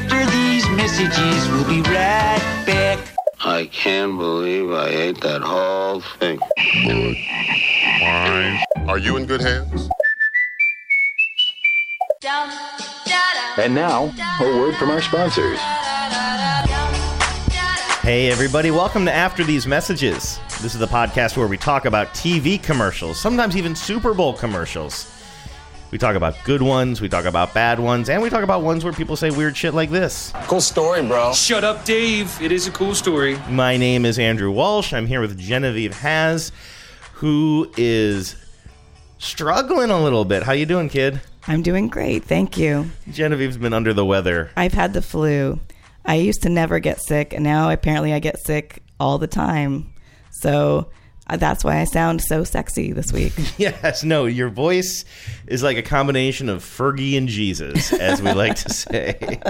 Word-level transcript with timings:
after 0.00 0.24
these 0.30 0.68
messages. 0.70 1.48
We'll 1.50 1.68
be 1.68 1.82
right 1.82 2.62
back. 2.66 2.98
I 3.42 3.66
can't 3.66 4.16
believe 4.16 4.70
I 4.72 4.88
ate 4.88 5.20
that 5.20 5.42
whole 5.42 6.00
thing. 6.18 6.38
Are 8.88 8.98
you 8.98 9.16
in 9.16 9.26
good 9.26 9.40
hands? 9.40 9.88
And 13.56 13.74
now, 13.74 14.12
a 14.40 14.44
word 14.44 14.76
from 14.76 14.90
our 14.90 15.02
sponsors. 15.02 15.58
Hey, 18.02 18.30
everybody, 18.30 18.70
welcome 18.70 19.04
to 19.04 19.12
After 19.12 19.44
These 19.44 19.66
Messages. 19.66 20.40
This 20.62 20.74
is 20.74 20.78
the 20.78 20.86
podcast 20.86 21.36
where 21.36 21.46
we 21.46 21.58
talk 21.58 21.84
about 21.84 22.08
TV 22.08 22.62
commercials, 22.62 23.20
sometimes 23.20 23.56
even 23.56 23.74
Super 23.76 24.14
Bowl 24.14 24.32
commercials. 24.32 25.19
We 25.90 25.98
talk 25.98 26.14
about 26.14 26.36
good 26.44 26.62
ones, 26.62 27.00
we 27.00 27.08
talk 27.08 27.24
about 27.24 27.52
bad 27.52 27.80
ones, 27.80 28.08
and 28.08 28.22
we 28.22 28.30
talk 28.30 28.44
about 28.44 28.62
ones 28.62 28.84
where 28.84 28.92
people 28.92 29.16
say 29.16 29.30
weird 29.30 29.56
shit 29.56 29.74
like 29.74 29.90
this. 29.90 30.32
Cool 30.44 30.60
story, 30.60 31.04
bro. 31.04 31.32
Shut 31.32 31.64
up, 31.64 31.84
Dave. 31.84 32.40
It 32.40 32.52
is 32.52 32.68
a 32.68 32.70
cool 32.70 32.94
story. 32.94 33.36
My 33.48 33.76
name 33.76 34.04
is 34.04 34.16
Andrew 34.16 34.52
Walsh. 34.52 34.92
I'm 34.92 35.08
here 35.08 35.20
with 35.20 35.36
Genevieve 35.36 35.94
Has, 35.94 36.52
who 37.14 37.72
is 37.76 38.36
struggling 39.18 39.90
a 39.90 40.00
little 40.00 40.24
bit. 40.24 40.44
How 40.44 40.52
you 40.52 40.64
doing, 40.64 40.88
kid? 40.88 41.20
I'm 41.48 41.60
doing 41.60 41.88
great, 41.88 42.22
thank 42.22 42.56
you. 42.56 42.88
Genevieve's 43.10 43.56
been 43.56 43.72
under 43.72 43.92
the 43.92 44.06
weather. 44.06 44.52
I've 44.56 44.74
had 44.74 44.92
the 44.92 45.02
flu. 45.02 45.58
I 46.04 46.14
used 46.14 46.42
to 46.42 46.48
never 46.48 46.78
get 46.78 47.00
sick, 47.00 47.32
and 47.32 47.42
now 47.42 47.68
apparently 47.68 48.12
I 48.12 48.20
get 48.20 48.38
sick 48.38 48.80
all 49.00 49.18
the 49.18 49.26
time. 49.26 49.92
So 50.30 50.88
that's 51.36 51.64
why 51.64 51.80
I 51.80 51.84
sound 51.84 52.22
so 52.22 52.44
sexy 52.44 52.92
this 52.92 53.12
week. 53.12 53.32
Yes, 53.60 54.04
no, 54.04 54.24
your 54.24 54.48
voice 54.48 55.04
is 55.46 55.62
like 55.62 55.76
a 55.76 55.82
combination 55.82 56.48
of 56.48 56.62
Fergie 56.62 57.18
and 57.18 57.28
Jesus, 57.28 57.92
as 57.92 58.22
we 58.22 58.32
like 58.32 58.54
to 58.56 58.72
say. 58.72 59.18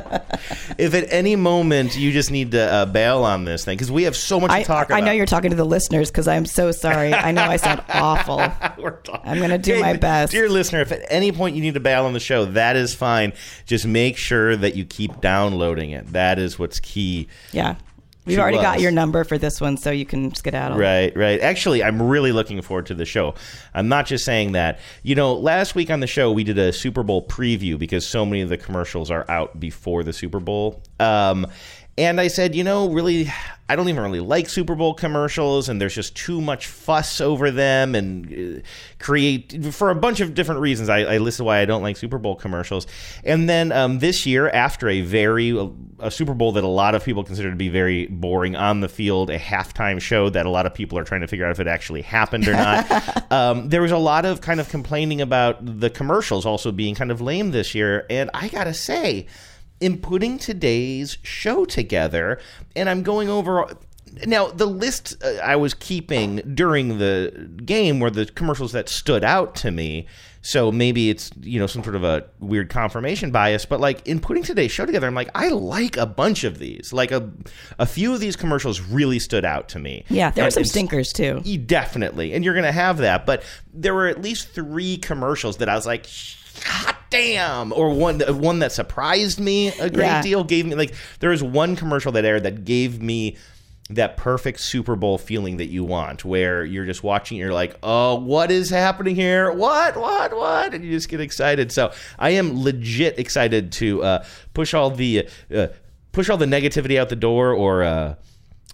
if 0.79 0.95
at 0.95 1.13
any 1.13 1.37
moment 1.37 1.97
you 1.97 2.11
just 2.11 2.33
need 2.33 2.51
to 2.53 2.61
uh, 2.61 2.87
bail 2.87 3.23
on 3.23 3.45
this 3.45 3.65
thing, 3.65 3.77
because 3.77 3.93
we 3.93 4.05
have 4.05 4.17
so 4.17 4.41
much 4.41 4.51
I, 4.51 4.63
to 4.63 4.67
talk 4.67 4.87
about. 4.87 4.97
I 4.97 5.01
know 5.05 5.13
you're 5.13 5.27
talking 5.27 5.51
to 5.51 5.57
the 5.57 5.65
listeners 5.65 6.11
because 6.11 6.27
I'm 6.27 6.45
so 6.45 6.73
sorry. 6.73 7.15
I 7.15 7.31
know 7.31 7.43
I 7.43 7.57
sound 7.57 7.85
awful. 7.89 8.39
Talk- 8.39 9.23
I'm 9.25 9.39
gonna 9.39 9.59
do 9.59 9.81
my 9.81 9.97
best. 9.97 10.33
Dear 10.33 10.49
listener, 10.49 10.81
if 10.81 10.91
at 10.91 11.05
any 11.09 11.31
point 11.31 11.55
you 11.55 11.63
need 11.63 11.75
to 11.75 11.81
bail 11.81 12.05
on 12.05 12.13
the 12.13 12.21
show, 12.21 12.47
that 12.47 12.75
is 12.75 12.95
fine. 12.95 13.33
Just 13.67 13.87
make 13.87 14.17
sure 14.17 14.57
that 14.57 14.75
you 14.75 14.85
keep 14.85 15.21
downloading 15.21 15.91
it. 15.93 16.13
That 16.13 16.39
is 16.41 16.59
what's 16.59 16.81
key. 16.81 17.29
Yeah. 17.53 17.77
We've 18.27 18.39
already 18.39 18.59
got 18.59 18.81
your 18.81 18.91
number 18.91 19.25
for 19.25 19.39
this 19.39 19.61
one, 19.61 19.77
so 19.77 19.91
you 19.91 20.05
can 20.05 20.35
skedaddle. 20.35 20.79
Right, 20.79 21.17
right. 21.17 21.41
Actually, 21.41 21.83
I'm 21.83 22.03
really 22.03 22.33
looking 22.33 22.61
forward 22.61 22.87
to 22.87 22.95
the 22.95 23.07
show. 23.07 23.35
I'm 23.73 23.89
not 23.89 24.07
just 24.07 24.25
saying 24.25 24.53
that. 24.53 24.79
You 25.03 25.15
know, 25.15 25.35
last 25.35 25.75
week 25.75 25.91
on 25.91 26.01
the 26.01 26.07
show, 26.07 26.31
we 26.31 26.45
did 26.45 26.59
a 26.59 26.73
Super 26.73 27.03
Bowl 27.03 27.27
preview 27.27 27.79
because 27.79 28.07
so 28.07 28.27
many 28.27 28.43
of 28.43 28.51
the 28.51 28.59
commercials 28.59 29.11
are 29.11 29.25
out 29.31 29.59
before 29.59 30.03
the 30.03 30.13
Super 30.13 30.39
Bowl. 30.39 30.83
Um, 30.99 31.47
and 32.01 32.19
I 32.19 32.29
said, 32.29 32.55
you 32.55 32.65
know, 32.65 32.89
really, 32.89 33.31
I 33.69 33.77
don't 33.77 33.91
even 33.91 34.03
really 34.03 34.21
like 34.21 34.49
Super 34.49 34.75
Bowl 34.75 34.95
commercials, 34.95 35.69
and 35.69 35.79
there's 35.79 35.95
just 35.95 36.17
too 36.17 36.41
much 36.41 36.67
fuss 36.67 37.21
over 37.21 37.51
them 37.51 37.95
and 37.95 38.59
uh, 38.59 38.61
create 38.99 39.67
for 39.75 39.91
a 39.91 39.95
bunch 39.95 40.21
of 40.21 40.33
different 40.33 40.63
reasons. 40.63 40.89
I, 40.89 41.01
I 41.01 41.19
listed 41.19 41.45
why 41.45 41.59
I 41.59 41.67
don't 41.67 41.83
like 41.83 41.99
Super 41.99 42.17
Bowl 42.17 42.37
commercials. 42.37 42.87
And 43.23 43.51
then 43.51 43.71
um, 43.71 43.99
this 43.99 44.25
year, 44.25 44.49
after 44.49 44.89
a 44.89 45.03
very 45.03 45.51
a 45.99 46.11
Super 46.11 46.33
Bowl 46.33 46.53
that 46.53 46.65
a 46.65 46.69
lot 46.69 46.95
of 46.95 47.05
people 47.05 47.23
consider 47.23 47.51
to 47.51 47.57
be 47.57 47.69
very 47.69 48.07
boring 48.07 48.57
on 48.57 48.81
the 48.81 48.89
field, 48.89 49.29
a 49.29 49.39
halftime 49.39 50.01
show 50.01 50.31
that 50.31 50.47
a 50.47 50.51
lot 50.51 50.65
of 50.65 50.73
people 50.73 50.99
are 50.99 51.05
trying 51.05 51.21
to 51.21 51.27
figure 51.27 51.45
out 51.45 51.51
if 51.51 51.61
it 51.61 51.67
actually 51.67 52.01
happened 52.01 52.49
or 52.49 52.55
not. 52.55 53.31
um, 53.31 53.69
there 53.69 53.83
was 53.83 53.93
a 53.93 53.99
lot 53.99 54.25
of 54.25 54.41
kind 54.41 54.59
of 54.59 54.71
complaining 54.71 55.21
about 55.21 55.59
the 55.81 55.91
commercials 55.91 56.47
also 56.47 56.73
being 56.73 56.95
kind 56.95 57.11
of 57.11 57.21
lame 57.21 57.51
this 57.51 57.75
year, 57.75 58.07
and 58.09 58.31
I 58.33 58.49
gotta 58.49 58.73
say, 58.73 59.27
in 59.81 59.99
putting 59.99 60.39
today's 60.39 61.19
show 61.23 61.65
together, 61.65 62.39
and 62.77 62.89
I'm 62.89 63.03
going 63.03 63.29
over. 63.29 63.77
Now, 64.27 64.49
the 64.49 64.67
list 64.67 65.23
uh, 65.23 65.37
I 65.43 65.57
was 65.57 65.73
keeping 65.73 66.37
during 66.55 66.99
the 66.99 67.49
game 67.65 68.01
were 68.01 68.11
the 68.11 68.27
commercials 68.27 68.73
that 68.73 68.89
stood 68.89 69.25
out 69.25 69.55
to 69.57 69.71
me. 69.71 70.07
So 70.43 70.73
maybe 70.73 71.11
it's, 71.11 71.31
you 71.43 71.61
know, 71.61 71.67
some 71.67 71.85
sort 71.85 71.97
of 71.97 72.03
a 72.03 72.25
weird 72.39 72.71
confirmation 72.71 73.31
bias. 73.31 73.67
But 73.67 73.79
like 73.79 74.07
in 74.09 74.21
putting 74.21 74.43
today's 74.43 74.73
show 74.73 74.87
together, 74.87 75.07
I'm 75.07 75.15
like, 75.15 75.31
I 75.35 75.49
like 75.49 75.99
a 75.99 76.07
bunch 76.07 76.45
of 76.45 76.59
these. 76.59 76.95
Like 76.95 77.13
a, 77.13 77.31
a 77.79 77.85
few 77.85 78.15
of 78.15 78.21
these 78.21 78.37
commercials 78.37 78.81
really 78.81 79.19
stood 79.19 79.45
out 79.45 79.69
to 79.71 79.79
me. 79.79 80.05
Yeah, 80.09 80.31
there 80.31 80.45
were 80.47 80.51
some 80.51 80.65
stinkers 80.65 81.13
too. 81.13 81.43
Definitely. 81.67 82.33
And 82.33 82.43
you're 82.43 82.55
going 82.55 82.65
to 82.65 82.73
have 82.73 82.99
that. 82.99 83.27
But 83.27 83.43
there 83.73 83.95
were 83.95 84.09
at 84.09 84.23
least 84.23 84.49
three 84.49 84.97
commercials 84.97 85.59
that 85.59 85.69
I 85.69 85.75
was 85.75 85.87
like, 85.87 86.07
damn. 87.11 87.73
Or 87.73 87.91
one, 87.91 88.21
one 88.21 88.61
that 88.61 88.73
surprised 88.73 89.39
me 89.41 89.69
a 89.69 89.91
great 89.91 90.07
Yeah. 90.07 90.23
deal, 90.23 90.45
gave 90.45 90.67
me, 90.67 90.75
like, 90.75 90.95
there 91.19 91.31
was 91.31 91.43
one 91.43 91.77
commercial 91.77 92.13
that 92.13 92.25
aired 92.25 92.45
that 92.45 92.65
gave 92.65 93.03
me 93.03 93.37
that 93.91 94.17
perfect 94.17 94.61
Super 94.61 94.95
Bowl 94.95 95.19
feeling 95.19 95.57
that 95.57 95.67
you 95.67 95.83
want, 95.83 96.25
where 96.25 96.65
you're 96.65 96.87
just 96.87 97.03
watching, 97.03 97.37
you're 97.37 97.53
like, 97.53 97.77
oh, 97.83 98.15
what 98.15 98.53
is 98.53 98.71
happening 98.71 99.17
here? 99.17 99.51
What, 99.51 99.97
what, 99.97 100.37
what? 100.37 100.73
And 100.75 100.85
you 100.85 100.93
just 100.93 101.09
get 101.09 101.21
excited. 101.21 101.73
So 101.73 101.93
I 102.17 102.31
am 102.31 102.63
legit 102.63 103.19
excited 103.19 103.73
to 103.73 104.03
uh, 104.05 104.25
push 104.55 104.75
all 104.75 104.91
the 104.91 105.29
uh, 105.53 105.67
push 106.13 106.29
all 106.29 106.37
the 106.37 106.47
negativity 106.47 106.99
out 107.01 107.09
the 107.09 107.17
door, 107.17 107.53
or 107.53 107.83
uh, 107.83 108.15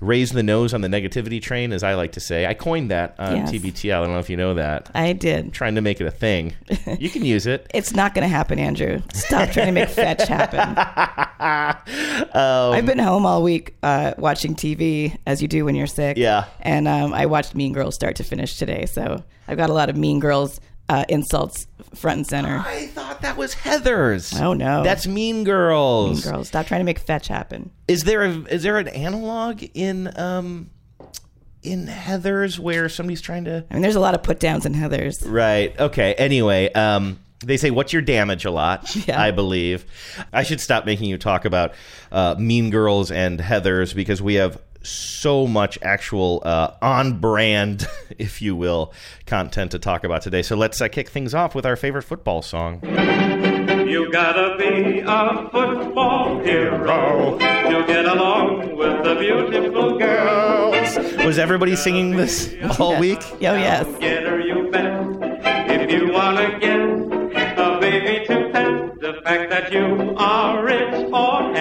raise 0.02 0.30
the 0.32 0.42
nose 0.42 0.74
on 0.74 0.82
the 0.82 0.88
negativity 0.88 1.40
train, 1.40 1.72
as 1.72 1.82
I 1.82 1.94
like 1.94 2.12
to 2.12 2.20
say. 2.20 2.44
I 2.46 2.52
coined 2.54 2.90
that 2.90 3.14
on 3.18 3.36
Yes. 3.36 3.50
TBTL. 3.52 3.96
I 3.96 4.04
don't 4.04 4.12
know 4.12 4.18
if 4.18 4.28
you 4.28 4.36
know 4.36 4.52
that. 4.54 4.90
I 4.94 5.12
did. 5.14 5.52
trying 5.54 5.74
to 5.76 5.80
make 5.80 6.00
it 6.00 6.06
a 6.06 6.10
thing. 6.10 6.52
You 6.98 7.10
can 7.10 7.24
use 7.24 7.46
it. 7.46 7.66
It's 7.74 7.94
not 7.94 8.14
going 8.14 8.22
to 8.22 8.28
happen, 8.28 8.58
Andrew. 8.58 9.00
Stop 9.12 9.50
trying 9.50 9.66
to 9.66 9.72
make 9.72 9.88
fetch 9.88 10.26
happen. 10.28 10.76
Um, 12.36 12.72
I've 12.74 12.86
been 12.86 12.98
home 12.98 13.24
all 13.26 13.42
week 13.42 13.76
uh, 13.82 14.12
watching 14.18 14.54
TV, 14.54 15.16
as 15.26 15.40
you 15.42 15.48
do 15.48 15.64
when 15.64 15.74
you're 15.74 15.86
sick. 15.86 16.16
Yeah. 16.16 16.46
And 16.60 16.86
um, 16.88 17.12
I 17.14 17.26
watched 17.26 17.54
Mean 17.54 17.72
Girls 17.72 17.94
start 17.94 18.16
to 18.16 18.24
finish 18.24 18.56
today, 18.58 18.86
so 18.86 19.22
I've 19.48 19.56
got 19.56 19.70
a 19.70 19.72
lot 19.72 19.88
of 19.88 19.96
Mean 19.96 20.20
Girls 20.20 20.60
uh, 20.88 21.04
insults 21.08 21.66
front 21.94 22.18
and 22.18 22.26
center. 22.26 22.62
I 22.64 22.86
thought 22.86 23.22
that 23.22 23.36
was 23.36 23.54
Heather's. 23.54 24.38
Oh, 24.38 24.52
no. 24.52 24.82
That's 24.82 25.06
Mean 25.06 25.44
Girls. 25.44 26.24
Mean 26.24 26.32
Girls, 26.34 26.48
stop 26.48 26.66
trying 26.66 26.80
to 26.80 26.84
make 26.84 26.98
fetch 26.98 27.28
happen. 27.28 27.70
Is 27.88 28.02
there 28.04 28.22
a 28.22 28.30
is 28.46 28.62
there 28.62 28.78
an 28.78 28.88
analog 28.88 29.62
in 29.74 30.12
um 30.18 30.70
in 31.62 31.86
Heather's 31.88 32.60
where 32.60 32.88
somebody's 32.88 33.20
trying 33.20 33.44
to 33.46 33.64
I 33.70 33.74
mean, 33.74 33.82
there's 33.82 33.96
a 33.96 34.00
lot 34.00 34.14
of 34.14 34.22
put 34.22 34.38
downs 34.40 34.66
in 34.66 34.74
Heather's. 34.74 35.22
Right. 35.26 35.78
Okay. 35.78 36.14
Anyway, 36.14 36.72
um 36.72 37.18
they 37.44 37.56
say 37.56 37.70
what's 37.70 37.92
your 37.92 38.02
damage 38.02 38.44
a 38.44 38.50
lot, 38.50 38.94
Yeah. 39.06 39.20
I 39.20 39.30
believe. 39.30 39.84
I 40.32 40.42
should 40.42 40.60
stop 40.60 40.86
making 40.86 41.08
you 41.08 41.18
talk 41.18 41.44
about 41.44 41.74
uh, 42.10 42.34
Mean 42.38 42.70
Girls 42.70 43.10
and 43.10 43.40
Heather's 43.40 43.92
because 43.92 44.22
we 44.22 44.34
have 44.34 44.60
so 44.86 45.46
much 45.46 45.78
actual 45.82 46.42
uh, 46.44 46.72
on 46.80 47.18
brand, 47.20 47.86
if 48.18 48.40
you 48.40 48.54
will, 48.56 48.92
content 49.26 49.70
to 49.72 49.78
talk 49.78 50.04
about 50.04 50.22
today. 50.22 50.42
So 50.42 50.56
let's 50.56 50.80
uh, 50.80 50.88
kick 50.88 51.08
things 51.08 51.34
off 51.34 51.54
with 51.54 51.66
our 51.66 51.76
favorite 51.76 52.02
football 52.02 52.42
song. 52.42 52.80
You 53.88 54.10
gotta 54.10 54.56
be 54.58 55.00
a 55.00 55.48
football 55.50 56.40
hero. 56.40 57.38
You'll 57.68 57.86
get 57.86 58.04
along 58.04 58.76
with 58.76 59.04
the 59.04 59.14
beautiful 59.16 59.98
girls. 59.98 60.96
Was 61.24 61.38
everybody 61.38 61.76
singing 61.76 62.16
this 62.16 62.54
all 62.80 62.98
week? 62.98 63.20
Oh, 63.22 63.36
yes. 63.40 63.86
Get 63.98 64.24
her, 64.24 64.40
you 64.40 64.70
bet. 64.70 65.06
If 65.70 65.90
you 65.90 66.12
wanna 66.12 66.58
get 66.58 66.80
a 67.58 67.78
baby 67.80 68.24
to 68.26 68.50
pet, 68.52 69.00
the 69.00 69.20
fact 69.24 69.50
that 69.50 69.72
you 69.72 70.14
are 70.16 70.64
rich 70.64 70.75
or 70.75 70.75
handsome. 70.75 70.75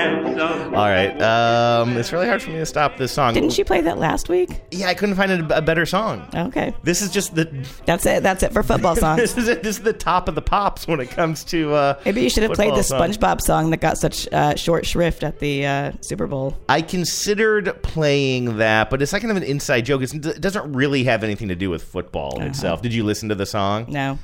All 0.75 0.89
right. 0.89 1.21
Um, 1.21 1.97
it's 1.97 2.11
really 2.11 2.27
hard 2.27 2.41
for 2.41 2.49
me 2.51 2.57
to 2.57 2.65
stop 2.65 2.97
this 2.97 3.11
song. 3.11 3.33
Didn't 3.33 3.57
you 3.57 3.65
play 3.65 3.81
that 3.81 3.97
last 3.97 4.29
week? 4.29 4.61
Yeah, 4.71 4.87
I 4.87 4.93
couldn't 4.93 5.15
find 5.15 5.31
a, 5.31 5.57
a 5.57 5.61
better 5.61 5.85
song. 5.85 6.27
Okay. 6.33 6.73
This 6.83 7.01
is 7.01 7.11
just 7.11 7.35
the 7.35 7.45
That's 7.85 8.05
it. 8.05 8.23
That's 8.23 8.43
it 8.43 8.53
for 8.53 8.63
football 8.63 8.95
songs. 9.05 9.21
this 9.21 9.37
is 9.37 9.47
it. 9.47 9.63
This 9.63 9.77
is 9.77 9.83
the 9.83 9.93
top 9.93 10.27
of 10.27 10.35
the 10.35 10.41
pops 10.41 10.87
when 10.87 10.99
it 10.99 11.09
comes 11.09 11.43
to. 11.45 11.73
Uh, 11.73 11.99
Maybe 12.05 12.21
you 12.21 12.29
should 12.29 12.43
have 12.43 12.53
played 12.53 12.73
the. 12.73 12.85
SpongeBob 12.85 13.41
song 13.41 13.71
that 13.71 13.77
got 13.77 13.97
such 13.97 14.27
uh, 14.31 14.55
short 14.55 14.85
shrift 14.85 15.23
at 15.23 15.39
the 15.39 15.65
uh, 15.65 15.91
Super 16.01 16.27
Bowl. 16.27 16.57
I 16.69 16.81
considered 16.81 17.81
playing 17.83 18.57
that, 18.57 18.89
but 18.89 19.01
it's 19.01 19.11
like 19.13 19.21
kind 19.21 19.31
of 19.31 19.37
an 19.37 19.43
inside 19.43 19.81
joke. 19.81 20.01
It's, 20.01 20.13
it 20.13 20.41
doesn't 20.41 20.73
really 20.73 21.03
have 21.05 21.23
anything 21.23 21.47
to 21.49 21.55
do 21.55 21.69
with 21.69 21.83
football 21.83 22.41
itself. 22.41 22.81
Did 22.81 22.93
you 22.93 23.03
listen 23.03 23.29
to 23.29 23.35
the 23.35 23.45
song? 23.45 23.83
Uh-huh. 23.83 23.91
No. 23.91 24.19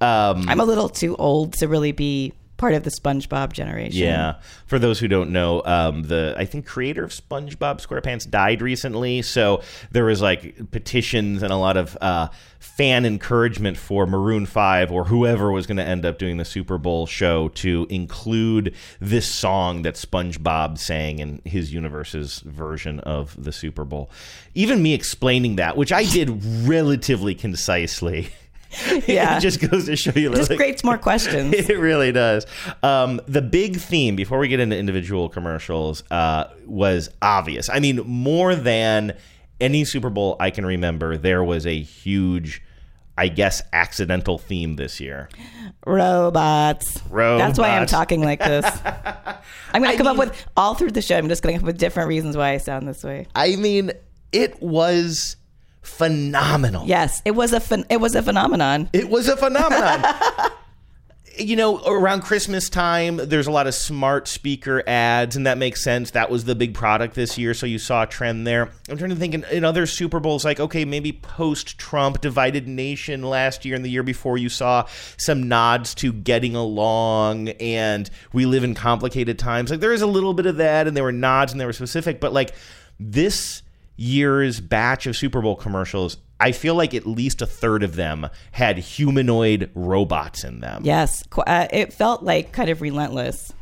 Um, 0.00 0.48
I'm 0.48 0.60
a 0.60 0.64
little 0.64 0.88
too 0.88 1.16
old 1.16 1.54
to 1.54 1.68
really 1.68 1.92
be 1.92 2.32
part 2.58 2.74
of 2.74 2.82
the 2.82 2.90
SpongeBob 2.90 3.52
generation. 3.52 4.02
Yeah. 4.02 4.34
For 4.66 4.78
those 4.78 4.98
who 4.98 5.08
don't 5.08 5.30
know, 5.30 5.62
um, 5.64 6.02
the 6.02 6.34
I 6.36 6.44
think 6.44 6.66
creator 6.66 7.04
of 7.04 7.12
SpongeBob 7.12 7.84
SquarePants 7.84 8.28
died 8.28 8.60
recently, 8.60 9.22
so 9.22 9.62
there 9.90 10.04
was 10.04 10.20
like 10.20 10.70
petitions 10.70 11.42
and 11.42 11.52
a 11.52 11.56
lot 11.56 11.78
of 11.78 11.96
uh, 12.00 12.28
fan 12.58 13.06
encouragement 13.06 13.78
for 13.78 14.06
Maroon 14.06 14.44
Five 14.44 14.90
or 14.90 15.04
whoever 15.04 15.50
was 15.50 15.66
going 15.66 15.78
to 15.78 15.84
end 15.84 16.04
up 16.04 16.18
doing 16.18 16.36
the 16.36 16.44
Super 16.44 16.76
Bowl 16.76 17.06
show 17.06 17.48
to 17.48 17.86
include 17.88 18.74
this 19.00 19.26
song 19.26 19.82
that 19.82 19.94
SpongeBob 19.94 20.78
sang 20.78 21.20
in 21.20 21.40
his 21.44 21.72
universe's 21.72 22.40
version 22.40 23.00
of 23.00 23.42
the 23.42 23.52
Super 23.52 23.84
Bowl. 23.84 24.10
Even 24.54 24.82
me 24.82 24.92
explaining 24.92 25.56
that, 25.56 25.76
which 25.76 25.92
I 25.92 26.04
did 26.04 26.44
relatively 26.66 27.34
concisely. 27.34 28.30
Yeah. 29.06 29.36
it 29.38 29.40
just 29.40 29.60
goes 29.70 29.86
to 29.86 29.96
show 29.96 30.12
you. 30.14 30.32
Just 30.34 30.50
like- 30.50 30.58
creates 30.58 30.84
more 30.84 30.98
questions. 31.08 31.54
It 31.54 31.78
really 31.78 32.12
does. 32.12 32.46
Um, 32.82 33.20
the 33.26 33.42
big 33.42 33.78
theme 33.78 34.14
before 34.16 34.38
we 34.38 34.48
get 34.48 34.60
into 34.60 34.76
individual 34.76 35.28
commercials 35.28 36.04
uh, 36.10 36.44
was 36.66 37.08
obvious. 37.22 37.68
I 37.70 37.80
mean, 37.80 37.98
more 38.06 38.54
than 38.54 39.16
any 39.60 39.84
Super 39.84 40.10
Bowl 40.10 40.36
I 40.38 40.50
can 40.50 40.64
remember, 40.66 41.16
there 41.16 41.42
was 41.42 41.66
a 41.66 41.80
huge, 41.80 42.62
I 43.16 43.28
guess, 43.28 43.62
accidental 43.72 44.38
theme 44.38 44.76
this 44.76 45.00
year. 45.00 45.28
Robots. 45.86 47.00
Robots. 47.10 47.40
That's 47.46 47.58
why 47.58 47.70
I'm 47.76 47.86
talking 47.86 48.22
like 48.22 48.38
this. 48.40 48.64
I'm 49.72 49.82
going 49.82 49.86
I 49.86 49.92
to 49.92 49.98
come 49.98 50.06
up 50.06 50.16
with 50.16 50.46
all 50.56 50.74
through 50.74 50.90
the 50.92 51.02
show. 51.02 51.16
I'm 51.16 51.28
just 51.28 51.42
going 51.42 51.54
to 51.54 51.58
come 51.58 51.64
up 51.64 51.72
with 51.72 51.78
different 51.78 52.08
reasons 52.08 52.36
why 52.36 52.50
I 52.50 52.58
sound 52.58 52.86
this 52.86 53.02
way. 53.02 53.26
I 53.34 53.56
mean, 53.56 53.92
it 54.32 54.60
was 54.62 55.36
phenomenal. 55.88 56.86
Yes, 56.86 57.22
it 57.24 57.32
was 57.32 57.52
a 57.52 57.60
phen- 57.60 57.86
it 57.90 58.00
was 58.00 58.14
a 58.14 58.22
phenomenon. 58.22 58.88
It 58.92 59.08
was 59.08 59.28
a 59.28 59.36
phenomenon. 59.36 60.04
you 61.38 61.56
know, 61.56 61.80
around 61.84 62.22
Christmas 62.22 62.68
time, 62.68 63.16
there's 63.16 63.46
a 63.46 63.50
lot 63.50 63.66
of 63.66 63.74
smart 63.74 64.26
speaker 64.26 64.82
ads, 64.86 65.36
and 65.36 65.46
that 65.46 65.56
makes 65.56 65.82
sense. 65.82 66.10
That 66.10 66.30
was 66.30 66.44
the 66.44 66.54
big 66.54 66.74
product 66.74 67.14
this 67.14 67.38
year, 67.38 67.54
so 67.54 67.66
you 67.66 67.78
saw 67.78 68.02
a 68.02 68.06
trend 68.06 68.46
there. 68.46 68.70
I'm 68.88 68.98
trying 68.98 69.10
to 69.10 69.16
think 69.16 69.34
in, 69.34 69.44
in 69.44 69.64
other 69.64 69.86
Super 69.86 70.20
Bowls, 70.20 70.44
like, 70.44 70.58
okay, 70.58 70.84
maybe 70.84 71.12
post 71.12 71.78
Trump, 71.78 72.20
Divided 72.20 72.66
Nation 72.66 73.22
last 73.22 73.64
year 73.64 73.76
and 73.76 73.84
the 73.84 73.90
year 73.90 74.02
before, 74.02 74.36
you 74.36 74.48
saw 74.48 74.86
some 75.16 75.48
nods 75.48 75.94
to 75.96 76.12
getting 76.12 76.56
along 76.56 77.48
and 77.48 78.10
we 78.32 78.46
live 78.46 78.64
in 78.64 78.74
complicated 78.74 79.38
times. 79.38 79.70
Like, 79.70 79.80
there 79.80 79.92
is 79.92 80.02
a 80.02 80.06
little 80.06 80.34
bit 80.34 80.46
of 80.46 80.56
that, 80.56 80.86
and 80.86 80.96
there 80.96 81.04
were 81.04 81.12
nods 81.12 81.52
and 81.52 81.60
they 81.60 81.66
were 81.66 81.72
specific, 81.72 82.20
but 82.20 82.32
like, 82.32 82.54
this 82.98 83.62
year's 83.98 84.60
batch 84.60 85.06
of 85.06 85.16
Super 85.16 85.42
Bowl 85.42 85.56
commercials, 85.56 86.16
I 86.40 86.52
feel 86.52 86.74
like 86.74 86.94
at 86.94 87.06
least 87.06 87.42
a 87.42 87.46
third 87.46 87.82
of 87.82 87.96
them 87.96 88.28
had 88.52 88.78
humanoid 88.78 89.70
robots 89.74 90.44
in 90.44 90.60
them. 90.60 90.82
Yes, 90.84 91.24
uh, 91.36 91.66
it 91.70 91.92
felt 91.92 92.22
like 92.22 92.52
kind 92.52 92.70
of 92.70 92.80
relentless. 92.80 93.52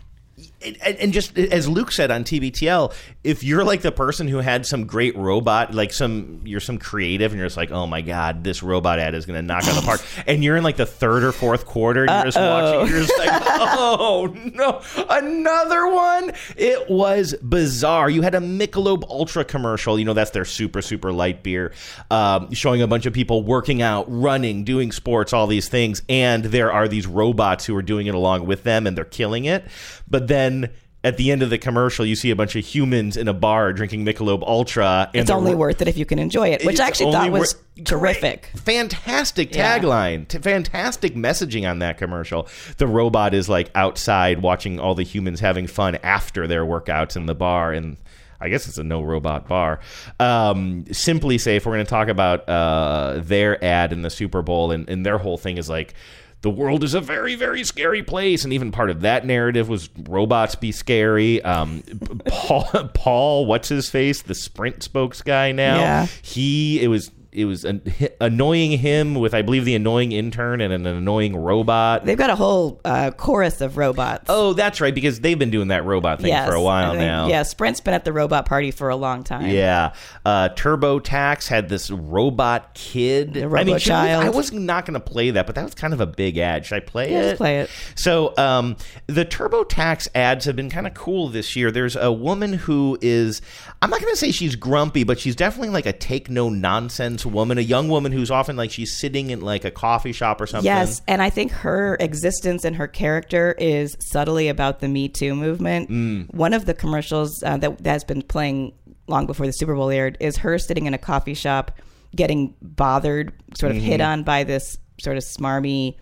And, 0.66 0.96
and 0.98 1.12
just 1.12 1.38
as 1.38 1.68
Luke 1.68 1.92
said 1.92 2.10
on 2.10 2.24
TBTL, 2.24 2.92
if 3.22 3.44
you're 3.44 3.64
like 3.64 3.82
the 3.82 3.92
person 3.92 4.28
who 4.28 4.38
had 4.38 4.66
some 4.66 4.86
great 4.86 5.16
robot, 5.16 5.74
like 5.74 5.92
some 5.92 6.42
you're 6.44 6.60
some 6.60 6.78
creative, 6.78 7.32
and 7.32 7.38
you're 7.38 7.46
just 7.46 7.56
like, 7.56 7.70
oh 7.70 7.86
my 7.86 8.02
god, 8.02 8.42
this 8.42 8.62
robot 8.62 8.98
ad 8.98 9.14
is 9.14 9.26
going 9.26 9.36
to 9.36 9.42
knock 9.42 9.66
out 9.66 9.74
the 9.74 9.86
park, 9.86 10.00
and 10.26 10.42
you're 10.42 10.56
in 10.56 10.64
like 10.64 10.76
the 10.76 10.86
third 10.86 11.22
or 11.22 11.32
fourth 11.32 11.66
quarter, 11.66 12.04
and 12.04 12.10
you're 12.10 12.24
just 12.24 12.38
watching, 12.38 12.92
you're 12.92 13.04
just 13.04 13.18
like, 13.18 13.30
oh 13.44 14.34
no, 14.54 14.82
another 15.08 15.86
one. 15.88 16.32
It 16.56 16.90
was 16.90 17.34
bizarre. 17.42 18.10
You 18.10 18.22
had 18.22 18.34
a 18.34 18.40
Michelob 18.40 19.04
Ultra 19.08 19.44
commercial. 19.44 19.98
You 19.98 20.04
know 20.04 20.14
that's 20.14 20.30
their 20.32 20.44
super 20.44 20.82
super 20.82 21.12
light 21.12 21.42
beer, 21.42 21.72
um, 22.10 22.52
showing 22.52 22.82
a 22.82 22.86
bunch 22.86 23.06
of 23.06 23.12
people 23.12 23.42
working 23.42 23.82
out, 23.82 24.06
running, 24.08 24.64
doing 24.64 24.92
sports, 24.92 25.32
all 25.32 25.46
these 25.46 25.68
things, 25.68 26.02
and 26.08 26.44
there 26.44 26.72
are 26.72 26.88
these 26.88 27.06
robots 27.06 27.64
who 27.64 27.76
are 27.76 27.82
doing 27.82 28.06
it 28.06 28.14
along 28.14 28.46
with 28.46 28.62
them, 28.62 28.86
and 28.86 28.96
they're 28.96 29.04
killing 29.04 29.44
it. 29.44 29.64
But 30.08 30.28
then 30.28 30.55
at 31.04 31.16
the 31.18 31.30
end 31.30 31.42
of 31.42 31.50
the 31.50 31.58
commercial, 31.58 32.04
you 32.04 32.16
see 32.16 32.30
a 32.30 32.36
bunch 32.36 32.56
of 32.56 32.64
humans 32.64 33.16
in 33.16 33.28
a 33.28 33.32
bar 33.32 33.72
drinking 33.72 34.04
Michelob 34.04 34.42
Ultra. 34.42 35.08
And 35.14 35.20
It's 35.22 35.30
only 35.30 35.54
worth 35.54 35.80
it 35.80 35.86
if 35.86 35.96
you 35.96 36.04
can 36.04 36.18
enjoy 36.18 36.48
it, 36.48 36.64
which 36.64 36.80
I 36.80 36.86
actually 36.88 37.12
thought 37.12 37.30
was 37.30 37.54
wor- 37.76 37.84
terrific. 37.84 38.48
Great. 38.52 38.62
Fantastic 38.64 39.54
Yeah. 39.54 39.78
tagline. 39.78 40.26
T- 40.26 40.38
fantastic 40.38 41.14
messaging 41.14 41.68
on 41.70 41.78
that 41.78 41.96
commercial. 41.98 42.48
The 42.78 42.88
robot 42.88 43.34
is 43.34 43.48
like 43.48 43.70
outside 43.76 44.42
watching 44.42 44.80
all 44.80 44.96
the 44.96 45.04
humans 45.04 45.38
having 45.38 45.68
fun 45.68 45.96
after 46.02 46.48
their 46.48 46.64
workouts 46.64 47.14
in 47.16 47.26
the 47.26 47.34
bar 47.36 47.72
and 47.72 47.98
I 48.40 48.48
guess 48.50 48.68
it's 48.68 48.76
a 48.78 48.84
no 48.84 49.00
robot 49.00 49.48
bar. 49.48 49.80
Um, 50.20 50.84
SimpliSafe, 50.90 51.64
we're 51.64 51.72
going 51.72 51.84
to 51.86 51.88
talk 51.90 52.08
about 52.08 52.46
uh, 52.48 53.20
their 53.22 53.62
ad 53.64 53.92
in 53.94 54.02
the 54.02 54.10
Super 54.10 54.42
Bowl, 54.42 54.72
and, 54.72 54.86
and 54.90 55.06
their 55.06 55.16
whole 55.16 55.38
thing 55.38 55.56
is 55.56 55.70
like, 55.70 55.94
the 56.42 56.50
world 56.50 56.84
is 56.84 56.94
a 56.94 57.00
very, 57.00 57.34
very 57.34 57.64
scary 57.64 58.02
place. 58.02 58.44
And 58.44 58.52
even 58.52 58.70
part 58.70 58.90
of 58.90 59.00
that 59.00 59.26
narrative 59.26 59.68
was 59.68 59.88
robots 60.08 60.54
be 60.54 60.72
scary. 60.72 61.42
Um, 61.42 61.82
Paul, 62.26 62.64
Paul, 62.94 63.46
what's 63.46 63.68
his 63.68 63.88
face? 63.88 64.22
The 64.22 64.34
Sprint 64.34 64.82
spokes 64.82 65.22
guy 65.22 65.52
now. 65.52 65.78
Yeah. 65.80 66.06
He, 66.22 66.82
it 66.82 66.88
was. 66.88 67.10
It 67.36 67.44
was 67.44 67.64
an, 67.66 67.82
annoying 68.20 68.72
him 68.78 69.14
with, 69.14 69.34
I 69.34 69.42
believe, 69.42 69.66
the 69.66 69.74
annoying 69.74 70.12
intern 70.12 70.62
and 70.62 70.72
an 70.72 70.86
annoying 70.86 71.36
robot. 71.36 72.04
They've 72.06 72.16
got 72.16 72.30
a 72.30 72.34
whole 72.34 72.80
uh, 72.84 73.10
chorus 73.10 73.60
of 73.60 73.76
robots. 73.76 74.24
Oh, 74.28 74.54
that's 74.54 74.80
right, 74.80 74.94
because 74.94 75.20
they've 75.20 75.38
been 75.38 75.50
doing 75.50 75.68
that 75.68 75.84
robot 75.84 76.20
thing 76.20 76.28
Yes, 76.28 76.48
for 76.48 76.54
a 76.54 76.62
while 76.62 76.92
think- 76.92 77.02
now. 77.02 77.28
Yeah, 77.28 77.42
Sprint's 77.42 77.80
been 77.80 77.92
at 77.92 78.06
the 78.06 78.12
robot 78.14 78.46
party 78.46 78.70
for 78.70 78.88
a 78.88 78.96
long 78.96 79.22
time. 79.22 79.46
Yeah. 79.50 79.92
Uh, 80.24 80.48
TurboTax 80.48 81.46
had 81.48 81.68
this 81.68 81.90
robot 81.90 82.72
kid. 82.72 83.34
The 83.34 83.44
I 83.44 83.64
mean, 83.64 83.78
should 83.78 83.90
we- 83.92 83.96
I 83.96 84.30
was 84.30 84.50
not 84.52 84.86
going 84.86 84.94
to 84.94 85.00
play 85.00 85.30
that, 85.32 85.44
but 85.44 85.54
that 85.56 85.64
was 85.64 85.74
kind 85.74 85.92
of 85.92 86.00
a 86.00 86.06
big 86.06 86.38
ad. 86.38 86.64
Should 86.64 86.76
I 86.76 86.80
play 86.80 87.12
Yeah, 87.12 87.18
it? 87.18 87.22
just 87.24 87.36
play 87.36 87.60
it. 87.60 87.70
So, 87.96 88.32
um, 88.38 88.76
the 89.08 89.26
TurboTax 89.26 90.08
ads 90.14 90.46
have 90.46 90.56
been 90.56 90.70
kind 90.70 90.86
of 90.86 90.94
cool 90.94 91.28
this 91.28 91.54
year. 91.54 91.70
There's 91.70 91.96
a 91.96 92.10
woman 92.10 92.54
who 92.54 92.96
is, 93.02 93.42
I'm 93.82 93.90
not 93.90 94.00
going 94.00 94.12
to 94.14 94.18
say 94.18 94.30
she's 94.32 94.56
grumpy, 94.56 95.04
but 95.04 95.18
she's 95.18 95.36
definitely 95.36 95.68
like 95.68 95.84
a 95.84 95.92
take 95.92 96.30
no 96.30 96.48
nonsense 96.48 97.25
woman, 97.26 97.58
a 97.58 97.62
young 97.62 97.88
woman 97.88 98.12
who's 98.12 98.30
often 98.30 98.56
like 98.56 98.70
she's 98.70 98.96
sitting 98.98 99.30
in 99.30 99.40
like 99.40 99.64
a 99.64 99.70
coffee 99.70 100.12
shop 100.12 100.40
or 100.40 100.46
something. 100.46 100.64
Yes, 100.66 101.02
and 101.08 101.20
I 101.20 101.30
think 101.30 101.52
her 101.52 101.96
existence 102.00 102.64
and 102.64 102.76
her 102.76 102.88
character 102.88 103.54
is 103.58 103.96
subtly 104.00 104.48
about 104.48 104.80
the 104.80 104.88
Me 104.88 105.08
Too 105.08 105.34
movement. 105.34 105.90
Mm. 105.90 106.32
One 106.34 106.52
of 106.54 106.64
the 106.66 106.74
commercials 106.74 107.42
uh, 107.42 107.56
that 107.58 107.82
that's 107.82 108.04
been 108.04 108.22
playing 108.22 108.72
long 109.08 109.26
before 109.26 109.46
the 109.46 109.52
Super 109.52 109.74
Bowl 109.74 109.90
aired 109.90 110.16
is 110.20 110.36
her 110.38 110.58
sitting 110.58 110.86
in 110.86 110.94
a 110.94 110.98
coffee 110.98 111.34
shop, 111.34 111.78
getting 112.14 112.54
bothered, 112.62 113.32
sort 113.56 113.70
of 113.72 113.78
Mm-hmm. 113.78 113.86
hit 113.86 114.00
on 114.00 114.22
by 114.22 114.44
this 114.44 114.78
sort 115.00 115.16
of 115.16 115.22
smarmy, 115.22 115.96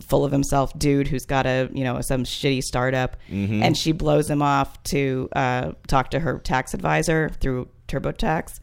full 0.00 0.24
of 0.24 0.32
himself 0.32 0.76
dude 0.78 1.06
who's 1.06 1.24
got 1.26 1.46
a 1.46 1.68
you 1.72 1.84
know 1.84 2.00
some 2.00 2.24
shitty 2.24 2.62
startup, 2.62 3.16
Mm-hmm. 3.30 3.62
and 3.62 3.76
she 3.76 3.92
blows 3.92 4.28
him 4.30 4.42
off 4.42 4.82
to 4.84 5.28
uh, 5.36 5.72
talk 5.86 6.10
to 6.10 6.20
her 6.20 6.38
tax 6.38 6.74
advisor 6.74 7.28
through 7.40 7.68
TurboTax, 7.88 8.58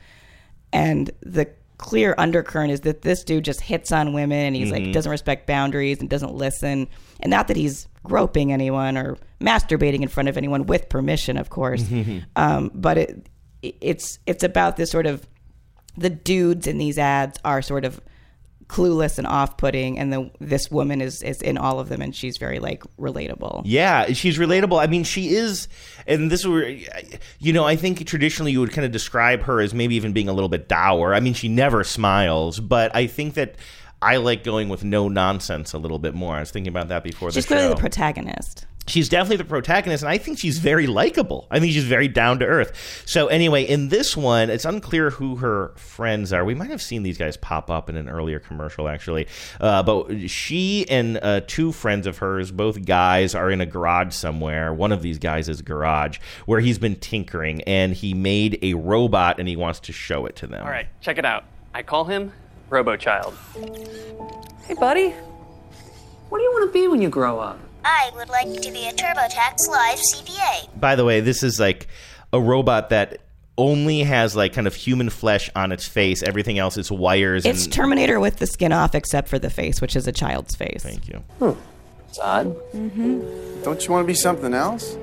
and 0.74 1.12
the 1.22 1.48
clear 1.82 2.16
undercurrent 2.18 2.72
is 2.72 2.82
that 2.82 3.02
this 3.02 3.24
dude 3.26 3.44
just 3.44 3.60
hits 3.60 3.92
on 3.92 4.14
women 4.14 4.38
and 4.38 4.56
he's 4.56 4.72
Mm-hmm. 4.72 4.86
like 4.86 4.94
doesn't 4.94 5.12
respect 5.12 5.48
boundaries 5.48 6.00
and 6.00 6.10
doesn't 6.10 6.34
listen. 6.34 6.88
And 7.20 7.30
not 7.30 7.48
that 7.50 7.58
he's 7.58 7.88
groping 8.04 8.54
anyone 8.54 8.98
or 8.98 9.18
masturbating 9.42 10.02
in 10.02 10.08
front 10.08 10.30
of 10.30 10.38
anyone 10.38 10.66
with 10.66 10.88
permission 10.88 11.38
of 11.38 11.50
course. 11.50 11.84
Um, 12.38 12.72
but 12.74 12.98
it 12.98 13.28
it's 13.62 14.18
it's 14.26 14.44
about 14.44 14.78
this 14.78 14.90
sort 14.90 15.06
of 15.06 15.28
the 15.98 16.10
dudes 16.10 16.68
in 16.68 16.78
these 16.78 16.98
ads 16.98 17.38
are 17.44 17.62
sort 17.62 17.84
of 17.84 18.00
clueless 18.72 19.18
and 19.18 19.28
off-putting 19.28 20.00
and 20.00 20.14
the 20.14 20.32
this 20.40 20.72
woman 20.72 21.02
is 21.02 21.22
is 21.24 21.42
in 21.42 21.58
all 21.58 21.78
of 21.78 21.90
them 21.90 22.02
and 22.02 22.16
she's 22.16 22.38
very 22.38 22.60
like 22.60 22.84
relatable 22.98 23.62
Yeah, 23.66 24.14
she's 24.14 24.38
relatable. 24.38 24.82
I 24.82 24.88
mean, 24.88 25.04
she 25.04 25.36
is, 25.36 25.68
and 26.08 26.32
this 26.32 26.46
were, 26.46 26.64
you 27.40 27.52
know, 27.52 27.66
I 27.66 27.76
think 27.76 28.06
traditionally 28.08 28.54
you 28.54 28.62
would 28.62 28.72
kind 28.72 28.86
of 28.86 28.92
describe 28.92 29.42
her 29.42 29.60
as 29.60 29.74
maybe 29.74 29.96
even 29.96 30.14
being 30.14 30.30
a 30.30 30.34
little 30.34 30.48
bit 30.48 30.70
dour. 30.70 31.14
I 31.14 31.20
mean, 31.20 31.34
she 31.34 31.50
never 31.50 31.84
smiles, 31.84 32.62
but 32.62 32.96
I 32.96 33.08
think 33.08 33.34
that 33.34 33.56
I 34.02 34.18
like 34.18 34.44
going 34.46 34.70
with 34.70 34.86
no 34.86 35.10
nonsense 35.10 35.74
a 35.74 35.78
little 35.78 36.00
bit 36.00 36.14
more. 36.16 36.36
I 36.36 36.40
was 36.40 36.52
thinking 36.52 36.72
about 36.72 36.88
that 36.88 37.04
before 37.04 37.30
she's 37.32 37.44
the 37.44 37.48
clearly 37.48 37.68
show. 37.68 37.74
the 37.76 37.80
protagonist 37.80 38.66
she's 38.88 39.10
definitely 39.10 39.38
the 39.38 39.46
protagonist, 39.46 40.04
and 40.04 40.10
I 40.10 40.18
think 40.18 40.40
she's 40.40 40.58
very 40.58 40.88
likable. 40.88 41.48
I 41.52 41.60
think 41.60 41.74
she's 41.74 41.86
very 41.86 42.08
down 42.08 42.40
to 42.40 42.46
earth. 42.46 43.04
So 43.06 43.28
anyway, 43.28 43.64
in 43.64 43.90
this 43.90 44.18
one, 44.18 44.50
it's 44.50 44.66
unclear 44.66 45.12
who 45.12 45.38
her 45.38 45.74
friends 45.76 46.34
are. 46.34 46.44
We 46.44 46.56
might 46.56 46.70
have 46.70 46.82
seen 46.82 47.04
these 47.04 47.18
guys 47.18 47.38
pop 47.38 47.70
up 47.70 47.90
in 47.90 47.96
an 47.96 48.10
earlier 48.10 48.40
commercial, 48.40 48.88
actually. 48.88 49.28
Uh, 49.60 49.84
but 49.84 50.30
she 50.30 50.86
and 50.90 51.18
uh, 51.22 51.42
two 51.48 51.72
friends 51.72 52.08
of 52.08 52.18
hers, 52.18 52.52
both 52.52 52.86
guys, 52.86 53.36
are 53.36 53.50
in 53.52 53.62
a 53.62 53.66
garage 53.66 54.14
somewhere. 54.14 54.74
One 54.74 54.92
of 54.92 55.02
these 55.02 55.20
guys 55.20 55.48
is 55.48 55.62
garage 55.62 56.20
where 56.46 56.60
he's 56.60 56.80
been 56.80 56.96
tinkering, 56.96 57.62
and 57.64 57.94
he 57.94 58.14
made 58.14 58.60
a 58.62 58.74
robot, 58.74 59.40
and 59.40 59.48
he 59.48 59.56
wants 59.56 59.80
to 59.82 59.94
show 59.94 60.26
it 60.26 60.36
to 60.38 60.48
them. 60.48 60.64
All 60.64 60.72
right, 60.72 60.88
check 61.02 61.18
it 61.18 61.26
out. 61.26 61.46
I 61.74 61.84
call 61.84 62.06
him 62.06 62.34
Robo 62.70 62.98
Child. 62.98 63.34
Hey, 64.66 64.74
buddy. 64.74 65.14
What 66.30 66.38
do 66.38 66.44
you 66.44 66.52
want 66.52 66.70
to 66.70 66.74
be 66.74 66.88
when 66.88 67.02
you 67.02 67.10
grow 67.10 67.40
up? 67.40 67.60
I 67.84 68.12
would 68.16 68.30
like 68.30 68.62
to 68.62 68.72
be 68.72 68.88
a 68.88 68.94
TurboTax 68.94 69.70
Live 69.70 70.00
CPA. 70.14 70.80
By 70.80 70.96
the 70.96 71.06
way, 71.06 71.20
this 71.20 71.44
is 71.44 71.60
like 71.60 71.88
a 72.34 72.40
robot 72.40 72.90
that 72.90 73.20
only 73.58 74.04
has 74.04 74.36
like 74.36 74.54
kind 74.54 74.68
of 74.68 74.76
human 74.76 75.10
flesh 75.10 75.50
on 75.56 75.72
its 75.72 75.88
face. 75.88 76.24
Everything 76.24 76.58
else 76.58 76.78
is 76.78 76.92
wires. 76.92 77.46
it's 77.46 77.66
and, 77.66 77.74
terminator 77.74 78.20
with 78.20 78.38
the 78.38 78.48
skin 78.48 78.72
off 78.72 78.96
except 78.96 79.28
for 79.28 79.38
the 79.38 79.50
face 79.50 79.82
which 79.82 79.96
is 79.96 80.08
a 80.08 80.12
child's 80.12 80.56
face 80.56 80.84
Thank 80.84 81.08
you. 81.08 81.20
Hmm. 81.40 81.60
It's 82.08 82.20
odd. 82.20 82.48
Mm-hmm. 82.74 83.64
Don't 83.64 83.86
you 83.86 83.92
want 83.92 84.04
to 84.04 84.08
be 84.08 84.14
something 84.14 84.54
else? 84.54 84.98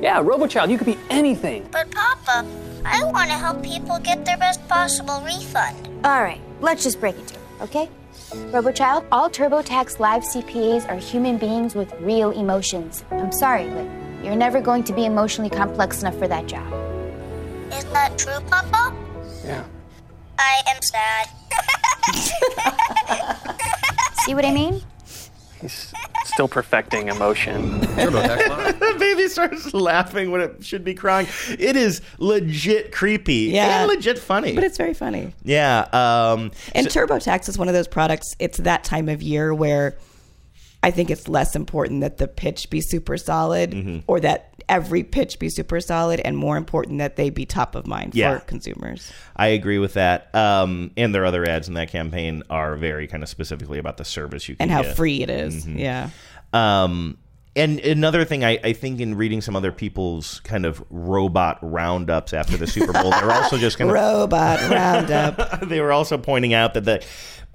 Yeah, 0.00 0.22
RoboChild, 0.22 0.70
you 0.70 0.78
could 0.78 0.86
be 0.86 0.98
anything. 1.08 1.68
But 1.70 1.90
Papa, 1.90 2.46
I 2.84 3.02
want 3.04 3.30
to 3.30 3.36
help 3.36 3.62
people 3.62 3.98
get 3.98 4.24
their 4.24 4.36
best 4.36 4.66
possible 4.68 5.22
refund. 5.24 5.88
All 6.04 6.22
right, 6.22 6.40
let's 6.60 6.82
just 6.82 7.00
break 7.00 7.18
it 7.18 7.26
down, 7.26 7.42
okay? 7.62 7.88
RoboChild, 8.30 9.06
all 9.10 9.28
TurboTax 9.28 9.98
Live 9.98 10.22
CPAs 10.22 10.88
are 10.88 10.96
human 10.96 11.36
beings 11.36 11.74
with 11.74 11.92
real 12.00 12.30
emotions. 12.30 13.04
I'm 13.10 13.32
sorry, 13.32 13.68
but 13.70 13.86
you're 14.24 14.36
never 14.36 14.60
going 14.60 14.84
to 14.84 14.92
be 14.92 15.04
emotionally 15.04 15.50
complex 15.50 16.00
enough 16.02 16.16
for 16.16 16.28
that 16.28 16.46
job. 16.46 16.72
Is 17.72 17.84
that 17.86 18.16
true, 18.16 18.38
Papa? 18.48 18.94
Yeah. 19.44 19.64
I 20.38 20.62
am 20.68 20.80
sad. 20.82 21.28
See 24.24 24.34
what 24.34 24.44
I 24.44 24.52
mean? 24.52 24.80
He's 25.60 25.89
still 26.40 26.48
perfecting 26.48 27.08
emotion. 27.08 27.80
the 27.80 28.96
baby 28.98 29.28
starts 29.28 29.74
laughing 29.74 30.30
when 30.30 30.40
it 30.40 30.64
should 30.64 30.82
be 30.82 30.94
crying. 30.94 31.26
It 31.50 31.76
is 31.76 32.00
legit 32.16 32.92
creepy 32.92 33.50
Yeah. 33.52 33.80
and 33.82 33.88
legit 33.88 34.18
funny. 34.18 34.54
But 34.54 34.64
it's 34.64 34.78
very 34.78 34.94
funny. 34.94 35.34
yeah. 35.42 35.80
Um, 35.92 36.50
And 36.74 36.86
TurboTax 36.86 37.50
is 37.50 37.58
one 37.58 37.68
of 37.68 37.74
those 37.74 37.88
products. 37.88 38.34
It's 38.38 38.56
that 38.58 38.84
time 38.84 39.10
of 39.10 39.20
year 39.20 39.52
where 39.52 39.98
I 40.82 40.90
think 40.90 41.10
it's 41.10 41.28
less 41.28 41.54
important 41.54 42.00
that 42.00 42.16
the 42.16 42.26
pitch 42.26 42.70
be 42.70 42.80
super 42.80 43.18
solid 43.18 43.72
Mm-hmm. 43.72 43.98
or 44.06 44.18
that 44.20 44.46
every 44.66 45.02
pitch 45.02 45.40
be 45.40 45.48
super 45.50 45.80
solid, 45.80 46.20
and 46.20 46.36
more 46.36 46.56
important 46.56 46.98
that 46.98 47.16
they 47.16 47.28
be 47.28 47.44
top 47.44 47.74
of 47.74 47.88
mind 47.88 48.14
Yeah. 48.14 48.38
for 48.38 48.44
consumers. 48.44 49.10
I 49.34 49.48
agree 49.48 49.78
with 49.78 49.94
that. 49.94 50.32
Um, 50.32 50.92
and 50.96 51.12
their 51.12 51.24
other 51.24 51.44
ads 51.44 51.66
in 51.66 51.74
that 51.74 51.90
campaign 51.90 52.44
are 52.48 52.76
very 52.76 53.08
kind 53.08 53.24
of 53.24 53.28
specifically 53.28 53.80
about 53.80 53.96
the 53.96 54.04
service 54.04 54.48
you 54.48 54.54
can 54.54 54.62
And 54.62 54.70
how 54.70 54.82
get. 54.82 54.94
free 54.94 55.22
it 55.22 55.28
is. 55.30 55.66
Mhm. 55.66 55.76
Yeah. 55.80 56.10
Um, 56.52 57.18
and 57.56 57.80
another 57.80 58.24
thing, 58.24 58.44
I, 58.44 58.58
I 58.62 58.72
think 58.72 59.00
in 59.00 59.16
reading 59.16 59.40
some 59.40 59.56
other 59.56 59.72
people's 59.72 60.40
kind 60.40 60.64
of 60.64 60.82
robot 60.88 61.58
roundups 61.62 62.32
after 62.32 62.56
the 62.56 62.66
Super 62.66 62.92
Bowl, 62.92 63.10
they're 63.10 63.32
also 63.32 63.58
just 63.58 63.76
kind 63.76 63.90
of 63.90 63.94
Robot 63.94 64.60
Roundup. 64.70 65.60
they 65.68 65.80
were 65.80 65.92
also 65.92 66.16
pointing 66.16 66.54
out 66.54 66.74
that 66.74 66.84
the 66.84 67.04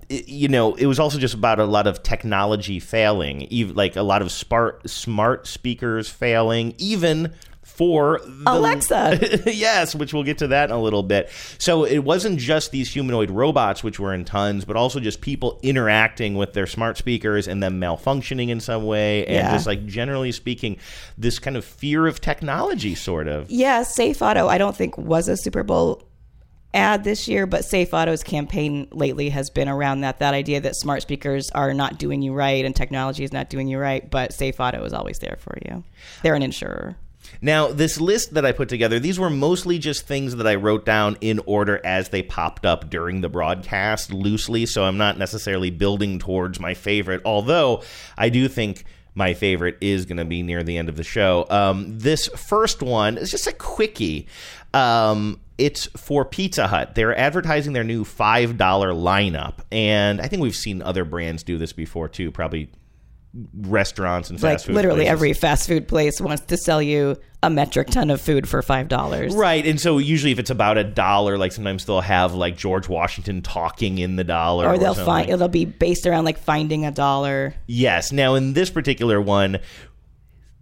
you 0.10 0.48
know 0.48 0.76
it 0.76 0.86
was 0.86 1.00
also 1.00 1.18
just 1.18 1.34
about 1.34 1.60
a 1.60 1.66
lot 1.66 1.88
of 1.88 2.04
technology 2.04 2.80
failing 2.80 3.42
even 3.44 3.76
like 3.76 3.96
a 3.96 4.04
lot 4.04 4.22
of 4.22 4.32
smart 4.32 4.88
smart 4.88 5.48
speakers 5.48 6.08
failing 6.08 6.76
even 6.78 7.34
for 7.76 8.22
the- 8.26 8.44
Alexa. 8.52 9.42
yes, 9.54 9.94
which 9.96 10.14
we'll 10.14 10.24
get 10.24 10.38
to 10.40 10.48
that 10.48 10.70
in 10.70 10.76
a 10.76 10.82
little 10.82 11.04
bit. 11.04 11.30
So 11.58 11.84
it 11.86 12.00
wasn't 12.00 12.40
just 12.40 12.72
these 12.72 12.92
humanoid 12.94 13.30
robots, 13.30 13.84
which 13.84 14.00
were 14.00 14.14
in 14.14 14.26
tons, 14.26 14.66
but 14.66 14.76
also 14.76 15.00
just 15.00 15.22
people 15.22 15.60
interacting 15.62 16.36
with 16.36 16.54
their 16.54 16.68
smart 16.68 16.98
speakers 16.98 17.48
and 17.48 17.62
them 17.62 17.80
malfunctioning 17.80 18.50
in 18.50 18.60
some 18.60 18.86
way, 18.86 19.26
and 19.26 19.36
Yeah. 19.36 19.52
just 19.52 19.68
like 19.68 19.86
generally 19.86 20.32
speaking, 20.32 20.78
this 21.18 21.38
kind 21.40 21.58
of 21.58 21.66
fear 21.66 22.08
of 22.08 22.22
technology, 22.22 22.96
sort 22.96 23.28
of. 23.28 23.50
Yeah, 23.52 23.84
Safe 23.84 24.22
Auto, 24.22 24.48
I 24.48 24.58
don't 24.58 24.76
think 24.76 24.98
was 24.98 25.28
a 25.28 25.36
Super 25.38 25.64
Bowl 25.64 26.02
ad 26.74 27.04
this 27.06 27.28
year, 27.28 27.46
but 27.46 27.64
Safe 27.64 27.94
Auto's 27.94 28.22
campaign 28.24 28.88
lately 28.92 29.30
has 29.30 29.50
been 29.50 29.70
around 29.70 30.02
that 30.02 30.20
that 30.20 30.34
idea 30.34 30.60
that 30.60 30.76
smart 30.76 31.02
speakers 31.02 31.50
are 31.52 31.74
not 31.74 31.98
doing 31.98 32.22
you 32.22 32.34
right 32.34 32.66
and 32.66 32.76
technology 32.76 33.24
is 33.24 33.32
not 33.32 33.50
doing 33.50 33.68
you 33.70 33.78
right, 33.80 34.10
but 34.12 34.34
Safe 34.34 34.60
Auto 34.60 34.84
is 34.84 34.92
always 34.94 35.20
there 35.20 35.38
for 35.40 35.58
you. 35.66 35.84
They're 36.22 36.36
an 36.36 36.44
insurer. 36.44 36.98
Now, 37.46 37.68
this 37.68 38.02
list 38.02 38.34
that 38.34 38.44
I 38.44 38.54
put 38.54 38.70
together, 38.70 38.98
these 38.98 39.20
were 39.20 39.30
mostly 39.30 39.78
just 39.78 40.08
things 40.08 40.36
that 40.38 40.48
I 40.48 40.56
wrote 40.56 40.84
down 40.84 41.16
in 41.22 41.40
order 41.46 41.80
as 41.86 42.10
they 42.10 42.24
popped 42.24 42.66
up 42.66 42.90
during 42.90 43.22
the 43.22 43.30
broadcast 43.30 44.12
loosely, 44.12 44.66
so 44.66 44.84
I'm 44.84 44.98
not 44.98 45.20
necessarily 45.20 45.70
building 45.70 46.18
towards 46.18 46.60
my 46.60 46.74
favorite, 46.74 47.22
although 47.24 47.84
I 48.18 48.30
do 48.30 48.48
think 48.48 48.84
my 49.14 49.36
favorite 49.36 49.78
is 49.80 50.08
going 50.08 50.18
to 50.18 50.26
be 50.26 50.42
near 50.42 50.64
the 50.64 50.76
end 50.76 50.90
of 50.90 50.96
the 50.96 51.04
show. 51.04 51.46
Um, 51.52 52.00
this 52.00 52.30
first 52.30 52.82
one 52.82 53.20
is 53.20 53.30
just 53.30 53.46
a 53.46 53.54
quickie. 53.54 54.26
Um, 54.74 55.40
it's 55.60 55.86
for 55.96 56.26
Pizza 56.26 56.66
Hut. 56.66 56.96
They're 56.96 57.16
advertising 57.16 57.74
their 57.74 57.84
new 57.84 58.06
$5 58.06 58.58
lineup, 58.58 59.60
and 59.72 60.20
I 60.20 60.28
think 60.28 60.42
we've 60.42 60.56
seen 60.56 60.82
other 60.82 61.06
brands 61.06 61.44
do 61.44 61.60
this 61.60 61.74
before 61.74 62.10
too, 62.10 62.32
probably 62.32 62.72
restaurants 63.54 64.30
and 64.30 64.40
fast 64.40 64.44
Like 64.44 64.66
food 64.68 64.76
literally 64.76 65.00
places. 65.02 65.12
every 65.12 65.34
fast 65.34 65.68
food 65.68 65.88
place 65.88 66.20
wants 66.22 66.44
to 66.46 66.58
sell 66.58 66.82
you 66.82 67.16
a 67.44 67.50
metric 67.50 67.90
ton 67.90 68.10
of 68.10 68.20
food 68.20 68.50
for 68.50 68.62
five 68.64 68.88
dollars. 68.88 69.36
Right, 69.36 69.66
and 69.68 69.80
so 69.80 70.00
usually 70.00 70.32
if 70.32 70.40
it's 70.40 70.50
about 70.50 70.78
a 70.80 70.84
dollar, 70.84 71.38
like 71.38 71.52
sometimes 71.52 71.86
they'll 71.86 72.02
have 72.02 72.34
like 72.34 72.58
George 72.58 72.90
Washington 72.90 73.42
talking 73.44 74.00
in 74.00 74.16
the 74.16 74.24
dollar, 74.24 74.68
Or 74.68 74.78
they'll 74.80 74.96
something. 74.96 75.06
find 75.06 75.30
it'll 75.30 75.48
be 75.48 75.66
based 75.66 76.08
around 76.08 76.26
like 76.26 76.40
finding 76.40 76.86
a 76.86 76.92
dollar. 76.92 77.54
Yes. 77.68 78.12
Now 78.12 78.34
in 78.36 78.54
this 78.54 78.70
particular 78.72 79.22
one, 79.22 79.60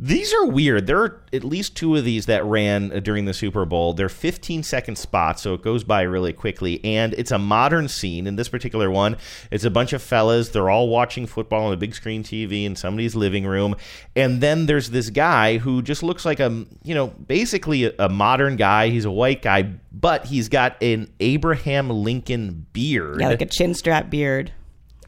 these 0.03 0.33
are 0.33 0.45
weird. 0.45 0.85
There 0.85 1.01
are 1.01 1.21
at 1.31 1.45
least 1.45 1.77
two 1.77 1.95
of 1.95 2.03
these 2.03 2.25
that 2.25 2.43
ran 2.43 2.91
uh, 2.91 2.99
during 2.99 3.23
the 3.23 3.33
Super 3.33 3.63
Bowl. 3.63 3.93
They're 3.93 4.09
15 4.09 4.61
second 4.61 4.97
spots, 4.97 5.41
so 5.41 5.53
it 5.53 5.61
goes 5.61 5.85
by 5.85 6.01
really 6.01 6.33
quickly. 6.33 6.83
And 6.83 7.13
it's 7.13 7.31
a 7.31 7.39
modern 7.39 7.87
scene. 7.87 8.27
In 8.27 8.35
this 8.35 8.49
particular 8.49 8.91
one, 8.91 9.15
it's 9.49 9.63
a 9.63 9.69
bunch 9.69 9.93
of 9.93 10.01
fellas. 10.01 10.49
They're 10.49 10.69
all 10.69 10.89
watching 10.89 11.25
football 11.25 11.67
on 11.67 11.73
a 11.73 11.77
big 11.77 11.95
screen 11.95 12.21
TV 12.21 12.65
in 12.65 12.75
somebody's 12.75 13.15
living 13.15 13.45
room. 13.45 13.77
And 14.13 14.41
then 14.41 14.65
there's 14.65 14.89
this 14.89 15.09
guy 15.09 15.57
who 15.59 15.81
just 15.81 16.03
looks 16.03 16.25
like 16.25 16.41
a, 16.41 16.65
you 16.83 16.93
know, 16.93 17.07
basically 17.07 17.85
a, 17.85 17.93
a 17.97 18.09
modern 18.09 18.57
guy. 18.57 18.89
He's 18.89 19.05
a 19.05 19.11
white 19.11 19.41
guy, 19.41 19.71
but 19.93 20.25
he's 20.25 20.49
got 20.49 20.75
an 20.83 21.13
Abraham 21.21 21.89
Lincoln 21.89 22.65
beard. 22.73 23.21
Yeah, 23.21 23.29
like 23.29 23.41
a 23.41 23.45
chin 23.45 23.73
strap 23.73 24.09
beard. 24.09 24.51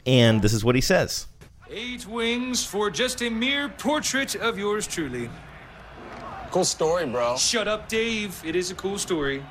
and 0.06 0.40
this 0.40 0.54
is 0.54 0.64
what 0.64 0.74
he 0.74 0.80
says. 0.80 1.26
Eight 1.68 2.06
wings 2.06 2.64
for 2.64 2.90
just 2.90 3.22
a 3.22 3.28
mere 3.28 3.68
portrait 3.68 4.36
of 4.36 4.56
yours 4.56 4.86
truly. 4.86 5.28
Cool 6.52 6.64
story, 6.64 7.06
bro. 7.06 7.36
Shut 7.36 7.66
up, 7.66 7.88
Dave. 7.88 8.40
It 8.44 8.54
is 8.54 8.70
a 8.70 8.74
cool 8.74 8.98
story. 8.98 9.44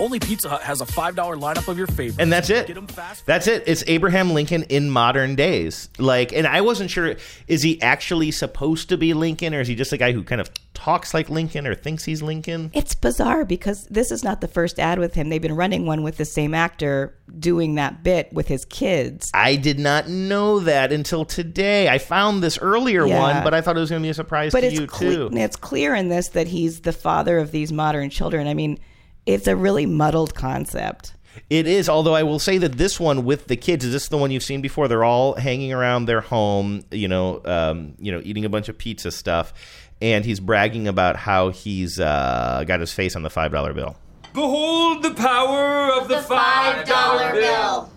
Only 0.00 0.18
Pizza 0.18 0.48
Hut 0.48 0.62
has 0.62 0.80
a 0.80 0.84
$5 0.84 1.14
lineup 1.14 1.68
of 1.68 1.78
your 1.78 1.86
favorites. 1.86 2.16
And 2.18 2.32
that's 2.32 2.50
it. 2.50 2.66
Get 2.66 2.76
'em 2.76 2.86
fast. 2.88 3.24
That's 3.24 3.46
it. 3.46 3.62
It's 3.66 3.84
Abraham 3.86 4.32
Lincoln 4.32 4.64
in 4.64 4.90
modern 4.90 5.36
days. 5.36 5.88
Like, 5.98 6.32
and 6.32 6.46
I 6.46 6.60
wasn't 6.60 6.90
sure 6.90 7.14
is 7.46 7.62
he 7.62 7.80
actually 7.80 8.30
supposed 8.32 8.88
to 8.88 8.96
be 8.96 9.14
Lincoln 9.14 9.54
or 9.54 9.60
is 9.60 9.68
he 9.68 9.74
just 9.76 9.92
a 9.92 9.96
guy 9.96 10.10
who 10.12 10.24
kind 10.24 10.40
of 10.40 10.50
talks 10.74 11.14
like 11.14 11.30
Lincoln 11.30 11.66
or 11.68 11.74
thinks 11.76 12.04
he's 12.04 12.20
Lincoln? 12.20 12.70
It's 12.74 12.94
bizarre 12.96 13.44
because 13.44 13.86
this 13.90 14.10
is 14.10 14.24
not 14.24 14.40
the 14.40 14.48
first 14.48 14.80
ad 14.80 14.98
with 14.98 15.14
him. 15.14 15.28
They've 15.28 15.40
been 15.42 15.54
running 15.54 15.86
one 15.86 16.02
with 16.02 16.16
the 16.16 16.24
same 16.24 16.52
actor 16.52 17.14
doing 17.38 17.76
that 17.76 18.02
bit 18.02 18.32
with 18.32 18.48
his 18.48 18.64
kids. 18.64 19.30
I 19.34 19.54
did 19.54 19.78
not 19.78 20.08
know 20.08 20.58
that 20.60 20.90
until 20.92 21.24
today. 21.24 21.88
I 21.88 21.98
found 21.98 22.42
this 22.42 22.58
earlier 22.58 23.06
Yeah. 23.06 23.18
one, 23.20 23.44
but 23.44 23.54
I 23.54 23.60
thought 23.60 23.76
it 23.76 23.80
was 23.80 23.90
going 23.90 24.02
to 24.02 24.06
be 24.06 24.10
a 24.10 24.14
surprise 24.14 24.52
But 24.52 24.60
to 24.62 24.66
it's 24.66 24.80
you 24.80 24.86
cle- 24.88 25.28
too. 25.28 25.30
it's 25.34 25.56
clear 25.56 25.94
in 25.94 26.08
this 26.08 26.28
that 26.30 26.48
he's 26.48 26.80
the 26.80 26.92
father 26.92 27.38
of 27.38 27.52
these 27.52 27.72
modern 27.72 28.10
children. 28.10 28.48
I 28.48 28.54
mean, 28.54 28.78
it's 29.26 29.46
a 29.46 29.56
really 29.56 29.86
muddled 29.86 30.34
concept. 30.34 31.14
It 31.48 31.66
is, 31.66 31.88
although 31.88 32.14
I 32.14 32.22
will 32.22 32.38
say 32.38 32.58
that 32.58 32.72
this 32.72 33.00
one 33.00 33.24
with 33.24 33.46
the 33.46 33.56
kids 33.56 33.84
is 33.84 33.92
this 33.92 34.08
the 34.08 34.18
one 34.18 34.30
you've 34.30 34.42
seen 34.42 34.60
before? 34.60 34.86
They're 34.88 35.04
all 35.04 35.34
hanging 35.34 35.72
around 35.72 36.04
their 36.04 36.20
home, 36.20 36.84
you 36.90 37.08
know, 37.08 37.40
um, 37.44 37.94
you 37.98 38.12
know, 38.12 38.20
eating 38.22 38.44
a 38.44 38.48
bunch 38.50 38.68
of 38.68 38.76
pizza 38.76 39.10
stuff, 39.10 39.54
and 40.02 40.24
he's 40.24 40.40
bragging 40.40 40.88
about 40.88 41.16
how 41.16 41.48
he's 41.48 41.98
uh, 41.98 42.64
got 42.66 42.80
his 42.80 42.92
face 42.92 43.16
on 43.16 43.22
the 43.22 43.30
five 43.30 43.50
dollar 43.50 43.72
bill. 43.72 43.96
Behold 44.34 45.02
the 45.02 45.14
power 45.14 45.92
of 45.92 46.08
the, 46.08 46.20
five 46.22 46.86
dollar 46.86 47.32
bill. 47.32 47.90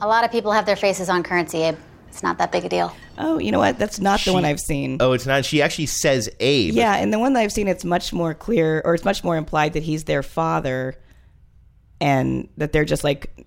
A 0.00 0.08
lot 0.08 0.24
of 0.24 0.32
people 0.32 0.52
have 0.52 0.66
their 0.66 0.76
faces 0.76 1.08
on 1.08 1.22
currency, 1.22 1.62
Abe. 1.62 1.76
It's 2.14 2.22
not 2.22 2.38
that 2.38 2.52
big 2.52 2.64
a 2.64 2.68
deal. 2.68 2.94
Oh, 3.18 3.38
you 3.38 3.50
know 3.50 3.58
what? 3.58 3.76
That's 3.76 3.98
not 3.98 4.20
the 4.20 4.32
one 4.32 4.44
I've 4.44 4.60
seen. 4.60 4.98
Oh, 5.00 5.14
it's 5.14 5.26
not. 5.26 5.44
She 5.44 5.60
actually 5.60 5.86
says 5.86 6.30
Abe. 6.38 6.72
Yeah, 6.72 6.94
and 6.94 7.12
the 7.12 7.18
one 7.18 7.32
that 7.32 7.40
I've 7.40 7.50
seen, 7.50 7.66
it's 7.66 7.84
much 7.84 8.12
more 8.12 8.34
clear, 8.34 8.80
or 8.84 8.94
it's 8.94 9.04
much 9.04 9.24
more 9.24 9.36
implied 9.36 9.72
that 9.72 9.82
he's 9.82 10.04
their 10.04 10.22
father, 10.22 10.94
and 12.00 12.48
that 12.56 12.70
they're 12.72 12.84
just 12.84 13.02
like, 13.02 13.44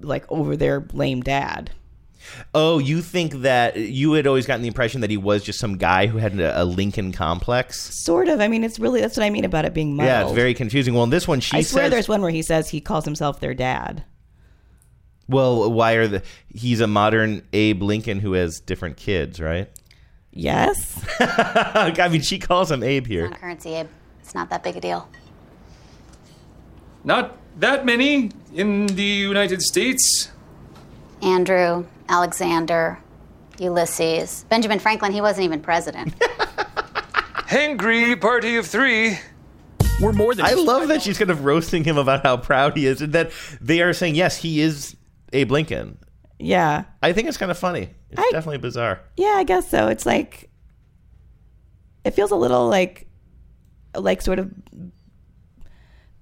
like 0.00 0.24
over 0.32 0.56
their 0.56 0.82
lame 0.94 1.20
dad. 1.20 1.72
Oh, 2.54 2.78
you 2.78 3.02
think 3.02 3.34
that 3.42 3.76
you 3.76 4.14
had 4.14 4.26
always 4.26 4.46
gotten 4.46 4.62
the 4.62 4.68
impression 4.68 5.02
that 5.02 5.10
he 5.10 5.18
was 5.18 5.44
just 5.44 5.58
some 5.58 5.76
guy 5.76 6.06
who 6.06 6.16
had 6.16 6.40
a, 6.40 6.62
a 6.62 6.64
Lincoln 6.64 7.12
complex? 7.12 8.02
Sort 8.02 8.28
of. 8.28 8.40
I 8.40 8.48
mean, 8.48 8.64
it's 8.64 8.78
really 8.78 9.02
that's 9.02 9.18
what 9.18 9.26
I 9.26 9.30
mean 9.30 9.44
about 9.44 9.66
it 9.66 9.74
being 9.74 9.94
muddled. 9.94 10.08
Yeah, 10.08 10.22
it's 10.22 10.32
very 10.32 10.54
confusing. 10.54 10.94
Well, 10.94 11.04
in 11.04 11.10
this 11.10 11.28
one, 11.28 11.40
she 11.40 11.58
I 11.58 11.60
swear, 11.60 11.84
says, 11.84 11.90
there's 11.90 12.08
one 12.08 12.22
where 12.22 12.30
he 12.30 12.40
says 12.40 12.70
he 12.70 12.80
calls 12.80 13.04
himself 13.04 13.40
their 13.40 13.52
dad. 13.52 14.04
"Well, 15.30 15.70
why 15.72 15.92
are 15.92 16.06
the? 16.06 16.22
He's 16.52 16.80
a 16.80 16.86
modern 16.86 17.42
Abe 17.52 17.82
Lincoln 17.82 18.20
who 18.20 18.32
has 18.34 18.60
different 18.60 18.96
kids, 18.96 19.40
right?" 19.40 19.70
Yes. 20.32 21.04
I 21.20 22.08
mean, 22.10 22.20
she 22.20 22.38
calls 22.38 22.70
him 22.70 22.82
Abe 22.82 23.06
here. 23.06 23.26
On 23.26 23.32
currency, 23.32 23.74
Abe. 23.74 23.88
It's 24.20 24.34
not 24.34 24.48
that 24.50 24.62
big 24.62 24.76
a 24.76 24.80
deal. 24.80 25.08
Not 27.02 27.36
that 27.58 27.84
many 27.84 28.30
in 28.54 28.86
the 28.86 29.02
United 29.02 29.62
States. 29.62 30.30
Andrew, 31.22 31.86
Alexander, 32.08 32.98
Ulysses, 33.58 34.44
Benjamin 34.48 34.78
Franklin, 34.78 35.12
he 35.12 35.20
wasn't 35.20 35.44
even 35.44 35.60
president. 35.60 36.14
Hangry 37.48 38.18
party 38.20 38.56
of 38.56 38.66
three. 38.66 39.18
We're 40.00 40.12
more 40.12 40.34
than 40.34 40.46
I 40.46 40.52
love 40.52 40.88
that 40.88 41.02
she's 41.02 41.18
kind 41.18 41.30
of 41.30 41.44
roasting 41.44 41.84
him 41.84 41.98
about 41.98 42.22
how 42.22 42.36
proud 42.38 42.76
he 42.76 42.86
is, 42.86 43.02
and 43.02 43.12
that 43.12 43.32
they 43.60 43.82
are 43.82 43.92
saying, 43.92 44.14
"Yes, 44.14 44.38
he 44.38 44.60
is 44.60 44.96
Abe 45.32 45.50
Lincoln." 45.50 45.98
Yeah. 46.38 46.84
I 47.02 47.12
think 47.12 47.28
it's 47.28 47.36
kind 47.36 47.50
of 47.50 47.58
funny. 47.58 47.90
It's 48.10 48.32
definitely 48.32 48.58
bizarre. 48.58 49.00
Yeah, 49.16 49.34
I 49.36 49.44
guess 49.44 49.68
so. 49.68 49.88
It's 49.88 50.06
like 50.06 50.50
it 52.04 52.12
feels 52.12 52.30
a 52.30 52.36
little 52.36 52.68
like 52.68 53.06
like 53.94 54.22
sort 54.22 54.38
of 54.38 54.50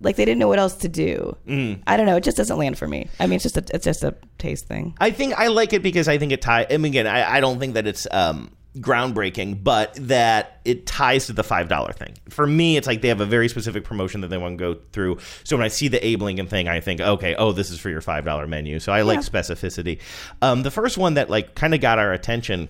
like 0.00 0.16
they 0.16 0.24
didn't 0.24 0.38
know 0.38 0.48
what 0.48 0.58
else 0.58 0.74
to 0.76 0.88
do. 0.88 1.36
Mm. 1.46 1.82
I 1.86 1.96
don't 1.96 2.06
know. 2.06 2.16
It 2.16 2.24
just 2.24 2.36
doesn't 2.36 2.56
land 2.56 2.78
for 2.78 2.86
me. 2.86 3.08
I 3.18 3.26
mean, 3.26 3.36
it's 3.36 3.42
just 3.42 3.56
a 3.56 3.64
it's 3.72 3.84
just 3.84 4.04
a 4.04 4.14
taste 4.38 4.66
thing. 4.66 4.94
I 4.98 5.10
think 5.10 5.34
I 5.34 5.48
like 5.48 5.72
it 5.72 5.82
because 5.82 6.08
I 6.08 6.18
think 6.18 6.32
it 6.32 6.42
ties. 6.42 6.66
I 6.70 6.76
mean, 6.76 6.92
again, 6.92 7.06
I, 7.06 7.36
I 7.36 7.40
don't 7.40 7.58
think 7.58 7.74
that 7.74 7.86
it's 7.86 8.06
um, 8.10 8.50
groundbreaking, 8.80 9.62
but 9.62 9.94
that 10.00 10.60
it 10.64 10.86
ties 10.86 11.26
to 11.26 11.32
the 11.32 11.42
five 11.44 11.68
dollar 11.68 11.92
thing. 11.92 12.14
For 12.28 12.46
me, 12.46 12.76
it's 12.76 12.86
like 12.86 13.02
they 13.02 13.08
have 13.08 13.20
a 13.20 13.26
very 13.26 13.48
specific 13.48 13.84
promotion 13.84 14.20
that 14.22 14.28
they 14.28 14.38
want 14.38 14.58
to 14.58 14.74
go 14.74 14.80
through. 14.92 15.18
So 15.44 15.56
when 15.56 15.64
I 15.64 15.68
see 15.68 15.88
the 15.88 16.04
Abe 16.06 16.22
Lincoln 16.22 16.46
thing, 16.46 16.68
I 16.68 16.80
think, 16.80 17.00
okay, 17.00 17.34
oh, 17.36 17.52
this 17.52 17.70
is 17.70 17.78
for 17.80 17.90
your 17.90 18.00
five 18.00 18.24
dollar 18.24 18.46
menu. 18.46 18.78
So 18.80 18.92
I 18.92 19.02
like 19.02 19.16
Yeah. 19.16 19.22
specificity. 19.40 19.98
Um, 20.42 20.62
the 20.62 20.70
first 20.70 20.98
one 20.98 21.14
that 21.14 21.30
like 21.30 21.54
kind 21.54 21.74
of 21.74 21.80
got 21.80 21.98
our 21.98 22.12
attention 22.12 22.68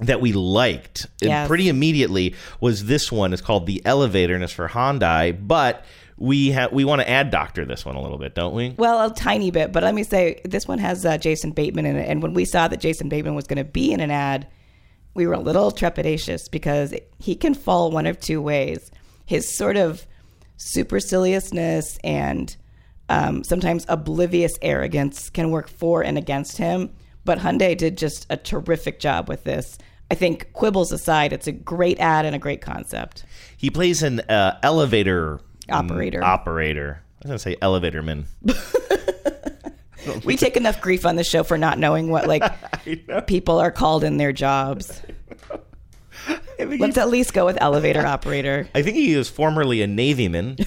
that 0.00 0.20
we 0.20 0.32
liked 0.32 1.06
Yes. 1.20 1.46
pretty 1.46 1.68
immediately 1.68 2.34
was 2.60 2.86
this 2.86 3.12
one. 3.12 3.32
It's 3.32 3.42
called 3.42 3.66
the 3.66 3.82
Elevator, 3.84 4.34
and 4.34 4.42
it's 4.44 4.52
for 4.52 4.68
Hyundai, 4.68 5.36
but. 5.40 5.84
We 6.22 6.50
ha- 6.52 6.68
we 6.70 6.84
want 6.84 7.00
to 7.00 7.08
add 7.08 7.30
Doctor 7.30 7.64
this 7.64 7.86
one 7.86 7.96
a 7.96 8.02
little 8.02 8.18
bit, 8.18 8.34
don't 8.34 8.54
we? 8.54 8.74
Well, 8.76 9.10
a 9.10 9.14
tiny 9.14 9.50
bit, 9.50 9.72
but 9.72 9.82
let 9.82 9.94
me 9.94 10.02
say 10.02 10.42
this 10.44 10.68
one 10.68 10.78
has 10.78 11.06
uh, 11.06 11.16
Jason 11.16 11.52
Bateman 11.52 11.86
in 11.86 11.96
it. 11.96 12.06
And 12.10 12.22
when 12.22 12.34
we 12.34 12.44
saw 12.44 12.68
that 12.68 12.78
Jason 12.78 13.08
Bateman 13.08 13.34
was 13.34 13.46
going 13.46 13.56
to 13.56 13.64
be 13.64 13.90
in 13.90 14.00
an 14.00 14.10
ad, 14.10 14.46
we 15.14 15.26
were 15.26 15.34
a 15.34 15.40
little 15.40 15.70
trepidatious 15.70 16.50
because 16.50 16.94
he 17.18 17.34
can 17.34 17.54
fall 17.54 17.90
one 17.90 18.06
of 18.06 18.20
two 18.20 18.40
ways. 18.40 18.90
His 19.26 19.56
sort 19.56 19.76
of 19.76 20.06
superciliousness 20.56 21.98
and 22.04 22.56
um, 23.08 23.42
sometimes 23.44 23.84
oblivious 23.88 24.52
arrogance 24.62 25.30
can 25.30 25.50
work 25.50 25.68
for 25.68 26.02
and 26.02 26.16
against 26.16 26.58
him. 26.58 26.90
But 27.24 27.38
Hyundai 27.38 27.76
did 27.76 27.98
just 27.98 28.26
a 28.30 28.36
terrific 28.36 29.00
job 29.00 29.28
with 29.28 29.44
this. 29.44 29.78
I 30.10 30.14
think 30.14 30.52
quibbles 30.52 30.92
aside, 30.92 31.32
it's 31.32 31.46
a 31.46 31.52
great 31.52 32.00
ad 32.00 32.24
and 32.24 32.34
a 32.34 32.38
great 32.38 32.60
concept. 32.60 33.24
He 33.56 33.70
plays 33.70 34.02
an 34.02 34.20
uh, 34.20 34.58
elevator 34.62 35.40
Operator. 35.70 36.22
Operator. 36.24 37.02
I 37.24 37.28
was 37.28 37.28
gonna 37.28 37.38
say 37.38 37.56
elevatorman. 37.56 38.24
We 40.24 40.36
take 40.36 40.56
enough 40.56 40.80
grief 40.80 41.06
on 41.06 41.16
the 41.16 41.24
show 41.24 41.42
for 41.42 41.58
not 41.58 41.78
knowing 41.78 42.10
what 42.10 42.26
like 42.26 42.42
people 43.26 43.58
are 43.58 43.70
called 43.70 44.04
in 44.04 44.16
their 44.16 44.32
jobs. 44.32 45.00
Let's 46.58 46.98
at 46.98 47.08
least 47.08 47.32
go 47.32 47.46
with 47.46 47.56
elevator 47.60 48.04
operator. 48.04 48.68
I 48.74 48.82
think 48.82 48.96
he 48.96 49.16
was 49.16 49.30
formerly 49.30 49.80
a 49.80 49.86
navyman. 49.86 50.58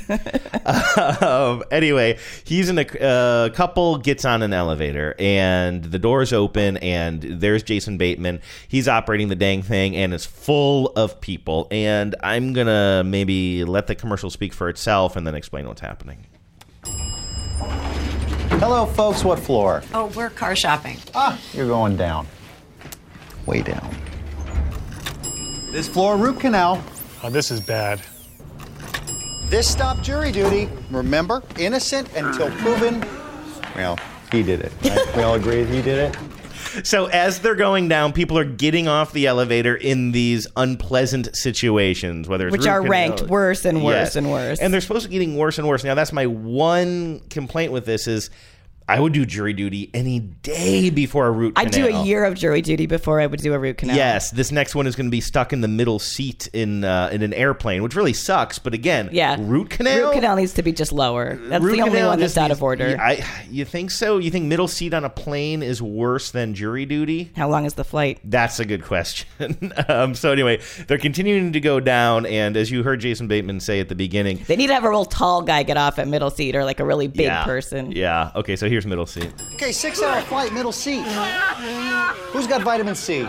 um, 1.22 1.64
anyway, 1.70 2.18
he's 2.44 2.70
in 2.70 2.80
a 2.80 3.00
uh, 3.00 3.50
couple 3.50 4.00
gets 4.00 4.26
on 4.26 4.42
an 4.42 4.54
elevator 4.54 5.14
and 5.20 5.84
the 5.84 6.00
doors 6.00 6.34
open 6.34 6.78
and 6.78 7.22
there's 7.22 7.62
Jason 7.62 7.98
Bateman. 7.98 8.42
He's 8.68 8.88
operating 8.88 9.28
the 9.28 9.36
dang 9.36 9.62
thing 9.62 9.96
and 9.96 10.16
it's 10.16 10.26
full 10.26 10.88
of 10.96 11.22
people. 11.22 11.68
And 11.70 12.16
I'm 12.24 12.54
gonna 12.54 13.04
maybe 13.06 13.64
let 13.64 13.86
the 13.86 13.94
commercial 13.96 14.32
speak 14.32 14.54
for 14.54 14.70
itself 14.70 15.16
and 15.16 15.28
then 15.28 15.36
explain 15.36 15.68
what's 15.68 15.82
happening. 15.82 16.26
Hello, 18.64 18.86
folks. 18.86 19.26
What 19.26 19.40
floor? 19.40 19.84
Oh, 19.94 20.06
we're 20.16 20.30
car 20.30 20.56
shopping. 20.56 20.96
Ah, 21.14 21.38
you're 21.52 21.68
going 21.68 21.98
down. 21.98 22.26
Way 23.46 23.62
down. 23.62 23.94
This 25.74 25.90
floor, 25.90 26.16
root 26.16 26.40
canal. 26.40 26.82
Oh, 27.24 27.30
this 27.30 27.52
is 27.52 27.60
bad. 27.60 28.02
This 29.50 29.70
stop, 29.70 30.02
jury 30.02 30.32
duty. 30.32 30.70
Remember, 30.92 31.44
innocent 31.60 32.08
until 32.16 32.50
proven. 32.52 33.04
Well, 33.76 34.00
he 34.32 34.44
did 34.44 34.62
it. 34.62 34.72
Right? 34.82 35.18
we 35.18 35.24
all 35.24 35.36
agree 35.36 35.66
he 35.66 35.82
did 35.82 36.16
it. 36.16 36.86
So 36.86 37.08
as 37.08 37.40
they're 37.40 37.56
going 37.56 37.90
down, 37.90 38.14
people 38.14 38.40
are 38.40 38.46
getting 38.46 38.88
off 38.88 39.12
the 39.12 39.28
elevator 39.28 39.76
in 39.76 40.14
these 40.14 40.48
unpleasant 40.56 41.36
situations, 41.36 42.30
whether 42.30 42.48
it's 42.48 42.54
Which 42.58 42.66
are 42.66 42.80
canal- 42.80 42.90
ranked 42.92 43.22
worse 43.24 43.66
and 43.66 43.84
worse 43.84 43.94
Yes. 43.94 44.16
and 44.16 44.32
worse. 44.32 44.60
and 44.60 44.74
they're 44.74 44.80
supposed 44.82 45.04
to 45.04 45.10
be 45.10 45.14
getting 45.14 45.36
worse 45.36 45.58
and 45.60 45.68
worse. 45.68 45.84
Now, 45.84 45.96
that's 45.96 46.14
my 46.14 46.28
one 46.28 47.20
complaint 47.30 47.74
with 47.74 47.86
this 47.86 48.08
is 48.08 48.30
I 48.88 49.00
would 49.00 49.14
do 49.14 49.26
jury 49.26 49.54
duty 49.54 49.90
any 49.94 50.20
day 50.20 50.90
before 50.90 51.28
a 51.28 51.32
root 51.32 51.56
canal. 51.56 51.68
I'd 51.68 51.72
do 51.72 51.88
a 51.88 52.04
year 52.04 52.26
of 52.26 52.36
jury 52.36 52.62
duty 52.62 52.86
before 52.86 53.20
I 53.22 53.28
would 53.28 53.40
do 53.40 53.54
a 53.54 53.60
root 53.60 53.78
canal. 53.78 53.96
Yes, 53.96 54.32
this 54.32 54.52
next 54.52 54.76
one 54.76 54.88
is 54.88 54.96
going 54.96 55.08
to 55.08 55.12
be 55.12 55.22
stuck 55.22 55.54
in 55.54 55.62
the 55.62 55.68
middle 55.68 56.00
seat 56.00 56.48
in 56.54 56.84
uh, 56.84 57.10
in 57.12 57.22
an 57.22 57.34
airplane, 57.34 57.84
which 57.84 57.96
really 57.96 58.14
sucks. 58.14 58.60
But 58.60 58.74
again, 58.74 59.10
Yeah. 59.12 59.38
root 59.40 59.70
canal. 59.70 60.08
Root 60.08 60.14
canal 60.14 60.36
needs 60.36 60.54
to 60.54 60.64
be 60.64 60.72
just 60.72 60.92
lower. 60.92 61.36
That's 61.36 61.64
Root 61.64 61.78
the 61.78 61.82
only 61.82 62.02
one 62.04 62.20
that's 62.20 62.34
just 62.34 62.38
out 62.38 62.50
needs- 62.50 62.60
of 62.60 62.64
order. 62.64 62.98
I, 63.00 63.26
you 63.50 63.66
think 63.66 63.92
so? 63.92 64.18
You 64.18 64.32
think 64.32 64.46
middle 64.46 64.68
seat 64.68 64.94
on 64.94 65.04
a 65.06 65.10
plane 65.10 65.64
is 65.64 65.82
worse 65.82 66.32
than 66.32 66.54
jury 66.54 66.86
duty? 66.86 67.32
How 67.36 67.50
long 67.50 67.66
is 67.66 67.76
the 67.76 67.84
flight? 67.84 68.20
That's 68.24 68.60
a 68.60 68.66
good 68.66 68.84
question. 68.84 69.72
um, 69.88 70.16
so 70.16 70.32
anyway, 70.32 70.60
they're 70.88 70.98
continuing 70.98 71.54
to 71.54 71.60
go 71.60 71.80
down, 71.80 72.26
and 72.26 72.58
as 72.58 72.70
you 72.72 72.84
heard 72.84 73.00
Jason 73.00 73.28
Bateman 73.28 73.60
say 73.60 73.80
at 73.80 73.90
the 73.90 73.96
beginning, 73.96 74.44
They 74.48 74.56
need 74.56 74.68
to 74.68 74.74
have 74.74 74.84
a 74.84 74.90
real 74.90 75.06
tall 75.06 75.42
guy 75.42 75.64
get 75.64 75.78
off 75.78 76.00
at 76.00 76.08
middle 76.08 76.30
seat 76.30 76.56
or 76.56 76.64
like 76.66 76.80
a 76.80 76.86
really 76.86 77.08
big 77.08 77.26
yeah, 77.28 77.44
person. 77.46 77.92
Yeah. 77.92 78.32
Okay. 78.36 78.56
So 78.56 78.70
here's 78.74 78.88
middle 78.88 79.06
seat. 79.06 79.32
Okay, 79.54 79.72
six 79.72 80.02
hour 80.02 80.20
flight, 80.24 80.52
middle 80.52 80.72
seat. 80.72 81.04
Who's 82.32 82.48
got 82.48 82.64
vitamin 82.64 82.96
C? 82.96 83.28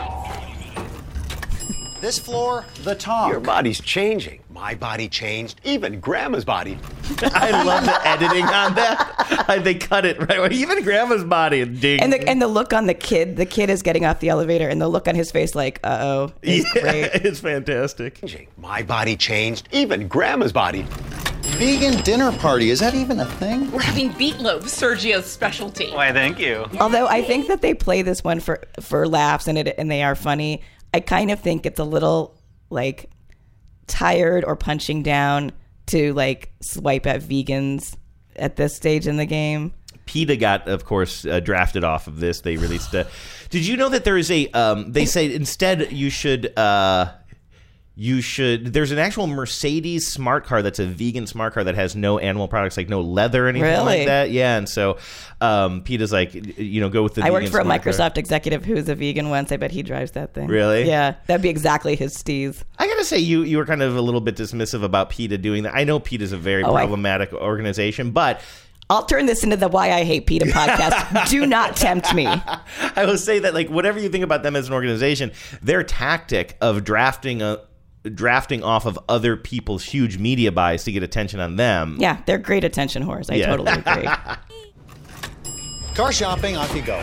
This 2.00 2.18
floor, 2.18 2.64
the 2.82 2.94
top. 2.94 3.30
Your 3.30 3.40
body's 3.40 3.78
changing. 3.80 4.40
My 4.50 4.74
body 4.74 5.06
changed. 5.08 5.60
Even 5.64 6.00
Grandma's 6.00 6.44
body. 6.46 6.78
I 7.22 7.62
love 7.64 7.84
the 7.84 8.08
editing 8.08 8.44
on 8.44 8.74
that. 8.74 9.44
I- 9.48 9.58
they 9.58 9.74
cut 9.74 10.06
it 10.06 10.18
right. 10.18 10.38
away. 10.38 10.48
Even 10.52 10.82
Grandma's 10.82 11.24
body 11.24 11.60
and 11.60 11.78
ding. 11.78 12.00
And 12.00 12.12
the 12.12 12.26
and 12.26 12.40
the 12.40 12.46
look 12.48 12.72
on 12.72 12.86
the 12.86 12.94
kid, 12.94 13.36
the 13.36 13.46
kid 13.46 13.68
is 13.68 13.82
getting 13.82 14.06
off 14.06 14.20
the 14.20 14.30
elevator, 14.30 14.68
and 14.68 14.80
the 14.80 14.88
look 14.88 15.08
on 15.08 15.14
his 15.14 15.30
face, 15.30 15.54
like, 15.54 15.80
uh 15.84 15.98
oh, 16.00 16.32
yeah, 16.42 16.62
great. 16.72 17.10
it's 17.24 17.40
fantastic. 17.40 18.20
My 18.56 18.82
body 18.82 19.16
changed. 19.16 19.68
Even 19.72 20.08
Grandma's 20.08 20.52
body. 20.52 20.86
Vegan 21.56 22.02
dinner 22.02 22.32
party. 22.32 22.70
Is 22.70 22.80
that 22.80 22.94
even 22.94 23.20
a 23.20 23.24
thing? 23.24 23.70
We're 23.70 23.82
having 23.82 24.10
meatloaf, 24.14 24.62
Sergio's 24.62 25.26
specialty. 25.26 25.92
Why, 25.92 26.12
thank 26.12 26.38
you. 26.38 26.66
Although 26.80 27.06
I 27.06 27.22
think 27.22 27.48
that 27.48 27.62
they 27.62 27.74
play 27.74 28.02
this 28.02 28.24
one 28.24 28.40
for 28.40 28.62
for 28.80 29.06
laughs 29.06 29.46
and 29.46 29.56
it 29.58 29.74
and 29.78 29.90
they 29.90 30.02
are 30.02 30.14
funny. 30.14 30.62
I 30.92 31.00
kind 31.00 31.30
of 31.30 31.40
think 31.40 31.66
it's 31.66 31.78
a 31.78 31.84
little 31.84 32.40
like 32.70 33.10
tired 33.86 34.44
or 34.44 34.56
punching 34.56 35.02
down 35.02 35.52
to 35.86 36.12
like 36.14 36.52
swipe 36.60 37.06
at 37.06 37.20
vegans 37.20 37.96
at 38.36 38.56
this 38.56 38.74
stage 38.74 39.06
in 39.06 39.16
the 39.16 39.26
game. 39.26 39.72
PETA 40.06 40.36
got, 40.36 40.68
of 40.68 40.84
course, 40.84 41.24
uh, 41.24 41.40
drafted 41.40 41.82
off 41.82 42.06
of 42.06 42.20
this. 42.20 42.40
They 42.42 42.56
released 42.56 42.92
a. 42.94 43.06
Did 43.50 43.66
you 43.66 43.76
know 43.76 43.88
that 43.88 44.04
there 44.04 44.18
is 44.18 44.30
a? 44.30 44.48
Um, 44.48 44.92
they 44.92 45.06
say 45.06 45.32
instead 45.32 45.92
you 45.92 46.10
should. 46.10 46.56
Uh, 46.58 47.12
you 47.96 48.20
should. 48.20 48.72
There's 48.72 48.90
an 48.90 48.98
actual 48.98 49.28
Mercedes 49.28 50.06
smart 50.08 50.44
car 50.44 50.62
that's 50.62 50.80
a 50.80 50.86
vegan 50.86 51.28
smart 51.28 51.54
car 51.54 51.62
that 51.62 51.76
has 51.76 51.94
no 51.94 52.18
animal 52.18 52.48
products, 52.48 52.76
like 52.76 52.88
no 52.88 53.00
leather 53.00 53.46
or 53.46 53.48
anything 53.48 53.68
Really? 53.70 53.98
like 53.98 54.06
that. 54.08 54.30
Yeah, 54.30 54.56
and 54.58 54.68
so 54.68 54.98
um, 55.40 55.82
PETA's 55.82 56.10
like, 56.12 56.34
you 56.58 56.80
know, 56.80 56.88
go 56.88 57.04
with 57.04 57.14
the. 57.14 57.24
I 57.24 57.30
worked 57.30 57.48
for 57.50 57.60
a 57.60 57.64
smart 57.64 57.82
car. 57.82 57.92
Microsoft 57.92 58.18
executive 58.18 58.64
who's 58.64 58.88
a 58.88 58.96
vegan 58.96 59.30
once. 59.30 59.52
I 59.52 59.58
bet 59.58 59.70
he 59.70 59.82
drives 59.84 60.10
that 60.12 60.34
thing. 60.34 60.48
Really? 60.48 60.86
Yeah, 60.88 61.14
that'd 61.26 61.40
be 61.42 61.48
exactly 61.50 61.94
his 61.94 62.16
steez. 62.16 62.62
I 62.80 62.88
gotta 62.88 63.04
say, 63.04 63.18
you 63.18 63.42
you 63.42 63.58
were 63.58 63.66
kind 63.66 63.82
of 63.82 63.96
a 63.96 64.00
little 64.00 64.20
bit 64.20 64.34
dismissive 64.36 64.82
about 64.82 65.10
PETA 65.10 65.38
doing 65.38 65.62
that. 65.62 65.74
I 65.76 65.84
know 65.84 66.00
PETA 66.00 66.24
is 66.24 66.32
a 66.32 66.36
very 66.36 66.64
Oh, 66.64 66.74
I- 66.74 66.80
problematic 66.80 67.32
organization, 67.32 68.10
but 68.10 68.40
I'll 68.90 69.04
turn 69.06 69.26
this 69.26 69.44
into 69.44 69.56
the 69.56 69.68
Why 69.68 69.92
I 69.92 70.02
Hate 70.04 70.26
PETA 70.26 70.46
podcast. 70.46 71.28
Do 71.30 71.46
not 71.46 71.76
tempt 71.76 72.12
me. 72.12 72.26
I 72.26 73.04
will 73.06 73.16
say 73.18 73.38
that 73.38 73.54
like 73.54 73.68
whatever 73.70 73.98
you 74.00 74.08
think 74.08 74.24
about 74.24 74.42
them 74.42 74.56
as 74.56 74.66
an 74.66 74.74
organization, 74.74 75.30
their 75.62 75.82
tactic 75.84 76.56
of 76.60 76.82
drafting 76.84 77.40
a 77.40 77.60
drafting 78.12 78.62
off 78.62 78.84
of 78.86 78.98
other 79.08 79.36
people's 79.36 79.84
huge 79.84 80.18
media 80.18 80.52
buys 80.52 80.84
to 80.84 80.92
get 80.92 81.02
attention 81.02 81.40
on 81.40 81.56
them. 81.56 81.96
Yeah, 81.98 82.20
they're 82.26 82.38
great 82.38 82.64
attention 82.64 83.04
whores. 83.04 83.30
I 83.32 83.36
Yeah. 83.36 83.46
totally 83.46 83.72
agree. 83.86 84.08
Car 85.94 86.12
shopping, 86.12 86.56
off 86.56 86.74
you 86.74 86.82
go. 86.82 87.00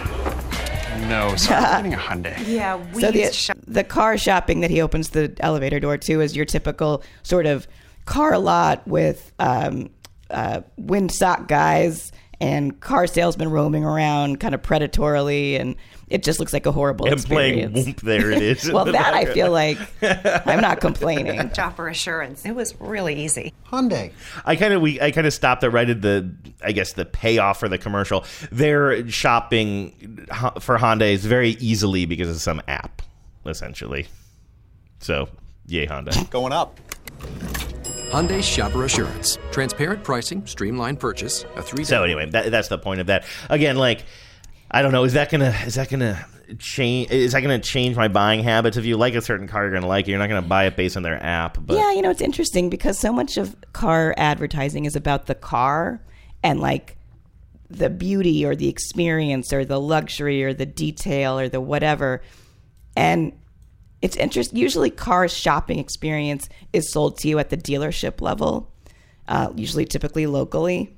No, 1.08 1.36
sorry, 1.38 1.64
I'm 1.66 1.84
getting 1.90 1.94
a 1.94 1.98
Hyundai. 1.98 2.48
Yeah, 2.48 2.76
we 2.94 3.02
so 3.02 3.12
the, 3.12 3.56
the 3.68 3.84
car 3.84 4.18
shopping 4.18 4.60
that 4.62 4.70
he 4.70 4.82
opens 4.82 5.10
the 5.10 5.34
elevator 5.40 5.80
door 5.80 5.98
to 5.98 6.22
is 6.22 6.36
your 6.36 6.46
typical 6.46 7.02
sort 7.24 7.46
of 7.46 7.68
car 8.06 8.38
lot 8.38 8.86
with 8.88 9.32
um, 9.40 9.90
uh, 10.30 10.62
windsock 10.80 11.48
guys 11.48 12.12
and 12.42 12.80
car 12.82 13.08
salesmen 13.08 13.50
roaming 13.50 13.86
around 13.86 14.40
kind 14.40 14.54
of 14.54 14.62
predatorily 14.62 15.60
and 15.60 15.76
it 16.12 16.24
just 16.24 16.40
looks 16.40 16.54
like 16.54 16.66
a 16.66 16.72
horrible 16.72 17.08
And 17.08 17.24
playing 17.24 17.60
experience. 17.60 17.88
Whoop, 17.88 18.02
there 18.02 18.32
it 18.32 18.42
is. 18.42 18.72
well 18.74 18.86
the 18.86 18.92
that 18.92 19.14
i 19.14 19.26
feel 19.26 19.52
like 19.62 19.78
i'm 20.02 20.62
not 20.62 20.80
complaining 20.82 21.52
Shopper 21.62 21.88
assurance. 21.88 22.44
It 22.44 22.56
was 22.56 22.74
really 22.80 23.24
easy. 23.24 23.54
Hyundai. 23.72 24.12
I 24.46 24.56
kind 24.56 24.74
of 24.74 24.82
we 24.82 25.00
I 25.00 25.12
kind 25.12 25.28
of 25.28 25.34
stopped 25.34 25.62
there 25.62 25.70
right 25.70 25.90
at 25.90 26.02
the 26.02 26.32
I 26.64 26.72
guess 26.72 26.94
the 26.94 27.06
payoff 27.06 27.60
for 27.60 27.70
the 27.70 27.78
commercial. 27.78 28.26
They're 28.52 29.08
shopping 29.10 30.26
for 30.60 30.78
Honda 30.78 31.06
is 31.06 31.26
very 31.26 31.52
easily 31.52 32.06
because 32.06 32.30
of 32.30 32.42
some 32.42 32.62
app, 32.68 33.04
essentially. 33.46 34.08
So, 35.00 35.30
yay 35.68 35.86
Honda. 35.86 36.14
Going 36.32 36.52
up. 36.52 36.80
Hyundai 38.10 38.44
Shopper 38.44 38.84
Assurance. 38.86 39.38
Transparent 39.52 40.04
pricing, 40.04 40.46
streamlined 40.48 41.00
purchase, 41.00 41.46
a 41.56 41.62
three 41.62 41.84
So 41.84 42.04
anyway, 42.04 42.30
that, 42.32 42.52
that's 42.52 42.68
the 42.68 42.78
point 42.78 43.02
of 43.02 43.08
that. 43.08 43.26
Again, 43.50 43.78
like 43.78 44.04
I 44.72 44.82
don't 44.82 44.92
know, 44.92 45.04
is 45.04 45.14
that 45.14 45.30
gonna 45.30 45.54
is 45.66 45.76
that 45.76 45.90
gonna 45.90 46.26
change? 46.58 47.12
Is 47.12 47.34
that 47.34 47.42
gonna 47.42 47.60
change 47.60 47.96
my 47.96 48.08
buying 48.08 48.42
habits? 48.42 48.78
If 48.78 48.86
you 48.86 48.98
like 48.98 49.16
a 49.16 49.22
certain 49.22 49.48
car, 49.48 49.64
you're 49.64 49.74
gonna 49.74 49.88
like 49.88 50.08
it. 50.08 50.12
You're 50.12 50.20
not 50.20 50.30
gonna 50.30 50.42
buy 50.42 50.66
it 50.66 50.76
based 50.76 50.98
on 50.98 51.04
their 51.04 51.22
app. 51.22 51.58
But 51.60 51.76
yeah 51.76 51.92
you 51.92 52.02
know 52.02 52.10
it's 52.10 52.22
interesting 52.22 52.70
because 52.70 52.98
so 52.98 53.12
much 53.12 53.38
of 53.38 53.56
car 53.74 54.14
advertising 54.18 54.86
is 54.86 54.96
about 54.96 55.26
the 55.26 55.36
car 55.36 56.02
and 56.42 56.60
like 56.60 56.98
the 57.70 57.90
beauty 57.90 58.46
or 58.46 58.56
the 58.56 58.68
experience 58.68 59.54
or 59.54 59.64
the 59.66 59.80
luxury 59.80 60.44
or 60.44 60.54
the 60.54 60.66
detail 60.66 61.38
or 61.40 61.48
the 61.48 61.62
whatever 61.62 62.22
and 62.96 63.34
it's 64.02 64.16
interesting. 64.16 64.58
Usually, 64.58 64.90
car 64.90 65.28
shopping 65.28 65.80
experience 65.80 66.50
is 66.74 66.92
sold 66.92 67.18
to 67.20 67.28
you 67.28 67.40
at 67.40 67.50
the 67.50 67.58
dealership 67.58 68.22
level, 68.22 68.72
uh, 69.28 69.52
usually, 69.56 69.86
typically 69.86 70.26
locally. 70.26 70.96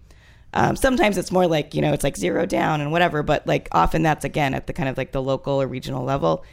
Um, 0.53 0.75
sometimes 0.75 1.17
it's 1.17 1.31
more 1.31 1.47
like 1.47 1.73
you 1.73 1.81
know 1.81 1.93
it's 1.93 2.03
like 2.03 2.17
zero 2.17 2.45
down 2.45 2.81
and 2.81 2.91
whatever, 2.91 3.23
but 3.23 3.45
like 3.47 3.67
often 3.71 4.03
that's 4.03 4.25
again 4.25 4.53
at 4.53 4.67
the 4.67 4.73
kind 4.73 4.89
of 4.89 4.97
like 4.97 5.11
the 5.11 5.21
local 5.21 5.61
or 5.61 5.67
regional 5.67 6.03
level. 6.03 6.45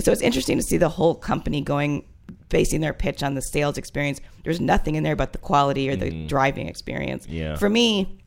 So 0.00 0.12
it's 0.12 0.22
interesting 0.22 0.56
to 0.56 0.62
see 0.62 0.76
the 0.76 0.88
whole 0.88 1.14
company 1.14 1.60
going 1.60 2.06
basing 2.48 2.80
their 2.80 2.94
pitch 2.94 3.22
on 3.22 3.34
the 3.34 3.42
sales 3.42 3.76
experience. 3.76 4.20
There's 4.44 4.60
nothing 4.60 4.94
in 4.94 5.02
there 5.02 5.16
but 5.16 5.32
the 5.32 5.38
quality 5.38 5.88
or 5.90 5.96
the 5.96 6.26
driving 6.26 6.68
experience. 6.68 7.26
Yeah. 7.28 7.56
For 7.56 7.68
me, 7.68 8.18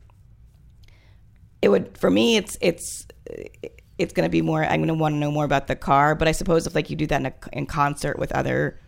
it 1.62 1.68
would 1.68 1.96
for 1.96 2.10
me 2.10 2.36
it's 2.36 2.58
it's 2.60 3.06
it's 3.96 4.12
going 4.12 4.26
to 4.26 4.30
be 4.30 4.42
more 4.42 4.64
i'm 4.64 4.80
going 4.80 4.88
to 4.88 4.94
want 4.94 5.14
to 5.14 5.18
know 5.18 5.30
more 5.30 5.44
about 5.44 5.68
the 5.68 5.76
car 5.76 6.14
but 6.14 6.28
i 6.28 6.32
suppose 6.32 6.66
if 6.66 6.74
like 6.74 6.90
you 6.90 6.96
do 6.96 7.06
that 7.06 7.20
in, 7.20 7.26
a, 7.26 7.34
in 7.52 7.64
concert 7.64 8.18
with 8.18 8.32
other 8.32 8.78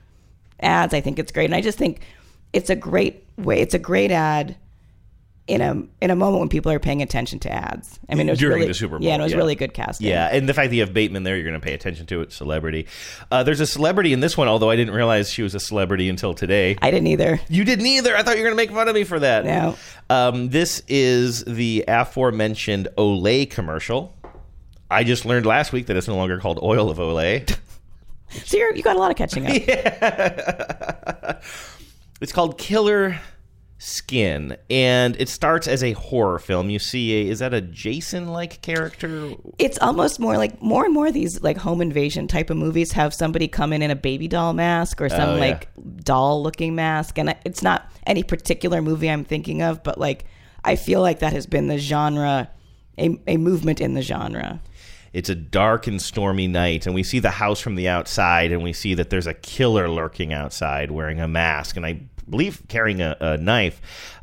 ads 0.60 0.92
i 0.92 1.00
think 1.00 1.18
it's 1.18 1.32
great 1.32 1.46
and 1.46 1.54
i 1.54 1.60
just 1.60 1.78
think 1.78 2.00
it's 2.52 2.68
a 2.68 2.76
great 2.76 3.24
way 3.38 3.60
it's 3.60 3.74
a 3.74 3.78
great 3.78 4.10
ad 4.10 4.56
in 5.46 5.60
a 5.60 5.70
in 6.00 6.10
a 6.10 6.16
moment 6.16 6.40
when 6.40 6.48
people 6.48 6.72
are 6.72 6.78
paying 6.78 7.02
attention 7.02 7.38
to 7.38 7.52
ads 7.52 8.00
i 8.08 8.14
mean 8.14 8.28
it 8.28 8.32
was 8.32 8.38
during 8.38 8.56
really, 8.60 8.68
the 8.68 8.72
Super 8.74 8.98
Bowl. 8.98 9.06
yeah 9.06 9.12
and 9.12 9.20
it 9.20 9.24
was 9.24 9.34
really 9.34 9.54
good 9.54 9.74
casting 9.74 10.06
Yeah, 10.06 10.28
and 10.32 10.48
the 10.48 10.54
fact 10.54 10.70
that 10.70 10.76
you 10.76 10.80
have 10.80 10.94
Bateman 10.94 11.22
there, 11.22 11.36
you're 11.36 11.44
going 11.44 11.60
to 11.60 11.64
pay 11.64 11.74
attention 11.74 12.06
to 12.06 12.22
it. 12.22 12.32
Celebrity. 12.32 12.86
Uh, 13.30 13.42
there's 13.42 13.60
a 13.60 13.66
celebrity 13.66 14.12
in 14.14 14.20
this 14.20 14.36
one, 14.38 14.48
although 14.48 14.70
I 14.70 14.76
didn't 14.76 14.94
realize 14.94 15.30
she 15.30 15.42
was 15.42 15.54
a 15.54 15.60
celebrity 15.60 16.08
until 16.08 16.32
today. 16.32 16.76
i 16.80 16.90
didn't 16.90 17.08
either 17.08 17.40
You 17.48 17.64
didn't 17.64 17.84
either. 17.86 18.16
I 18.16 18.22
thought 18.22 18.36
you 18.36 18.42
were 18.42 18.48
going 18.48 18.56
to 18.56 18.62
make 18.62 18.70
fun 18.70 18.88
of 18.88 18.94
me 18.94 19.04
for 19.04 19.18
that. 19.20 19.44
No. 19.44 19.76
Um, 20.08 20.48
this 20.48 20.82
is 20.88 21.44
the 21.44 21.84
aforementioned 21.88 22.88
Olay 22.96 23.48
commercial. 23.50 24.14
I 24.90 25.04
just 25.04 25.24
learned 25.26 25.44
last 25.46 25.72
week 25.72 25.86
that 25.86 25.96
it's 25.96 26.08
no 26.08 26.16
longer 26.16 26.38
called 26.38 26.58
Oil 26.62 26.88
of 26.90 26.98
Olay. 26.98 27.54
so 28.30 28.56
you're, 28.56 28.74
you 28.74 28.82
got 28.82 28.96
a 28.96 28.98
lot 28.98 29.10
of 29.10 29.16
catching 29.16 29.46
up 29.46 29.52
Yeah. 29.68 31.40
It's 32.20 32.32
called 32.32 32.56
Killer 32.58 33.20
Skin, 33.84 34.56
and 34.70 35.14
it 35.20 35.28
starts 35.28 35.68
as 35.68 35.84
a 35.84 35.92
horror 35.92 36.38
film. 36.38 36.70
You 36.70 36.78
see, 36.78 37.12
a, 37.26 37.30
is 37.30 37.40
that 37.40 37.52
a 37.52 37.60
Jason-like 37.60 38.62
character? 38.62 39.32
it's 39.58 39.78
almost 39.78 40.18
more 40.18 40.38
like 40.38 40.60
more 40.62 40.86
and 40.86 40.94
more 40.94 41.08
of 41.08 41.12
these 41.14 41.42
like 41.42 41.58
home 41.58 41.82
invasion 41.82 42.26
type 42.26 42.48
of 42.48 42.56
movies 42.56 42.92
have 42.92 43.12
somebody 43.12 43.46
come 43.46 43.74
in 43.74 43.82
in 43.82 43.90
a 43.90 43.94
baby 43.96 44.26
doll 44.26 44.54
mask 44.54 45.02
or 45.02 45.04
oh, 45.04 45.08
some 45.08 45.28
Oh, 45.28 45.34
yeah. 45.34 45.40
like 45.40 45.68
doll 46.02 46.42
looking 46.42 46.74
mask 46.74 47.18
and 47.18 47.36
it's 47.44 47.62
not 47.62 47.90
any 48.06 48.22
particular 48.22 48.80
movie 48.82 49.10
i'm 49.10 49.24
thinking 49.24 49.62
of 49.62 49.82
but 49.82 49.98
like 49.98 50.24
i 50.64 50.76
feel 50.76 51.00
like 51.00 51.18
that 51.20 51.32
has 51.32 51.46
been 51.46 51.68
the 51.68 51.78
genre 51.78 52.50
a, 52.98 53.18
a 53.26 53.36
movement 53.36 53.80
in 53.80 53.94
the 53.94 54.02
genre 54.02 54.60
It's 55.12 55.28
a 55.28 55.34
dark 55.34 55.86
and 55.86 56.00
stormy 56.02 56.48
night, 56.48 56.86
and 56.86 56.94
we 56.94 57.02
see 57.04 57.20
the 57.20 57.30
house 57.30 57.60
from 57.60 57.76
the 57.76 57.88
outside, 57.88 58.50
and 58.50 58.62
we 58.64 58.72
see 58.72 58.94
that 58.94 59.10
there's 59.10 59.28
a 59.28 59.34
killer 59.34 59.88
lurking 59.88 60.32
outside 60.32 60.90
wearing 60.90 61.20
a 61.20 61.28
mask, 61.28 61.76
and 61.76 61.86
I 61.86 62.00
believe 62.28 62.62
carrying 62.68 63.00
a, 63.00 63.16
a 63.20 63.36
knife. 63.36 63.80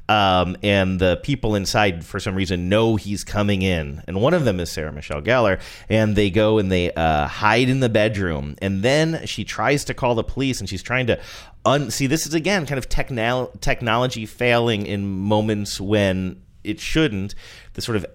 Um, 0.09 0.57
and 0.61 0.99
the 0.99 1.21
people 1.23 1.55
inside, 1.55 2.03
for 2.03 2.19
some 2.19 2.35
reason, 2.35 2.67
know 2.67 2.97
he's 2.97 3.23
coming 3.23 3.61
in. 3.61 4.03
And 4.07 4.21
one 4.21 4.33
of 4.33 4.43
them 4.43 4.59
is 4.59 4.69
Sarah 4.69 4.91
Michelle 4.91 5.21
Gellar. 5.21 5.61
And 5.87 6.17
they 6.17 6.29
go 6.29 6.57
and 6.57 6.69
they 6.69 6.91
uh, 6.91 7.27
hide 7.27 7.69
in 7.69 7.79
the 7.79 7.87
bedroom. 7.87 8.55
And 8.61 8.83
then 8.83 9.25
she 9.25 9.45
tries 9.45 9.85
to 9.85 9.93
call 9.93 10.15
the 10.15 10.23
police, 10.23 10.59
and 10.59 10.67
she's 10.67 10.83
trying 10.83 11.07
to 11.07 11.19
un- 11.65 11.91
see. 11.91 12.07
This 12.07 12.25
is 12.25 12.33
again 12.33 12.65
kind 12.65 12.77
of 12.77 12.89
technol- 12.89 13.57
technology 13.61 14.25
failing 14.25 14.85
in 14.85 15.07
moments 15.07 15.79
when 15.79 16.41
it 16.63 16.79
shouldn't. 16.81 17.33
The 17.73 17.81
sort 17.81 17.95
of 17.95 18.05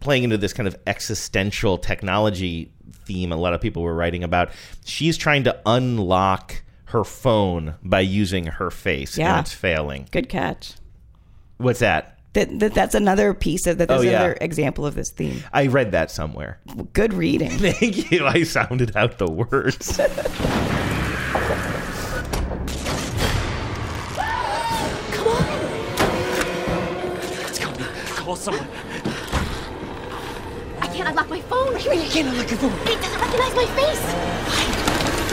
playing 0.00 0.24
into 0.24 0.36
this 0.36 0.52
kind 0.52 0.66
of 0.66 0.76
existential 0.86 1.78
technology 1.78 2.72
theme 3.06 3.32
a 3.32 3.36
lot 3.36 3.54
of 3.54 3.60
people 3.62 3.82
were 3.82 3.94
writing 3.94 4.22
about. 4.22 4.50
She's 4.84 5.16
trying 5.16 5.44
to 5.44 5.58
unlock 5.64 6.62
her 6.88 7.04
phone 7.04 7.74
by 7.82 8.00
using 8.00 8.46
her 8.46 8.70
face, 8.70 9.16
Yeah. 9.18 9.36
and 9.38 9.46
it's 9.46 9.52
failing. 9.54 10.08
good 10.10 10.28
catch 10.28 10.74
What's 11.58 11.80
that? 11.80 12.18
that, 12.34 12.58
that 12.60 12.74
that's 12.74 12.94
another 12.94 13.34
piece 13.34 13.66
of 13.66 13.78
that 13.78 13.88
there's 13.88 14.00
Oh, 14.00 14.04
yeah. 14.04 14.10
another 14.10 14.38
example 14.40 14.86
of 14.86 14.94
this 14.94 15.10
theme 15.10 15.42
I 15.52 15.66
read 15.66 15.92
that 15.92 16.10
somewhere. 16.10 16.60
good 16.92 17.12
reading 17.14 17.50
Thank 17.58 18.10
you. 18.10 18.26
I 18.26 18.42
sounded 18.44 18.96
out 18.96 19.18
the 19.18 19.28
words. 19.30 19.96
Come 25.12 25.28
on. 25.28 25.44
Let's 27.42 27.58
go. 27.58 27.72
Call 28.22 28.36
someone. 28.36 28.66
I 30.80 30.86
can't 30.92 31.08
unlock 31.08 31.28
my 31.30 31.40
phone. 31.42 31.72
What 31.72 31.78
do 31.82 31.84
you 31.84 31.90
mean 31.90 32.04
you 32.04 32.10
can't 32.10 32.28
unlock 32.28 32.50
your 32.50 32.58
phone? 32.58 32.72
It 32.86 33.00
doesn't 33.00 33.20
recognize 33.20 33.54
my 33.54 33.66
face. 33.76 34.67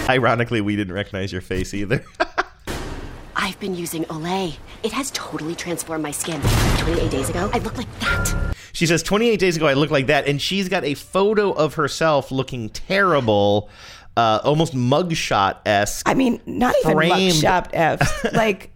Ironically, 0.10 0.62
we 0.62 0.76
didn't 0.76 0.94
recognize 0.94 1.32
your 1.32 1.42
face 1.42 1.74
either. 1.74 2.04
I've 3.36 3.60
been 3.60 3.76
using 3.76 4.06
Olay. 4.06 4.56
It 4.84 4.92
has 4.92 5.12
totally 5.12 5.56
transformed 5.56 6.04
my 6.04 6.12
skin. 6.12 6.42
28 6.78 7.12
days 7.12 7.30
ago, 7.30 7.50
I 7.54 7.60
looked 7.60 7.78
like 7.78 8.00
that. 8.00 8.56
She 8.74 8.86
says 8.86 9.02
28 9.04 9.40
days 9.40 9.56
ago 9.58 9.68
I 9.68 9.74
looked 9.74 9.92
like 9.92 10.08
that, 10.08 10.28
and 10.28 10.42
she's 10.42 10.70
got 10.70 10.84
a 10.84 10.94
photo 10.94 11.52
of 11.52 11.76
herself 11.76 12.32
looking 12.32 12.70
terrible, 12.70 13.70
uh, 14.18 14.42
almost 14.44 14.74
mugshot 14.76 15.58
esque. 15.66 16.08
i 16.08 16.14
mean 16.14 16.42
not 16.46 16.76
even 16.84 16.92
Framed. 16.94 17.14
mugshot 17.34 17.70
f 17.74 18.24
like 18.34 18.72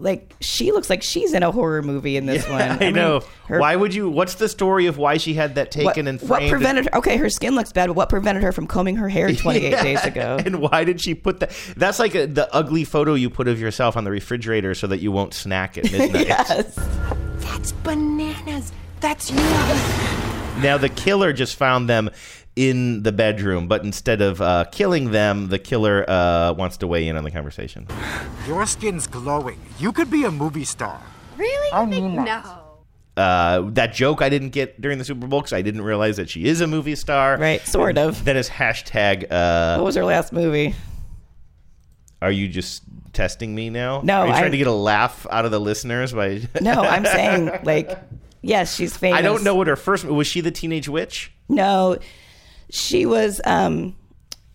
like 0.00 0.34
she 0.40 0.72
looks 0.72 0.88
like 0.90 1.02
she's 1.02 1.32
in 1.32 1.42
a 1.42 1.50
horror 1.50 1.82
movie 1.82 2.16
in 2.16 2.26
this 2.26 2.48
one 2.48 2.60
I, 2.70 2.78
mean, 2.78 2.94
know. 2.94 3.22
her- 3.48 3.58
why 3.60 3.76
would 3.76 3.94
you? 3.94 4.08
What's 4.10 4.34
the 4.34 4.48
story 4.48 4.86
of 4.86 4.98
why 4.98 5.16
she 5.16 5.34
had 5.34 5.54
that 5.56 5.70
taken 5.70 5.84
what, 5.86 5.98
and 5.98 6.18
framed? 6.18 6.30
what 6.30 6.38
framed? 6.38 6.50
prevented 6.50 6.84
her? 6.86 6.94
Okay, 6.98 7.16
her 7.16 7.28
skin 7.30 7.54
looks 7.54 7.72
bad, 7.72 7.86
but 7.88 7.94
what 7.96 8.08
prevented 8.08 8.42
her 8.42 8.52
from 8.52 8.66
combing 8.66 8.96
her 8.96 9.08
hair 9.08 9.32
28 9.34 9.70
Yeah. 9.70 9.82
days 9.82 10.04
ago? 10.04 10.38
And 10.46 10.60
why 10.60 10.84
did 10.84 11.00
she 11.00 11.14
put 11.14 11.40
that? 11.40 11.52
That's 11.76 11.98
like 11.98 12.14
a, 12.14 12.26
the 12.26 12.52
ugly 12.54 12.84
photo 12.84 13.14
you 13.14 13.30
put 13.30 13.48
of 13.48 13.60
yourself 13.60 13.96
on 13.96 14.04
the 14.04 14.10
refrigerator 14.10 14.74
so 14.74 14.86
that 14.88 14.98
you 14.98 15.10
won't 15.12 15.34
snack 15.34 15.76
at 15.78 15.90
midnight. 15.90 16.26
yes. 16.26 16.74
That's 17.38 17.72
bananas. 17.72 18.72
That's 19.00 19.30
you. 19.30 19.36
Now 20.62 20.78
the 20.78 20.88
killer 20.88 21.32
just 21.32 21.56
found 21.56 21.88
them 21.88 22.10
in 22.56 23.02
the 23.02 23.12
bedroom, 23.12 23.68
but 23.68 23.84
instead 23.84 24.20
of 24.22 24.40
uh, 24.40 24.64
killing 24.72 25.10
them, 25.12 25.48
the 25.48 25.58
killer 25.58 26.08
uh, 26.08 26.52
wants 26.54 26.78
to 26.78 26.86
weigh 26.86 27.06
in 27.06 27.16
on 27.16 27.22
the 27.24 27.30
conversation. 27.30 27.86
Your 28.46 28.64
skin's 28.66 29.06
glowing. 29.06 29.60
You 29.78 29.92
could 29.92 30.10
be 30.10 30.24
a 30.24 30.30
movie 30.30 30.64
star. 30.64 31.00
Really? 31.36 31.72
I 31.72 31.84
mean. 31.84 32.14
No. 32.24 32.42
Uh, 33.16 33.62
that 33.70 33.94
joke 33.94 34.20
I 34.20 34.28
didn't 34.28 34.50
get 34.50 34.78
during 34.80 34.98
the 34.98 35.04
Super 35.04 35.26
Bowl 35.26 35.40
because 35.40 35.52
I 35.54 35.62
didn't 35.62 35.82
realize 35.82 36.16
that 36.18 36.28
she 36.30 36.44
is 36.46 36.60
a 36.60 36.66
movie 36.66 36.94
star. 36.96 37.36
Right, 37.38 37.60
sort 37.66 37.96
of. 37.98 38.24
Then 38.24 38.36
it's 38.36 38.48
hashtag. 38.50 39.30
Uh, 39.30 39.76
What 39.76 39.84
was 39.86 39.94
her 39.96 40.04
last 40.04 40.32
movie? 40.32 40.74
Are 42.22 42.30
you 42.30 42.48
just 42.48 42.82
testing 43.12 43.54
me 43.54 43.70
now? 43.70 44.00
No, 44.02 44.20
Are 44.20 44.26
you 44.26 44.32
trying 44.32 44.44
I- 44.44 44.48
to 44.50 44.56
get 44.58 44.66
a 44.66 44.72
laugh 44.72 45.26
out 45.30 45.44
of 45.44 45.50
the 45.50 45.60
listeners 45.60 46.12
by? 46.12 46.42
No, 46.60 46.72
I'm 46.72 47.04
saying 47.04 47.50
like, 47.64 47.98
yes, 48.42 48.74
she's 48.74 48.96
famous. 48.96 49.18
I 49.18 49.22
don't 49.22 49.44
know 49.44 49.54
what 49.54 49.66
her 49.66 49.76
first 49.76 50.04
was. 50.04 50.26
She 50.26 50.40
the 50.40 50.50
teenage 50.50 50.88
witch? 50.88 51.32
No, 51.48 51.96
she 52.70 53.06
was 53.06 53.40
um, 53.44 53.96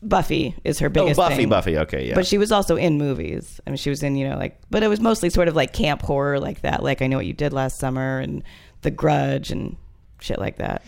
Buffy 0.04 0.56
is 0.64 0.80
her 0.80 0.90
biggest. 0.90 1.20
oh, 1.20 1.24
Buffy, 1.24 1.36
thing. 1.36 1.50
Buffy. 1.50 1.78
Okay, 1.78 2.08
yeah. 2.08 2.16
But 2.16 2.26
she 2.26 2.38
was 2.38 2.52
also 2.52 2.76
in 2.76 2.98
movies. 2.98 3.60
I 3.66 3.70
mean, 3.70 3.78
she 3.78 3.90
was 3.90 4.02
in 4.04 4.16
you 4.16 4.30
know 4.30 4.38
like, 4.38 4.60
but 4.70 4.84
it 4.84 4.88
was 4.88 5.00
mostly 5.00 5.30
sort 5.30 5.48
of 5.48 5.56
like 5.56 5.74
camp 5.74 6.02
horror 6.02 6.40
like 6.40 6.62
that. 6.62 6.84
Like 6.84 7.02
I 7.02 7.08
know 7.08 7.18
what 7.18 7.26
you 7.26 7.34
did 7.34 7.54
last 7.54 7.78
summer 7.80 8.20
and 8.20 8.44
The 8.82 8.92
Grudge 8.92 9.52
and 9.52 9.78
shit 10.20 10.40
like 10.40 10.58
that. 10.58 10.84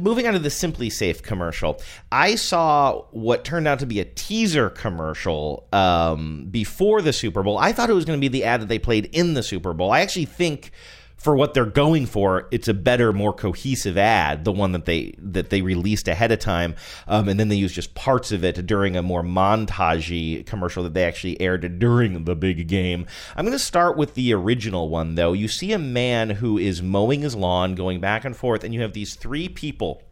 moving 0.00 0.26
on 0.26 0.32
to 0.34 0.38
the 0.38 0.48
SimpliSafe 0.48 1.22
commercial, 1.22 1.80
I 2.10 2.34
saw 2.36 3.02
what 3.10 3.44
turned 3.44 3.68
out 3.68 3.78
to 3.80 3.86
be 3.86 4.00
a 4.00 4.04
teaser 4.04 4.70
commercial 4.70 5.66
um, 5.72 6.46
before 6.50 7.02
the 7.02 7.12
Super 7.12 7.42
Bowl. 7.42 7.58
I 7.58 7.72
thought 7.72 7.90
it 7.90 7.94
was 7.94 8.04
going 8.04 8.18
to 8.18 8.20
be 8.20 8.28
the 8.28 8.44
ad 8.44 8.60
that 8.62 8.68
they 8.68 8.78
played 8.78 9.06
in 9.12 9.34
the 9.34 9.42
Super 9.42 9.72
Bowl. 9.72 9.90
I 9.90 10.00
actually 10.00 10.24
think 10.26 10.70
for 11.16 11.34
what 11.34 11.54
they're 11.54 11.64
going 11.64 12.06
for, 12.06 12.46
it's 12.50 12.68
a 12.68 12.74
better, 12.74 13.12
more 13.12 13.32
cohesive 13.32 13.96
ad, 13.96 14.44
the 14.44 14.52
one 14.52 14.72
that 14.72 14.84
they 14.84 15.14
that 15.18 15.50
they 15.50 15.62
released 15.62 16.08
ahead 16.08 16.30
of 16.30 16.38
time, 16.38 16.74
um, 17.08 17.28
and 17.28 17.40
then 17.40 17.48
they 17.48 17.56
used 17.56 17.74
just 17.74 17.94
parts 17.94 18.32
of 18.32 18.44
it 18.44 18.66
during 18.66 18.96
a 18.96 19.02
more 19.02 19.22
montagey 19.22 20.44
commercial 20.44 20.82
that 20.84 20.94
they 20.94 21.04
actually 21.04 21.40
aired 21.40 21.78
during 21.78 22.24
the 22.24 22.36
big 22.36 22.68
game. 22.68 23.06
I'm 23.34 23.44
going 23.44 23.52
to 23.52 23.58
start 23.58 23.96
with 23.96 24.14
the 24.14 24.32
original 24.34 24.88
one, 24.88 25.14
though. 25.14 25.32
You 25.32 25.48
see 25.48 25.72
a 25.72 25.78
man 25.78 26.30
who 26.30 26.58
is 26.58 26.82
mowing 26.82 27.22
his 27.22 27.34
lawn, 27.34 27.74
going 27.74 27.98
back 27.98 28.24
and 28.24 28.36
forth, 28.36 28.62
and 28.62 28.74
you 28.74 28.82
have 28.82 28.92
these 28.92 29.14
three 29.14 29.48
people 29.48 30.02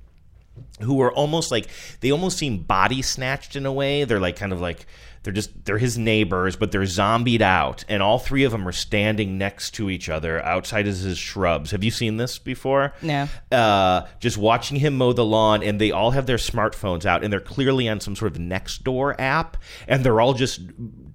who 0.81 1.01
are 1.01 1.13
almost 1.13 1.51
like 1.51 1.69
they 2.01 2.11
almost 2.11 2.39
seem 2.39 2.59
body 2.59 3.03
snatched 3.03 3.57
in 3.57 3.67
a 3.67 3.73
way. 3.73 4.05
They're 4.05 4.21
like 4.21 4.37
kind 4.37 4.53
of 4.53 4.61
like 4.61 4.87
they're 5.25 5.33
just 5.33 5.65
they're 5.65 5.79
his 5.79 5.99
neighbors, 5.99 6.55
but 6.55 6.71
they're 6.71 6.87
zombied 6.87 7.43
out, 7.43 7.85
and 7.89 8.03
all 8.03 8.19
three 8.19 8.45
of 8.45 8.53
them 8.53 8.69
are 8.69 8.73
standing 8.73 9.39
next 9.39 9.73
to 9.73 9.91
each 9.91 10.09
other 10.09 10.45
outside 10.45 10.87
of 10.87 10.97
his 10.97 11.19
shrubs. 11.19 11.71
Have 11.71 11.83
you 11.83 11.91
seen 11.91 12.19
this 12.19 12.39
before? 12.39 12.93
No. 13.03 13.29
Uh, 13.51 14.07
just 14.21 14.37
watching 14.37 14.79
him 14.79 14.97
mow 14.97 15.13
the 15.13 15.25
lawn, 15.25 15.63
and 15.63 15.81
they 15.81 15.91
all 15.91 16.13
have 16.13 16.27
their 16.27 16.37
smartphones 16.37 17.07
out, 17.07 17.25
and 17.25 17.33
they're 17.33 17.41
clearly 17.41 17.89
on 17.89 18.01
some 18.01 18.15
sort 18.15 18.33
of 18.33 18.39
next 18.39 18.85
door 18.85 19.19
app, 19.21 19.57
and 19.89 20.05
they're 20.05 20.21
all 20.21 20.35
just 20.35 20.61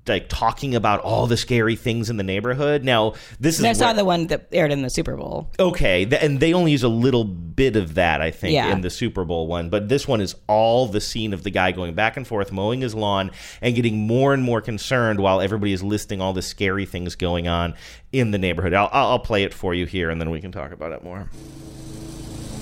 like 0.07 0.27
talking 0.27 0.73
about 0.73 1.01
all 1.01 1.27
the 1.27 1.37
scary 1.37 1.75
things 1.75 2.09
in 2.09 2.17
the 2.17 2.23
neighborhood. 2.23 2.83
Now, 2.83 3.13
this 3.39 3.59
is 3.59 3.65
I 3.65 3.73
saw 3.73 3.87
where- 3.87 3.93
the 3.95 4.05
one 4.05 4.27
that 4.27 4.47
aired 4.51 4.71
in 4.71 4.81
the 4.81 4.89
Super 4.89 5.15
Bowl. 5.15 5.51
Okay, 5.59 6.05
th- 6.05 6.21
and 6.23 6.39
they 6.39 6.51
only 6.53 6.71
use 6.71 6.81
a 6.81 6.87
little 6.89 7.23
bit 7.25 7.75
of 7.75 7.93
that, 7.95 8.19
I 8.21 8.31
think, 8.31 8.53
Yeah. 8.53 8.71
in 8.71 8.81
the 8.81 8.89
Super 8.89 9.23
Bowl 9.23 9.45
one. 9.45 9.69
But 9.69 9.87
this 9.89 10.07
one 10.07 10.19
is 10.21 10.35
all 10.47 10.87
the 10.87 10.99
scene 11.01 11.31
of 11.31 11.43
the 11.43 11.51
guy 11.51 11.71
going 11.71 11.93
back 11.93 12.17
and 12.17 12.25
forth, 12.25 12.51
mowing 12.51 12.81
his 12.81 12.95
lawn, 12.95 13.29
and 13.61 13.75
getting 13.75 14.07
more 14.07 14.33
and 14.33 14.41
more 14.41 14.61
concerned 14.61 15.19
while 15.19 15.41
everybody 15.41 15.73
is 15.73 15.83
listing 15.83 16.21
all 16.21 16.33
the 16.33 16.41
scary 16.41 16.85
things 16.87 17.15
going 17.15 17.47
on 17.47 17.75
in 18.11 18.31
the 18.31 18.37
neighborhood. 18.39 18.73
I'll, 18.73 18.89
I'll 18.91 19.07
I'll 19.09 19.19
play 19.19 19.43
it 19.43 19.53
for 19.53 19.75
you 19.75 19.85
here, 19.85 20.09
and 20.09 20.19
then 20.19 20.31
we 20.31 20.41
can 20.41 20.51
talk 20.51 20.71
about 20.71 20.91
it 20.91 21.03
more. 21.03 21.29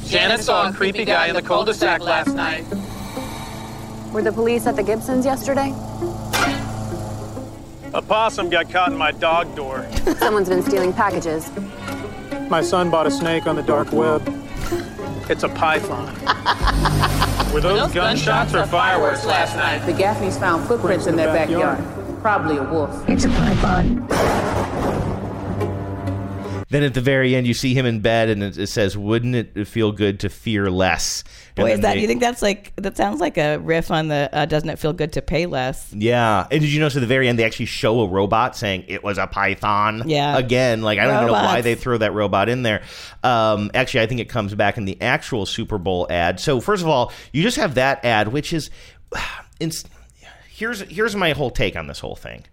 Janet 0.08 0.41
saw 0.41 0.69
a 0.69 0.73
creepy 0.73 1.06
guy 1.06 1.28
in 1.28 1.36
the 1.36 1.41
cul-de-sac 1.41 2.02
last 2.02 2.34
night. 2.34 2.65
Were 4.13 4.21
the 4.21 4.32
police 4.32 4.65
at 4.65 4.76
the 4.78 4.84
Gibsons 4.84 5.26
yesterday? 5.26 5.73
A 7.93 8.02
possum 8.02 8.50
got 8.50 8.69
caught 8.69 8.91
in 8.91 8.97
my 8.97 9.12
dog 9.12 9.56
door. 9.56 9.88
Someone's 10.17 10.50
been 10.50 10.62
stealing 10.62 10.91
packages. 10.91 11.50
My 12.50 12.62
son 12.62 12.89
bought 12.89 13.08
a 13.08 13.12
snake 13.12 13.47
on 13.47 13.56
the 13.56 13.63
dark 13.63 13.91
web. 13.91 14.21
It's 15.30 15.43
a 15.43 15.50
python. 15.50 16.13
Were 17.54 17.62
those, 17.62 17.91
gunshots 17.93 18.54
or 18.54 18.65
fireworks 18.67 19.26
last 19.26 19.56
night? 19.56 19.86
The 19.86 19.93
Gaffneys 19.93 20.38
found 20.39 20.67
footprints 20.67 21.08
in 21.08 21.15
their 21.15 21.34
backyard. 21.34 21.84
Probably 22.21 22.58
a 22.58 22.63
wolf. 22.63 23.08
It's 23.10 23.26
a 23.26 23.30
python. 23.30 24.06
Then 26.69 26.84
at 26.84 26.93
the 26.93 26.99
very 27.01 27.34
end, 27.34 27.47
you 27.47 27.53
see 27.53 27.73
him 27.73 27.86
in 27.86 28.01
bed, 28.01 28.27
and 28.27 28.43
it, 28.43 28.58
it 28.58 28.67
says, 28.67 28.97
"Wouldn't 28.97 29.36
it 29.36 29.67
feel 29.67 29.93
good 29.93 30.19
to 30.21 30.30
fear 30.30 30.69
less?" 30.69 31.23
And 31.56 31.63
Boy, 31.63 31.71
is 31.71 31.80
that? 31.80 31.93
they- 31.93 32.01
you 32.01 32.08
think 32.08 32.19
that's 32.19 32.41
like 32.41 32.73
that 32.75 32.97
sounds 32.97 33.21
like 33.21 33.38
a 33.38 33.58
riff 33.58 33.89
on 33.89 34.10
the 34.10 34.30
uh, 34.34 34.45
"Doesn't 34.45 34.67
it 34.69 34.77
feel 34.77 34.91
good 34.91 35.13
to 35.13 35.21
pay 35.21 35.45
less"? 35.45 35.93
Yeah, 35.93 36.45
and 36.51 36.60
did 36.60 36.69
you 36.69 36.82
notice 36.82 36.97
at 36.97 36.99
the 36.99 37.08
very 37.08 37.30
end 37.30 37.39
they 37.39 37.45
actually 37.45 37.67
show 37.67 38.01
a 38.01 38.08
robot 38.08 38.58
saying 38.58 38.84
it 38.89 39.01
was 39.01 39.17
a 39.17 39.27
python? 39.27 40.03
Yeah. 40.08 40.38
again, 40.38 40.82
like 40.82 40.99
I 40.99 41.06
don't 41.06 41.15
even 41.15 41.27
know 41.27 41.34
why 41.34 41.62
they 41.62 41.75
throw 41.75 41.97
that 41.99 42.13
robot 42.13 42.49
in 42.49 42.63
there. 42.63 42.82
Um, 43.23 43.71
actually, 43.73 44.01
I 44.01 44.08
think 44.08 44.19
it 44.19 44.27
comes 44.30 44.53
back 44.53 44.77
in 44.77 44.84
the 44.84 45.01
actual 45.01 45.45
Super 45.45 45.77
Bowl 45.77 46.06
ad. 46.10 46.41
So 46.41 46.60
first 46.60 46.84
of 46.84 46.89
all, 46.89 47.13
you 47.32 47.43
just 47.43 47.58
have 47.58 47.75
that 47.75 48.03
ad, 48.03 48.27
which 48.27 48.51
is, 48.51 48.69
it's, 49.62 49.86
here's 50.49 50.82
here's 50.82 51.15
my 51.15 51.32
whole 51.32 51.49
take 51.49 51.77
on 51.77 51.88
this 51.88 51.99
whole 51.99 52.17
thing. 52.17 52.43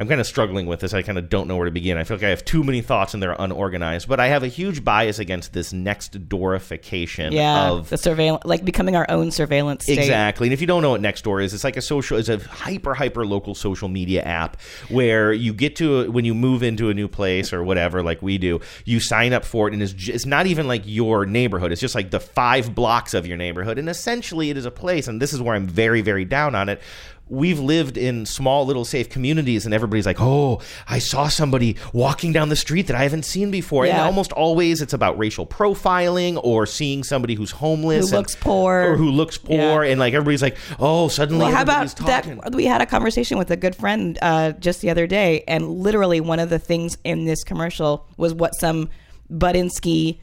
I'm 0.00 0.06
kind 0.08 0.20
of 0.20 0.26
struggling 0.26 0.66
with 0.66 0.80
this. 0.80 0.94
I 0.94 1.02
kind 1.02 1.18
of 1.18 1.28
don't 1.28 1.48
know 1.48 1.56
where 1.56 1.64
to 1.64 1.70
begin. 1.70 1.98
I 1.98 2.04
feel 2.04 2.16
like 2.16 2.24
I 2.24 2.28
have 2.30 2.44
too 2.44 2.62
many 2.62 2.80
thoughts 2.82 3.14
and 3.14 3.22
they're 3.22 3.34
unorganized. 3.38 4.08
But 4.08 4.20
I 4.20 4.28
have 4.28 4.42
a 4.42 4.48
huge 4.48 4.84
bias 4.84 5.18
against 5.18 5.52
this 5.52 5.72
next 5.72 6.28
doorification 6.28 7.32
Yeah, 7.32 7.70
of 7.70 7.88
the 7.88 7.98
surveillance, 7.98 8.44
like 8.44 8.64
becoming 8.64 8.94
our 8.94 9.06
own 9.08 9.30
surveillance 9.30 9.84
state. 9.84 9.98
Exactly. 9.98 10.46
And 10.46 10.52
if 10.54 10.60
you 10.60 10.66
don't 10.66 10.82
know 10.82 10.90
what 10.90 11.00
Nextdoor 11.00 11.42
is, 11.42 11.52
it's 11.52 11.64
like 11.64 11.76
a 11.76 11.82
social, 11.82 12.16
it's 12.18 12.28
a 12.28 12.38
hyper, 12.38 12.94
hyper 12.94 13.26
local 13.26 13.54
social 13.54 13.88
media 13.88 14.22
app 14.22 14.60
where 14.88 15.32
you 15.32 15.52
get 15.52 15.76
to, 15.76 16.10
when 16.12 16.24
you 16.24 16.34
move 16.34 16.62
into 16.62 16.90
a 16.90 16.94
new 16.94 17.08
place 17.08 17.52
or 17.52 17.64
whatever, 17.64 18.02
like 18.02 18.22
we 18.22 18.38
do, 18.38 18.60
you 18.84 19.00
sign 19.00 19.32
up 19.32 19.44
for 19.44 19.68
it 19.68 19.74
and 19.74 19.82
it's, 19.82 19.92
j- 19.92 20.12
it's 20.12 20.26
not 20.26 20.46
even 20.46 20.68
like 20.68 20.82
your 20.84 21.26
neighborhood. 21.26 21.72
It's 21.72 21.80
just 21.80 21.94
like 21.94 22.10
the 22.10 22.20
five 22.20 22.74
blocks 22.74 23.14
of 23.14 23.26
your 23.26 23.36
neighborhood. 23.36 23.78
And 23.78 23.88
essentially 23.88 24.50
it 24.50 24.56
is 24.56 24.64
a 24.64 24.70
place, 24.70 25.08
and 25.08 25.20
this 25.20 25.32
is 25.32 25.40
where 25.40 25.54
I'm 25.54 25.66
very, 25.66 26.02
very 26.02 26.24
down 26.24 26.54
on 26.54 26.68
it. 26.68 26.80
We've 27.28 27.58
lived 27.58 27.96
in 27.96 28.26
small 28.26 28.64
little 28.66 28.84
safe 28.84 29.08
communities, 29.08 29.64
and 29.64 29.74
everybody's 29.74 30.06
like, 30.06 30.20
"Oh, 30.20 30.60
I 30.88 30.98
saw 30.98 31.28
somebody 31.28 31.76
walking 31.92 32.32
down 32.32 32.48
the 32.48 32.56
street 32.56 32.86
that 32.86 32.96
I 32.96 33.02
haven't 33.02 33.24
seen 33.24 33.50
before." 33.50 33.84
And 33.86 33.98
almost 33.98 34.32
always, 34.32 34.80
it's 34.80 34.92
about 34.92 35.18
racial 35.18 35.46
profiling 35.46 36.40
or 36.42 36.66
seeing 36.66 37.04
somebody 37.04 37.34
who's 37.34 37.50
homeless, 37.50 38.10
Who 38.10 38.16
and- 38.16 38.16
looks 38.18 38.34
poor. 38.36 38.92
or 38.92 38.96
who 38.96 39.10
looks 39.10 39.38
poor, 39.38 39.82
and 39.84 40.00
like 40.00 40.14
everybody's 40.14 40.42
like, 40.42 40.56
"Oh, 40.78 41.08
suddenly." 41.08 41.44
Well, 41.46 41.54
how 41.54 41.62
about 41.62 41.88
talking. 41.96 42.38
that? 42.42 42.54
We 42.54 42.64
had 42.66 42.80
a 42.80 42.86
conversation 42.86 43.38
with 43.38 43.50
a 43.50 43.56
good 43.56 43.76
friend 43.76 44.18
uh, 44.22 44.52
just 44.52 44.80
the 44.80 44.90
other 44.90 45.06
day, 45.06 45.44
and 45.46 45.68
literally 45.70 46.20
one 46.20 46.38
of 46.40 46.50
the 46.50 46.58
things 46.58 46.96
in 47.04 47.24
this 47.24 47.44
commercial 47.44 48.06
was 48.16 48.34
what 48.34 48.52
some 48.58 48.88
Budinsky 49.30 50.18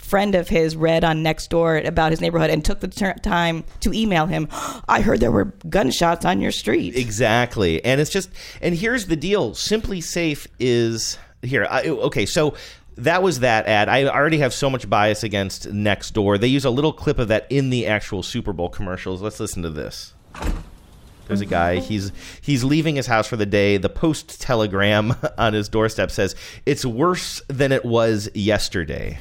friend 0.00 0.34
of 0.34 0.48
his 0.48 0.76
read 0.76 1.04
on 1.04 1.22
Nextdoor 1.22 1.86
about 1.86 2.10
his 2.10 2.20
neighborhood 2.20 2.50
and 2.50 2.64
took 2.64 2.80
the 2.80 2.88
ter- 2.88 3.14
time 3.14 3.64
to 3.80 3.92
email 3.92 4.26
him. 4.26 4.48
I 4.88 5.00
heard 5.00 5.20
there 5.20 5.30
were 5.30 5.52
gunshots 5.68 6.24
on 6.24 6.40
your 6.40 6.52
street. 6.52 6.96
Exactly. 6.96 7.84
And 7.84 8.00
it's 8.00 8.10
just, 8.10 8.30
and 8.60 8.74
here's 8.74 9.06
the 9.06 9.16
deal 9.16 9.52
SimpliSafe 9.52 10.46
is 10.58 11.18
here. 11.42 11.66
I, 11.70 11.82
okay, 11.82 12.26
so 12.26 12.54
that 12.96 13.22
was 13.22 13.40
that 13.40 13.66
ad. 13.66 13.88
I 13.88 14.04
already 14.04 14.38
have 14.38 14.52
so 14.52 14.68
much 14.68 14.88
bias 14.88 15.22
against 15.22 15.68
Nextdoor. 15.68 16.40
They 16.40 16.48
use 16.48 16.64
a 16.64 16.70
little 16.70 16.92
clip 16.92 17.18
of 17.18 17.28
that 17.28 17.46
in 17.50 17.70
the 17.70 17.86
actual 17.86 18.22
Super 18.22 18.52
Bowl 18.52 18.68
commercials. 18.68 19.22
Let's 19.22 19.40
listen 19.40 19.62
to 19.62 19.70
this. 19.70 20.14
There's 21.26 21.40
a 21.40 21.46
guy. 21.46 21.76
He's 21.76 22.10
he's 22.40 22.64
leaving 22.64 22.96
his 22.96 23.06
house 23.06 23.28
for 23.28 23.36
the 23.36 23.46
day. 23.46 23.76
The 23.76 23.88
post 23.88 24.40
telegram 24.40 25.14
on 25.38 25.52
his 25.52 25.68
doorstep 25.68 26.10
says, 26.10 26.34
"It's 26.66 26.84
worse 26.84 27.40
than 27.46 27.70
it 27.70 27.84
was 27.84 28.28
yesterday." 28.34 29.16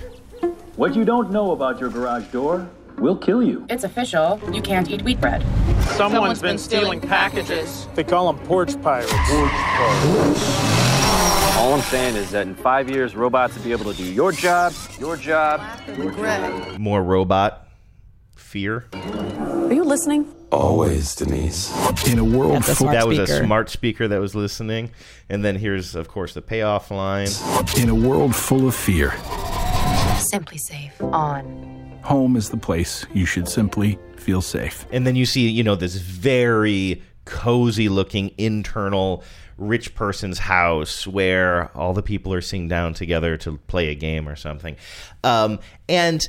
What 0.80 0.96
you 0.96 1.04
don't 1.04 1.30
know 1.30 1.52
about 1.52 1.78
your 1.82 1.90
garage 1.90 2.28
door 2.28 2.66
will 3.00 3.18
kill 3.18 3.44
you. 3.44 3.66
It's 3.70 3.84
official. 3.84 4.40
You 4.54 4.62
can't 4.62 4.90
eat 4.90 5.02
wheat 5.02 5.20
bread. 5.20 5.46
Someone's 5.98 6.42
been 6.42 6.58
stealing 6.58 7.02
packages. 7.02 7.86
They 7.96 8.06
call 8.06 8.32
them 8.32 8.42
porch 8.46 8.82
pirates. 8.82 9.12
All 11.58 11.74
I'm 11.74 11.82
saying 11.82 12.16
is 12.16 12.32
that 12.32 12.48
in 12.48 12.56
five 12.56 12.90
years, 12.90 13.14
robots 13.14 13.58
will 13.58 13.66
be 13.66 13.74
able 13.74 13.92
to 13.92 13.98
do 13.98 14.06
your 14.06 14.32
job, 14.32 14.72
your 14.98 15.18
job, 15.18 15.60
your 15.98 16.14
job. 16.14 16.80
More 16.80 17.04
robot 17.04 17.68
fear. 18.38 18.86
Are 18.94 19.74
you 19.74 19.84
listening? 19.84 20.34
Always, 20.50 21.14
Denise. 21.14 21.72
In 22.08 22.20
a 22.20 22.24
world 22.24 22.64
full 22.64 22.88
that 22.88 23.06
was 23.06 23.20
a 23.20 23.28
smart 23.28 23.70
speaker 23.70 24.08
that 24.08 24.22
was 24.22 24.34
listening. 24.34 24.92
And 25.28 25.44
then 25.44 25.58
here's, 25.58 25.94
of 25.94 26.08
course, 26.08 26.34
the 26.34 26.42
payoff 26.42 26.90
line. 26.90 27.28
in 27.78 27.90
a 27.90 27.96
world 27.96 28.34
full 28.34 28.66
of 28.66 28.74
fear, 28.74 29.14
Simply 30.32 30.58
safe. 30.58 31.02
On. 31.02 32.00
home 32.04 32.36
is 32.36 32.50
the 32.50 32.58
place 32.58 33.06
you 33.14 33.26
should 33.26 33.48
simply 33.48 33.98
feel 34.16 34.42
safe. 34.42 34.86
And 34.92 35.06
then 35.08 35.16
you 35.16 35.26
see, 35.26 35.48
you 35.50 35.64
know, 35.64 35.76
this 35.76 35.96
very 35.96 37.02
cozy 37.26 37.90
looking 37.90 38.32
internal 38.38 39.24
rich 39.58 39.94
person's 39.96 40.40
house 40.40 41.06
where 41.06 41.70
all 41.78 41.94
the 41.94 42.02
people 42.02 42.34
are 42.34 42.42
sitting 42.42 42.68
down 42.68 42.94
together 42.94 43.38
to 43.38 43.58
play 43.68 43.90
a 43.90 43.96
game 43.96 44.28
or 44.28 44.36
something. 44.36 44.76
Um, 45.24 45.60
and 45.88 46.28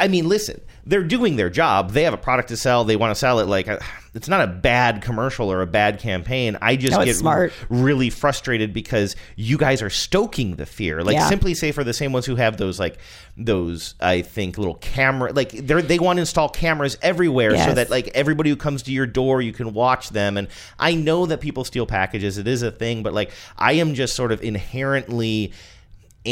I 0.00 0.08
mean, 0.08 0.28
listen, 0.28 0.60
they're 0.86 1.04
doing 1.04 1.36
their 1.36 1.50
job. 1.50 1.92
They 1.92 2.02
have 2.04 2.14
a 2.14 2.18
product 2.18 2.48
to 2.48 2.56
sell. 2.56 2.84
They 2.84 2.96
want 2.96 3.10
to 3.10 3.14
sell 3.14 3.38
it. 3.40 3.46
Like, 3.46 3.68
uh, 3.68 3.78
it's 4.14 4.28
not 4.28 4.40
a 4.40 4.46
bad 4.46 5.02
commercial 5.02 5.52
or 5.52 5.60
a 5.60 5.66
bad 5.66 5.98
campaign. 6.00 6.56
I 6.62 6.76
just 6.76 6.96
No, 6.98 7.04
get 7.04 7.14
smart. 7.16 7.52
really 7.68 8.10
frustrated 8.10 8.72
because 8.72 9.14
you 9.36 9.58
guys 9.58 9.82
are 9.82 9.90
stoking 9.90 10.56
the 10.56 10.66
fear. 10.66 11.02
Like, 11.04 11.14
Yeah. 11.14 11.30
SimpliSafe 11.30 11.76
are 11.78 11.84
the 11.84 11.92
same 11.92 12.12
ones 12.12 12.26
who 12.26 12.36
have 12.36 12.56
those, 12.56 12.80
like, 12.80 12.98
those, 13.36 13.94
I 14.00 14.22
think, 14.22 14.58
little 14.58 14.74
camera, 14.76 15.32
like, 15.32 15.50
they're, 15.52 15.82
they 15.82 15.98
want 15.98 16.16
to 16.16 16.20
install 16.20 16.48
cameras 16.48 16.96
everywhere 17.02 17.56
so 17.56 17.74
that, 17.74 17.90
like, 17.90 18.08
everybody 18.14 18.50
who 18.50 18.56
comes 18.56 18.82
to 18.84 18.92
your 18.92 19.06
door, 19.06 19.40
you 19.42 19.52
can 19.52 19.74
watch 19.74 20.08
them. 20.10 20.36
And 20.36 20.48
I 20.78 20.94
know 20.94 21.26
that 21.26 21.40
people 21.40 21.64
steal 21.64 21.86
packages. 21.86 22.38
It 22.38 22.48
is 22.48 22.62
a 22.62 22.70
thing, 22.72 23.02
but, 23.02 23.12
like, 23.12 23.30
I 23.56 23.74
am 23.74 23.94
just 23.94 24.16
sort 24.16 24.32
of 24.32 24.42
inherently 24.42 25.52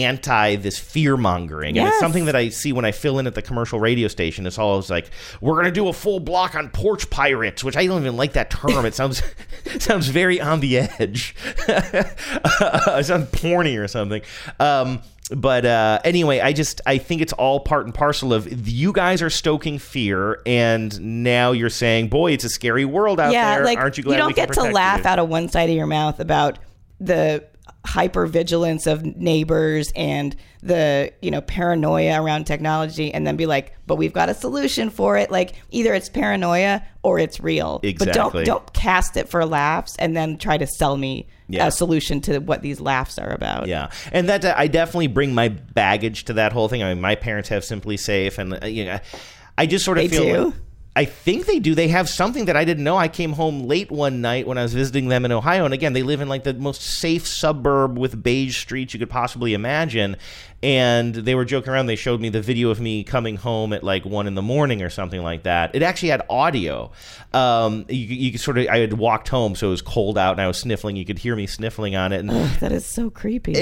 anti 0.04 0.56
this 0.56 0.78
fear 0.78 1.16
mongering. 1.16 1.78
And 1.78 1.88
it's 1.88 1.98
something 1.98 2.26
that 2.26 2.36
I 2.36 2.48
see 2.50 2.72
when 2.72 2.84
I 2.84 2.92
fill 2.92 3.18
in 3.18 3.26
at 3.26 3.34
the 3.34 3.42
commercial 3.42 3.80
radio 3.80 4.08
station. 4.08 4.46
It's 4.46 4.58
always 4.58 4.90
like, 4.90 5.10
we're 5.40 5.54
going 5.54 5.66
to 5.66 5.70
do 5.70 5.88
a 5.88 5.92
full 5.92 6.20
block 6.20 6.54
on 6.54 6.68
porch 6.70 7.08
pirates, 7.10 7.64
which 7.64 7.76
I 7.76 7.86
don't 7.86 8.02
even 8.02 8.16
like 8.16 8.34
that 8.34 8.50
term. 8.50 8.84
It 8.84 8.94
sounds 8.94 9.22
sounds 9.78 10.08
very 10.08 10.40
on 10.40 10.60
the 10.60 10.78
edge. 10.78 11.34
it 11.68 13.06
sounds 13.06 13.30
porny 13.30 13.78
or 13.82 13.88
something. 13.88 14.22
Um, 14.60 15.00
but 15.30 15.66
uh, 15.66 15.98
anyway, 16.04 16.40
I 16.40 16.52
just 16.52 16.80
I 16.86 16.98
think 16.98 17.20
it's 17.20 17.32
all 17.32 17.60
part 17.60 17.84
and 17.84 17.94
parcel 17.94 18.32
of 18.32 18.68
you 18.68 18.92
guys 18.92 19.22
are 19.22 19.30
stoking 19.30 19.78
fear, 19.78 20.40
and 20.46 21.24
now 21.24 21.50
you're 21.50 21.68
saying, 21.68 22.08
"Boy, 22.08 22.32
it's 22.32 22.44
a 22.44 22.48
scary 22.48 22.84
world 22.84 23.18
out 23.18 23.32
yeah, 23.32 23.56
there." 23.56 23.64
like 23.64 23.78
Aren't 23.78 23.98
you 23.98 24.04
glad 24.04 24.16
you 24.16 24.22
don't 24.22 24.36
get 24.36 24.52
to 24.52 24.62
laugh 24.62 25.00
you? 25.00 25.06
out 25.06 25.18
of 25.18 25.28
one 25.28 25.48
side 25.48 25.68
of 25.68 25.74
your 25.74 25.88
mouth 25.88 26.20
about 26.20 26.60
the 27.00 27.44
hyper 27.86 28.26
vigilance 28.26 28.86
of 28.86 29.04
neighbors 29.04 29.92
and 29.94 30.34
the 30.62 31.12
you 31.22 31.30
know 31.30 31.40
paranoia 31.40 32.20
around 32.20 32.44
technology 32.44 33.14
and 33.14 33.26
then 33.26 33.36
be 33.36 33.46
like 33.46 33.72
but 33.86 33.96
we've 33.96 34.12
got 34.12 34.28
a 34.28 34.34
solution 34.34 34.90
for 34.90 35.16
it 35.16 35.30
like 35.30 35.54
either 35.70 35.94
it's 35.94 36.08
paranoia 36.08 36.82
or 37.04 37.18
it's 37.20 37.38
real 37.40 37.78
exactly. 37.84 38.06
but 38.06 38.14
don't 38.14 38.44
don't 38.44 38.72
cast 38.72 39.16
it 39.16 39.28
for 39.28 39.46
laughs 39.46 39.94
and 40.00 40.16
then 40.16 40.36
try 40.36 40.58
to 40.58 40.66
sell 40.66 40.96
me 40.96 41.26
Yeah. 41.48 41.68
a 41.68 41.70
solution 41.70 42.20
to 42.22 42.40
what 42.40 42.62
these 42.62 42.80
laughs 42.80 43.18
are 43.18 43.30
about 43.30 43.68
Yeah, 43.68 43.90
and 44.12 44.28
that 44.28 44.44
I 44.44 44.66
definitely 44.66 45.06
bring 45.06 45.32
my 45.34 45.48
baggage 45.48 46.24
to 46.24 46.32
that 46.34 46.52
whole 46.52 46.68
thing. 46.68 46.82
I 46.82 46.92
mean, 46.92 47.00
my 47.00 47.14
parents 47.14 47.48
have 47.50 47.62
SimpliSafe, 47.62 48.36
and 48.38 48.60
uh, 48.62 48.66
you 48.66 48.84
know, 48.86 48.98
I 49.56 49.66
just 49.66 49.84
sort 49.84 49.98
of 49.98 50.10
They 50.10 50.16
feel. 50.18 50.24
do? 50.24 50.44
like- 50.46 50.54
I 50.96 51.04
think 51.04 51.44
they 51.44 51.58
do. 51.58 51.74
They 51.74 51.88
have 51.88 52.08
something 52.08 52.46
that 52.46 52.56
I 52.56 52.64
didn't 52.64 52.82
know. 52.82 52.96
I 52.96 53.08
came 53.08 53.34
home 53.34 53.64
late 53.64 53.90
one 53.90 54.22
night 54.22 54.46
when 54.46 54.56
I 54.56 54.62
was 54.62 54.72
visiting 54.72 55.08
them 55.08 55.26
in 55.26 55.30
Ohio, 55.30 55.66
and 55.66 55.74
again, 55.74 55.92
they 55.92 56.02
live 56.02 56.22
in 56.22 56.28
like 56.28 56.44
the 56.44 56.54
most 56.54 56.80
safe 56.80 57.26
suburb 57.26 57.98
with 57.98 58.22
beige 58.22 58.58
streets 58.58 58.94
you 58.94 58.98
could 58.98 59.10
possibly 59.10 59.52
imagine. 59.52 60.16
And 60.62 61.14
they 61.14 61.34
were 61.34 61.44
joking 61.44 61.70
around. 61.70 61.86
They 61.86 61.96
showed 61.96 62.20
me 62.20 62.30
the 62.30 62.40
video 62.40 62.70
of 62.70 62.80
me 62.80 63.04
coming 63.04 63.36
home 63.36 63.74
at 63.74 63.84
like 63.84 64.06
one 64.06 64.26
in 64.26 64.34
the 64.34 64.42
morning 64.42 64.80
or 64.80 64.88
something 64.88 65.22
like 65.22 65.42
that. 65.42 65.74
It 65.74 65.82
actually 65.82 66.08
had 66.08 66.22
audio. 66.30 66.92
Um, 67.34 67.84
you, 67.90 68.30
you 68.30 68.38
sort 68.38 68.56
of. 68.56 68.66
I 68.68 68.78
had 68.78 68.94
walked 68.94 69.28
home, 69.28 69.54
so 69.54 69.66
it 69.68 69.70
was 69.70 69.82
cold 69.82 70.16
out, 70.16 70.32
and 70.32 70.40
I 70.40 70.46
was 70.46 70.56
sniffling. 70.56 70.96
You 70.96 71.04
could 71.04 71.18
hear 71.18 71.36
me 71.36 71.46
sniffling 71.46 71.94
on 71.94 72.14
it. 72.14 72.20
And 72.20 72.30
that 72.30 72.72
is 72.72 72.86
so 72.86 73.10
creepy. 73.10 73.52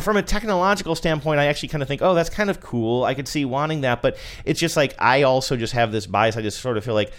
from 0.00 0.16
a 0.16 0.22
technological 0.22 0.94
standpoint, 0.94 1.40
I 1.40 1.46
actually 1.46 1.70
kind 1.70 1.82
of 1.82 1.88
think, 1.88 2.02
oh, 2.02 2.14
that's 2.14 2.30
kind 2.30 2.48
of 2.48 2.60
cool. 2.60 3.02
I 3.02 3.14
could 3.14 3.26
see 3.26 3.44
wanting 3.44 3.80
that, 3.80 4.00
but 4.00 4.16
it's 4.44 4.60
just 4.60 4.76
like 4.76 4.94
I 5.00 5.22
also 5.22 5.56
just 5.56 5.72
have 5.72 5.90
this 5.90 6.06
bias. 6.06 6.36
I 6.36 6.42
just 6.42 6.60
sort 6.60 6.78
of 6.78 6.83
feel 6.84 6.94
like 6.94 7.12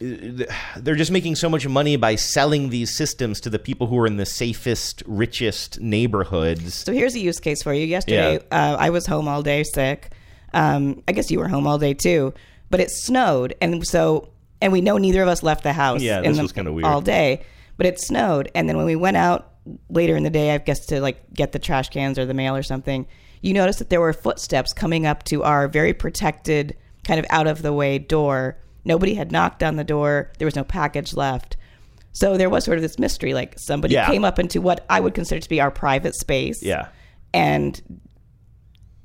uh, 0.00 0.52
they're 0.78 0.94
just 0.94 1.10
making 1.10 1.36
so 1.36 1.48
much 1.48 1.66
money 1.66 1.96
by 1.96 2.16
selling 2.16 2.68
these 2.70 2.94
systems 2.94 3.40
to 3.40 3.50
the 3.50 3.58
people 3.58 3.86
who 3.86 3.98
are 3.98 4.06
in 4.06 4.16
the 4.16 4.26
safest, 4.26 5.02
richest 5.06 5.80
neighborhoods. 5.80 6.74
So 6.74 6.92
here's 6.92 7.14
a 7.14 7.18
use 7.20 7.40
case 7.40 7.62
for 7.62 7.72
you. 7.72 7.86
Yesterday, 7.86 8.38
uh, 8.50 8.76
I 8.78 8.90
was 8.90 9.06
home 9.06 9.26
all 9.28 9.42
day 9.42 9.62
sick. 9.64 10.12
Um, 10.52 11.02
I 11.08 11.12
guess 11.12 11.30
you 11.30 11.38
were 11.38 11.48
home 11.48 11.66
all 11.66 11.78
day 11.78 11.94
too, 11.94 12.34
but 12.70 12.80
it 12.80 12.90
snowed, 12.90 13.54
and 13.60 13.86
so 13.86 14.30
and 14.60 14.72
we 14.72 14.80
know 14.80 14.96
neither 14.98 15.22
of 15.22 15.28
us 15.28 15.42
left 15.42 15.62
the 15.62 15.72
house. 15.72 16.00
Yeah, 16.02 16.18
in 16.18 16.24
this 16.24 16.36
the- 16.36 16.42
was 16.42 16.52
kinda 16.52 16.72
weird. 16.72 16.86
all 16.86 17.00
day. 17.00 17.42
But 17.78 17.84
it 17.86 18.00
snowed, 18.00 18.50
and 18.54 18.68
then 18.68 18.76
when 18.78 18.86
we 18.86 18.96
went 18.96 19.18
out 19.18 19.52
later 19.90 20.16
in 20.16 20.22
the 20.22 20.30
day, 20.30 20.52
I 20.54 20.58
guess 20.58 20.86
to 20.86 21.00
like 21.00 21.18
get 21.34 21.52
the 21.52 21.58
trash 21.58 21.90
cans 21.90 22.18
or 22.18 22.24
the 22.24 22.32
mail 22.32 22.56
or 22.56 22.62
something, 22.62 23.06
you 23.42 23.52
noticed 23.52 23.80
that 23.80 23.90
there 23.90 24.00
were 24.00 24.14
footsteps 24.14 24.72
coming 24.72 25.04
up 25.04 25.24
to 25.24 25.42
our 25.42 25.68
very 25.68 25.92
protected, 25.92 26.74
kind 27.04 27.20
of 27.20 27.26
out 27.28 27.46
of 27.46 27.60
the 27.60 27.72
way 27.74 27.98
door. 27.98 28.56
Nobody 28.86 29.14
had 29.14 29.32
knocked 29.32 29.62
on 29.62 29.76
the 29.76 29.84
door. 29.84 30.32
There 30.38 30.46
was 30.46 30.56
no 30.56 30.64
package 30.64 31.12
left. 31.14 31.56
So 32.12 32.36
there 32.38 32.48
was 32.48 32.64
sort 32.64 32.78
of 32.78 32.82
this 32.82 32.98
mystery, 32.98 33.34
like 33.34 33.58
somebody 33.58 33.94
Yeah. 33.94 34.06
came 34.06 34.24
up 34.24 34.38
into 34.38 34.60
what 34.62 34.86
I 34.88 35.00
would 35.00 35.12
consider 35.12 35.40
to 35.40 35.48
be 35.48 35.60
our 35.60 35.70
private 35.70 36.14
space 36.14 36.62
Yeah. 36.62 36.88
and 37.34 37.78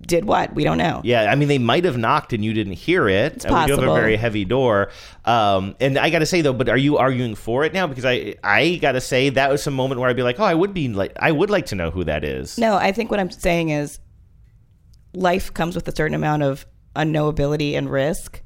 did 0.08 0.26
what? 0.26 0.56
We 0.56 0.64
don't 0.64 0.78
know. 0.80 1.02
Yeah, 1.04 1.30
I 1.32 1.36
mean, 1.36 1.48
they 1.48 1.60
might 1.60 1.84
have 1.86 1.96
knocked 1.98 2.34
and 2.34 2.44
you 2.44 2.54
didn't 2.54 2.74
hear 2.74 3.08
it. 3.08 3.34
It's 3.34 3.46
And 3.46 3.54
We 3.54 3.66
do 3.68 3.74
have 3.74 3.84
a 3.84 3.94
very 3.94 4.16
heavy 4.16 4.46
door. 4.46 4.90
Um, 5.26 5.76
and 5.80 5.98
I 5.98 6.10
got 6.10 6.20
to 6.20 6.26
say 6.26 6.42
though, 6.42 6.54
but 6.54 6.70
are 6.70 6.78
you 6.78 6.98
arguing 6.98 7.36
for 7.36 7.66
it 7.66 7.74
now? 7.74 7.86
Because 7.86 8.06
I, 8.06 8.36
I 8.44 8.78
got 8.82 8.94
to 8.94 9.02
say 9.02 9.30
that 9.30 9.52
was 9.52 9.66
a 9.68 9.72
moment 9.72 10.00
where 10.00 10.10
I'd 10.10 10.16
be 10.16 10.24
like, 10.24 10.40
oh, 10.40 10.44
I 10.44 10.56
would 10.56 10.74
be 10.74 10.88
like, 10.88 11.12
I 11.20 11.32
would 11.32 11.50
like 11.50 11.68
to 11.68 11.76
know 11.76 11.92
who 11.92 12.04
that 12.06 12.24
is. 12.24 12.58
No, 12.58 12.76
I 12.78 12.92
think 12.94 13.12
what 13.12 13.20
I'm 13.20 13.30
saying 13.30 13.70
is 13.70 14.00
life 15.14 15.54
comes 15.54 15.76
with 15.76 15.88
a 15.88 15.96
certain 15.96 16.16
amount 16.16 16.44
of 16.44 16.66
unknowability 16.96 17.78
and 17.78 17.90
risk. 17.90 18.41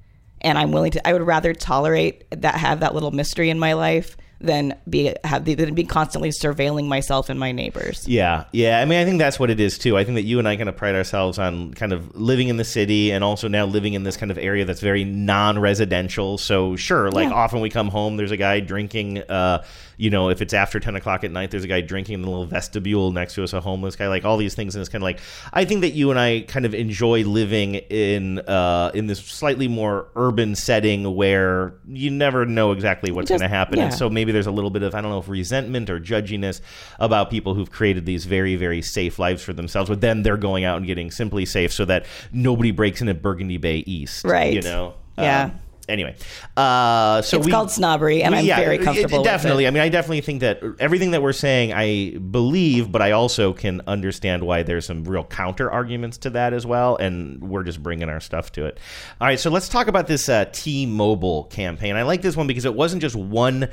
And 0.46 0.58
I'm 0.58 0.72
willing 0.72 0.92
to, 0.92 1.06
I 1.06 1.12
would 1.12 1.24
rather 1.24 1.54
tolerate 1.54 2.24
that, 2.32 2.56
have 2.56 2.80
that 2.80 2.94
little 2.94 3.12
mystery 3.12 3.50
in 3.50 3.60
my 3.60 3.74
life 3.74 4.16
than 4.42 4.78
be, 4.88 5.14
have, 5.24 5.46
than 5.46 5.74
be 5.74 5.86
constantly 5.86 6.30
surveilling 6.30 6.88
myself 6.88 7.30
and 7.30 7.40
my 7.40 7.52
neighbors. 7.52 8.08
Yeah, 8.08 8.44
yeah. 8.52 8.80
I 8.80 8.86
mean, 8.86 9.00
I 9.00 9.06
think 9.06 9.18
that's 9.18 9.40
what 9.40 9.50
it 9.50 9.60
is 9.60 9.78
too. 9.78 9.98
I 9.98 10.04
think 10.04 10.16
that 10.16 10.24
you 10.24 10.38
and 10.40 10.48
I 10.48 10.56
kind 10.56 10.70
of 10.70 10.76
pride 10.78 10.94
ourselves 10.94 11.40
on 11.40 11.74
kind 11.74 11.92
of 11.94 12.16
living 12.16 12.50
in 12.50 12.58
the 12.58 12.64
city 12.64 13.12
and 13.12 13.24
also 13.24 13.48
now 13.48 13.66
living 13.66 13.94
in 13.94 14.04
this 14.04 14.18
kind 14.18 14.32
of 14.32 14.38
area 14.38 14.66
that's 14.66 14.82
very 14.82 15.04
non-residential. 15.04 16.38
So 16.38 16.76
sure, 16.76 17.10
like 17.12 17.30
Yeah. 17.30 17.36
often 17.36 17.62
we 17.62 17.70
come 17.70 17.88
home, 17.88 18.18
there's 18.18 18.32
a 18.32 18.38
guy 18.38 18.60
drinking. 18.60 19.20
Uh, 19.20 19.64
you 19.98 20.10
know, 20.10 20.30
if 20.30 20.42
it's 20.42 20.54
after 20.54 20.80
ten 20.80 20.96
o'clock 20.96 21.24
at 21.24 21.32
night, 21.32 21.52
there's 21.52 21.64
a 21.64 21.68
guy 21.68 21.82
drinking 21.82 22.16
in 22.16 22.22
the 22.22 22.30
little 22.30 22.46
vestibule 22.46 23.12
next 23.12 23.36
to 23.36 23.44
us, 23.44 23.54
a 23.54 23.62
homeless 23.62 23.96
guy. 23.96 24.08
Like 24.08 24.26
all 24.26 24.38
these 24.38 24.56
things, 24.56 24.76
and 24.76 24.82
it's 24.82 24.90
kind 24.90 25.02
of 25.02 25.06
like 25.06 25.20
I 25.54 25.66
think 25.66 25.82
that 25.82 25.92
you 25.92 26.10
and 26.10 26.20
I 26.20 26.42
kind 26.48 26.66
of 26.66 26.74
enjoy 26.74 27.24
living 27.24 27.76
in 27.76 28.40
uh, 28.40 28.92
in 28.94 29.08
this 29.08 29.20
slightly 29.20 29.68
more 29.68 30.08
urban 30.16 30.56
setting 30.56 31.16
where 31.16 31.74
you 31.88 32.12
never 32.12 32.46
know 32.46 32.72
exactly 32.72 33.12
what's 33.12 33.30
going 33.30 33.42
to 33.42 33.48
happen, 33.48 33.80
and 33.80 33.94
so 33.94 34.10
maybe 34.10 34.32
there's 34.32 34.48
a 34.48 34.52
little 34.52 34.70
bit 34.70 34.84
of 34.84 34.96
I 34.96 35.02
don't 35.02 35.12
know 35.12 35.20
if 35.20 35.30
resentment 35.30 35.90
or 35.90 36.00
judginess 36.00 36.62
about 37.00 37.30
people 37.30 37.54
who've 37.54 37.72
created 37.72 38.06
these 38.06 38.26
very 38.26 38.56
very 38.56 38.82
safe 38.82 39.20
lives 39.20 39.44
for 39.44 39.54
themselves, 39.54 39.90
but 39.90 40.02
then 40.02 40.24
they're 40.24 40.38
going 40.38 40.64
out 40.64 40.78
and 40.78 40.86
getting 40.86 41.10
SimpliSafe 41.10 41.72
so 41.72 41.86
that 41.86 42.06
nobody 42.32 42.72
breaks 42.72 43.02
into 43.02 43.14
Burgundy 43.14 43.58
Bay 43.58 43.78
East, 43.86 44.26
Right. 44.26 44.54
You 44.54 44.62
know, 44.62 44.96
Yeah. 45.18 45.46
Um, 45.46 45.60
anyway, 45.88 46.16
uh, 46.58 47.22
so 47.22 47.38
it's 47.38 47.46
we, 47.46 47.52
called 47.52 47.72
snobbery, 47.72 48.24
and 48.24 48.34
we- 48.34 48.40
I'm 48.40 48.46
yeah, 48.46 48.58
very 48.60 48.76
it- 48.78 48.82
comfortable 48.84 49.20
with 49.20 49.28
it. 49.28 49.30
definitely. 49.30 49.68
I 49.68 49.72
mean, 49.72 49.82
I 49.84 49.90
definitely 49.90 50.22
think 50.22 50.42
that 50.42 50.62
everything 50.80 51.12
that 51.12 51.22
we're 51.22 51.34
saying, 51.34 51.74
I 51.74 52.18
believe, 52.18 52.92
but 52.92 53.02
I 53.02 53.12
also 53.12 53.54
can 53.54 53.82
understand 53.88 54.44
why 54.44 54.64
there's 54.64 54.86
some 54.86 55.04
real 55.04 55.24
counter 55.24 55.72
arguments 55.72 56.18
to 56.20 56.30
that 56.32 56.54
as 56.54 56.66
well, 56.66 56.96
and 56.98 57.42
we're 57.42 57.64
just 57.64 57.82
bringing 57.82 58.10
our 58.10 58.20
stuff 58.20 58.52
to 58.54 58.66
it. 58.66 58.80
All 59.22 59.28
right, 59.28 59.40
so 59.40 59.50
let's 59.50 59.70
talk 59.70 59.88
about 59.88 60.08
this 60.08 60.30
uh, 60.30 60.46
T-Mobile 60.52 61.46
campaign. 61.46 61.96
I 61.96 62.04
like 62.04 62.22
this 62.22 62.36
one 62.36 62.48
because 62.48 62.66
it 62.66 62.74
wasn't 62.74 63.02
just 63.02 63.16
one, 63.16 63.70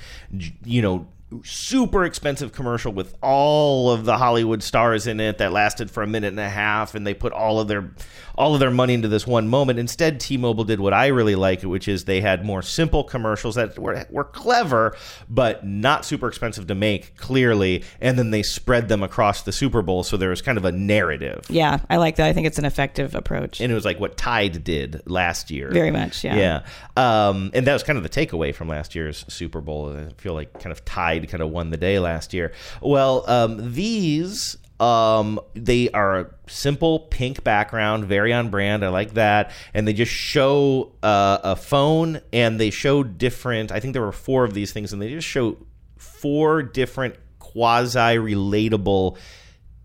you 0.65 0.83
know. 0.83 1.07
Super 1.45 2.05
expensive 2.05 2.53
commercial 2.53 2.93
with 2.93 3.17
all 3.23 3.91
of 3.91 4.05
the 4.05 4.19
Hollywood 4.19 4.63
stars 4.63 5.07
in 5.07 5.21
it 5.21 5.39
that 5.39 5.53
lasted 5.53 5.91
for 5.91 6.03
a 6.03 6.07
minute 6.07 6.29
and 6.29 6.41
a 6.41 6.49
half, 6.49 6.95
and 6.95 7.07
they 7.07 7.15
put 7.15 7.33
all 7.33 7.61
of 7.61 7.69
their 7.69 7.95
all 8.35 8.55
of 8.55 8.61
their 8.61 8.71
money 8.71 8.95
into 8.95 9.09
this 9.09 9.27
one 9.27 9.47
moment. 9.47 9.79
Instead, 9.79 10.19
T-Mobile 10.19 10.65
did 10.65 10.81
what 10.81 10.95
I 10.95 11.09
really 11.09 11.35
like, 11.35 11.63
which 11.63 11.87
is 11.87 12.05
they 12.05 12.21
had 12.21 12.45
more 12.45 12.63
simple 12.63 13.05
commercials 13.05 13.57
that 13.57 13.79
were, 13.79 14.07
were 14.11 14.25
clever 14.25 14.97
but 15.29 15.67
not 15.67 16.05
super 16.05 16.29
expensive 16.29 16.67
to 16.69 16.75
make, 16.75 17.17
clearly, 17.17 17.85
and 18.01 18.19
then 18.19 18.31
they 18.31 18.43
spread 18.43 18.89
them 18.89 19.03
across 19.03 19.43
the 19.43 19.53
Super 19.53 19.83
Bowl, 19.83 20.03
so 20.03 20.17
there 20.17 20.31
was 20.31 20.43
kind 20.43 20.59
of 20.59 20.65
a 20.65 20.73
narrative. 20.73 21.45
Yeah, 21.51 21.81
I 21.91 21.99
like 21.99 22.17
that. 22.17 22.27
I 22.27 22.33
think 22.33 22.47
it's 22.47 22.59
an 22.59 22.65
effective 22.65 23.15
approach. 23.15 23.61
And 23.61 23.71
it 23.71 23.75
was 23.75 23.85
like 23.85 24.01
what 24.01 24.17
Tide 24.17 24.65
did 24.65 25.03
last 25.07 25.51
year. 25.51 25.71
Very 25.71 25.91
much, 25.91 26.25
yeah. 26.25 26.63
Yeah. 26.97 27.29
Um, 27.29 27.51
and 27.55 27.67
that 27.67 27.73
was 27.73 27.83
kind 27.83 27.97
of 27.97 28.03
the 28.03 28.09
takeaway 28.09 28.55
from 28.55 28.69
last 28.69 28.95
year's 28.95 29.25
Super 29.29 29.61
Bowl. 29.61 29.95
I 29.95 30.09
feel 30.21 30.35
like 30.35 30.53
kind 30.55 30.73
of 30.73 30.85
Tide 30.85 31.22
kind 31.27 31.43
of 31.43 31.51
won 31.51 31.71
the 31.71 31.77
day 31.77 31.99
last 31.99 32.33
year. 32.33 32.53
Well, 32.81 33.29
um, 33.29 33.73
these 33.73 34.57
um, 34.83 35.39
they 35.55 35.91
are 35.91 36.21
a 36.21 36.31
simple 36.49 36.99
pink 36.99 37.45
background, 37.45 38.07
very 38.07 38.33
on 38.33 38.51
brand. 38.51 38.85
I 38.85 38.89
like 38.89 39.15
that. 39.15 39.53
And 39.75 39.87
they 39.87 39.93
just 39.93 40.11
show 40.11 40.93
uh, 41.05 41.39
a 41.45 41.57
phone 41.57 42.21
and 42.33 42.59
they 42.59 42.71
show 42.71 43.05
different, 43.05 43.71
I 43.71 43.79
think 43.79 43.93
there 43.93 44.03
were 44.03 44.11
four 44.11 44.43
of 44.43 44.55
these 44.55 44.73
things, 44.73 44.93
and 44.93 45.01
they 45.01 45.09
just 45.09 45.29
show 45.29 45.57
four 45.99 46.65
different 46.65 47.15
quasi 47.39 48.17
relatable 48.17 49.19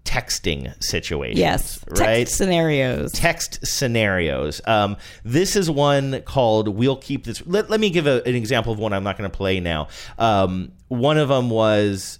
texting 0.07 0.73
situations. 0.81 1.37
Yes, 1.37 1.79
Right. 1.89 1.95
text 1.97 2.01
right? 2.07 2.29
scenarios. 2.29 3.11
Text 3.11 3.59
scenarios. 3.67 4.61
Um, 4.65 4.95
this 5.25 5.55
is 5.57 5.69
one 5.69 6.21
called 6.21 6.69
"We'll 6.69 6.95
Keep 6.95 7.25
This." 7.25 7.43
Let, 7.45 7.69
let 7.69 7.79
me 7.79 7.89
give 7.89 8.07
a, 8.07 8.23
an 8.25 8.33
example 8.33 8.71
of 8.71 8.79
one 8.79 8.93
I'm 8.93 9.03
not 9.03 9.17
going 9.17 9.29
to 9.29 9.35
play 9.37 9.59
now. 9.59 9.89
Um, 10.17 10.71
one 10.87 11.17
of 11.17 11.27
them 11.27 11.49
was 11.49 12.19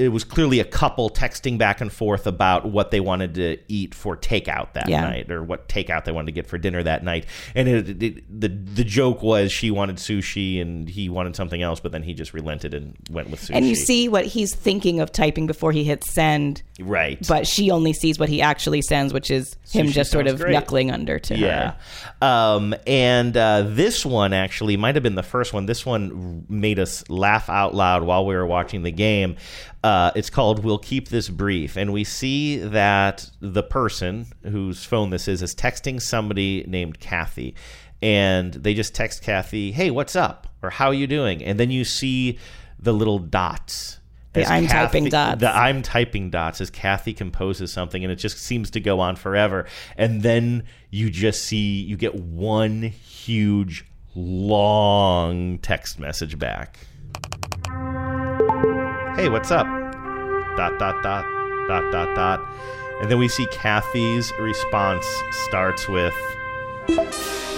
it 0.00 0.08
was 0.08 0.24
clearly 0.24 0.60
a 0.60 0.64
couple 0.64 1.10
texting 1.10 1.58
back 1.58 1.80
and 1.80 1.92
forth 1.92 2.26
about 2.26 2.64
what 2.66 2.90
they 2.90 3.00
wanted 3.00 3.34
to 3.34 3.58
eat 3.68 3.94
for 3.94 4.16
takeout 4.16 4.72
that 4.72 4.88
Yeah. 4.88 5.02
night 5.02 5.30
or 5.30 5.42
what 5.42 5.68
takeout 5.68 6.04
they 6.04 6.12
wanted 6.12 6.26
to 6.26 6.32
get 6.32 6.46
for 6.46 6.56
dinner 6.58 6.82
that 6.82 7.04
night. 7.04 7.26
And 7.54 7.68
it, 7.68 8.02
it, 8.02 8.40
the 8.40 8.48
the 8.48 8.84
joke 8.84 9.22
was 9.22 9.52
she 9.52 9.70
wanted 9.70 9.96
sushi 9.96 10.60
and 10.60 10.88
he 10.88 11.08
wanted 11.08 11.36
something 11.36 11.60
else, 11.62 11.80
but 11.80 11.92
then 11.92 12.02
he 12.02 12.14
just 12.14 12.32
relented 12.32 12.72
and 12.74 12.96
went 13.10 13.30
with 13.30 13.40
sushi. 13.42 13.50
And 13.54 13.66
you 13.68 13.74
see 13.74 14.08
what 14.08 14.24
he's 14.24 14.54
thinking 14.54 15.00
of 15.00 15.12
typing 15.12 15.46
before 15.46 15.72
he 15.72 15.84
hits 15.84 16.10
send. 16.12 16.62
right? 16.80 17.18
But 17.28 17.46
she 17.46 17.70
only 17.70 17.92
sees 17.92 18.18
what 18.18 18.28
he 18.30 18.40
actually 18.40 18.82
sends, 18.82 19.12
which 19.12 19.30
is 19.30 19.56
him 19.70 19.86
Sushi 19.88 19.92
just 19.92 20.10
sort 20.10 20.26
of 20.26 20.38
great. 20.40 20.52
knuckling 20.52 20.90
under 20.90 21.18
to 21.18 21.36
yeah. 21.36 21.74
her. 22.20 22.26
Um, 22.26 22.74
and 22.86 23.36
uh, 23.36 23.62
this 23.66 24.06
one 24.06 24.32
actually 24.32 24.76
might 24.76 24.94
have 24.96 25.02
been 25.02 25.14
the 25.14 25.22
first 25.22 25.52
one. 25.52 25.66
This 25.66 25.84
one 25.84 26.46
made 26.48 26.78
us 26.78 27.08
laugh 27.10 27.50
out 27.50 27.74
loud 27.74 28.02
while 28.04 28.24
we 28.24 28.34
were 28.34 28.46
watching 28.46 28.82
the 28.82 28.90
game. 28.92 29.36
Uh, 29.82 29.88
Uh, 29.90 30.12
it's 30.14 30.30
called 30.30 30.62
"We'll 30.62 30.78
Keep 30.78 31.08
This 31.08 31.28
Brief," 31.28 31.76
and 31.76 31.92
we 31.92 32.04
see 32.04 32.58
that 32.58 33.28
the 33.40 33.64
person 33.64 34.26
whose 34.44 34.84
phone 34.84 35.10
this 35.10 35.26
is 35.26 35.42
is 35.42 35.52
texting 35.52 36.00
somebody 36.00 36.64
named 36.68 37.00
Kathy, 37.00 37.56
and 38.00 38.54
they 38.54 38.72
just 38.72 38.94
text 38.94 39.20
Kathy, 39.20 39.72
"Hey, 39.72 39.90
what's 39.90 40.14
up?" 40.14 40.46
or 40.62 40.70
"How 40.70 40.86
are 40.86 40.94
you 40.94 41.08
doing?" 41.08 41.42
And 41.42 41.58
then 41.58 41.72
you 41.72 41.84
see 41.84 42.38
the 42.78 42.92
little 42.92 43.18
dots. 43.18 43.98
The 44.32 44.44
I'm 44.44 44.68
typing 44.68 45.06
dots. 45.06 45.40
The 45.40 45.52
I'm 45.52 45.82
typing 45.82 46.30
dots 46.30 46.60
as 46.60 46.70
Kathy 46.70 47.12
composes 47.12 47.72
something, 47.72 48.04
and 48.04 48.12
it 48.12 48.16
just 48.20 48.38
seems 48.38 48.70
to 48.70 48.80
go 48.80 49.00
on 49.00 49.16
forever. 49.16 49.66
And 49.96 50.22
then 50.22 50.66
you 50.90 51.10
just 51.10 51.42
see 51.42 51.82
you 51.82 51.96
get 51.96 52.14
one 52.14 52.82
huge, 52.82 53.84
long 54.14 55.58
text 55.58 55.98
message 55.98 56.38
back. 56.38 56.78
Hey, 59.16 59.28
what's 59.28 59.50
up? 59.50 59.79
Dot 60.60 60.78
dot 60.78 61.02
dot 61.02 61.24
dot 61.68 61.90
dot 61.90 62.14
dot. 62.14 62.46
And 63.00 63.10
then 63.10 63.16
we 63.18 63.28
see 63.28 63.46
Kathy's 63.46 64.30
response 64.38 65.06
starts 65.46 65.88
with 65.88 66.12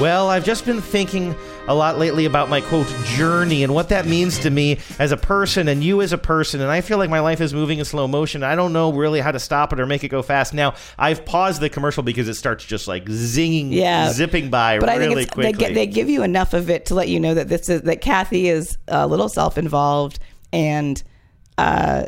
Well, 0.00 0.28
I've 0.30 0.44
just 0.44 0.64
been 0.64 0.80
thinking 0.80 1.34
a 1.66 1.74
lot 1.74 1.98
lately 1.98 2.26
about 2.26 2.48
my 2.48 2.60
quote 2.60 2.86
journey 3.06 3.64
and 3.64 3.74
what 3.74 3.88
that 3.88 4.06
means 4.06 4.38
to 4.40 4.50
me 4.50 4.78
as 5.00 5.10
a 5.10 5.16
person 5.16 5.66
and 5.66 5.82
you 5.82 6.00
as 6.00 6.12
a 6.12 6.18
person. 6.18 6.60
And 6.60 6.70
I 6.70 6.80
feel 6.80 6.96
like 6.96 7.10
my 7.10 7.18
life 7.18 7.40
is 7.40 7.52
moving 7.52 7.80
in 7.80 7.84
slow 7.84 8.06
motion. 8.06 8.44
I 8.44 8.54
don't 8.54 8.72
know 8.72 8.92
really 8.92 9.18
how 9.18 9.32
to 9.32 9.40
stop 9.40 9.72
it 9.72 9.80
or 9.80 9.86
make 9.86 10.04
it 10.04 10.08
go 10.08 10.22
fast. 10.22 10.54
Now, 10.54 10.74
I've 10.96 11.24
paused 11.24 11.60
the 11.60 11.68
commercial 11.68 12.04
because 12.04 12.28
it 12.28 12.34
starts 12.34 12.64
just 12.64 12.86
like 12.86 13.06
zinging, 13.06 13.72
Yeah. 13.72 14.12
zipping 14.12 14.48
by 14.48 14.78
but 14.78 14.88
I 14.88 14.94
really 14.94 15.14
think 15.24 15.26
it's, 15.26 15.34
quickly. 15.34 15.66
they, 15.66 15.74
they 15.74 15.86
give 15.88 16.08
you 16.08 16.22
enough 16.22 16.54
of 16.54 16.70
it 16.70 16.86
to 16.86 16.94
let 16.94 17.08
you 17.08 17.18
know 17.18 17.34
that 17.34 17.48
this 17.48 17.68
is 17.68 17.82
that 17.82 18.00
Kathy 18.00 18.48
is 18.48 18.78
a 18.86 19.08
little 19.08 19.28
self-involved 19.28 20.20
and 20.52 21.02
uh 21.58 22.06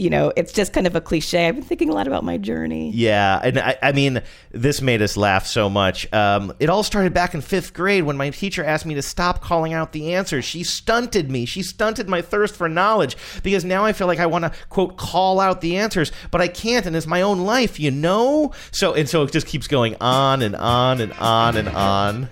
you 0.00 0.08
know 0.08 0.32
it's 0.36 0.52
just 0.52 0.72
kind 0.72 0.86
of 0.86 0.96
a 0.96 1.00
cliche 1.00 1.46
i've 1.46 1.54
been 1.54 1.62
thinking 1.64 1.90
a 1.90 1.92
lot 1.92 2.06
about 2.06 2.24
my 2.24 2.38
journey 2.38 2.90
Yeah, 2.92 3.40
and 3.42 3.58
I, 3.58 3.76
I 3.82 3.92
mean, 3.92 4.22
this 4.50 4.80
made 4.80 5.02
us 5.02 5.16
laugh 5.16 5.46
so 5.46 5.68
much. 5.68 6.10
Um, 6.12 6.52
it 6.58 6.70
all 6.70 6.82
started 6.82 7.12
back 7.12 7.34
in 7.34 7.40
fifth 7.40 7.72
grade 7.74 8.04
when 8.04 8.16
my 8.16 8.30
teacher 8.30 8.64
asked 8.64 8.86
me 8.86 8.94
to 8.94 9.02
stop 9.02 9.40
calling 9.40 9.72
out 9.72 9.92
the 9.92 10.14
answers. 10.14 10.44
She 10.44 10.64
stunted 10.64 11.30
me. 11.30 11.44
She 11.44 11.62
stunted 11.62 12.08
my 12.08 12.22
thirst 12.22 12.56
for 12.56 12.68
knowledge 12.68 13.16
because 13.42 13.64
now 13.64 13.84
I 13.84 13.92
feel 13.92 14.06
like 14.06 14.18
I 14.18 14.26
want 14.26 14.44
to 14.44 14.52
quote 14.68 14.96
call 14.96 15.40
out 15.40 15.60
the 15.60 15.76
answers, 15.76 16.12
but 16.30 16.40
I 16.40 16.48
can't, 16.48 16.86
and 16.86 16.96
it's 16.96 17.06
my 17.06 17.22
own 17.22 17.40
life, 17.40 17.78
you 17.78 17.90
know. 17.90 18.52
So 18.70 18.94
and 18.94 19.08
so 19.08 19.22
it 19.22 19.32
just 19.32 19.46
keeps 19.46 19.66
going 19.66 19.96
on 20.00 20.42
and 20.42 20.56
on 20.56 21.00
and 21.00 21.12
on 21.14 21.56
and 21.56 21.68
on. 21.68 22.28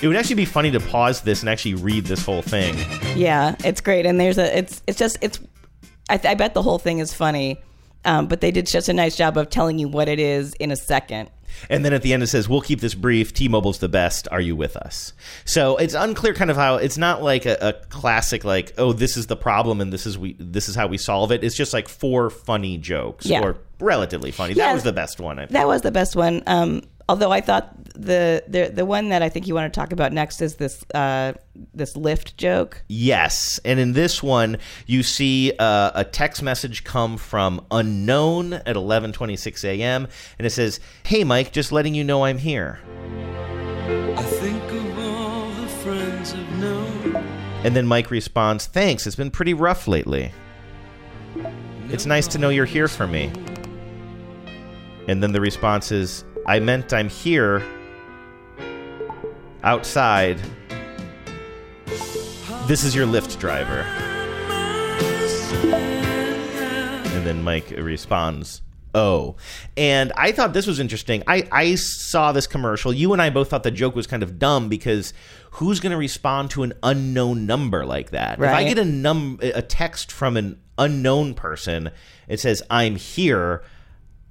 It 0.00 0.06
would 0.06 0.16
actually 0.16 0.36
be 0.36 0.44
funny 0.44 0.70
to 0.70 0.80
pause 0.80 1.22
this 1.22 1.40
and 1.40 1.48
actually 1.48 1.74
read 1.74 2.04
this 2.04 2.24
whole 2.24 2.42
thing. 2.42 2.76
yeah 3.16 3.56
it's 3.64 3.80
great 3.80 4.06
and 4.06 4.20
there's 4.20 4.38
a 4.38 4.56
it's 4.56 4.82
it's 4.86 4.98
just 4.98 5.18
it's 5.20 5.40
i, 6.08 6.16
th- 6.16 6.30
I 6.30 6.34
bet 6.34 6.54
the 6.54 6.62
whole 6.62 6.78
thing 6.78 6.98
is 6.98 7.12
funny 7.14 7.58
um, 8.04 8.26
but 8.28 8.40
they 8.40 8.52
did 8.52 8.68
such 8.68 8.88
a 8.88 8.92
nice 8.92 9.16
job 9.16 9.36
of 9.36 9.50
telling 9.50 9.78
you 9.78 9.88
what 9.88 10.08
it 10.08 10.20
is 10.20 10.54
in 10.54 10.70
a 10.70 10.76
second 10.76 11.30
And 11.68 11.84
then 11.84 11.92
at 11.92 12.02
the 12.02 12.12
end 12.12 12.22
it 12.22 12.28
says, 12.28 12.48
"We'll 12.48 12.60
keep 12.60 12.80
this 12.80 12.94
brief. 12.94 13.32
T-Mobile's 13.32 13.78
the 13.78 13.88
best. 13.88 14.28
Are 14.30 14.40
you 14.40 14.54
with 14.54 14.76
us?" 14.76 15.12
So 15.46 15.76
it's 15.78 15.94
unclear, 15.94 16.32
kind 16.34 16.50
of 16.50 16.56
how 16.56 16.76
it's 16.76 16.96
not 16.98 17.22
like 17.22 17.46
a, 17.46 17.56
a 17.60 17.72
classic, 17.88 18.44
like, 18.44 18.74
"Oh, 18.78 18.92
this 18.92 19.16
is 19.16 19.26
the 19.26 19.34
problem 19.36 19.80
and 19.80 19.90
this 19.92 20.06
is 20.06 20.16
we 20.16 20.36
this 20.38 20.68
is 20.68 20.76
how 20.76 20.86
we 20.86 20.98
solve 20.98 21.32
it." 21.32 21.42
It's 21.42 21.56
just 21.56 21.72
like 21.72 21.88
four 21.88 22.30
funny 22.30 22.78
jokes 22.78 23.26
Yeah. 23.26 23.40
or 23.42 23.56
relatively 23.80 24.30
funny. 24.30 24.52
Yeah. 24.54 24.66
that 24.66 24.74
was 24.74 24.82
the 24.84 24.92
best 24.92 25.18
one. 25.20 25.38
I 25.38 25.42
think. 25.42 25.52
that 25.52 25.66
was 25.66 25.82
the 25.82 25.90
best 25.90 26.14
one 26.14 26.42
um, 26.46 26.82
although 27.08 27.32
i 27.32 27.40
thought 27.40 27.74
the, 27.94 28.44
the 28.46 28.70
the 28.72 28.84
one 28.84 29.08
that 29.08 29.22
i 29.22 29.28
think 29.28 29.46
you 29.46 29.54
want 29.54 29.72
to 29.72 29.80
talk 29.80 29.92
about 29.92 30.12
next 30.12 30.40
is 30.40 30.56
this 30.56 30.84
uh, 30.94 31.32
this 31.74 31.94
Lyft 31.94 32.36
joke 32.36 32.82
Yes, 32.88 33.58
and 33.64 33.80
in 33.80 33.92
this 33.92 34.22
one, 34.22 34.58
you 34.86 35.02
see 35.02 35.52
uh, 35.58 35.90
a 35.94 36.04
text 36.04 36.42
message 36.42 36.84
come 36.84 37.16
from 37.16 37.64
unknown 37.70 38.52
at 38.52 38.76
11:26 38.76 39.64
a.m. 39.64 40.06
and 40.38 40.46
it 40.46 40.50
says, 40.50 40.78
"Hey, 41.02 41.24
Mike, 41.24 41.52
just 41.52 41.72
letting 41.72 41.94
you 41.94 42.04
know 42.04 42.24
I'm 42.24 42.38
here." 42.38 42.78
I 43.88 44.22
think 44.22 44.62
of 44.72 44.98
all 44.98 45.50
the 45.52 45.66
friends 45.66 46.34
I've 46.34 46.58
known. 46.58 47.16
And 47.64 47.74
then 47.74 47.86
Mike 47.86 48.10
responds, 48.10 48.66
Thanks, 48.66 49.06
it's 49.06 49.16
been 49.16 49.30
pretty 49.30 49.54
rough 49.54 49.88
lately. 49.88 50.32
It's 51.88 52.06
nice 52.06 52.26
to 52.28 52.38
know 52.38 52.50
you're 52.50 52.64
here 52.64 52.88
for 52.88 53.06
me. 53.06 53.32
And 55.08 55.22
then 55.22 55.32
the 55.32 55.40
response 55.40 55.90
is, 55.90 56.24
I 56.48 56.60
meant 56.60 56.94
I'm 56.94 57.10
here 57.10 57.62
outside. 59.62 60.40
This 62.66 62.84
is 62.84 62.94
your 62.94 63.06
Lyft 63.06 63.38
driver. 63.38 63.82
And 67.12 67.26
then 67.26 67.42
Mike 67.42 67.68
responds, 67.76 68.62
Oh. 68.94 69.36
And 69.76 70.10
I 70.16 70.32
thought 70.32 70.54
this 70.54 70.66
was 70.66 70.80
interesting. 70.80 71.22
I, 71.26 71.46
I 71.52 71.74
saw 71.74 72.32
this 72.32 72.46
commercial. 72.46 72.94
You 72.94 73.12
and 73.12 73.20
I 73.20 73.28
both 73.28 73.50
thought 73.50 73.62
the 73.62 73.70
joke 73.70 73.94
was 73.94 74.06
kind 74.06 74.22
of 74.22 74.38
dumb 74.38 74.70
because 74.70 75.12
who's 75.50 75.80
going 75.80 75.92
to 75.92 75.98
respond 75.98 76.48
to 76.52 76.62
an 76.62 76.72
unknown 76.82 77.44
number 77.44 77.84
like 77.84 78.12
that? 78.12 78.38
If 78.38 78.48
I 78.48 78.64
get 78.64 78.78
a 78.78 78.86
num 78.86 79.38
a 79.42 79.60
text 79.60 80.10
from 80.10 80.38
an 80.38 80.58
unknown 80.78 81.34
person, 81.34 81.90
it 82.26 82.40
says 82.40 82.62
I'm 82.70 82.96
here. 82.96 83.62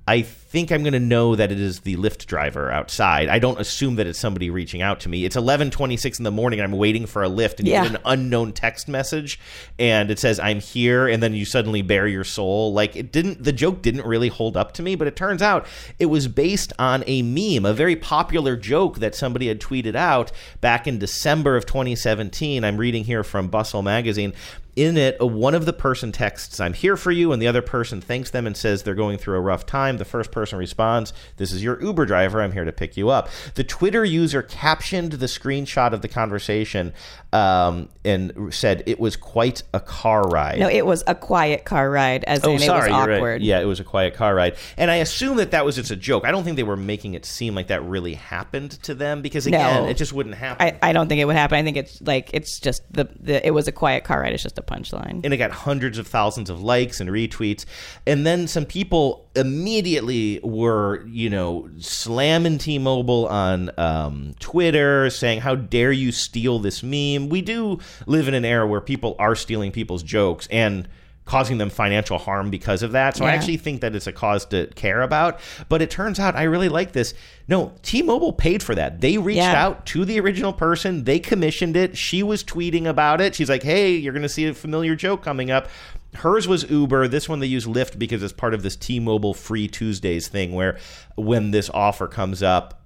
I 0.08 0.24
think 0.48 0.72
I'm 0.72 0.82
going 0.82 0.94
to 0.94 1.00
know 1.00 1.36
that 1.36 1.52
it 1.52 1.60
is 1.60 1.82
the 1.82 1.98
Lyft 1.98 2.26
driver 2.26 2.72
outside. 2.72 3.28
I 3.28 3.38
don't 3.38 3.60
assume 3.60 3.96
that 3.96 4.08
it's 4.08 4.18
somebody 4.18 4.50
reaching 4.50 4.82
out 4.82 5.02
to 5.02 5.10
me. 5.10 5.26
It's 5.26 5.36
11:26 5.36 6.20
in 6.20 6.24
the 6.24 6.32
morning 6.32 6.60
and 6.60 6.72
I'm 6.72 6.78
waiting 6.78 7.06
for 7.06 7.22
a 7.22 7.28
lift 7.28 7.60
and 7.60 7.68
you 7.68 7.74
get 7.74 7.88
an 7.88 7.98
unknown 8.06 8.54
text 8.54 8.88
message 8.88 9.40
and 9.78 10.10
it 10.10 10.20
says 10.20 10.40
I'm 10.40 10.62
here 10.62 11.08
and 11.08 11.22
then 11.22 11.34
you 11.34 11.44
suddenly 11.44 11.82
bare 11.82 12.08
your 12.08 12.24
soul. 12.24 12.74
Like 12.74 12.96
it 12.96 13.12
didn't 13.12 13.44
the 13.44 13.52
joke 13.52 13.82
didn't 13.82 14.06
really 14.06 14.30
hold 14.30 14.56
up 14.56 14.72
to 14.74 14.84
me, 14.84 14.96
but 14.96 15.08
it 15.08 15.18
turns 15.18 15.42
out 15.42 15.66
it 16.00 16.06
was 16.06 16.30
based 16.30 16.72
on 16.80 17.04
a 17.08 17.22
meme, 17.22 17.66
a 17.66 17.74
very 17.74 17.98
popular 17.98 18.56
joke 18.56 19.00
that 19.00 19.16
somebody 19.16 19.48
had 19.48 19.60
tweeted 19.60 19.96
out 19.96 20.32
back 20.62 20.88
in 20.88 20.98
December 20.98 21.58
of 21.58 21.66
2017. 21.66 22.64
I'm 22.64 22.78
reading 22.78 23.04
here 23.04 23.24
from 23.24 23.50
Bustle 23.50 23.82
magazine 23.82 24.34
in 24.78 24.96
it, 24.96 25.20
one 25.20 25.56
of 25.56 25.66
the 25.66 25.74
person 25.74 26.12
texts, 26.12 26.60
I'm 26.60 26.74
here 26.74 26.96
for 26.96 27.12
you, 27.12 27.32
and 27.32 27.42
the 27.42 27.48
other 27.48 27.64
person 27.64 28.00
thanks 28.00 28.30
them 28.30 28.46
and 28.46 28.56
says 28.56 28.84
they're 28.84 28.94
going 28.94 29.18
through 29.18 29.36
a 29.36 29.42
rough 29.42 29.66
time. 29.66 29.98
The 29.98 30.06
first 30.06 30.30
person 30.30 30.47
responds, 30.56 31.12
This 31.36 31.52
is 31.52 31.64
your 31.64 31.82
Uber 31.82 32.06
driver. 32.06 32.42
I'm 32.42 32.52
here 32.54 32.64
to 32.66 32.72
pick 32.72 32.96
you 32.96 33.10
up. 33.10 33.30
The 33.56 33.64
Twitter 33.64 34.06
user 34.06 34.42
captioned 34.42 35.14
the 35.14 35.26
screenshot 35.26 35.92
of 35.94 36.02
the 36.02 36.08
conversation 36.08 36.94
um, 37.34 37.90
and 38.06 38.54
said 38.54 38.84
it 38.86 39.00
was 39.00 39.16
quite 39.16 39.64
a 39.74 39.80
car 39.80 40.22
ride. 40.24 40.60
no 40.60 40.70
it 40.70 40.86
was 40.86 41.04
a 41.08 41.16
quiet 41.16 41.66
car 41.66 41.90
ride 41.90 42.24
as 42.24 42.44
Oh, 42.44 42.52
in 42.54 42.60
sorry, 42.60 42.90
it 42.90 42.94
was 42.94 43.08
you're 43.08 43.22
right. 43.22 43.42
Yeah, 43.42 43.60
it 43.60 43.66
was 43.66 43.80
a 43.80 43.84
quiet 43.84 44.14
car 44.14 44.34
ride, 44.34 44.56
and 44.78 44.90
I 44.90 44.96
assume 44.98 45.38
that 45.38 45.52
that 45.52 45.66
was 45.66 45.76
just 45.76 45.92
a 45.92 45.96
joke. 45.96 46.24
I 46.26 46.32
don't 46.32 46.44
think 46.44 46.56
they 46.56 46.64
were 46.64 46.78
making 46.78 47.14
it 47.16 47.26
seem 47.26 47.54
like 47.56 47.68
that 47.68 47.84
really 47.84 48.14
happened 48.14 48.72
to 48.84 48.94
them 48.94 49.22
because 49.22 49.46
again, 49.46 49.84
No. 49.84 49.90
it 49.90 49.96
just 49.98 50.14
wouldn't 50.14 50.36
happen. 50.36 50.66
I, 50.82 50.90
I 50.90 50.94
don't 50.94 51.08
think 51.10 51.20
it 51.20 51.26
would 51.26 51.36
happen. 51.36 51.58
I 51.58 51.64
think 51.64 51.78
it's 51.78 52.02
like 52.02 52.30
it's 52.34 52.60
just 52.60 52.82
the, 52.92 53.10
the 53.20 53.46
it 53.46 53.52
was 53.52 53.68
a 53.68 53.72
quiet 53.72 54.04
car 54.04 54.22
ride. 54.22 54.34
It's 54.34 54.44
just 54.44 54.58
a 54.58 54.62
punchline. 54.64 55.22
and 55.24 55.34
it 55.34 55.38
got 55.38 55.52
hundreds 55.52 55.98
of 55.98 56.08
thousands 56.08 56.50
of 56.50 56.62
likes 56.62 57.00
and 57.00 57.10
retweets 57.10 57.66
and 58.06 58.26
then 58.26 58.48
some 58.48 58.66
people 58.66 59.27
immediately 59.38 60.40
were 60.44 61.06
you 61.08 61.30
know 61.30 61.70
slamming 61.80 62.58
t-mobile 62.58 63.28
on 63.28 63.70
um, 63.78 64.34
twitter 64.40 65.10
saying 65.10 65.40
how 65.42 65.56
dare 65.56 65.92
you 65.92 66.12
steal 66.12 66.60
this 66.60 66.82
meme 66.84 67.30
we 67.30 67.42
do 67.42 67.80
live 68.06 68.28
in 68.28 68.34
an 68.34 68.46
era 68.46 68.68
where 68.68 68.82
people 68.82 69.16
are 69.20 69.36
stealing 69.36 69.72
people's 69.72 70.04
jokes 70.04 70.48
and 70.52 70.88
causing 71.26 71.58
them 71.58 71.70
financial 71.70 72.18
harm 72.18 72.50
because 72.50 72.82
of 72.82 72.94
that 72.94 73.18
so 73.18 73.26
i 73.26 73.32
actually 73.32 73.58
think 73.58 73.82
that 73.82 73.94
it's 73.94 74.08
a 74.08 74.14
cause 74.14 74.46
to 74.46 74.66
care 74.76 75.02
about 75.02 75.40
but 75.68 75.82
it 75.82 75.90
turns 75.90 76.20
out 76.22 76.38
i 76.38 76.44
really 76.44 76.70
like 76.70 76.94
this 76.94 77.14
no 77.50 77.74
t-mobile 77.82 78.32
paid 78.32 78.64
for 78.64 78.74
that 78.74 79.02
they 79.02 79.18
reached 79.18 79.38
Yeah. 79.38 79.62
out 79.66 79.86
to 79.88 80.06
the 80.06 80.20
original 80.22 80.54
person. 80.54 81.04
They 81.06 81.20
commissioned 81.20 81.76
it. 81.78 81.98
She 81.98 82.24
was 82.24 82.44
tweeting 82.44 82.86
about 82.88 83.22
it. 83.22 83.36
She's 83.36 83.48
like, 83.50 83.64
"Hey, 83.64 83.92
you're 83.96 84.12
going 84.12 84.24
to 84.24 84.28
see 84.30 84.46
a 84.48 84.54
familiar 84.54 84.96
joke 84.98 85.24
coming 85.24 85.50
up." 85.50 85.70
Hers 86.16 86.48
was 86.48 86.70
Uber. 86.70 87.08
This 87.08 87.28
one 87.30 87.40
they 87.40 87.48
use 87.48 87.66
Lyft 87.66 88.00
because 88.00 88.24
it's 88.24 88.34
part 88.34 88.54
of 88.54 88.64
this 88.64 88.76
T-Mobile 88.76 89.34
Free 89.34 89.68
Tuesdays 89.68 90.28
thing, 90.28 90.54
where 90.54 90.78
when 91.16 91.52
this 91.52 91.70
offer 91.70 92.08
comes 92.08 92.42
up, 92.42 92.82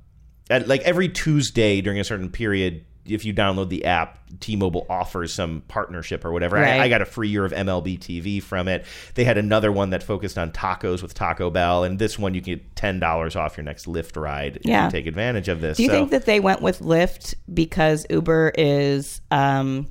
at, 0.49 0.67
like 0.67 0.81
every 0.81 1.07
Tuesday 1.07 1.81
during 1.81 1.99
a 1.99 2.03
certain 2.03 2.29
period, 2.29 2.83
if 3.05 3.25
you 3.25 3.33
download 3.33 3.69
the 3.69 3.85
app, 3.85 4.19
T-Mobile 4.41 4.85
offers 4.89 5.33
some 5.33 5.63
partnership 5.67 6.23
or 6.25 6.31
whatever. 6.31 6.57
Right. 6.57 6.79
I, 6.81 6.83
I 6.85 6.89
got 6.89 7.01
a 7.01 7.05
free 7.05 7.29
year 7.29 7.45
of 7.45 7.51
MLB 7.51 7.97
TV 7.99 8.41
from 8.43 8.67
it. 8.67 8.85
They 9.15 9.23
had 9.23 9.37
another 9.37 9.71
one 9.71 9.89
that 9.91 10.03
focused 10.03 10.37
on 10.37 10.51
tacos 10.51 11.01
with 11.01 11.13
Taco 11.13 11.49
Bell, 11.49 11.83
and 11.83 11.97
this 11.99 12.19
one 12.19 12.33
you 12.33 12.41
can 12.41 12.55
get 12.55 12.75
ten 12.75 12.99
dollars 12.99 13.35
off 13.35 13.55
your 13.57 13.63
next 13.63 13.85
Lyft 13.85 14.21
ride 14.21 14.57
if 14.57 14.65
Yeah. 14.65 14.85
you 14.85 14.91
take 14.91 15.07
advantage 15.07 15.47
of 15.47 15.61
this. 15.61 15.77
Do 15.77 15.83
you 15.83 15.89
So- 15.89 15.93
think 15.95 16.11
that 16.11 16.25
they 16.25 16.39
went 16.39 16.61
with 16.61 16.79
Lyft 16.79 17.33
because 17.53 18.05
Uber 18.09 18.51
is 18.57 19.21
um, 19.31 19.87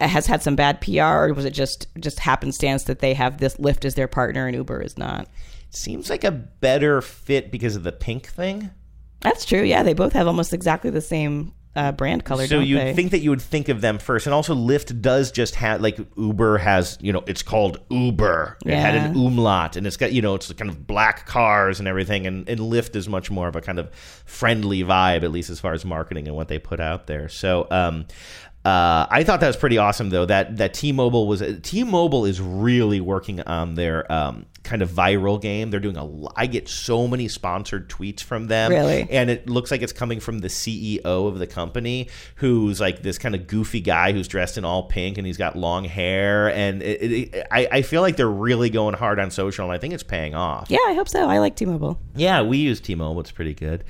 has 0.00 0.26
had 0.26 0.42
some 0.42 0.56
bad 0.56 0.80
PR, 0.80 1.00
or 1.02 1.32
was 1.34 1.44
it 1.44 1.52
just 1.52 1.86
just 2.00 2.18
happenstance 2.20 2.84
that 2.84 2.98
they 3.00 3.14
have 3.14 3.38
this 3.38 3.56
Lyft 3.56 3.84
as 3.84 3.94
their 3.94 4.08
partner 4.08 4.46
and 4.46 4.56
Uber 4.56 4.82
is 4.82 4.96
not? 4.98 5.28
seems 5.70 6.08
like 6.08 6.24
a 6.24 6.30
better 6.30 7.02
fit 7.02 7.50
because 7.50 7.76
of 7.76 7.82
the 7.82 7.92
pink 7.92 8.26
thing. 8.28 8.70
That's 9.20 9.44
true. 9.44 9.62
Yeah, 9.62 9.82
they 9.82 9.92
both 9.94 10.12
have 10.14 10.26
almost 10.26 10.54
exactly 10.54 10.90
the 10.90 11.00
same 11.02 11.52
uh, 11.74 11.92
brand 11.92 12.24
color. 12.24 12.46
so 12.46 12.60
you'd 12.60 12.94
think 12.94 13.10
that 13.10 13.18
you 13.18 13.28
would 13.28 13.42
think 13.42 13.68
of 13.68 13.82
them 13.82 13.98
first, 13.98 14.26
and 14.26 14.32
also 14.32 14.54
Lyft 14.54 15.02
does 15.02 15.30
just 15.30 15.56
have 15.56 15.82
like 15.82 15.98
Uber 16.16 16.56
has, 16.58 16.96
you 17.02 17.12
know, 17.12 17.22
it's 17.26 17.42
called 17.42 17.80
Uber. 17.90 18.56
It 18.64 18.74
had 18.78 18.94
an 18.94 19.14
Yeah. 19.14 19.26
umlaut, 19.26 19.76
and 19.76 19.86
it's 19.86 19.98
got 19.98 20.12
you 20.12 20.22
know, 20.22 20.34
it's 20.36 20.50
kind 20.54 20.70
of 20.70 20.86
black 20.86 21.26
cars 21.26 21.78
and 21.78 21.86
everything, 21.86 22.26
and, 22.26 22.48
and 22.48 22.60
Lyft 22.60 22.96
is 22.96 23.08
much 23.10 23.30
more 23.30 23.46
of 23.48 23.56
a 23.56 23.60
kind 23.60 23.78
of 23.78 23.90
friendly 24.24 24.82
vibe, 24.84 25.22
at 25.24 25.30
least 25.32 25.50
as 25.50 25.60
far 25.60 25.74
as 25.74 25.84
marketing 25.84 26.26
and 26.28 26.36
what 26.36 26.48
they 26.48 26.58
put 26.58 26.80
out 26.80 27.06
there. 27.08 27.28
So. 27.28 27.66
um 27.70 28.06
uh, 28.66 29.06
I 29.08 29.22
thought 29.22 29.38
that 29.40 29.46
was 29.46 29.56
pretty 29.56 29.78
awesome, 29.78 30.10
though. 30.10 30.26
That 30.26 30.56
that 30.56 30.74
T-Mobile 30.74 31.28
was 31.28 31.40
T-Mobile 31.62 32.24
is 32.24 32.40
really 32.40 33.00
working 33.00 33.40
on 33.42 33.76
their 33.76 34.10
um, 34.10 34.46
kind 34.66 34.82
of 34.82 34.90
viral 34.90 35.40
game. 35.40 35.70
They're 35.70 35.80
doing 35.80 35.96
a. 35.96 36.28
I 36.36 36.46
get 36.46 36.68
so 36.68 37.06
many 37.08 37.28
sponsored 37.28 37.88
tweets 37.88 38.20
from 38.22 38.48
them. 38.48 38.70
Really? 38.70 39.06
and 39.10 39.30
it 39.30 39.48
looks 39.48 39.70
like 39.70 39.80
it's 39.80 39.92
coming 39.94 40.20
from 40.20 40.40
the 40.40 40.48
CEO 40.48 41.00
of 41.04 41.38
the 41.38 41.46
company, 41.46 42.08
who's 42.36 42.80
like 42.80 43.02
this 43.02 43.16
kind 43.16 43.34
of 43.34 43.46
goofy 43.46 43.80
guy 43.80 44.12
who's 44.12 44.28
dressed 44.28 44.58
in 44.58 44.64
all 44.64 44.82
pink 44.84 45.16
and 45.16 45.26
he's 45.26 45.36
got 45.38 45.56
long 45.56 45.84
hair. 45.84 46.50
And 46.52 46.82
it, 46.82 47.00
it, 47.02 47.12
it- 47.34 47.46
I, 47.50 47.68
I 47.70 47.82
feel 47.82 48.02
like 48.02 48.16
they're 48.16 48.28
really 48.28 48.68
going 48.68 48.94
hard 48.94 49.18
on 49.18 49.30
social, 49.30 49.64
and 49.64 49.72
I 49.72 49.78
think 49.78 49.94
it's 49.94 50.02
paying 50.02 50.34
off. 50.34 50.70
Yeah, 50.70 50.78
I 50.86 50.94
hope 50.94 51.08
so. 51.08 51.28
I 51.28 51.38
like 51.38 51.56
T-Mobile. 51.56 51.98
Yeah, 52.14 52.42
we 52.42 52.58
use 52.58 52.80
T-Mobile. 52.80 53.20
It's 53.20 53.30
pretty 53.30 53.54
good. 53.54 53.84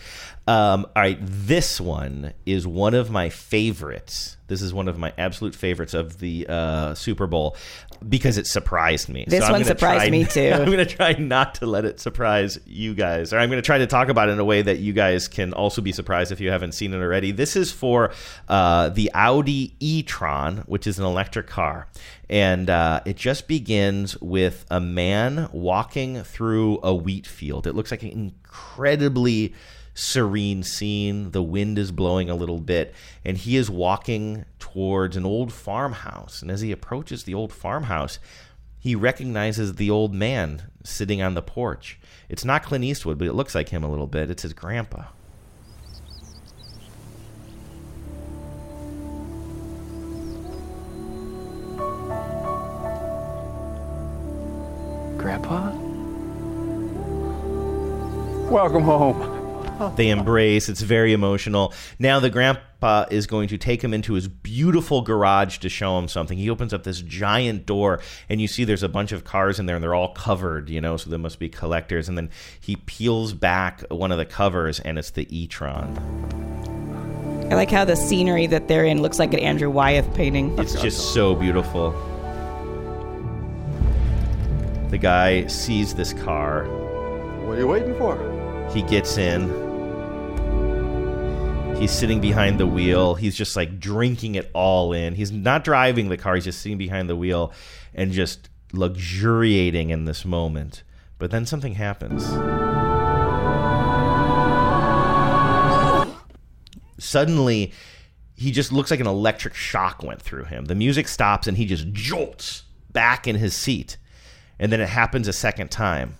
Um, 0.48 0.86
all 0.94 1.02
right, 1.02 1.18
this 1.20 1.80
one 1.80 2.32
is 2.44 2.66
one 2.68 2.94
of 2.94 3.10
my 3.10 3.30
favorites. 3.30 4.36
This 4.48 4.62
is 4.62 4.72
one 4.72 4.86
of 4.86 4.96
my 4.96 5.12
absolute 5.18 5.56
favorites 5.56 5.92
of 5.92 6.20
the 6.20 6.46
uh, 6.48 6.94
Super 6.94 7.26
Bowl 7.26 7.56
because 8.08 8.38
it 8.38 8.46
surprised 8.46 9.08
me. 9.08 9.24
This 9.26 9.42
I'm 9.42 9.50
one 9.52 9.64
surprised 9.64 10.08
me 10.12 10.24
too. 10.30 10.65
I'm 10.66 10.72
going 10.72 10.84
to 10.84 10.96
try 10.96 11.12
not 11.12 11.54
to 11.56 11.66
let 11.66 11.84
it 11.84 12.00
surprise 12.00 12.58
you 12.66 12.92
guys, 12.92 13.32
or 13.32 13.38
I'm 13.38 13.48
going 13.48 13.62
to 13.62 13.64
try 13.64 13.78
to 13.78 13.86
talk 13.86 14.08
about 14.08 14.28
it 14.28 14.32
in 14.32 14.40
a 14.40 14.44
way 14.44 14.62
that 14.62 14.80
you 14.80 14.92
guys 14.92 15.28
can 15.28 15.52
also 15.52 15.80
be 15.80 15.92
surprised 15.92 16.32
if 16.32 16.40
you 16.40 16.50
haven't 16.50 16.72
seen 16.72 16.92
it 16.92 16.96
already. 16.96 17.30
This 17.30 17.54
is 17.54 17.70
for 17.70 18.12
uh, 18.48 18.88
the 18.88 19.08
Audi 19.14 19.76
e-tron, 19.78 20.64
which 20.66 20.88
is 20.88 20.98
an 20.98 21.04
electric 21.04 21.46
car, 21.46 21.86
and 22.28 22.68
uh, 22.68 23.00
it 23.06 23.14
just 23.14 23.46
begins 23.46 24.20
with 24.20 24.66
a 24.68 24.80
man 24.80 25.48
walking 25.52 26.24
through 26.24 26.80
a 26.82 26.92
wheat 26.92 27.28
field. 27.28 27.68
It 27.68 27.76
looks 27.76 27.92
like 27.92 28.02
an 28.02 28.10
incredibly 28.10 29.54
serene 29.94 30.64
scene. 30.64 31.30
The 31.30 31.44
wind 31.44 31.78
is 31.78 31.92
blowing 31.92 32.28
a 32.28 32.34
little 32.34 32.58
bit, 32.58 32.92
and 33.24 33.38
he 33.38 33.56
is 33.56 33.70
walking 33.70 34.44
towards 34.58 35.16
an 35.16 35.24
old 35.24 35.52
farmhouse. 35.52 36.42
And 36.42 36.50
as 36.50 36.60
he 36.60 36.72
approaches 36.72 37.22
the 37.22 37.34
old 37.34 37.52
farmhouse, 37.52 38.18
he 38.86 38.94
recognizes 38.94 39.74
the 39.74 39.90
old 39.90 40.14
man 40.14 40.62
sitting 40.84 41.20
on 41.20 41.34
the 41.34 41.42
porch. 41.42 41.98
It's 42.28 42.44
not 42.44 42.62
Clint 42.62 42.84
Eastwood, 42.84 43.18
but 43.18 43.26
it 43.26 43.32
looks 43.32 43.52
like 43.52 43.70
him 43.70 43.82
a 43.82 43.90
little 43.90 44.06
bit. 44.06 44.30
It's 44.30 44.44
his 44.44 44.52
grandpa. 44.52 45.06
Grandpa? 55.18 55.72
Welcome 58.48 58.82
home. 58.84 59.94
They 59.96 60.10
embrace. 60.10 60.68
It's 60.68 60.82
very 60.82 61.12
emotional. 61.12 61.74
Now 61.98 62.20
the 62.20 62.30
grandpa 62.80 63.06
is 63.10 63.26
going 63.26 63.48
to 63.48 63.58
take 63.58 63.82
him 63.82 63.94
into 63.94 64.14
his 64.14 64.28
beautiful 64.28 65.02
garage 65.02 65.58
to 65.58 65.68
show 65.68 65.98
him 65.98 66.08
something. 66.08 66.38
He 66.38 66.50
opens 66.50 66.72
up 66.72 66.84
this 66.84 67.00
giant 67.00 67.66
door, 67.66 68.00
and 68.28 68.40
you 68.40 68.48
see 68.48 68.64
there's 68.64 68.82
a 68.82 68.88
bunch 68.88 69.12
of 69.12 69.24
cars 69.24 69.58
in 69.58 69.66
there, 69.66 69.76
and 69.76 69.82
they're 69.82 69.94
all 69.94 70.12
covered, 70.14 70.68
you 70.68 70.80
know, 70.80 70.96
so 70.96 71.10
there 71.10 71.18
must 71.18 71.38
be 71.38 71.48
collectors. 71.48 72.08
And 72.08 72.16
then 72.16 72.30
he 72.60 72.76
peels 72.76 73.32
back 73.32 73.82
one 73.90 74.12
of 74.12 74.18
the 74.18 74.26
covers, 74.26 74.80
and 74.80 74.98
it's 74.98 75.10
the 75.10 75.26
e-tron. 75.36 75.96
I 77.50 77.54
like 77.54 77.70
how 77.70 77.84
the 77.84 77.96
scenery 77.96 78.46
that 78.48 78.68
they're 78.68 78.84
in 78.84 79.02
looks 79.02 79.18
like 79.18 79.32
an 79.32 79.40
Andrew 79.40 79.70
Wyeth 79.70 80.12
painting. 80.14 80.58
It's 80.58 80.80
just 80.80 81.14
so 81.14 81.34
beautiful. 81.34 81.92
The 84.90 84.98
guy 84.98 85.46
sees 85.46 85.94
this 85.94 86.12
car. 86.12 86.64
What 87.44 87.56
are 87.56 87.60
you 87.60 87.66
waiting 87.68 87.96
for? 87.96 88.16
He 88.72 88.82
gets 88.82 89.16
in. 89.16 89.65
He's 91.78 91.92
sitting 91.92 92.22
behind 92.22 92.58
the 92.58 92.66
wheel. 92.66 93.14
He's 93.14 93.36
just 93.36 93.54
like 93.54 93.78
drinking 93.78 94.34
it 94.34 94.50
all 94.54 94.94
in. 94.94 95.14
He's 95.14 95.30
not 95.30 95.62
driving 95.62 96.08
the 96.08 96.16
car, 96.16 96.34
he's 96.34 96.44
just 96.44 96.62
sitting 96.62 96.78
behind 96.78 97.08
the 97.08 97.14
wheel 97.14 97.52
and 97.94 98.12
just 98.12 98.48
luxuriating 98.72 99.90
in 99.90 100.06
this 100.06 100.24
moment. 100.24 100.82
But 101.18 101.30
then 101.30 101.44
something 101.44 101.74
happens. 101.74 102.24
Suddenly, 106.98 107.72
he 108.34 108.50
just 108.52 108.72
looks 108.72 108.90
like 108.90 109.00
an 109.00 109.06
electric 109.06 109.54
shock 109.54 110.02
went 110.02 110.22
through 110.22 110.44
him. 110.44 110.64
The 110.64 110.74
music 110.74 111.08
stops 111.08 111.46
and 111.46 111.58
he 111.58 111.66
just 111.66 111.92
jolts 111.92 112.62
back 112.90 113.28
in 113.28 113.36
his 113.36 113.54
seat. 113.54 113.98
And 114.58 114.72
then 114.72 114.80
it 114.80 114.88
happens 114.88 115.28
a 115.28 115.32
second 115.32 115.70
time. 115.70 116.16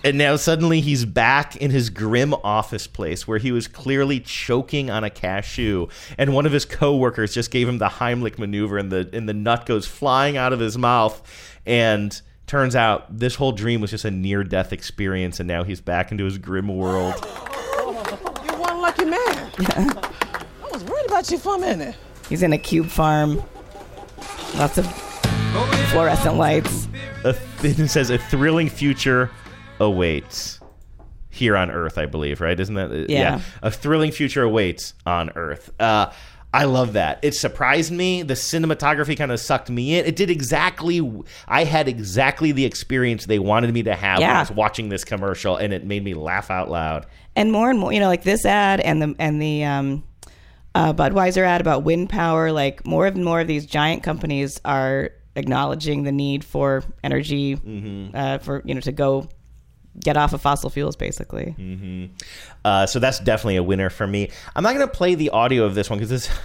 And 0.04 0.16
now 0.16 0.36
suddenly 0.36 0.80
he's 0.80 1.04
back 1.04 1.56
in 1.56 1.70
his 1.70 1.90
grim 1.90 2.32
office 2.32 2.86
place 2.86 3.26
where 3.26 3.38
he 3.38 3.50
was 3.50 3.66
clearly 3.66 4.20
choking 4.20 4.90
on 4.90 5.02
a 5.04 5.10
cashew, 5.10 5.88
and 6.16 6.32
one 6.32 6.46
of 6.46 6.52
his 6.52 6.64
coworkers 6.64 7.34
just 7.34 7.50
gave 7.50 7.68
him 7.68 7.78
the 7.78 7.88
Heimlich 7.88 8.38
maneuver, 8.38 8.78
and 8.78 8.92
the 8.92 9.10
and 9.12 9.28
the 9.28 9.34
nut 9.34 9.66
goes 9.66 9.86
flying 9.86 10.36
out 10.36 10.52
of 10.52 10.60
his 10.60 10.78
mouth. 10.78 11.20
And 11.66 12.20
turns 12.46 12.74
out 12.74 13.18
this 13.18 13.34
whole 13.34 13.52
dream 13.52 13.80
was 13.80 13.90
just 13.90 14.04
a 14.04 14.10
near 14.10 14.44
death 14.44 14.72
experience, 14.72 15.40
and 15.40 15.46
now 15.46 15.64
he's 15.64 15.80
back 15.80 16.10
into 16.10 16.24
his 16.24 16.38
grim 16.38 16.68
world. 16.68 17.14
You're 18.44 18.58
one 18.58 18.80
lucky 18.80 19.04
man. 19.04 19.52
I 19.58 20.68
was 20.72 20.84
worried 20.84 21.06
about 21.06 21.30
you 21.30 21.38
for 21.38 21.56
a 21.56 21.58
minute. 21.58 21.96
He's 22.28 22.42
in 22.42 22.52
a 22.52 22.58
cube 22.58 22.86
farm. 22.86 23.42
Lots 24.56 24.78
of 24.78 24.86
fluorescent 25.90 26.36
lights. 26.36 26.88
A, 27.24 27.36
it 27.62 27.88
says 27.88 28.10
a 28.10 28.18
thrilling 28.18 28.68
future 28.68 29.30
awaits 29.80 30.60
here 31.30 31.56
on 31.56 31.70
Earth, 31.70 31.98
I 31.98 32.06
believe, 32.06 32.40
right? 32.40 32.58
Isn't 32.58 32.74
that 32.74 33.06
Yeah. 33.08 33.40
A 33.62 33.70
thrilling 33.70 34.10
future 34.12 34.42
awaits 34.42 34.94
on 35.06 35.30
Earth. 35.36 35.70
Uh, 35.78 36.10
I 36.52 36.64
love 36.64 36.94
that. 36.94 37.18
It 37.22 37.34
surprised 37.34 37.92
me. 37.92 38.22
The 38.22 38.32
cinematography 38.34 39.16
kind 39.16 39.30
of 39.30 39.38
sucked 39.38 39.68
me 39.68 39.98
in. 39.98 40.06
It 40.06 40.16
did 40.16 40.30
exactly. 40.30 41.00
I 41.46 41.64
had 41.64 41.86
exactly 41.88 42.52
the 42.52 42.64
experience 42.64 43.26
they 43.26 43.38
wanted 43.38 43.72
me 43.74 43.82
to 43.82 43.94
have 43.94 44.20
when 44.20 44.30
I 44.30 44.32
Yeah. 44.32 44.40
was 44.40 44.50
watching 44.50 44.88
this 44.88 45.04
commercial, 45.04 45.56
and 45.58 45.72
it 45.74 45.84
made 45.84 46.02
me 46.02 46.14
laugh 46.14 46.50
out 46.50 46.70
loud. 46.70 47.06
and 47.36 47.52
more 47.52 47.70
and 47.70 47.78
more, 47.78 47.92
you 47.92 48.00
know, 48.00 48.08
like 48.08 48.24
this 48.24 48.44
ad 48.44 48.80
and 48.80 49.00
the 49.00 49.14
and 49.20 49.40
the 49.40 49.62
um, 49.64 50.02
uh, 50.74 50.92
Budweiser 50.94 51.42
ad 51.46 51.60
about 51.60 51.84
wind 51.84 52.08
power. 52.08 52.50
Like 52.50 52.84
more 52.86 53.06
and 53.06 53.22
more 53.24 53.40
of 53.42 53.46
these 53.46 53.64
giant 53.66 54.02
companies 54.02 54.58
are 54.64 55.10
acknowledging 55.36 56.02
the 56.02 56.10
need 56.12 56.42
for 56.44 56.82
energy 57.04 57.54
Mm-hmm. 57.56 58.16
uh, 58.16 58.38
for 58.38 58.62
you 58.64 58.74
know 58.74 58.80
to 58.80 58.90
go 58.90 59.28
get 60.00 60.16
off 60.16 60.32
of 60.32 60.40
fossil 60.40 60.70
fuels, 60.70 60.96
basically. 60.96 61.50
hmm 61.52 62.06
Uh, 62.64 62.86
so 62.86 62.98
that's 62.98 63.18
definitely 63.20 63.56
a 63.56 63.62
winner 63.62 63.90
for 63.90 64.06
me. 64.06 64.30
I'm 64.56 64.62
not 64.62 64.74
going 64.74 64.86
to 64.86 64.92
play 64.92 65.14
the 65.14 65.30
audio 65.30 65.64
of 65.64 65.74
this 65.74 65.88
one 65.90 65.98
because 65.98 66.10
this. 66.10 66.30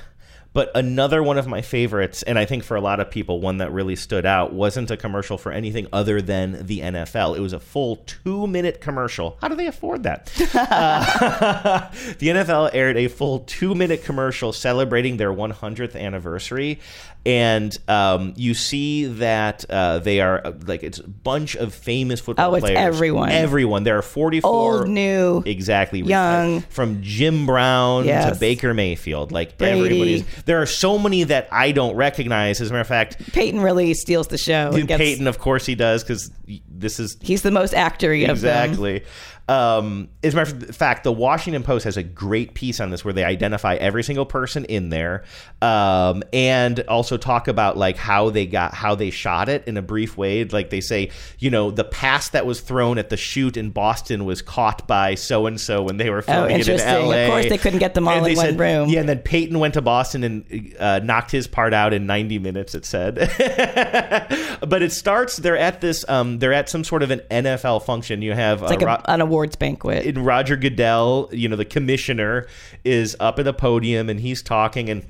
But 0.54 0.70
another 0.76 1.24
one 1.24 1.39
of 1.39 1.47
my 1.47 1.64
favorites, 1.64 2.22
and 2.22 2.38
I 2.38 2.45
think 2.45 2.64
for 2.64 2.78
a 2.78 2.80
lot 2.80 2.99
of 2.99 3.10
people, 3.10 3.41
one 3.41 3.58
that 3.58 3.72
really 3.72 3.95
stood 3.95 4.24
out, 4.24 4.54
wasn't 4.54 4.91
a 4.91 4.97
commercial 4.97 5.36
for 5.36 5.51
anything 5.51 5.88
other 5.91 6.22
than 6.22 6.68
the 6.68 6.82
NFL. 6.82 7.36
It 7.36 7.39
was 7.39 7.54
a 7.54 7.60
full 7.60 7.95
two 8.06 8.45
minute 8.45 8.80
commercial. 8.80 9.36
How 9.41 9.47
do 9.47 9.56
they 9.56 9.66
afford 9.66 10.04
that? 10.04 10.32
Uh, 10.54 11.89
the 12.20 12.28
NFL 12.28 12.70
aired 12.74 12.97
a 12.97 13.08
full 13.08 13.39
two 13.39 13.74
minute 13.74 14.04
commercial 14.04 14.54
celebrating 14.54 15.18
their 15.18 15.34
100th 15.34 15.99
anniversary. 15.99 16.80
And 17.26 17.78
um, 17.88 18.34
you 18.36 18.53
see 18.53 19.05
that 19.05 19.63
uh, 19.69 19.99
they 19.99 20.19
are 20.19 20.45
uh, 20.45 20.51
like 20.65 20.84
it's 20.84 20.97
a 20.99 21.07
bunch 21.07 21.55
of 21.55 21.74
famous 21.74 22.19
football 22.19 22.51
Oh, 22.51 22.55
it's 22.55 22.63
players. 22.63 22.78
everyone. 22.78 23.30
Everyone. 23.30 23.84
There 23.84 23.97
are 23.97 24.01
44 24.01 24.51
Old, 24.51 24.89
new, 24.89 25.41
exactly 25.45 26.01
young. 26.01 26.61
from 26.63 27.01
Jim 27.01 27.45
Brown 27.45 28.03
to 28.03 28.36
Baker 28.38 28.74
Mayfield. 28.74 29.32
Like 29.32 29.57
Brady. 29.57 29.80
everybody's. 29.80 30.43
There 30.43 30.61
are 30.61 30.65
so 30.65 30.99
many 30.99 31.24
that 31.24 31.47
I 31.49 31.71
don't 31.71 31.95
recognize. 31.95 32.59
As 32.59 32.69
a 32.69 32.74
matter 32.74 32.82
of 32.82 32.88
fact, 32.88 33.32
Peyton 33.32 33.61
really 33.61 33.93
steals 33.93 34.28
the 34.28 34.38
show. 34.38 34.71
and 34.74 34.86
gets- 34.86 34.99
Peyton, 34.99 35.28
of 35.28 35.39
course, 35.39 35.65
he 35.65 35.76
does 35.76 36.03
because 36.03 36.30
this 36.67 36.99
is 36.99 37.15
he's 37.21 37.41
the 37.41 37.51
most 37.51 37.74
actory 37.74 38.30
of 38.30 38.41
them. 38.41 38.71
exactly. 38.71 39.03
Um, 39.49 40.07
as 40.24 40.34
a 40.34 40.38
matter 40.38 40.55
of 40.55 40.74
fact, 40.76 41.03
the 41.03 41.11
Washington 41.11 41.63
Post 41.63 41.84
has 41.84 41.97
a 41.97 42.03
great 42.03 42.53
piece 42.53 42.80
on 42.80 42.91
this 42.91 43.03
where 43.03 43.13
they 43.13 43.26
identify 43.26 43.76
every 43.76 44.01
single 44.01 44.26
person 44.26 44.63
in 44.65 44.88
there, 44.88 45.26
um, 45.64 46.24
and 46.34 46.82
also 46.82 47.16
talk 47.16 47.47
about 47.47 47.78
like 47.78 47.95
how 47.95 48.30
they 48.30 48.45
got 48.45 48.74
how 48.74 48.95
they 48.95 49.09
shot 49.11 49.47
it 49.47 49.66
in 49.68 49.78
a 49.78 49.82
brief 49.82 50.18
way. 50.18 50.43
Like 50.43 50.70
they 50.70 50.82
say, 50.82 51.09
you 51.39 51.49
know, 51.49 51.72
the 51.72 51.86
pass 51.86 52.30
that 52.30 52.45
was 52.45 52.59
thrown 52.59 52.97
at 52.97 53.09
the 53.09 53.16
shoot 53.18 53.55
in 53.55 53.70
Boston 53.70 54.26
was 54.26 54.41
caught 54.41 54.88
by 54.88 55.16
so 55.16 55.45
and 55.45 55.59
so 55.61 55.82
when 55.82 55.97
they 55.97 56.09
were 56.09 56.22
filming 56.22 56.59
it 56.59 56.68
in 56.68 56.72
Oh, 56.72 56.74
interesting. 56.74 57.11
Of 57.14 57.30
course 57.30 57.49
they 57.49 57.57
couldn't 57.57 57.80
get 57.80 57.93
them 57.93 58.07
all 58.07 58.16
And 58.16 58.28
in 58.28 58.36
one 58.36 58.45
said- 58.45 58.59
room. 58.59 58.89
Yeah, 58.89 58.99
and 58.99 59.07
then 59.07 59.20
Peyton 59.20 59.57
went 59.59 59.76
to 59.76 59.82
Boston 59.82 60.24
and 60.24 60.76
uh, 60.80 60.99
knocked 60.99 61.32
his 61.32 61.47
part 61.47 61.74
out 61.74 61.93
in 61.93 62.05
90 62.05 62.39
minutes. 62.39 62.76
It 62.76 62.86
said, 62.86 63.16
but 64.68 64.82
it 64.82 64.91
starts. 64.91 65.38
They're 65.38 65.57
at 65.57 65.82
this. 65.82 66.03
Um, 66.07 66.39
they're 66.39 66.53
at 66.53 66.70
some 66.70 66.84
sort 66.84 67.03
of 67.03 67.11
an 67.11 67.22
NFL 67.32 67.84
function. 67.86 68.22
You 68.22 68.34
have 68.34 68.61
like 68.61 68.82
a, 68.82 68.86
Ro- 68.86 69.01
an 69.05 69.22
awards 69.22 69.55
banquet. 69.55 70.05
and 70.05 70.26
Roger 70.26 70.55
Goodell, 70.57 71.30
you 71.32 71.47
know, 71.47 71.55
the 71.55 71.66
commissioner, 71.66 72.47
is 72.84 73.16
up 73.20 73.39
at 73.39 73.45
the 73.45 73.53
podium 73.53 74.09
and 74.09 74.20
he's 74.20 74.41
talking, 74.41 74.89
and 74.89 75.05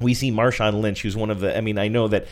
we 0.00 0.14
see 0.14 0.30
Marshawn 0.30 0.80
Lynch, 0.80 1.02
who's 1.02 1.16
one 1.16 1.30
of 1.30 1.40
the. 1.40 1.56
I 1.56 1.60
mean, 1.60 1.78
I 1.78 1.88
know 1.88 2.08
that 2.08 2.26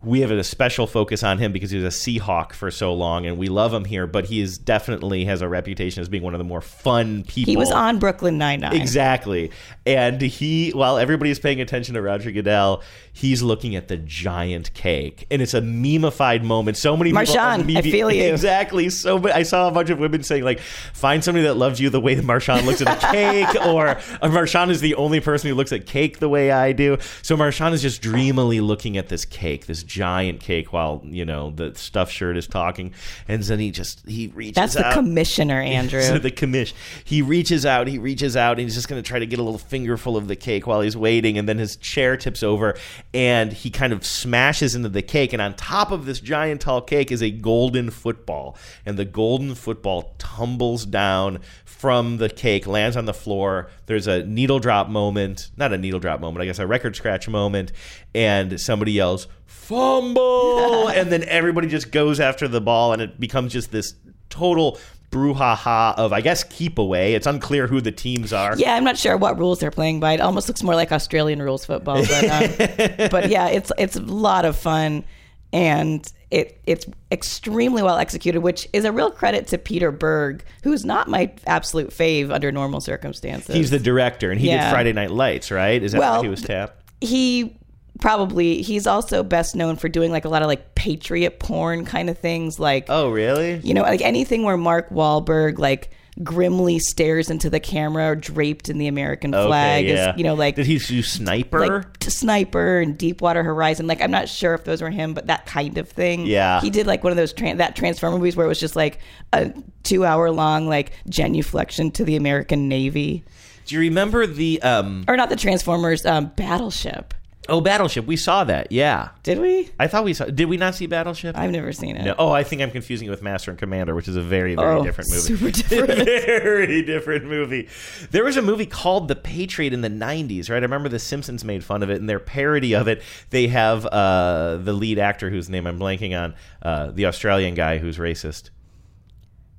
we 0.00 0.20
have 0.20 0.30
a 0.30 0.44
special 0.44 0.86
focus 0.86 1.24
on 1.24 1.38
him 1.38 1.52
because 1.52 1.72
he 1.72 1.78
was 1.78 1.84
a 1.84 1.96
Seahawk 1.98 2.52
for 2.52 2.70
so 2.70 2.94
long, 2.94 3.26
and 3.26 3.36
we 3.36 3.48
love 3.48 3.74
him 3.74 3.84
here. 3.84 4.06
But 4.06 4.26
he 4.26 4.40
is 4.40 4.56
definitely 4.56 5.24
has 5.24 5.42
a 5.42 5.48
reputation 5.48 6.00
as 6.00 6.08
being 6.08 6.22
one 6.22 6.34
of 6.34 6.38
the 6.38 6.44
more 6.44 6.60
fun 6.60 7.24
people. 7.24 7.50
He 7.50 7.56
was 7.56 7.72
on 7.72 7.98
Brooklyn 7.98 8.38
Nine 8.38 8.60
Nine. 8.60 8.76
Exactly. 8.76 9.50
And 9.84 10.20
he, 10.20 10.70
while 10.70 10.98
everybody 10.98 11.30
is 11.30 11.40
paying 11.40 11.60
attention 11.60 11.94
to 11.94 12.02
Roger 12.02 12.30
Goodell, 12.30 12.82
he's 13.12 13.42
looking 13.42 13.74
at 13.74 13.88
the 13.88 13.96
giant 13.96 14.72
cake. 14.72 15.26
And 15.32 15.42
it's 15.42 15.54
a 15.54 15.60
memeified 15.60 16.44
moment. 16.44 16.76
So 16.76 16.96
many 16.96 17.10
people. 17.10 17.24
Marshawn, 17.24 17.76
I 17.76 17.82
feel 17.82 18.12
you. 18.12 18.32
Exactly. 18.32 18.90
So 18.90 19.28
I 19.28 19.42
saw 19.42 19.66
a 19.66 19.72
bunch 19.72 19.90
of 19.90 19.98
women 19.98 20.22
saying, 20.22 20.44
like, 20.44 20.60
find 20.60 21.24
somebody 21.24 21.44
that 21.46 21.54
loves 21.54 21.80
you 21.80 21.90
the 21.90 22.00
way 22.00 22.14
that 22.14 22.24
Marshawn 22.24 22.64
looks 22.64 22.80
at 22.80 23.02
a 23.02 23.06
cake, 23.10 23.66
or 23.66 23.88
uh, 23.88 24.28
Marshawn 24.28 24.70
is 24.70 24.80
the 24.80 24.94
only 24.94 25.18
person 25.18 25.48
who 25.50 25.56
looks 25.56 25.72
at 25.72 25.86
cake 25.86 26.20
the 26.20 26.28
way 26.28 26.52
I 26.52 26.70
do. 26.70 26.98
So 27.22 27.36
Marshawn 27.36 27.72
is 27.72 27.82
just 27.82 28.00
dreamily 28.00 28.60
looking 28.60 28.96
at 28.96 29.08
this 29.08 29.24
cake, 29.24 29.66
this 29.66 29.82
giant 29.88 30.40
cake, 30.40 30.72
while, 30.72 31.00
you 31.04 31.24
know, 31.24 31.50
the 31.50 31.74
stuffed 31.74 32.12
shirt 32.12 32.36
is 32.36 32.46
talking. 32.46 32.92
And 33.26 33.42
then 33.42 33.58
he 33.58 33.70
just, 33.70 34.06
he 34.06 34.28
reaches 34.28 34.56
out. 34.56 34.60
That's 34.60 34.74
the 34.74 34.86
out. 34.86 34.94
commissioner, 34.94 35.60
Andrew. 35.60 36.02
So 36.02 36.18
the 36.18 36.30
commish. 36.30 36.72
He 37.04 37.22
reaches 37.22 37.66
out, 37.66 37.88
he 37.88 37.98
reaches 37.98 38.36
out, 38.36 38.52
and 38.52 38.60
he's 38.60 38.74
just 38.74 38.88
going 38.88 39.02
to 39.02 39.06
try 39.08 39.18
to 39.18 39.26
get 39.26 39.38
a 39.38 39.42
little 39.42 39.58
fingerful 39.58 40.16
of 40.16 40.28
the 40.28 40.36
cake 40.36 40.66
while 40.66 40.82
he's 40.82 40.96
waiting. 40.96 41.38
And 41.38 41.48
then 41.48 41.58
his 41.58 41.76
chair 41.76 42.16
tips 42.16 42.42
over, 42.42 42.76
and 43.12 43.52
he 43.52 43.70
kind 43.70 43.92
of 43.92 44.04
smashes 44.04 44.74
into 44.74 44.88
the 44.88 45.02
cake. 45.02 45.32
And 45.32 45.42
on 45.42 45.54
top 45.54 45.90
of 45.90 46.04
this 46.04 46.20
giant 46.20 46.60
tall 46.60 46.82
cake 46.82 47.10
is 47.10 47.22
a 47.22 47.30
golden 47.30 47.90
football. 47.90 48.56
And 48.86 48.98
the 48.98 49.04
golden 49.04 49.54
football 49.54 50.14
tumbles 50.18 50.86
down 50.86 51.40
from 51.78 52.16
the 52.16 52.28
cake, 52.28 52.66
lands 52.66 52.96
on 52.96 53.04
the 53.04 53.14
floor. 53.14 53.70
There's 53.86 54.08
a 54.08 54.24
needle 54.24 54.58
drop 54.58 54.88
moment, 54.88 55.50
not 55.56 55.72
a 55.72 55.78
needle 55.78 56.00
drop 56.00 56.20
moment, 56.20 56.42
I 56.42 56.46
guess 56.46 56.58
a 56.58 56.66
record 56.66 56.96
scratch 56.96 57.28
moment. 57.28 57.70
And 58.14 58.60
somebody 58.60 58.92
yells, 58.92 59.28
fumble 59.46 60.88
and 60.94 61.12
then 61.12 61.22
everybody 61.24 61.68
just 61.68 61.92
goes 61.92 62.20
after 62.20 62.48
the 62.48 62.60
ball 62.60 62.94
and 62.94 63.02
it 63.02 63.20
becomes 63.20 63.52
just 63.52 63.70
this 63.70 63.94
total 64.30 64.78
brouhaha 65.10 65.94
of 65.98 66.10
i 66.10 66.22
guess 66.22 66.42
keep 66.44 66.78
away 66.78 67.14
it's 67.14 67.26
unclear 67.26 67.66
who 67.66 67.80
the 67.80 67.92
teams 67.92 68.32
are 68.32 68.56
Yeah, 68.58 68.74
I'm 68.74 68.84
not 68.84 68.96
sure 68.96 69.16
what 69.16 69.38
rules 69.38 69.58
they're 69.58 69.70
playing 69.70 70.00
by. 70.00 70.14
It 70.14 70.20
almost 70.20 70.48
looks 70.48 70.62
more 70.62 70.74
like 70.74 70.90
Australian 70.90 71.42
rules 71.42 71.64
football, 71.66 72.02
but, 72.02 72.24
um, 72.24 73.08
but 73.10 73.28
yeah, 73.28 73.48
it's 73.48 73.70
it's 73.78 73.96
a 73.96 74.00
lot 74.00 74.44
of 74.44 74.56
fun, 74.56 75.04
and 75.52 76.10
it 76.30 76.60
it's 76.66 76.84
extremely 77.10 77.82
well 77.82 77.96
executed, 77.98 78.40
which 78.42 78.68
is 78.72 78.84
a 78.84 78.92
real 78.92 79.10
credit 79.10 79.46
to 79.48 79.58
Peter 79.58 79.90
Berg, 79.90 80.44
who's 80.62 80.84
not 80.84 81.08
my 81.08 81.32
absolute 81.46 81.90
fave 81.90 82.30
under 82.32 82.52
normal 82.52 82.80
circumstances. 82.80 83.54
he's 83.54 83.70
the 83.70 83.78
director 83.78 84.30
and 84.30 84.40
he 84.40 84.48
Yeah. 84.48 84.66
did 84.66 84.70
friday 84.72 84.92
night 84.92 85.10
lights 85.10 85.50
right 85.50 85.82
is 85.82 85.92
that 85.92 85.98
Well, 86.00 86.16
why 86.18 86.22
he 86.22 86.28
was 86.28 86.42
tapped 86.42 86.82
he 87.00 87.56
probably 88.00 88.62
he's 88.62 88.86
also 88.86 89.22
best 89.22 89.56
known 89.56 89.76
for 89.76 89.88
doing 89.88 90.12
like 90.12 90.24
a 90.24 90.28
lot 90.28 90.42
of 90.42 90.48
like 90.48 90.74
patriot 90.74 91.38
porn 91.40 91.84
kind 91.84 92.08
of 92.10 92.16
things, 92.18 92.58
like 92.60 92.86
oh 92.88 93.10
really 93.10 93.56
you 93.64 93.74
know 93.74 93.82
like 93.82 94.02
anything 94.02 94.42
where 94.44 94.56
Mark 94.56 94.90
Wahlberg 94.90 95.58
like 95.58 95.90
grimly 96.22 96.78
stares 96.78 97.30
into 97.30 97.48
the 97.48 97.60
camera 97.60 98.16
draped 98.16 98.68
in 98.68 98.78
the 98.78 98.88
American 98.88 99.32
flag 99.32 99.84
okay, 99.84 99.94
yeah. 99.94 100.12
is 100.12 100.18
you 100.18 100.24
know 100.24 100.34
like 100.34 100.56
did 100.56 100.66
he 100.66 100.78
do 100.78 101.02
sniper 101.02 101.66
like 101.66 101.98
to 101.98 102.10
Sniper 102.10 102.80
and 102.80 102.96
Deepwater 102.96 103.42
Horizon. 103.42 103.86
Like 103.86 104.00
I'm 104.00 104.10
not 104.10 104.28
sure 104.28 104.54
if 104.54 104.64
those 104.64 104.82
were 104.82 104.90
him, 104.90 105.14
but 105.14 105.26
that 105.26 105.46
kind 105.46 105.78
of 105.78 105.88
thing. 105.88 106.26
Yeah. 106.26 106.60
he 106.60 106.70
did 106.70 106.86
like 106.86 107.04
one 107.04 107.10
of 107.12 107.16
those 107.16 107.32
tran 107.32 107.58
that 107.58 107.76
Transformer 107.76 108.18
movies 108.18 108.36
where 108.36 108.46
it 108.46 108.48
was 108.48 108.60
just 108.60 108.76
like 108.76 108.98
a 109.32 109.52
two 109.82 110.04
hour 110.04 110.30
long 110.30 110.66
like 110.68 110.92
genuflection 111.08 111.92
to 111.94 112.04
the 112.04 112.16
American 112.16 112.68
Navy, 112.68 113.24
do 113.66 113.74
you 113.74 113.80
remember 113.82 114.26
the 114.26 114.60
um 114.62 115.04
or 115.06 115.16
not 115.16 115.28
the 115.28 115.36
Transformers, 115.36 116.04
um, 116.06 116.26
Battleship. 116.36 117.14
Oh 117.48 117.60
battleship 117.60 118.06
we 118.06 118.16
saw 118.16 118.44
that 118.44 118.70
yeah 118.70 119.08
Did 119.22 119.38
we? 119.38 119.70
i 119.78 119.86
thought 119.86 120.04
we 120.04 120.12
saw 120.14 120.26
did 120.26 120.48
we 120.48 120.56
not 120.56 120.74
see 120.74 120.86
battleship 120.86 121.36
I've 121.38 121.50
never 121.50 121.72
seen 121.72 121.96
it. 121.96 122.04
no, 122.04 122.14
oh, 122.18 122.30
I 122.30 122.42
think 122.42 122.60
I'm 122.62 122.70
confusing 122.70 123.06
it 123.08 123.10
with 123.10 123.22
Master 123.22 123.50
and 123.50 123.58
Commander, 123.58 123.94
which 123.94 124.08
is 124.08 124.16
a 124.16 124.22
very, 124.22 124.54
very 124.54 124.76
Oh, 124.78 124.82
different 124.84 125.10
movie. 125.10 125.20
super 125.22 125.50
different. 125.68 126.06
very 126.08 126.82
different 126.82 127.24
movie. 127.26 127.68
There 128.10 128.24
was 128.24 128.36
a 128.36 128.42
movie 128.42 128.66
called 128.66 129.08
The 129.08 129.16
Patriot 129.16 129.72
in 129.72 129.80
the 129.80 129.88
90s, 129.90 130.50
right? 130.50 130.56
I 130.56 130.60
remember 130.60 130.88
The 130.88 130.98
Simpsons 130.98 131.44
made 131.44 131.64
fun 131.64 131.82
of 131.82 131.90
it, 131.90 131.98
and 132.00 132.08
their 132.08 132.18
parody 132.18 132.74
of 132.74 132.88
it, 132.88 133.02
they 133.30 133.46
have 133.48 133.86
uh, 133.86 134.56
the 134.58 134.72
lead 134.72 134.98
actor 134.98 135.30
whose 135.30 135.48
name 135.48 135.66
I'm 135.66 135.78
blanking 135.78 136.18
on, 136.20 136.34
uh, 136.62 136.90
the 136.90 137.06
Australian 137.06 137.54
guy 137.54 137.78
who's 137.78 137.98
racist, 137.98 138.50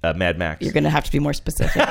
uh, 0.03 0.13
Mad 0.13 0.37
Max. 0.37 0.61
You're 0.61 0.73
gonna 0.73 0.89
have 0.89 1.03
to 1.03 1.11
be 1.11 1.19
more 1.19 1.33
specific. 1.33 1.81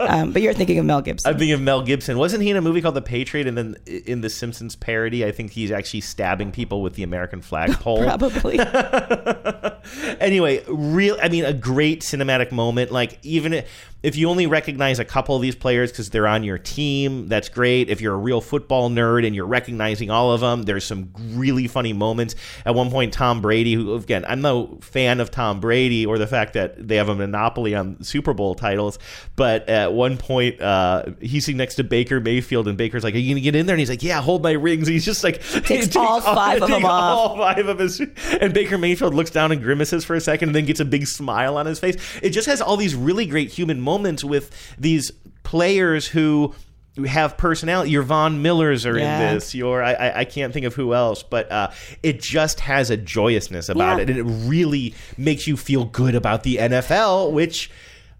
um, 0.00 0.32
but 0.32 0.42
you're 0.42 0.52
thinking 0.52 0.78
of 0.78 0.84
Mel 0.84 1.00
Gibson. 1.00 1.30
I'm 1.30 1.38
thinking 1.38 1.54
of 1.54 1.62
Mel 1.62 1.82
Gibson. 1.82 2.18
Wasn't 2.18 2.42
he 2.42 2.50
in 2.50 2.56
a 2.56 2.62
movie 2.62 2.82
called 2.82 2.94
The 2.94 3.02
Patriot? 3.02 3.46
And 3.46 3.56
then 3.56 3.76
in 3.86 4.20
the 4.20 4.28
Simpsons 4.28 4.76
parody, 4.76 5.24
I 5.24 5.32
think 5.32 5.52
he's 5.52 5.70
actually 5.70 6.02
stabbing 6.02 6.52
people 6.52 6.82
with 6.82 6.94
the 6.94 7.02
American 7.02 7.40
flagpole. 7.40 7.98
Probably. 8.04 8.58
anyway, 10.20 10.62
real. 10.68 11.16
I 11.22 11.28
mean, 11.28 11.44
a 11.44 11.54
great 11.54 12.02
cinematic 12.02 12.52
moment. 12.52 12.92
Like 12.92 13.18
even 13.22 13.64
if 14.04 14.16
you 14.16 14.28
only 14.28 14.46
recognize 14.46 14.98
a 14.98 15.04
couple 15.04 15.34
of 15.34 15.40
these 15.40 15.54
players 15.54 15.90
because 15.90 16.10
they're 16.10 16.26
on 16.26 16.44
your 16.44 16.58
team, 16.58 17.26
that's 17.26 17.48
great. 17.48 17.88
If 17.88 18.02
you're 18.02 18.12
a 18.12 18.18
real 18.18 18.42
football 18.42 18.90
nerd 18.90 19.26
and 19.26 19.34
you're 19.34 19.46
recognizing 19.46 20.10
all 20.10 20.30
of 20.30 20.42
them, 20.42 20.64
there's 20.64 20.84
some 20.84 21.08
really 21.30 21.66
funny 21.66 21.94
moments. 21.94 22.34
At 22.66 22.74
one 22.74 22.90
point, 22.90 23.14
Tom 23.14 23.40
Brady, 23.40 23.72
who 23.72 23.94
again, 23.94 24.26
I'm 24.28 24.42
no 24.42 24.78
fan 24.82 25.20
of 25.20 25.30
Tom 25.30 25.58
Brady 25.58 26.04
or 26.04 26.18
the 26.18 26.26
fact 26.26 26.52
that 26.52 26.86
they 26.86 26.96
have 26.96 27.08
a 27.08 27.14
monopoly 27.14 27.74
on 27.74 28.02
Super 28.02 28.34
Bowl 28.34 28.54
titles, 28.54 28.98
but 29.36 29.66
at 29.70 29.94
one 29.94 30.18
point, 30.18 30.60
uh, 30.60 31.04
he's 31.22 31.46
sitting 31.46 31.56
next 31.56 31.76
to 31.76 31.84
Baker 31.84 32.20
Mayfield, 32.20 32.68
and 32.68 32.76
Baker's 32.76 33.04
like, 33.04 33.14
"Are 33.14 33.18
you 33.18 33.30
gonna 33.32 33.40
get 33.40 33.56
in 33.56 33.64
there?" 33.64 33.74
And 33.74 33.80
he's 33.80 33.88
like, 33.88 34.02
"Yeah, 34.02 34.20
hold 34.20 34.42
my 34.42 34.52
rings." 34.52 34.86
He's 34.86 35.06
just 35.06 35.24
like 35.24 35.42
Takes 35.42 35.96
all 35.96 36.20
five 36.20 36.60
of 36.62 36.68
them 36.68 36.84
off. 36.84 37.30
all 37.30 37.36
five 37.38 37.66
of 37.68 37.78
his, 37.78 38.00
and 38.40 38.52
Baker 38.52 38.76
Mayfield 38.76 39.14
looks 39.14 39.30
down 39.30 39.50
and 39.50 39.62
grimaces 39.62 40.04
for 40.04 40.14
a 40.14 40.20
second, 40.20 40.50
and 40.50 40.56
then 40.56 40.66
gets 40.66 40.80
a 40.80 40.84
big 40.84 41.06
smile 41.06 41.56
on 41.56 41.64
his 41.64 41.80
face. 41.80 41.96
It 42.20 42.30
just 42.30 42.46
has 42.48 42.60
all 42.60 42.76
these 42.76 42.94
really 42.94 43.24
great 43.24 43.50
human 43.50 43.80
moments 43.80 43.93
with 44.02 44.50
these 44.78 45.10
players 45.42 46.06
who 46.06 46.54
have 47.06 47.36
personality. 47.36 47.90
Your 47.90 48.02
Von 48.04 48.40
Millers 48.42 48.86
are 48.86 48.96
Yeah. 48.98 49.28
in 49.30 49.34
this. 49.34 49.54
Your 49.54 49.82
I, 49.82 49.92
I 49.94 50.18
I 50.20 50.24
can't 50.24 50.52
think 50.52 50.64
of 50.66 50.74
who 50.74 50.94
else, 50.94 51.22
but 51.22 51.50
uh, 51.50 51.70
it 52.02 52.20
just 52.22 52.60
has 52.60 52.90
a 52.90 52.96
joyousness 52.96 53.68
about 53.68 53.96
Yeah. 53.96 54.02
it, 54.04 54.10
and 54.10 54.18
it 54.18 54.22
really 54.48 54.94
makes 55.18 55.46
you 55.46 55.56
feel 55.56 55.84
good 55.86 56.14
about 56.14 56.42
the 56.42 56.56
NFL, 56.58 57.32
which. 57.32 57.70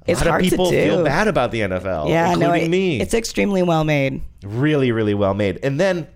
A 0.07 0.11
It's 0.11 0.23
lot 0.23 0.35
of 0.35 0.41
people 0.43 0.69
feel 0.71 1.03
bad 1.03 1.29
about 1.29 1.51
the 1.51 1.61
NFL, 1.63 2.11
yeah, 2.11 2.29
including 2.33 2.49
no, 2.51 2.53
it- 2.67 2.69
me 2.69 3.01
it's 3.01 3.15
extremely 3.15 3.63
well 3.63 3.85
made. 3.85 4.21
really 4.45 4.93
really 4.93 5.15
well 5.15 5.33
made 5.33 5.59
and 5.63 5.81
then 5.81 6.07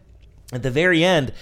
at 0.53 0.63
the 0.63 0.71
very 0.71 1.03
end 1.03 1.33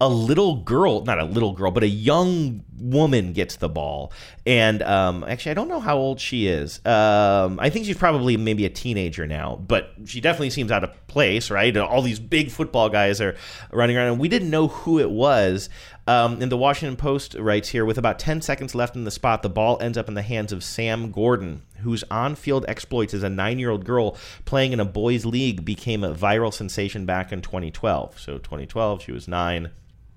a 0.00 0.08
little 0.08 0.56
girl 0.56 1.02
not 1.04 1.18
a 1.18 1.24
little 1.24 1.52
girl 1.52 1.70
but 1.70 1.82
a 1.82 1.88
young 1.88 2.64
woman 2.78 3.32
gets 3.34 3.56
the 3.56 3.68
ball 3.68 4.12
and 4.46 4.82
um, 4.82 5.22
actually 5.28 5.50
i 5.50 5.54
don't 5.54 5.68
know 5.68 5.80
how 5.80 5.96
old 5.96 6.18
she 6.18 6.46
is 6.46 6.84
um, 6.86 7.60
i 7.60 7.68
think 7.68 7.84
she's 7.84 7.98
probably 7.98 8.36
maybe 8.36 8.64
a 8.64 8.70
teenager 8.70 9.26
now 9.26 9.56
but 9.56 9.92
she 10.06 10.20
definitely 10.20 10.48
seems 10.48 10.72
out 10.72 10.82
of 10.82 11.06
place 11.06 11.50
right 11.50 11.76
all 11.76 12.00
these 12.00 12.18
big 12.18 12.50
football 12.50 12.88
guys 12.88 13.20
are 13.20 13.36
running 13.72 13.96
around 13.96 14.08
and 14.08 14.20
we 14.20 14.28
didn't 14.28 14.50
know 14.50 14.68
who 14.68 14.98
it 14.98 15.10
was 15.10 15.68
um, 16.06 16.40
and 16.40 16.50
the 16.50 16.56
washington 16.56 16.96
post 16.96 17.34
writes 17.34 17.68
here 17.68 17.84
with 17.84 17.98
about 17.98 18.18
10 18.18 18.40
seconds 18.40 18.74
left 18.74 18.96
in 18.96 19.04
the 19.04 19.10
spot 19.10 19.42
the 19.42 19.50
ball 19.50 19.76
ends 19.82 19.98
up 19.98 20.08
in 20.08 20.14
the 20.14 20.22
hands 20.22 20.52
of 20.52 20.64
sam 20.64 21.10
gordon 21.10 21.62
whose 21.80 22.04
on-field 22.10 22.64
exploits 22.68 23.12
as 23.12 23.22
a 23.22 23.28
nine-year-old 23.28 23.84
girl 23.84 24.16
playing 24.44 24.72
in 24.72 24.80
a 24.80 24.84
boys' 24.84 25.26
league 25.26 25.64
became 25.64 26.04
a 26.04 26.14
viral 26.14 26.52
sensation 26.52 27.06
back 27.06 27.32
in 27.32 27.40
2012. 27.40 28.20
So 28.20 28.38
2012, 28.38 29.02
she 29.02 29.12
was 29.12 29.26
nine. 29.26 29.70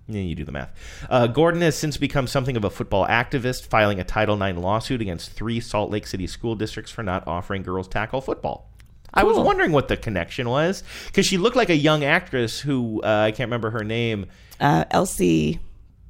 Yeah, 0.07 0.21
you 0.21 0.35
do 0.35 0.43
the 0.43 0.51
math. 0.51 0.71
Uh, 1.09 1.27
Gordon 1.27 1.61
has 1.61 1.77
since 1.77 1.95
become 1.97 2.27
something 2.27 2.57
of 2.57 2.63
a 2.65 2.69
football 2.69 3.07
activist, 3.07 3.67
filing 3.67 3.99
a 3.99 4.03
Title 4.03 4.41
IX 4.41 4.57
lawsuit 4.59 5.01
against 5.01 5.31
three 5.31 5.59
Salt 5.61 5.91
Lake 5.91 6.05
City 6.07 6.27
school 6.27 6.55
districts 6.55 6.91
for 6.91 7.03
not 7.03 7.25
offering 7.27 7.63
girls 7.63 7.87
tackle 7.87 8.19
football. 8.19 8.69
I 9.13 9.23
was 9.23 9.37
wondering 9.37 9.71
what 9.71 9.87
the 9.87 9.95
connection 9.95 10.49
was 10.49 10.83
because 11.05 11.25
she 11.25 11.37
looked 11.37 11.55
like 11.55 11.69
a 11.69 11.75
young 11.75 12.03
actress 12.03 12.59
who 12.59 12.99
uh, 13.03 13.07
I 13.07 13.31
can't 13.31 13.47
remember 13.47 13.69
her 13.69 13.83
name 13.83 14.25
Uh, 14.59 14.85
Elsie 14.91 15.59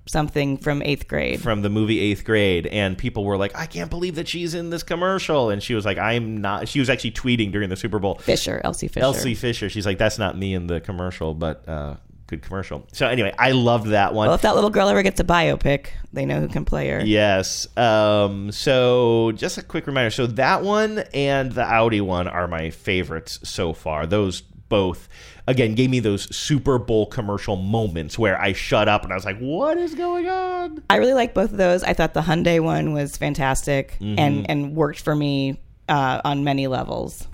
something 0.05 0.57
from 0.57 0.81
eighth 0.81 1.07
grade. 1.07 1.41
from 1.41 1.61
the 1.61 1.69
movie 1.69 1.99
Eighth 1.99 2.23
Grade, 2.25 2.65
and 2.67 2.97
people 2.97 3.23
were 3.25 3.37
like, 3.37 3.55
"I 3.57 3.65
can't 3.67 3.89
believe 3.89 4.15
that 4.15 4.27
she's 4.27 4.53
in 4.53 4.69
this 4.69 4.83
commercial," 4.83 5.49
and 5.49 5.61
she 5.61 5.75
was 5.75 5.85
like, 5.85 5.97
"I'm 5.97 6.37
not." 6.41 6.67
She 6.67 6.79
was 6.79 6.89
actually 6.89 7.11
tweeting 7.11 7.51
during 7.51 7.69
the 7.69 7.75
Super 7.75 7.99
Bowl. 7.99 8.15
Fisher, 8.15 8.59
Elsie 8.63 8.87
Fisher. 8.87 9.03
Elsie 9.03 9.35
Fisher. 9.35 9.69
She's 9.69 9.85
like, 9.85 9.97
"That's 9.97 10.17
not 10.17 10.37
me 10.37 10.53
in 10.53 10.67
the 10.67 10.79
commercial, 10.81 11.33
but 11.33 11.67
uh, 11.67 11.95
good 12.35 12.41
commercial." 12.41 12.85
So 12.93 13.07
anyway, 13.07 13.33
I 13.37 13.51
loved 13.51 13.87
that 13.87 14.13
one. 14.13 14.27
Well, 14.27 14.35
if 14.35 14.41
that 14.41 14.55
little 14.55 14.69
girl 14.69 14.87
ever 14.89 15.03
gets 15.03 15.19
a 15.19 15.23
biopic, 15.23 15.87
they 16.11 16.25
know 16.25 16.39
who 16.39 16.47
can 16.47 16.65
play 16.65 16.89
her. 16.89 17.01
Yes. 17.03 17.67
Um, 17.77 18.51
so 18.51 19.31
just 19.35 19.57
a 19.57 19.61
quick 19.63 19.87
reminder. 19.87 20.09
So 20.11 20.27
that 20.27 20.63
one 20.63 20.99
and 21.13 21.51
the 21.51 21.63
Audi 21.63 22.01
one 22.01 22.27
are 22.27 22.47
my 22.47 22.69
favorites 22.69 23.39
so 23.43 23.73
far. 23.73 24.05
Those 24.05 24.41
both, 24.41 25.07
again, 25.47 25.75
gave 25.75 25.89
me 25.91 25.99
those 25.99 26.33
Super 26.35 26.79
Bowl 26.79 27.05
commercial 27.05 27.55
moments 27.55 28.17
where 28.17 28.41
I 28.41 28.53
shut 28.53 28.87
up 28.89 29.03
and 29.03 29.11
I 29.11 29.15
was 29.15 29.25
like, 29.25 29.37
"What 29.39 29.77
is 29.77 29.93
going 29.93 30.27
on?" 30.27 30.81
I 30.89 30.95
really 30.95 31.13
like 31.13 31.33
both 31.35 31.51
of 31.51 31.57
those. 31.57 31.83
I 31.83 31.93
thought 31.93 32.13
the 32.15 32.21
Hyundai 32.21 32.59
one 32.59 32.91
was 32.93 33.15
fantastic 33.17 33.97
Mhm. 34.01 34.15
and 34.17 34.49
and 34.49 34.75
worked 34.75 34.99
for 34.99 35.15
me 35.15 35.59
uh, 35.89 36.21
on 36.25 36.43
many 36.43 36.65
levels, 36.67 37.27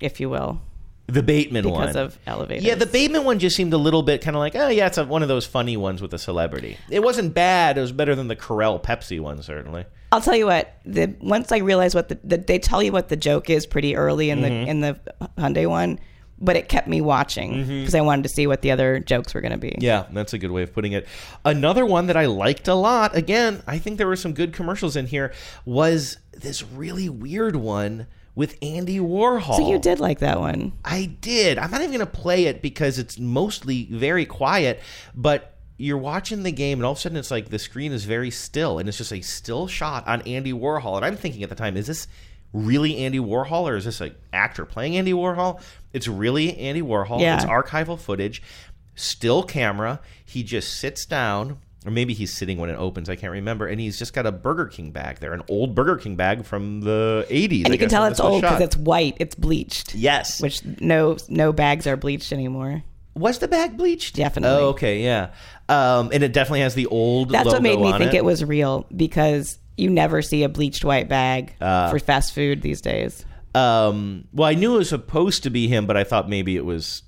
if 0.00 0.20
you 0.20 0.28
will. 0.30 0.60
The 1.08 1.22
Bateman 1.22 1.68
one. 1.70 1.80
because 1.82 1.96
of 1.96 2.18
elevators. 2.26 2.64
Yeah, 2.64 2.74
the 2.74 2.86
Bateman 2.86 3.24
one 3.24 3.38
just 3.38 3.54
seemed 3.54 3.72
a 3.72 3.78
little 3.78 4.02
bit 4.02 4.22
kind 4.22 4.36
of 4.36 4.40
like, 4.40 4.56
oh 4.56 4.68
yeah, 4.68 4.86
it's 4.86 4.98
a, 4.98 5.04
one 5.04 5.22
of 5.22 5.28
those 5.28 5.46
funny 5.46 5.76
ones 5.76 6.02
with 6.02 6.12
a 6.14 6.18
celebrity. 6.18 6.76
It 6.90 7.02
wasn't 7.02 7.32
bad. 7.32 7.78
It 7.78 7.80
was 7.80 7.92
better 7.92 8.14
than 8.16 8.26
the 8.28 8.36
Carell 8.36 8.82
Pepsi 8.82 9.20
one, 9.20 9.40
certainly. 9.42 9.84
I'll 10.10 10.20
tell 10.20 10.36
you 10.36 10.46
what. 10.46 10.78
The 10.84 11.14
once 11.20 11.52
I 11.52 11.58
realized 11.58 11.94
what 11.94 12.08
the, 12.08 12.18
the 12.24 12.38
they 12.38 12.58
tell 12.58 12.82
you 12.82 12.90
what 12.92 13.08
the 13.08 13.16
joke 13.16 13.50
is 13.50 13.66
pretty 13.66 13.94
early 13.96 14.30
in 14.30 14.40
the 14.42 14.48
Mhm. 14.48 14.66
in 14.66 14.80
the 14.80 15.00
Hyundai 15.38 15.68
one, 15.68 15.98
but 16.40 16.56
it 16.56 16.68
kept 16.68 16.88
me 16.88 17.00
watching 17.00 17.64
because 17.66 17.94
I 17.94 18.00
wanted 18.00 18.22
to 18.24 18.28
see 18.28 18.46
what 18.48 18.62
the 18.62 18.70
other 18.72 18.98
jokes 18.98 19.32
were 19.32 19.40
going 19.40 19.52
to 19.52 19.58
be. 19.58 19.76
Yeah, 19.78 20.06
that's 20.12 20.32
a 20.32 20.38
good 20.38 20.50
way 20.50 20.62
of 20.62 20.72
putting 20.72 20.92
it. 20.92 21.06
Another 21.44 21.86
one 21.86 22.06
that 22.08 22.16
I 22.16 22.26
liked 22.26 22.66
a 22.68 22.74
lot, 22.74 23.16
again, 23.16 23.62
I 23.66 23.78
think 23.78 23.98
there 23.98 24.06
were 24.08 24.16
some 24.16 24.32
good 24.32 24.52
commercials 24.52 24.96
in 24.96 25.06
here, 25.06 25.32
was 25.64 26.18
this 26.32 26.62
really 26.64 27.08
weird 27.08 27.56
one 27.56 28.06
with 28.36 28.56
Andy 28.62 29.00
Warhol. 29.00 29.56
So 29.56 29.68
you 29.68 29.80
did 29.80 29.98
like 29.98 30.20
that 30.20 30.38
one. 30.38 30.74
I 30.84 31.06
did. 31.20 31.58
I'm 31.58 31.70
not 31.72 31.80
even 31.80 31.90
going 31.90 32.00
to 32.00 32.06
play 32.06 32.44
it 32.44 32.62
because 32.62 33.00
it's 33.00 33.18
mostly 33.18 33.88
very 33.90 34.26
quiet, 34.26 34.80
but 35.14 35.56
you're 35.78 35.98
watching 35.98 36.42
the 36.42 36.52
game 36.52 36.78
and 36.78 36.86
all 36.86 36.92
of 36.92 36.98
a 36.98 37.00
sudden 37.00 37.18
it's 37.18 37.30
like 37.30 37.48
the 37.48 37.58
screen 37.58 37.92
is 37.92 38.04
very 38.04 38.30
still 38.30 38.78
and 38.78 38.88
it's 38.88 38.98
just 38.98 39.12
a 39.12 39.22
still 39.22 39.66
shot 39.66 40.06
on 40.06 40.20
Andy 40.22 40.52
Warhol. 40.52 40.96
And 40.96 41.04
I'm 41.04 41.16
thinking 41.16 41.42
at 41.42 41.48
the 41.48 41.54
time, 41.54 41.76
is 41.76 41.86
this 41.86 42.06
really 42.52 42.98
Andy 42.98 43.18
Warhol 43.18 43.62
or 43.62 43.76
is 43.76 43.86
this 43.86 44.00
an 44.02 44.14
actor 44.32 44.66
playing 44.66 44.96
Andy 44.96 45.12
Warhol? 45.12 45.60
It's 45.94 46.06
really 46.06 46.56
Andy 46.58 46.82
Warhol. 46.82 47.20
Yeah. 47.20 47.36
It's 47.36 47.44
archival 47.46 47.98
footage, 47.98 48.42
still 48.94 49.42
camera. 49.42 50.00
He 50.24 50.42
just 50.42 50.74
sits 50.78 51.06
down. 51.06 51.58
Or 51.86 51.90
maybe 51.90 52.14
he's 52.14 52.32
sitting 52.32 52.58
when 52.58 52.68
it 52.68 52.74
opens. 52.74 53.08
I 53.08 53.14
can't 53.14 53.32
remember. 53.32 53.68
And 53.68 53.80
he's 53.80 53.96
just 53.96 54.12
got 54.12 54.26
a 54.26 54.32
Burger 54.32 54.66
King 54.66 54.90
bag 54.90 55.20
there, 55.20 55.32
an 55.32 55.42
old 55.48 55.74
Burger 55.76 55.96
King 55.96 56.16
bag 56.16 56.44
from 56.44 56.80
the 56.80 57.24
80s. 57.30 57.58
And 57.64 57.68
I 57.68 57.72
you 57.74 57.78
can 57.78 57.88
tell 57.88 58.04
it's 58.06 58.18
old 58.18 58.42
because 58.42 58.60
it's 58.60 58.76
white. 58.76 59.16
It's 59.20 59.36
bleached. 59.36 59.94
Yes. 59.94 60.40
Which 60.42 60.64
no 60.80 61.16
no 61.28 61.52
bags 61.52 61.86
are 61.86 61.96
bleached 61.96 62.32
anymore. 62.32 62.82
Was 63.14 63.38
the 63.38 63.48
bag 63.48 63.76
bleached? 63.76 64.16
Definitely. 64.16 64.58
Oh, 64.62 64.68
okay, 64.70 65.02
yeah. 65.02 65.30
Um, 65.68 66.10
and 66.12 66.22
it 66.22 66.32
definitely 66.32 66.60
has 66.60 66.74
the 66.74 66.86
old. 66.86 67.30
That's 67.30 67.46
what 67.46 67.62
made 67.62 67.78
me 67.80 67.92
think 67.92 68.14
it. 68.14 68.16
it. 68.16 68.24
was 68.24 68.44
real 68.44 68.84
because 68.94 69.58
you 69.76 69.88
never 69.88 70.22
see 70.22 70.42
a 70.42 70.48
bleached 70.48 70.84
white 70.84 71.08
bag 71.08 71.54
Uh, 71.60 71.88
for 71.90 71.98
fast 71.98 72.34
food 72.34 72.62
these 72.62 72.80
days. 72.80 73.24
Um, 73.54 74.28
well, 74.32 74.48
I 74.48 74.54
knew 74.54 74.74
it 74.74 74.78
was 74.78 74.88
supposed 74.90 75.44
to 75.44 75.50
be 75.50 75.66
him, 75.68 75.86
but 75.86 75.96
I 75.96 76.04
thought 76.04 76.28
maybe 76.28 76.56
it 76.56 76.64
was 76.64 77.02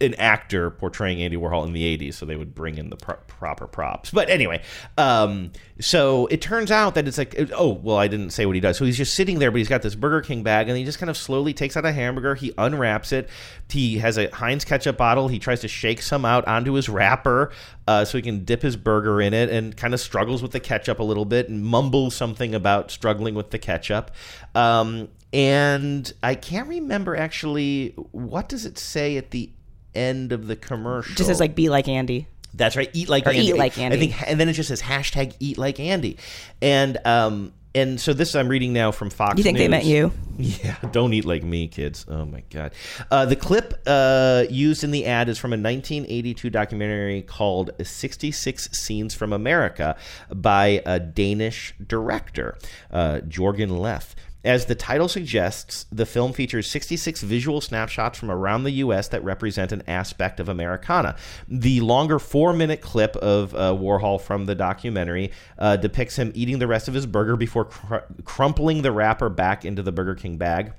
an 0.00 0.14
actor 0.14 0.70
portraying 0.70 1.20
Andy 1.20 1.36
Warhol 1.36 1.66
in 1.66 1.72
the 1.72 1.98
80s, 1.98 2.14
so 2.14 2.26
they 2.26 2.36
would 2.36 2.54
bring 2.54 2.78
in 2.78 2.90
the 2.90 2.96
pro- 2.96 3.16
proper 3.26 3.66
props. 3.66 4.10
But 4.10 4.30
anyway, 4.30 4.62
um, 4.96 5.52
so 5.80 6.26
it 6.26 6.40
turns 6.40 6.70
out 6.70 6.94
that 6.94 7.08
it's 7.08 7.18
like, 7.18 7.34
oh, 7.52 7.72
well, 7.72 7.96
I 7.96 8.06
didn't 8.06 8.30
say 8.30 8.46
what 8.46 8.54
he 8.54 8.60
does. 8.60 8.76
So 8.76 8.84
he's 8.84 8.96
just 8.96 9.14
sitting 9.14 9.38
there, 9.40 9.50
but 9.50 9.58
he's 9.58 9.68
got 9.68 9.82
this 9.82 9.96
Burger 9.96 10.20
King 10.20 10.42
bag, 10.42 10.68
and 10.68 10.78
he 10.78 10.84
just 10.84 10.98
kind 10.98 11.10
of 11.10 11.16
slowly 11.16 11.52
takes 11.52 11.76
out 11.76 11.84
a 11.84 11.92
hamburger. 11.92 12.36
He 12.36 12.52
unwraps 12.56 13.12
it. 13.12 13.28
He 13.68 13.98
has 13.98 14.18
a 14.18 14.28
Heinz 14.30 14.64
ketchup 14.64 14.96
bottle. 14.96 15.28
He 15.28 15.38
tries 15.38 15.60
to 15.60 15.68
shake 15.68 16.00
some 16.02 16.24
out 16.24 16.46
onto 16.46 16.74
his 16.74 16.88
wrapper 16.88 17.50
uh, 17.88 18.04
so 18.04 18.18
he 18.18 18.22
can 18.22 18.44
dip 18.44 18.62
his 18.62 18.76
burger 18.76 19.20
in 19.20 19.34
it 19.34 19.50
and 19.50 19.76
kind 19.76 19.94
of 19.94 20.00
struggles 20.00 20.42
with 20.42 20.52
the 20.52 20.60
ketchup 20.60 21.00
a 21.00 21.04
little 21.04 21.24
bit 21.24 21.48
and 21.48 21.64
mumbles 21.64 22.14
something 22.14 22.54
about 22.54 22.90
struggling 22.90 23.34
with 23.34 23.50
the 23.50 23.58
ketchup. 23.58 24.12
Um, 24.54 25.08
and 25.32 26.10
I 26.22 26.34
can't 26.34 26.68
remember 26.68 27.16
actually 27.16 27.94
what 28.12 28.48
does 28.48 28.64
it 28.64 28.78
say 28.78 29.16
at 29.16 29.30
the 29.30 29.50
end 29.98 30.32
of 30.32 30.46
the 30.46 30.56
commercial. 30.56 31.14
Just 31.14 31.28
says 31.28 31.40
like 31.40 31.54
be 31.54 31.68
like 31.68 31.88
Andy. 31.88 32.28
That's 32.54 32.76
right. 32.76 32.90
Eat 32.94 33.08
like 33.08 33.26
Or 33.26 33.30
Andy. 33.30 33.46
eat 33.48 33.56
like 33.56 33.76
Andy. 33.78 33.96
I 33.96 34.00
think, 34.00 34.28
and 34.30 34.40
then 34.40 34.48
it 34.48 34.54
just 34.54 34.68
says 34.68 34.80
hashtag 34.80 35.34
Eat 35.38 35.58
like 35.58 35.78
Andy, 35.78 36.16
and 36.62 36.96
um, 37.04 37.52
and 37.74 38.00
so 38.00 38.14
this 38.14 38.34
I'm 38.34 38.48
reading 38.48 38.72
now 38.72 38.90
from 38.90 39.10
Fox. 39.10 39.36
You 39.36 39.44
think 39.44 39.58
they 39.58 39.64
News. 39.68 39.70
meant 39.70 39.84
you? 39.84 40.12
Yeah, 40.38 40.76
don't 40.92 41.12
eat 41.12 41.26
like 41.26 41.42
me, 41.44 41.68
kids. 41.68 42.06
Oh 42.08 42.24
my 42.24 42.42
god. 42.50 42.72
Uh, 43.10 43.26
the 43.26 43.36
clip 43.36 43.74
uh, 43.86 44.44
used 44.48 44.82
in 44.82 44.90
the 44.92 45.04
ad 45.04 45.28
is 45.28 45.38
from 45.38 45.52
a 45.52 45.56
1982 45.60 46.48
documentary 46.48 47.22
called 47.22 47.70
"66 47.82 48.70
Scenes 48.72 49.14
from 49.14 49.32
America" 49.32 49.96
by 50.34 50.82
a 50.86 50.98
Danish 50.98 51.74
director, 51.86 52.56
uh, 52.90 53.20
Jorgen 53.28 53.78
Leth. 53.78 54.16
As 54.44 54.66
the 54.66 54.76
title 54.76 55.08
suggests, 55.08 55.86
the 55.90 56.06
film 56.06 56.32
features 56.32 56.70
66 56.70 57.22
visual 57.22 57.60
snapshots 57.60 58.18
from 58.18 58.30
around 58.30 58.62
the 58.62 58.70
U.S. 58.72 59.08
that 59.08 59.24
represent 59.24 59.72
an 59.72 59.82
aspect 59.88 60.38
of 60.38 60.48
Americana. 60.48 61.16
The 61.48 61.80
longer 61.80 62.20
four 62.20 62.52
minute 62.52 62.80
clip 62.80 63.16
of 63.16 63.52
uh, 63.54 63.74
Warhol 63.74 64.20
from 64.20 64.46
the 64.46 64.54
documentary 64.54 65.32
uh, 65.58 65.76
depicts 65.76 66.16
him 66.16 66.30
eating 66.36 66.60
the 66.60 66.68
rest 66.68 66.86
of 66.86 66.94
his 66.94 67.04
burger 67.04 67.36
before 67.36 67.64
cr- 67.64 67.96
crumpling 68.24 68.82
the 68.82 68.92
wrapper 68.92 69.28
back 69.28 69.64
into 69.64 69.82
the 69.82 69.92
Burger 69.92 70.14
King 70.14 70.36
bag. 70.36 70.72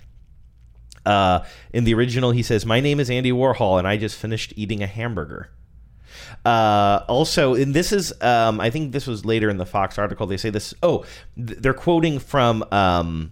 Uh, 1.05 1.43
in 1.73 1.83
the 1.83 1.93
original, 1.93 2.31
he 2.31 2.43
says, 2.43 2.65
My 2.65 2.79
name 2.79 2.99
is 2.99 3.09
Andy 3.09 3.31
Warhol, 3.31 3.77
and 3.77 3.87
I 3.87 3.97
just 3.97 4.15
finished 4.15 4.53
eating 4.55 4.81
a 4.81 4.87
hamburger. 4.87 5.49
Uh, 6.45 7.03
also, 7.07 7.55
and 7.55 7.73
this 7.73 7.91
is, 7.91 8.13
um, 8.21 8.59
I 8.61 8.69
think 8.69 8.93
this 8.93 9.05
was 9.05 9.25
later 9.25 9.49
in 9.49 9.57
the 9.57 9.65
Fox 9.65 9.97
article. 9.97 10.27
They 10.27 10.37
say 10.37 10.49
this. 10.49 10.73
Oh, 10.81 11.05
th- 11.35 11.59
they're 11.59 11.73
quoting 11.73 12.19
from 12.19 12.63
um, 12.71 13.31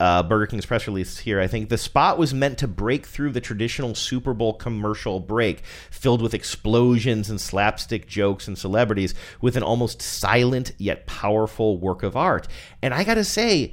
uh, 0.00 0.22
Burger 0.22 0.46
King's 0.46 0.66
press 0.66 0.86
release 0.86 1.18
here. 1.18 1.40
I 1.40 1.46
think 1.46 1.68
the 1.68 1.78
spot 1.78 2.18
was 2.18 2.32
meant 2.32 2.58
to 2.58 2.68
break 2.68 3.06
through 3.06 3.32
the 3.32 3.40
traditional 3.40 3.94
Super 3.94 4.34
Bowl 4.34 4.54
commercial 4.54 5.20
break, 5.20 5.62
filled 5.90 6.22
with 6.22 6.34
explosions 6.34 7.30
and 7.30 7.40
slapstick 7.40 8.06
jokes 8.06 8.46
and 8.46 8.56
celebrities, 8.56 9.14
with 9.40 9.56
an 9.56 9.62
almost 9.62 10.00
silent 10.00 10.72
yet 10.78 11.06
powerful 11.06 11.78
work 11.78 12.02
of 12.02 12.16
art. 12.16 12.48
And 12.82 12.94
I 12.94 13.04
gotta 13.04 13.24
say. 13.24 13.72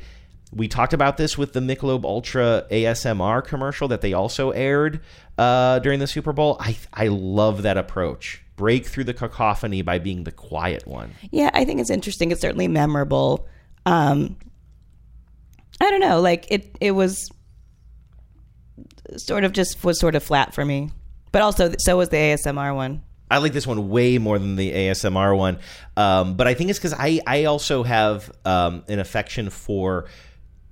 We 0.53 0.69
talked 0.69 0.93
about 0.93 1.17
this 1.17 1.37
with 1.37 1.51
the 1.51 1.59
Michelob 1.59 2.05
Ultra 2.05 2.65
ASMR 2.71 3.43
commercial 3.43 3.89
that 3.89 3.99
they 3.99 4.13
also 4.13 4.51
aired 4.51 5.01
uh, 5.37 5.79
during 5.79 5.99
the 5.99 6.07
Super 6.07 6.31
Bowl. 6.31 6.55
I 6.61 6.77
I 6.93 7.07
love 7.07 7.63
that 7.63 7.77
approach. 7.77 8.41
Break 8.55 8.85
through 8.85 9.03
the 9.03 9.13
cacophony 9.13 9.81
by 9.81 9.99
being 9.99 10.23
the 10.23 10.31
quiet 10.31 10.87
one. 10.87 11.11
Yeah, 11.29 11.49
I 11.53 11.65
think 11.65 11.81
it's 11.81 11.89
interesting. 11.89 12.31
It's 12.31 12.39
certainly 12.39 12.69
memorable. 12.69 13.47
Um, 13.85 14.37
I 15.81 15.91
don't 15.91 15.99
know, 15.99 16.21
like 16.21 16.47
it. 16.49 16.75
It 16.79 16.91
was 16.91 17.29
sort 19.17 19.43
of 19.43 19.53
just 19.53 19.83
was 19.83 19.99
sort 19.99 20.15
of 20.15 20.23
flat 20.23 20.53
for 20.53 20.65
me, 20.65 20.91
but 21.31 21.41
also 21.41 21.73
so 21.79 21.97
was 21.97 22.09
the 22.09 22.17
ASMR 22.17 22.75
one. 22.75 23.03
I 23.29 23.39
like 23.39 23.53
this 23.53 23.65
one 23.65 23.89
way 23.89 24.17
more 24.17 24.37
than 24.37 24.55
the 24.55 24.71
ASMR 24.71 25.35
one, 25.35 25.59
um, 25.97 26.35
but 26.35 26.47
I 26.47 26.53
think 26.53 26.69
it's 26.69 26.79
because 26.79 26.93
I 26.93 27.19
I 27.25 27.45
also 27.45 27.83
have 27.83 28.31
um, 28.45 28.83
an 28.87 28.99
affection 28.99 29.49
for 29.49 30.05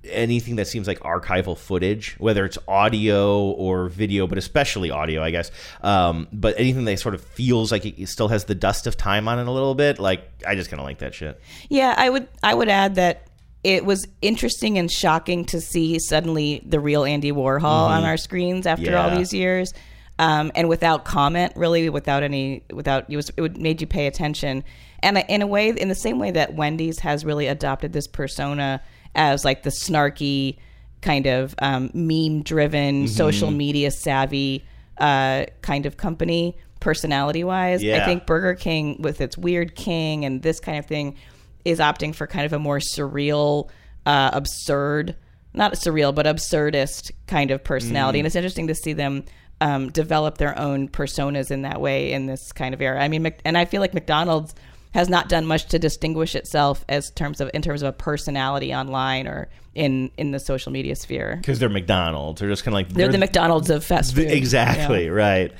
anything 0.04 0.56
that 0.56 0.66
seems 0.66 0.86
like 0.86 1.00
archival 1.00 1.56
footage, 1.56 2.14
whether 2.18 2.44
it's 2.44 2.58
audio 2.68 3.50
or 3.50 3.88
video, 3.88 4.26
but 4.26 4.38
especially 4.38 4.90
audio, 4.90 5.22
I 5.22 5.30
guess. 5.30 5.50
Um, 5.82 6.28
but 6.32 6.58
anything 6.58 6.84
that 6.84 6.98
sort 6.98 7.14
of 7.14 7.22
feels 7.22 7.72
like 7.72 7.84
it 7.86 8.08
still 8.08 8.28
has 8.28 8.44
the 8.44 8.54
dust 8.54 8.86
of 8.86 8.96
time 8.96 9.28
on 9.28 9.38
it 9.38 9.46
a 9.46 9.50
little 9.50 9.74
bit, 9.74 9.98
like 9.98 10.28
I 10.46 10.54
just 10.54 10.70
kind 10.70 10.80
of 10.80 10.84
like 10.84 10.98
that 10.98 11.14
shit. 11.14 11.40
Yeah, 11.68 11.94
I 11.96 12.10
would. 12.10 12.28
I 12.42 12.54
would 12.54 12.68
add 12.68 12.96
that 12.96 13.28
it 13.64 13.84
was 13.84 14.06
interesting 14.22 14.78
and 14.78 14.90
shocking 14.90 15.44
to 15.46 15.60
see 15.60 15.98
suddenly 15.98 16.62
the 16.66 16.78
real 16.78 17.04
Andy 17.04 17.32
Warhol 17.32 17.64
on 17.64 18.02
Mhm. 18.02 18.06
our 18.06 18.16
screens 18.18 18.66
after 18.66 18.96
all 18.96 19.10
these 19.16 19.32
years, 19.32 19.72
um, 20.18 20.52
and 20.54 20.68
without 20.68 21.04
comment, 21.04 21.52
really, 21.56 21.88
without 21.88 22.22
any, 22.22 22.62
without 22.72 23.06
it 23.08 23.16
was 23.16 23.30
it 23.36 23.40
would 23.40 23.56
made 23.60 23.80
you 23.80 23.86
pay 23.86 24.06
attention, 24.06 24.62
and 25.02 25.24
in 25.28 25.42
a 25.42 25.46
way, 25.46 25.70
in 25.70 25.88
the 25.88 25.94
same 25.94 26.18
way 26.18 26.30
that 26.30 26.54
Wendy's 26.54 27.00
has 27.00 27.24
really 27.24 27.46
adopted 27.46 27.92
this 27.92 28.06
persona 28.06 28.80
as 29.14 29.44
like 29.44 29.62
the 29.62 29.70
snarky 29.70 30.56
kind 31.00 31.26
of 31.26 31.54
um, 31.60 31.90
meme-driven, 31.94 33.06
Mhm. 33.06 33.08
social 33.08 33.50
media 33.50 33.90
savvy 33.90 34.64
uh, 34.98 35.44
kind 35.60 35.86
of 35.86 35.96
company, 35.96 36.56
personality-wise. 36.80 37.82
I 37.82 38.04
think 38.04 38.26
Burger 38.26 38.54
King, 38.54 38.96
with 39.00 39.20
its 39.20 39.36
weird 39.36 39.74
king 39.74 40.24
and 40.24 40.42
this 40.42 40.60
kind 40.60 40.78
of 40.78 40.86
thing, 40.86 41.16
is 41.64 41.78
opting 41.78 42.14
for 42.14 42.26
kind 42.26 42.46
of 42.46 42.52
a 42.52 42.58
more 42.58 42.78
surreal, 42.78 43.68
uh, 44.06 44.30
absurd, 44.32 45.16
not 45.52 45.74
surreal, 45.74 46.14
but 46.14 46.26
absurdist 46.26 47.10
kind 47.26 47.50
of 47.50 47.62
personality. 47.62 48.18
Mm. 48.18 48.20
And 48.20 48.26
it's 48.26 48.36
interesting 48.36 48.66
to 48.68 48.74
see 48.74 48.92
them 48.92 49.24
um, 49.60 49.90
develop 49.90 50.38
their 50.38 50.58
own 50.58 50.88
personas 50.88 51.50
in 51.50 51.62
that 51.62 51.80
way 51.80 52.12
in 52.12 52.26
this 52.26 52.52
kind 52.52 52.74
of 52.74 52.82
era. 52.82 53.02
I 53.02 53.08
mean, 53.08 53.32
and 53.44 53.56
I 53.56 53.64
feel 53.64 53.80
like 53.80 53.94
McDonald's 53.94 54.54
has 54.92 55.08
not 55.08 55.28
done 55.28 55.44
much 55.44 55.66
to 55.66 55.78
distinguish 55.78 56.36
itself 56.36 56.84
as 56.88 57.10
terms 57.10 57.40
of 57.40 57.50
in 57.52 57.62
terms 57.62 57.82
of 57.82 57.88
a 57.88 57.92
personality 57.92 58.72
online 58.72 59.26
or 59.26 59.48
in 59.74 60.10
in 60.16 60.30
the 60.30 60.38
social 60.38 60.70
media 60.70 60.94
sphere. 60.94 61.36
Because 61.36 61.58
they're 61.58 61.68
McDonald's. 61.68 62.40
They're 62.40 62.48
just 62.48 62.64
kind 62.64 62.74
of 62.74 62.76
like 62.76 62.88
They're 62.90 63.10
the 63.10 63.18
McDonald's 63.18 63.70
of 63.70 63.84
fast 63.84 64.14
food. 64.14 64.30
Exactly 64.30 65.06
Yeah. 65.06 65.10
right. 65.10 65.52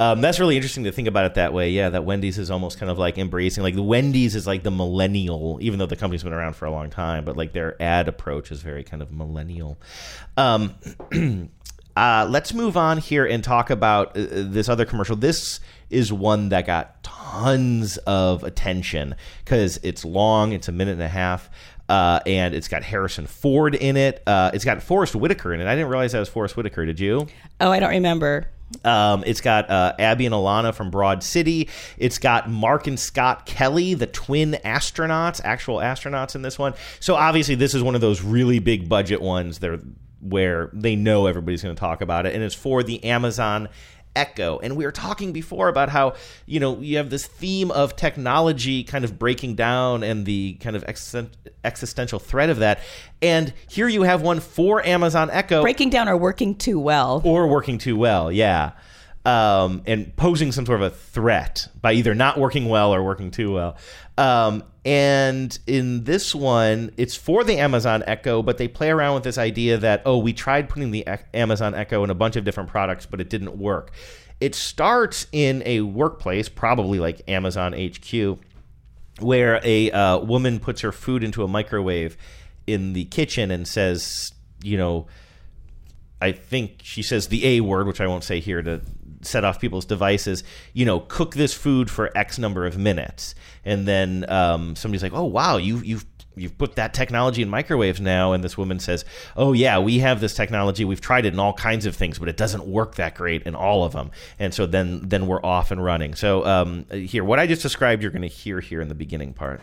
Um, 0.00 0.20
that's 0.20 0.38
really 0.38 0.54
interesting 0.56 0.84
to 0.84 0.92
think 0.92 1.08
about 1.08 1.24
it 1.26 1.34
that 1.34 1.52
way. 1.52 1.70
Yeah, 1.70 1.90
that 1.90 2.04
Wendy's 2.04 2.38
is 2.38 2.50
almost 2.52 2.78
kind 2.78 2.88
of 2.90 2.98
like 2.98 3.18
embracing 3.18 3.64
like 3.64 3.74
the 3.74 3.82
Wendy's 3.82 4.36
is 4.36 4.46
like 4.46 4.62
the 4.62 4.70
millennial, 4.70 5.58
even 5.60 5.78
though 5.80 5.86
the 5.86 5.96
company's 5.96 6.22
been 6.22 6.32
around 6.32 6.54
for 6.54 6.66
a 6.66 6.70
long 6.70 6.88
time, 6.88 7.24
but 7.24 7.36
like 7.36 7.52
their 7.52 7.80
ad 7.82 8.06
approach 8.06 8.52
is 8.52 8.62
very 8.62 8.84
kind 8.84 9.02
of 9.02 9.10
millennial. 9.10 9.76
Um, 10.36 10.76
uh, 11.96 12.26
let's 12.30 12.54
move 12.54 12.76
on 12.76 12.98
here 12.98 13.26
and 13.26 13.42
talk 13.42 13.70
about 13.70 14.16
uh, 14.16 14.26
this 14.30 14.68
other 14.68 14.84
commercial. 14.84 15.16
This 15.16 15.58
is 15.90 16.12
one 16.12 16.50
that 16.50 16.64
got 16.64 17.02
tons 17.02 17.96
of 17.98 18.44
attention 18.44 19.16
because 19.44 19.80
it's 19.82 20.04
long. 20.04 20.52
It's 20.52 20.68
a 20.68 20.72
minute 20.72 20.92
and 20.92 21.02
a 21.02 21.08
half. 21.08 21.50
uh, 21.88 22.20
and 22.26 22.54
it's 22.54 22.68
got 22.68 22.82
Harrison 22.82 23.26
Ford 23.26 23.74
in 23.74 23.96
it. 23.96 24.22
Uh, 24.26 24.50
it's 24.52 24.64
got 24.64 24.82
Forest 24.82 25.16
Whitaker 25.16 25.54
in 25.54 25.60
it. 25.60 25.66
I 25.66 25.74
didn't 25.74 25.88
realize 25.88 26.12
that 26.12 26.20
was 26.20 26.28
Forest 26.28 26.56
Whitaker. 26.56 26.84
Did 26.84 27.00
you? 27.00 27.26
Oh, 27.60 27.72
I 27.72 27.80
don't 27.80 27.90
remember. 27.90 28.48
Um, 28.84 29.24
it's 29.26 29.40
got 29.40 29.70
uh, 29.70 29.94
Abbi 29.98 30.26
and 30.26 30.34
Ilana 30.34 30.74
from 30.74 30.90
Broad 30.90 31.22
City. 31.22 31.68
It's 31.96 32.18
got 32.18 32.50
Mark 32.50 32.86
and 32.86 32.98
Scott 32.98 33.46
Kelly, 33.46 33.94
the 33.94 34.06
twin 34.06 34.58
astronauts, 34.64 35.40
actual 35.42 35.76
astronauts 35.76 36.34
in 36.34 36.42
this 36.42 36.58
one. 36.58 36.74
So 37.00 37.14
obviously, 37.14 37.54
this 37.54 37.74
is 37.74 37.82
one 37.82 37.94
of 37.94 38.00
those 38.00 38.22
really 38.22 38.58
big 38.58 38.88
budget 38.88 39.22
ones. 39.22 39.58
They're 39.58 39.80
where 40.20 40.70
they 40.72 40.96
know 40.96 41.26
everybody's 41.26 41.62
going 41.62 41.74
to 41.74 41.78
talk 41.78 42.00
about 42.00 42.26
it, 42.26 42.34
and 42.34 42.42
it's 42.42 42.54
for 42.54 42.82
the 42.82 43.02
Amazon 43.04 43.68
Echo. 44.18 44.58
And 44.58 44.76
we 44.76 44.84
were 44.84 44.92
talking 44.92 45.32
before 45.32 45.68
about 45.68 45.88
how, 45.88 46.14
you 46.44 46.58
know, 46.58 46.80
you 46.80 46.96
have 46.96 47.08
this 47.08 47.24
theme 47.24 47.70
of 47.70 47.94
technology 47.94 48.82
kind 48.82 49.04
of 49.04 49.16
breaking 49.18 49.54
down 49.54 50.02
and 50.02 50.26
the 50.26 50.54
kind 50.54 50.74
of 50.74 50.84
existential 51.64 52.18
threat 52.18 52.50
of 52.50 52.58
that. 52.58 52.80
And 53.22 53.54
here 53.68 53.86
you 53.86 54.02
have 54.02 54.20
one 54.20 54.40
for 54.40 54.84
Amazon 54.84 55.30
Echo. 55.30 55.62
Breaking 55.62 55.88
down 55.88 56.08
or 56.08 56.16
working 56.16 56.56
too 56.56 56.80
well. 56.80 57.22
Or 57.24 57.46
working 57.46 57.78
too 57.78 57.96
well, 57.96 58.32
yeah. 58.32 58.72
Um, 59.28 59.82
and 59.84 60.16
posing 60.16 60.52
some 60.52 60.64
sort 60.64 60.80
of 60.80 60.90
a 60.90 60.94
threat 60.94 61.68
by 61.82 61.92
either 61.92 62.14
not 62.14 62.38
working 62.38 62.66
well 62.66 62.94
or 62.94 63.02
working 63.02 63.30
too 63.30 63.52
well. 63.52 63.76
Um, 64.16 64.64
and 64.86 65.58
in 65.66 66.04
this 66.04 66.34
one, 66.34 66.92
it's 66.96 67.14
for 67.14 67.44
the 67.44 67.58
Amazon 67.58 68.02
Echo, 68.06 68.42
but 68.42 68.56
they 68.56 68.68
play 68.68 68.88
around 68.88 69.16
with 69.16 69.24
this 69.24 69.36
idea 69.36 69.76
that, 69.76 70.00
oh, 70.06 70.16
we 70.16 70.32
tried 70.32 70.70
putting 70.70 70.92
the 70.92 71.06
Amazon 71.34 71.74
Echo 71.74 72.02
in 72.04 72.10
a 72.10 72.14
bunch 72.14 72.36
of 72.36 72.44
different 72.44 72.70
products, 72.70 73.04
but 73.04 73.20
it 73.20 73.28
didn't 73.28 73.58
work. 73.58 73.90
It 74.40 74.54
starts 74.54 75.26
in 75.30 75.62
a 75.66 75.82
workplace, 75.82 76.48
probably 76.48 76.98
like 76.98 77.20
Amazon 77.28 77.74
HQ, 77.74 78.38
where 79.20 79.60
a 79.62 79.90
uh, 79.90 80.18
woman 80.20 80.58
puts 80.58 80.80
her 80.80 80.92
food 80.92 81.22
into 81.22 81.44
a 81.44 81.48
microwave 81.48 82.16
in 82.66 82.94
the 82.94 83.04
kitchen 83.04 83.50
and 83.50 83.68
says, 83.68 84.32
you 84.62 84.78
know, 84.78 85.06
I 86.20 86.32
think 86.32 86.80
she 86.82 87.02
says 87.02 87.28
the 87.28 87.46
A 87.46 87.60
word, 87.60 87.86
which 87.86 88.00
I 88.00 88.06
won't 88.06 88.24
say 88.24 88.40
here 88.40 88.62
to 88.62 88.80
set 89.28 89.44
off 89.44 89.60
people's 89.60 89.84
devices. 89.84 90.44
You 90.72 90.86
know, 90.86 91.00
cook 91.00 91.34
this 91.34 91.54
food 91.54 91.90
for 91.90 92.16
X 92.16 92.38
number 92.38 92.66
of 92.66 92.78
minutes, 92.78 93.34
and 93.64 93.86
then 93.86 94.24
um, 94.28 94.76
somebody's 94.76 95.02
like, 95.02 95.12
"Oh 95.12 95.24
wow, 95.24 95.56
you 95.56 95.78
you've 95.78 96.04
you've 96.36 96.56
put 96.56 96.76
that 96.76 96.94
technology 96.94 97.42
in 97.42 97.48
microwaves 97.48 98.00
now." 98.00 98.32
And 98.32 98.42
this 98.42 98.56
woman 98.56 98.78
says, 98.80 99.04
"Oh 99.36 99.52
yeah, 99.52 99.78
we 99.78 99.98
have 99.98 100.20
this 100.20 100.34
technology. 100.34 100.84
We've 100.84 101.00
tried 101.00 101.26
it 101.26 101.32
in 101.32 101.38
all 101.38 101.52
kinds 101.52 101.86
of 101.86 101.94
things, 101.94 102.18
but 102.18 102.28
it 102.28 102.36
doesn't 102.36 102.66
work 102.66 102.96
that 102.96 103.14
great 103.14 103.42
in 103.42 103.54
all 103.54 103.84
of 103.84 103.92
them." 103.92 104.10
And 104.38 104.52
so 104.54 104.66
then 104.66 105.00
then 105.08 105.26
we're 105.26 105.44
off 105.44 105.70
and 105.70 105.82
running. 105.82 106.14
So 106.14 106.44
um, 106.46 106.86
here, 106.90 107.24
what 107.24 107.38
I 107.38 107.46
just 107.46 107.62
described, 107.62 108.02
you're 108.02 108.12
going 108.12 108.22
to 108.22 108.28
hear 108.28 108.60
here 108.60 108.80
in 108.80 108.88
the 108.88 108.94
beginning 108.94 109.34
part. 109.34 109.60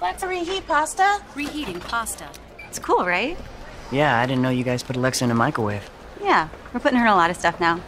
Let's 0.00 0.22
reheat 0.22 0.66
pasta. 0.66 1.22
Reheating 1.34 1.80
pasta. 1.80 2.28
It's 2.68 2.78
cool, 2.78 3.04
right? 3.04 3.36
Yeah, 3.90 4.18
I 4.18 4.26
didn't 4.26 4.42
know 4.42 4.50
you 4.50 4.64
guys 4.64 4.82
put 4.82 4.96
Alexa 4.96 5.24
in 5.24 5.30
a 5.30 5.34
microwave. 5.34 5.88
Yeah, 6.22 6.48
we're 6.72 6.80
putting 6.80 6.98
her 6.98 7.06
in 7.06 7.12
a 7.12 7.16
lot 7.16 7.30
of 7.30 7.36
stuff 7.36 7.60
now. 7.60 7.80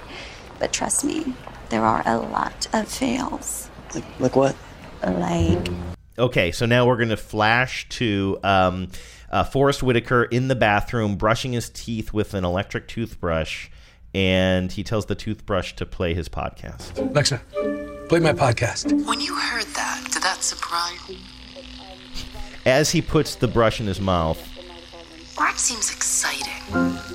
But 0.59 0.73
trust 0.73 1.05
me, 1.05 1.35
there 1.69 1.85
are 1.85 2.03
a 2.07 2.19
lot 2.19 2.67
of 2.73 2.89
fails. 2.89 3.71
Like, 3.95 4.21
like 4.21 4.37
what? 4.37 4.57
Like, 5.05 5.69
Okay, 6.19 6.51
so 6.51 6.67
now 6.67 6.85
we're 6.85 6.97
going 6.97 7.11
to 7.11 7.17
flash 7.17 7.89
to 7.91 8.41
um, 8.43 8.89
uh, 9.31 9.45
Forest 9.45 9.85
Whitaker 9.85 10.25
in 10.25 10.49
the 10.49 10.57
bathroom 10.57 11.15
brushing 11.15 11.53
his 11.53 11.71
teeth 11.71 12.13
with 12.13 12.35
an 12.35 12.45
electric 12.45 12.89
toothbrush, 12.89 13.69
and 14.13 14.73
he 14.73 14.83
tells 14.83 15.07
the 15.07 15.15
toothbrush 15.15 15.75
to 15.75 15.87
play 15.87 16.15
his 16.15 16.29
podcast. 16.29 16.99
Alexa, 16.99 17.41
play 18.09 18.19
my 18.19 18.33
podcast. 18.33 19.07
When 19.07 19.21
you 19.21 19.33
heard 19.37 19.67
that, 19.67 20.09
did 20.11 20.23
that 20.25 20.43
surprise 20.43 20.99
you? 21.09 21.19
As 22.67 22.91
he 22.91 23.01
puts 23.01 23.37
the 23.37 23.47
brush 23.47 23.81
in 23.81 23.87
his 23.87 24.01
mouth, 24.01 24.58
Bart 25.39 25.59
seems 25.59 25.93
exciting. 25.95 26.53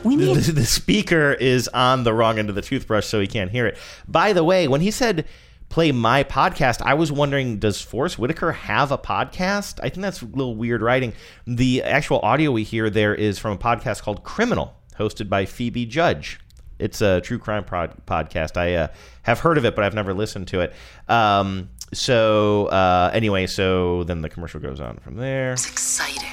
We 0.05 0.15
the, 0.15 0.25
need. 0.27 0.35
the 0.35 0.65
speaker 0.65 1.33
is 1.33 1.67
on 1.67 2.05
the 2.05 2.13
wrong 2.13 2.39
end 2.39 2.47
of 2.47 2.55
the 2.55 2.61
toothbrush, 2.61 3.05
so 3.05 3.19
he 3.19 3.27
can't 3.27 3.51
hear 3.51 3.67
it. 3.67 3.77
By 4.07 4.31
the 4.31 4.45
way, 4.45 4.69
when 4.69 4.79
he 4.79 4.91
said 4.91 5.25
play 5.67 5.91
my 5.91 6.23
podcast, 6.23 6.81
I 6.83 6.93
was 6.93 7.11
wondering, 7.11 7.59
does 7.59 7.81
Forest 7.81 8.17
Whitaker 8.17 8.53
have 8.53 8.91
a 8.91 8.97
podcast? 8.97 9.79
I 9.83 9.89
think 9.89 10.03
that's 10.03 10.21
a 10.21 10.25
little 10.25 10.55
weird 10.55 10.81
writing. 10.81 11.13
The 11.45 11.83
actual 11.83 12.19
audio 12.19 12.51
we 12.51 12.63
hear 12.63 12.89
there 12.89 13.13
is 13.13 13.39
from 13.39 13.53
a 13.53 13.57
podcast 13.57 14.03
called 14.03 14.23
Criminal, 14.23 14.73
hosted 14.97 15.27
by 15.27 15.45
Phoebe 15.45 15.85
Judge. 15.85 16.39
It's 16.79 17.01
a 17.01 17.21
true 17.21 17.39
crime 17.39 17.65
pod- 17.65 18.05
podcast. 18.05 18.55
I 18.55 18.75
uh, 18.75 18.87
have 19.23 19.39
heard 19.39 19.57
of 19.57 19.65
it, 19.65 19.75
but 19.75 19.83
I've 19.83 19.93
never 19.93 20.13
listened 20.13 20.47
to 20.49 20.61
it. 20.61 20.73
Um, 21.09 21.69
so 21.93 22.67
uh, 22.67 23.11
anyway, 23.13 23.47
so 23.47 24.03
then 24.03 24.21
the 24.21 24.29
commercial 24.29 24.59
goes 24.59 24.79
on 24.79 24.97
from 24.97 25.15
there. 25.15 25.53
It's 25.53 25.69
exciting. 25.69 26.29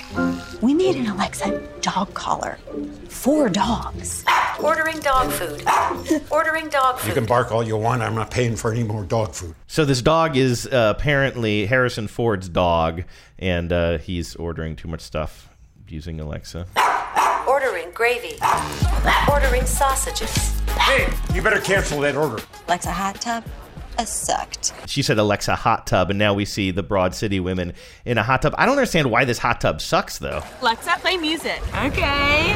We 0.61 0.75
made 0.75 0.97
an 0.97 1.07
Alexa 1.07 1.63
dog 1.81 2.13
collar. 2.15 2.59
For 3.09 3.49
dogs. 3.49 4.25
Ordering 4.63 4.99
dog 5.01 5.31
food. 5.31 5.63
Ordering 6.31 6.69
dog 6.69 6.99
food. 6.99 7.09
You 7.09 7.15
can 7.15 7.27
bark 7.27 7.53
all 7.53 7.63
you 7.63 7.77
want. 7.77 8.03
I'm 8.03 8.15
not 8.15 8.31
paying 8.31 8.57
for 8.57 8.73
any 8.73 8.83
more 8.83 9.05
dog 9.05 9.33
food. 9.33 9.55
So 9.67 9.85
this 9.85 10.03
dog 10.03 10.37
is 10.37 10.67
uh, 10.67 10.95
apparently 10.97 11.67
Harrison 11.67 12.09
Ford's 12.09 12.49
dog, 12.49 13.05
and 13.39 13.73
uh, 13.73 13.99
he's 13.99 14.37
ordering 14.37 14.77
too 14.77 14.89
much 14.89 15.01
stuff 15.01 15.49
using 15.89 16.21
Alexa. 16.21 16.67
Ordering 17.49 17.91
gravy. 17.93 18.37
Ordering 19.31 19.67
sausages. 19.67 20.61
Hey, 20.71 21.13
you 21.35 21.43
better 21.43 21.61
cancel 21.61 22.01
that 22.01 22.17
order. 22.17 22.43
Alexa 22.69 22.91
hot 22.91 23.21
tub. 23.21 23.45
A 24.01 24.07
sucked. 24.07 24.73
She 24.87 25.03
said 25.03 25.19
Alexa 25.19 25.55
hot 25.55 25.87
tub, 25.87 26.09
and 26.09 26.19
now 26.19 26.33
we 26.33 26.47
see 26.47 26.71
the 26.71 26.83
Broad 26.83 27.15
City 27.15 27.39
women 27.39 27.75
in 28.07 28.17
a 28.17 28.23
hot 28.23 28.41
tub. 28.41 28.55
I 28.57 28.65
don't 28.65 28.79
understand 28.79 29.11
why 29.11 29.27
this 29.27 29.37
hot 29.37 29.61
tub 29.61 29.83
sucks, 29.83 30.17
though. 30.17 30.43
Alexa, 30.63 30.93
play 31.01 31.19
music. 31.19 31.61
Okay. 31.85 32.55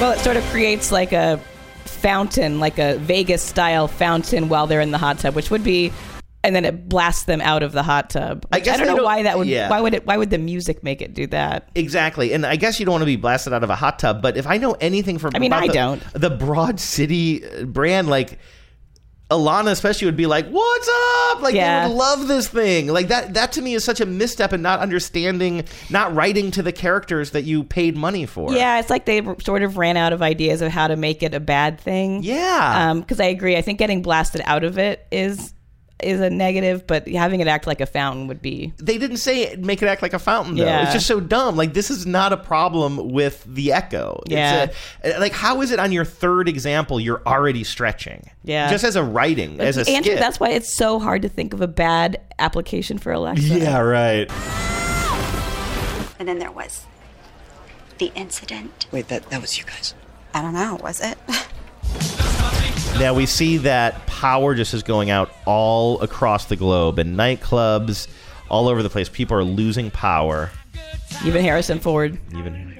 Well, 0.00 0.10
it 0.10 0.18
sort 0.18 0.36
of 0.36 0.42
creates 0.46 0.90
like 0.90 1.12
a 1.12 1.40
fountain, 1.84 2.58
like 2.58 2.78
a 2.78 2.98
Vegas 2.98 3.40
style 3.40 3.86
fountain 3.86 4.48
while 4.48 4.66
they're 4.66 4.80
in 4.80 4.90
the 4.90 4.98
hot 4.98 5.20
tub, 5.20 5.36
which 5.36 5.52
would 5.52 5.62
be 5.62 5.92
and 6.42 6.54
then 6.56 6.64
it 6.64 6.88
blasts 6.88 7.24
them 7.24 7.40
out 7.40 7.62
of 7.62 7.72
the 7.72 7.82
hot 7.82 8.10
tub. 8.10 8.44
I 8.50 8.60
guess 8.60 8.74
I 8.74 8.78
don't 8.78 8.86
know 8.88 8.96
don't- 8.96 9.04
why 9.04 9.22
that 9.22 9.38
would 9.38 9.46
yeah. 9.46 9.70
why 9.70 9.80
would 9.80 9.94
it 9.94 10.04
why 10.06 10.16
would 10.16 10.30
the 10.30 10.38
music 10.38 10.82
make 10.82 11.00
it 11.00 11.14
do 11.14 11.28
that? 11.28 11.68
Exactly, 11.76 12.32
and 12.32 12.44
I 12.44 12.56
guess 12.56 12.80
you 12.80 12.86
don't 12.86 12.94
want 12.94 13.02
to 13.02 13.06
be 13.06 13.16
blasted 13.16 13.52
out 13.52 13.62
of 13.62 13.70
a 13.70 13.76
hot 13.76 13.98
tub. 14.00 14.20
But 14.20 14.36
if 14.36 14.46
I 14.48 14.56
know 14.56 14.72
anything 14.80 15.18
from, 15.18 15.32
I 15.34 15.38
mean, 15.38 15.52
about 15.52 15.62
I 15.64 15.66
the, 15.68 15.72
don't. 15.72 16.02
The 16.14 16.30
Broad 16.30 16.80
City 16.80 17.44
brand, 17.64 18.08
like 18.08 18.38
Ilana, 19.30 19.70
especially, 19.72 20.06
would 20.06 20.16
be 20.16 20.26
like, 20.26 20.48
"What's 20.48 20.88
up?" 21.32 21.42
Like 21.42 21.54
Yeah. 21.54 21.82
they 21.82 21.88
would 21.90 21.98
love 21.98 22.28
this 22.28 22.48
thing. 22.48 22.88
Like 22.88 23.08
that. 23.08 23.34
That 23.34 23.52
to 23.52 23.62
me 23.62 23.74
is 23.74 23.84
such 23.84 24.00
a 24.00 24.06
misstep 24.06 24.52
in 24.54 24.62
not 24.62 24.80
understanding, 24.80 25.64
not 25.90 26.14
writing 26.14 26.50
to 26.52 26.62
the 26.62 26.72
characters 26.72 27.32
that 27.32 27.44
you 27.44 27.62
paid 27.64 27.94
money 27.96 28.24
for. 28.24 28.52
Yeah, 28.54 28.78
it's 28.80 28.88
like 28.88 29.04
they 29.04 29.22
sort 29.44 29.62
of 29.62 29.76
ran 29.76 29.98
out 29.98 30.12
of 30.14 30.22
ideas 30.22 30.62
of 30.62 30.72
how 30.72 30.88
to 30.88 30.96
make 30.96 31.22
it 31.22 31.34
a 31.34 31.40
bad 31.40 31.78
thing. 31.78 32.22
Yeah. 32.22 32.90
Um, 32.90 33.00
because 33.00 33.20
I 33.20 33.26
agree. 33.26 33.56
I 33.56 33.60
think 33.62 33.78
getting 33.78 34.00
blasted 34.00 34.40
out 34.44 34.64
of 34.64 34.78
it 34.78 35.06
is 35.12 35.52
is 36.02 36.20
a 36.20 36.30
negative, 36.30 36.86
but 36.86 37.08
having 37.08 37.40
it 37.40 37.48
act 37.48 37.66
like 37.66 37.80
a 37.80 37.86
fountain 37.86 38.28
would 38.28 38.40
be. 38.40 38.72
They 38.78 38.98
didn't 38.98 39.16
say 39.16 39.42
it, 39.42 39.60
make 39.64 39.82
it 39.82 39.86
act 39.86 40.00
like 40.02 40.12
a 40.14 40.18
fountain 40.18 40.54
though. 40.56 40.64
Yeah. 40.64 40.84
It's 40.84 40.92
just 40.92 41.06
so 41.06 41.18
dumb. 41.20 41.56
Like 41.56 41.74
this 41.74 41.90
is 41.90 42.06
not 42.06 42.32
a 42.32 42.36
problem 42.36 43.10
with 43.10 43.42
the 43.44 43.72
Echo. 43.72 44.20
It's 44.26 44.32
Yeah. 44.32 44.66
a- 45.04 45.16
uh, 45.16 45.20
like 45.20 45.32
how 45.32 45.60
is 45.60 45.70
it 45.72 45.80
on 45.80 45.90
your 45.92 46.04
third 46.04 46.48
example 46.48 47.00
you're 47.00 47.22
already 47.26 47.64
stretching? 47.64 48.30
Yeah. 48.44 48.70
Just 48.70 48.84
as 48.84 48.94
a 48.96 49.02
writing, 49.02 49.60
as 49.60 49.76
a 49.76 49.80
Andrew, 49.90 50.12
skit. 50.12 50.18
that's 50.20 50.38
why 50.38 50.50
it's 50.50 50.76
so 50.76 50.98
hard 51.00 51.22
to 51.22 51.28
think 51.28 51.52
of 51.52 51.60
a 51.60 51.68
bad 51.68 52.20
application 52.38 52.98
for 52.98 53.10
Alexa. 53.12 53.58
yeah, 53.58 53.78
right. 53.78 54.30
And 56.20 56.28
then 56.28 56.38
there 56.38 56.50
was 56.52 56.84
the 57.98 58.12
incident. 58.14 58.86
Wait, 58.92 59.08
that 59.08 59.28
that 59.30 59.40
was 59.40 59.58
you 59.58 59.64
guys. 59.64 59.94
I 60.34 60.42
don't 60.42 60.54
know, 60.54 60.78
was 60.82 61.00
it? 61.00 61.18
Now 62.98 63.14
we 63.14 63.26
see 63.26 63.58
that 63.58 64.06
power 64.06 64.54
just 64.54 64.74
is 64.74 64.82
going 64.82 65.10
out 65.10 65.32
all 65.44 66.00
across 66.00 66.46
the 66.46 66.56
globe 66.56 66.98
in 66.98 67.16
nightclubs, 67.16 68.08
all 68.48 68.68
over 68.68 68.82
the 68.82 68.90
place. 68.90 69.08
People 69.08 69.36
are 69.36 69.44
losing 69.44 69.90
power. 69.90 70.50
Even 71.24 71.44
Harrison 71.44 71.78
Ford. 71.78 72.18
Even 72.36 72.78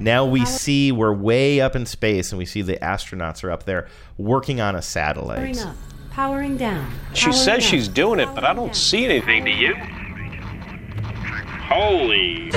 now 0.00 0.24
we 0.24 0.44
see 0.44 0.92
we're 0.92 1.12
way 1.12 1.60
up 1.60 1.74
in 1.74 1.84
space, 1.84 2.30
and 2.30 2.38
we 2.38 2.46
see 2.46 2.62
the 2.62 2.76
astronauts 2.76 3.42
are 3.42 3.50
up 3.50 3.64
there 3.64 3.88
working 4.16 4.60
on 4.60 4.76
a 4.76 4.82
satellite. 4.82 5.38
Powering 5.38 5.58
up. 5.58 5.76
Powering 6.10 6.56
down. 6.56 6.90
She 7.14 7.32
says 7.32 7.64
up. 7.64 7.70
she's 7.70 7.88
doing 7.88 8.20
it, 8.20 8.28
but 8.34 8.44
I 8.44 8.54
don't 8.54 8.74
see 8.74 9.04
anything. 9.04 9.44
Do 9.44 9.50
you? 9.50 9.74
Holy. 11.68 12.50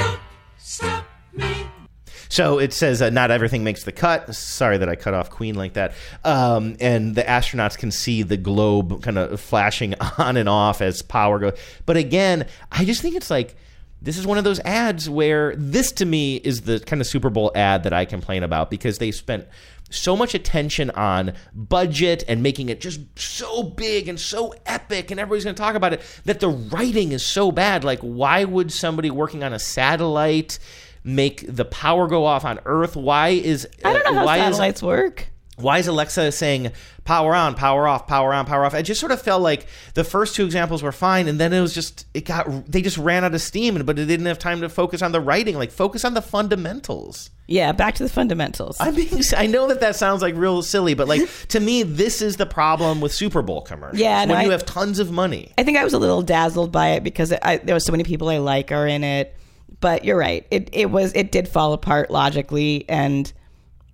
So 2.31 2.59
it 2.59 2.71
says 2.71 3.01
uh, 3.01 3.09
not 3.09 3.29
everything 3.29 3.65
makes 3.65 3.83
the 3.83 3.91
cut. 3.91 4.33
Sorry 4.33 4.77
that 4.77 4.87
I 4.87 4.95
cut 4.95 5.13
off 5.13 5.29
Queen 5.29 5.55
like 5.55 5.73
that. 5.73 5.93
Um, 6.23 6.77
and 6.79 7.13
the 7.13 7.23
astronauts 7.23 7.77
can 7.77 7.91
see 7.91 8.23
the 8.23 8.37
globe 8.37 9.03
kind 9.03 9.17
of 9.17 9.41
flashing 9.41 9.95
on 10.17 10.37
and 10.37 10.47
off 10.47 10.81
as 10.81 11.01
power 11.01 11.39
goes. 11.39 11.59
But 11.85 11.97
again, 11.97 12.47
I 12.71 12.85
just 12.85 13.01
think 13.01 13.15
it's 13.15 13.29
like 13.29 13.57
this 14.01 14.17
is 14.17 14.25
one 14.25 14.37
of 14.37 14.45
those 14.45 14.61
ads 14.61 15.09
where 15.09 15.53
this 15.57 15.91
to 15.91 16.05
me 16.05 16.37
is 16.37 16.61
the 16.61 16.79
kind 16.79 17.01
of 17.01 17.07
Super 17.07 17.29
Bowl 17.29 17.51
ad 17.53 17.83
that 17.83 17.91
I 17.91 18.05
complain 18.05 18.43
about 18.43 18.69
because 18.69 18.97
they 18.97 19.11
spent 19.11 19.45
so 19.89 20.15
much 20.15 20.33
attention 20.33 20.89
on 20.91 21.33
budget 21.53 22.23
and 22.29 22.41
making 22.41 22.69
it 22.69 22.79
just 22.79 23.01
so 23.19 23.61
big 23.61 24.07
and 24.07 24.17
so 24.17 24.55
epic 24.65 25.11
and 25.11 25.19
everybody's 25.19 25.43
going 25.43 25.55
to 25.55 25.61
talk 25.61 25.75
about 25.75 25.91
it 25.91 26.01
that 26.23 26.39
the 26.39 26.47
writing 26.47 27.11
is 27.11 27.25
so 27.25 27.51
bad 27.51 27.83
like 27.83 27.99
why 27.99 28.45
would 28.45 28.71
somebody 28.71 29.11
working 29.11 29.43
on 29.43 29.51
a 29.51 29.59
satellite 29.59 30.59
make 31.03 31.43
the 31.47 31.65
power 31.65 32.07
go 32.07 32.25
off 32.25 32.45
on 32.45 32.59
earth 32.65 32.95
why 32.95 33.29
is 33.29 33.67
I 33.83 33.93
don't 33.93 34.05
know 34.05 34.19
how 34.19 34.25
why 34.25 34.37
is- 34.37 34.43
satellites 34.55 34.83
work. 34.83 35.27
why 35.57 35.79
is 35.79 35.87
Alexa 35.87 36.31
saying 36.31 36.71
power 37.03 37.33
on, 37.33 37.55
power 37.55 37.87
off, 37.87 38.05
power 38.07 38.33
on, 38.33 38.45
power 38.45 38.63
off? 38.65 38.73
It 38.75 38.83
just 38.83 38.99
sort 38.99 39.11
of 39.11 39.19
felt 39.21 39.41
like 39.41 39.65
the 39.95 40.03
first 40.03 40.35
two 40.35 40.45
examples 40.45 40.81
were 40.83 40.91
fine, 40.91 41.27
and 41.27 41.39
then 41.39 41.51
it 41.53 41.59
was 41.61 41.73
just 41.73 42.05
it 42.13 42.25
got 42.25 42.47
they 42.71 42.81
just 42.81 42.97
ran 42.97 43.23
out 43.23 43.33
of 43.33 43.41
steam, 43.41 43.83
but 43.85 43.97
it 43.99 44.05
didn't 44.05 44.25
have 44.27 44.37
time 44.39 44.61
to 44.61 44.69
focus 44.69 45.01
on 45.01 45.11
the 45.11 45.19
writing. 45.21 45.55
Like 45.57 45.71
focus 45.71 46.05
on 46.05 46.13
the 46.13 46.21
fundamentals. 46.21 47.29
Yeah, 47.47 47.71
back 47.73 47.95
to 47.95 48.03
the 48.03 48.09
fundamentals. 48.09 48.77
I 48.79 48.91
mean, 48.91 49.09
I 49.37 49.45
know 49.47 49.67
that 49.67 49.81
that 49.81 49.95
sounds 49.95 50.21
like 50.21 50.35
real 50.35 50.61
silly, 50.61 50.93
but 50.93 51.07
like 51.07 51.27
to 51.49 51.59
me, 51.59 51.83
this 51.83 52.21
is 52.21 52.37
the 52.37 52.45
problem 52.45 53.01
with 53.01 53.11
Super 53.13 53.41
Bowl 53.41 53.61
commercials. 53.61 53.99
Yeah, 53.99 54.23
no, 54.25 54.35
when 54.35 54.43
you 54.45 54.49
I- 54.49 54.53
have 54.53 54.65
tons 54.65 54.99
of 54.99 55.11
money. 55.11 55.51
I 55.57 55.63
think 55.63 55.77
I 55.77 55.83
was 55.83 55.93
a 55.93 55.99
little 55.99 56.21
dazzled 56.21 56.71
by 56.71 56.89
it 56.91 57.03
because 57.03 57.33
I, 57.41 57.57
there 57.57 57.73
was 57.75 57.85
so 57.85 57.91
many 57.91 58.03
people 58.03 58.29
I 58.29 58.37
like 58.37 58.71
are 58.71 58.87
in 58.87 59.03
it. 59.03 59.35
But 59.81 60.05
you're 60.05 60.17
right. 60.17 60.45
It 60.51 60.69
it 60.71 60.89
was 60.91 61.11
it 61.13 61.31
did 61.31 61.47
fall 61.47 61.73
apart 61.73 62.09
logically, 62.11 62.85
and 62.87 63.31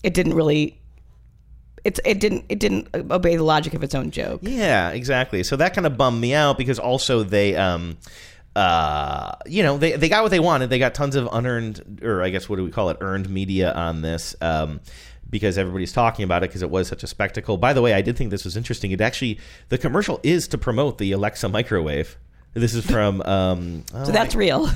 it 0.03 0.13
didn't 0.13 0.35
really. 0.35 0.79
It's 1.83 1.99
it 2.03 2.19
didn't 2.19 2.45
it 2.49 2.59
didn't 2.59 2.89
obey 2.93 3.37
the 3.37 3.43
logic 3.43 3.73
of 3.73 3.81
its 3.83 3.95
own 3.95 4.11
joke. 4.11 4.41
Yeah, 4.43 4.89
exactly. 4.89 5.41
So 5.43 5.55
that 5.55 5.73
kind 5.73 5.87
of 5.87 5.95
bummed 5.97 6.19
me 6.19 6.33
out 6.33 6.57
because 6.57 6.77
also 6.79 7.23
they 7.23 7.55
um 7.55 7.97
uh 8.55 9.31
you 9.45 9.63
know, 9.63 9.77
they 9.77 9.93
they 9.95 10.09
got 10.09 10.23
what 10.23 10.29
they 10.31 10.39
wanted. 10.41 10.69
They 10.69 10.79
got 10.79 10.93
tons 10.93 11.15
of 11.15 11.29
unearned 11.31 12.01
or 12.03 12.21
I 12.21 12.29
guess 12.29 12.49
what 12.49 12.57
do 12.57 12.65
we 12.65 12.71
call 12.71 12.89
it? 12.89 12.97
earned 12.99 13.29
media 13.29 13.71
on 13.71 14.01
this. 14.01 14.35
Um 14.41 14.81
because 15.29 15.57
everybody's 15.57 15.91
talking 15.93 16.23
about 16.23 16.43
it 16.43 16.49
because 16.49 16.61
it 16.61 16.69
was 16.69 16.87
such 16.87 17.03
a 17.03 17.07
spectacle. 17.07 17.57
By 17.57 17.73
the 17.73 17.81
way, 17.81 17.93
I 17.93 18.01
did 18.01 18.17
think 18.17 18.31
this 18.31 18.43
was 18.45 18.57
interesting. 18.57 18.91
It 18.91 18.99
actually 18.99 19.39
the 19.69 19.77
commercial 19.77 20.19
is 20.23 20.47
to 20.49 20.57
promote 20.57 20.97
the 20.97 21.11
Alexa 21.13 21.47
microwave. 21.47 22.17
This 22.53 22.73
is 22.73 22.85
from 22.85 23.21
um 23.21 23.83
So 23.91 23.97
oh, 24.07 24.11
that's 24.11 24.35
I- 24.35 24.39
real. 24.39 24.69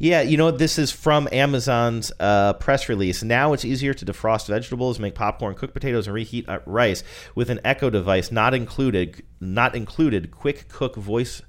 Yeah, 0.00 0.22
you 0.22 0.38
know? 0.38 0.50
This 0.50 0.78
is 0.78 0.90
from 0.90 1.28
Amazon's 1.30 2.10
uh, 2.18 2.54
press 2.54 2.88
release. 2.88 3.22
Now 3.22 3.52
it's 3.52 3.66
easier 3.66 3.92
to 3.92 4.04
defrost 4.06 4.48
vegetables, 4.48 4.98
make 4.98 5.14
popcorn, 5.14 5.54
cook 5.54 5.74
potatoes, 5.74 6.06
and 6.06 6.14
reheat 6.14 6.48
uh, 6.48 6.60
rice 6.64 7.04
with 7.34 7.50
an 7.50 7.60
Echo 7.64 7.90
device 7.90 8.32
not 8.32 8.54
included. 8.54 9.22
Not 9.40 9.76
included. 9.76 10.30
Quick 10.30 10.68
cook 10.68 10.96
voice 10.96 11.42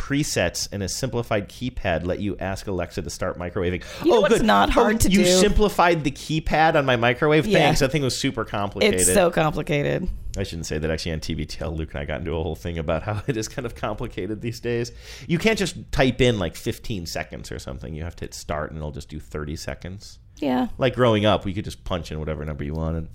presets 0.00 0.66
and 0.72 0.82
a 0.82 0.88
simplified 0.88 1.48
keypad 1.50 2.06
let 2.06 2.20
you 2.20 2.34
ask 2.38 2.66
Alexa 2.66 3.02
to 3.02 3.10
start 3.10 3.38
microwaving. 3.38 3.84
You 4.02 4.14
oh, 4.14 4.26
good. 4.26 4.42
not 4.42 4.70
oh, 4.70 4.72
hard 4.72 4.94
Oh, 4.96 4.98
to 5.00 5.10
you 5.10 5.22
do? 5.22 5.30
You 5.30 5.36
simplified 5.36 6.04
the 6.04 6.10
keypad 6.10 6.74
on 6.74 6.86
my 6.86 6.96
microwave. 6.96 7.46
Yeah. 7.46 7.58
Thanks. 7.58 7.80
That 7.80 7.92
thing 7.92 8.02
was 8.02 8.18
super 8.18 8.46
complicated. 8.46 9.00
It's 9.00 9.12
so 9.12 9.30
complicated. 9.30 10.08
I 10.38 10.42
shouldn't 10.42 10.64
say 10.66 10.78
that 10.78 10.90
actually 10.90 11.12
on 11.12 11.20
TBTL. 11.20 11.76
Luke 11.76 11.90
and 11.90 12.00
I 12.00 12.06
got 12.06 12.20
into 12.20 12.34
a 12.34 12.42
whole 12.42 12.56
thing 12.56 12.78
about 12.78 13.02
how 13.02 13.22
it 13.26 13.36
is 13.36 13.46
kind 13.46 13.66
of 13.66 13.74
complicated 13.74 14.40
these 14.40 14.58
days. 14.58 14.90
You 15.28 15.38
can't 15.38 15.58
just 15.58 15.76
type 15.92 16.22
in 16.22 16.38
like 16.38 16.56
15 16.56 17.04
seconds 17.04 17.52
or 17.52 17.58
something. 17.58 17.94
You 17.94 18.02
have 18.04 18.16
to 18.16 18.24
hit 18.24 18.32
start 18.32 18.70
and 18.70 18.78
it'll 18.78 18.92
just 18.92 19.10
do 19.10 19.20
30 19.20 19.54
seconds. 19.56 20.18
Yeah. 20.36 20.68
Like 20.78 20.94
growing 20.94 21.26
up, 21.26 21.44
we 21.44 21.52
could 21.52 21.66
just 21.66 21.84
punch 21.84 22.10
in 22.10 22.18
whatever 22.18 22.42
number 22.46 22.64
you 22.64 22.72
wanted. 22.72 23.08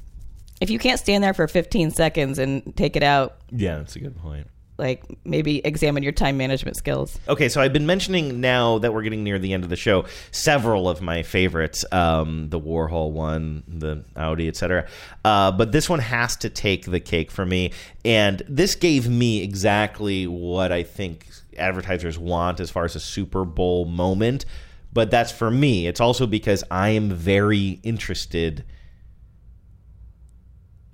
If 0.61 0.69
you 0.69 0.77
can't 0.77 0.99
stand 0.99 1.23
there 1.23 1.33
for 1.33 1.47
15 1.47 1.91
seconds 1.91 2.37
and 2.37 2.75
take 2.77 2.95
it 2.95 3.03
out, 3.03 3.37
Yeah, 3.49 3.77
that's 3.79 3.95
a 3.95 3.99
good 3.99 4.15
point. 4.15 4.47
Like 4.77 5.03
maybe 5.23 5.65
examine 5.65 6.03
your 6.03 6.11
time 6.11 6.37
management 6.37 6.75
skills. 6.75 7.17
Okay, 7.27 7.47
so 7.49 7.61
I've 7.61 7.73
been 7.73 7.85
mentioning 7.85 8.41
now 8.41 8.77
that 8.79 8.93
we're 8.93 9.03
getting 9.03 9.23
near 9.23 9.39
the 9.39 9.53
end 9.53 9.63
of 9.63 9.69
the 9.69 9.75
show 9.75 10.05
several 10.31 10.89
of 10.89 11.01
my 11.01 11.23
favorites, 11.23 11.85
um, 11.91 12.49
the 12.49 12.59
Warhol 12.59 13.11
one, 13.11 13.63
the 13.67 14.03
Audi, 14.15 14.47
etc. 14.47 14.87
Uh, 15.23 15.51
but 15.51 15.71
this 15.71 15.89
one 15.89 15.99
has 15.99 16.35
to 16.37 16.49
take 16.49 16.85
the 16.85 16.99
cake 16.99 17.31
for 17.31 17.45
me, 17.45 17.71
and 18.03 18.41
this 18.49 18.75
gave 18.75 19.07
me 19.07 19.41
exactly 19.41 20.27
what 20.27 20.71
I 20.71 20.83
think 20.83 21.27
advertisers 21.57 22.19
want 22.19 22.59
as 22.59 22.69
far 22.69 22.85
as 22.85 22.95
a 22.95 22.99
Super 22.99 23.45
Bowl 23.45 23.85
moment. 23.85 24.45
But 24.91 25.11
that's 25.11 25.31
for 25.31 25.51
me. 25.51 25.87
It's 25.87 25.99
also 25.99 26.25
because 26.25 26.63
I 26.71 26.89
am 26.89 27.09
very 27.09 27.81
interested 27.83 28.63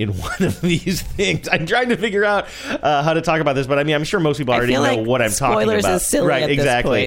in 0.02 0.10
one 0.18 0.44
of 0.44 0.62
these 0.62 1.02
things. 1.02 1.48
I'm 1.52 1.66
trying 1.66 1.90
to 1.90 1.98
figure 1.98 2.24
out 2.24 2.48
uh, 2.70 3.04
how 3.04 3.14
to 3.14 3.22
talk 3.22 3.42
about 3.42 3.54
this, 3.54 3.68
but 3.68 3.80
I 3.80 3.84
mean, 3.84 3.96
I'm 3.96 4.04
sure 4.04 4.20
most 4.20 4.38
people 4.38 4.54
already 4.54 4.74
know 4.74 4.82
like 4.82 5.06
what 5.06 5.22
I'm 5.22 5.32
talking 5.32 5.64
about. 5.64 5.80
spoilers 5.82 6.02
is 6.02 6.08
silly 6.08 6.28
right? 6.28 6.50
exactly. 6.50 7.04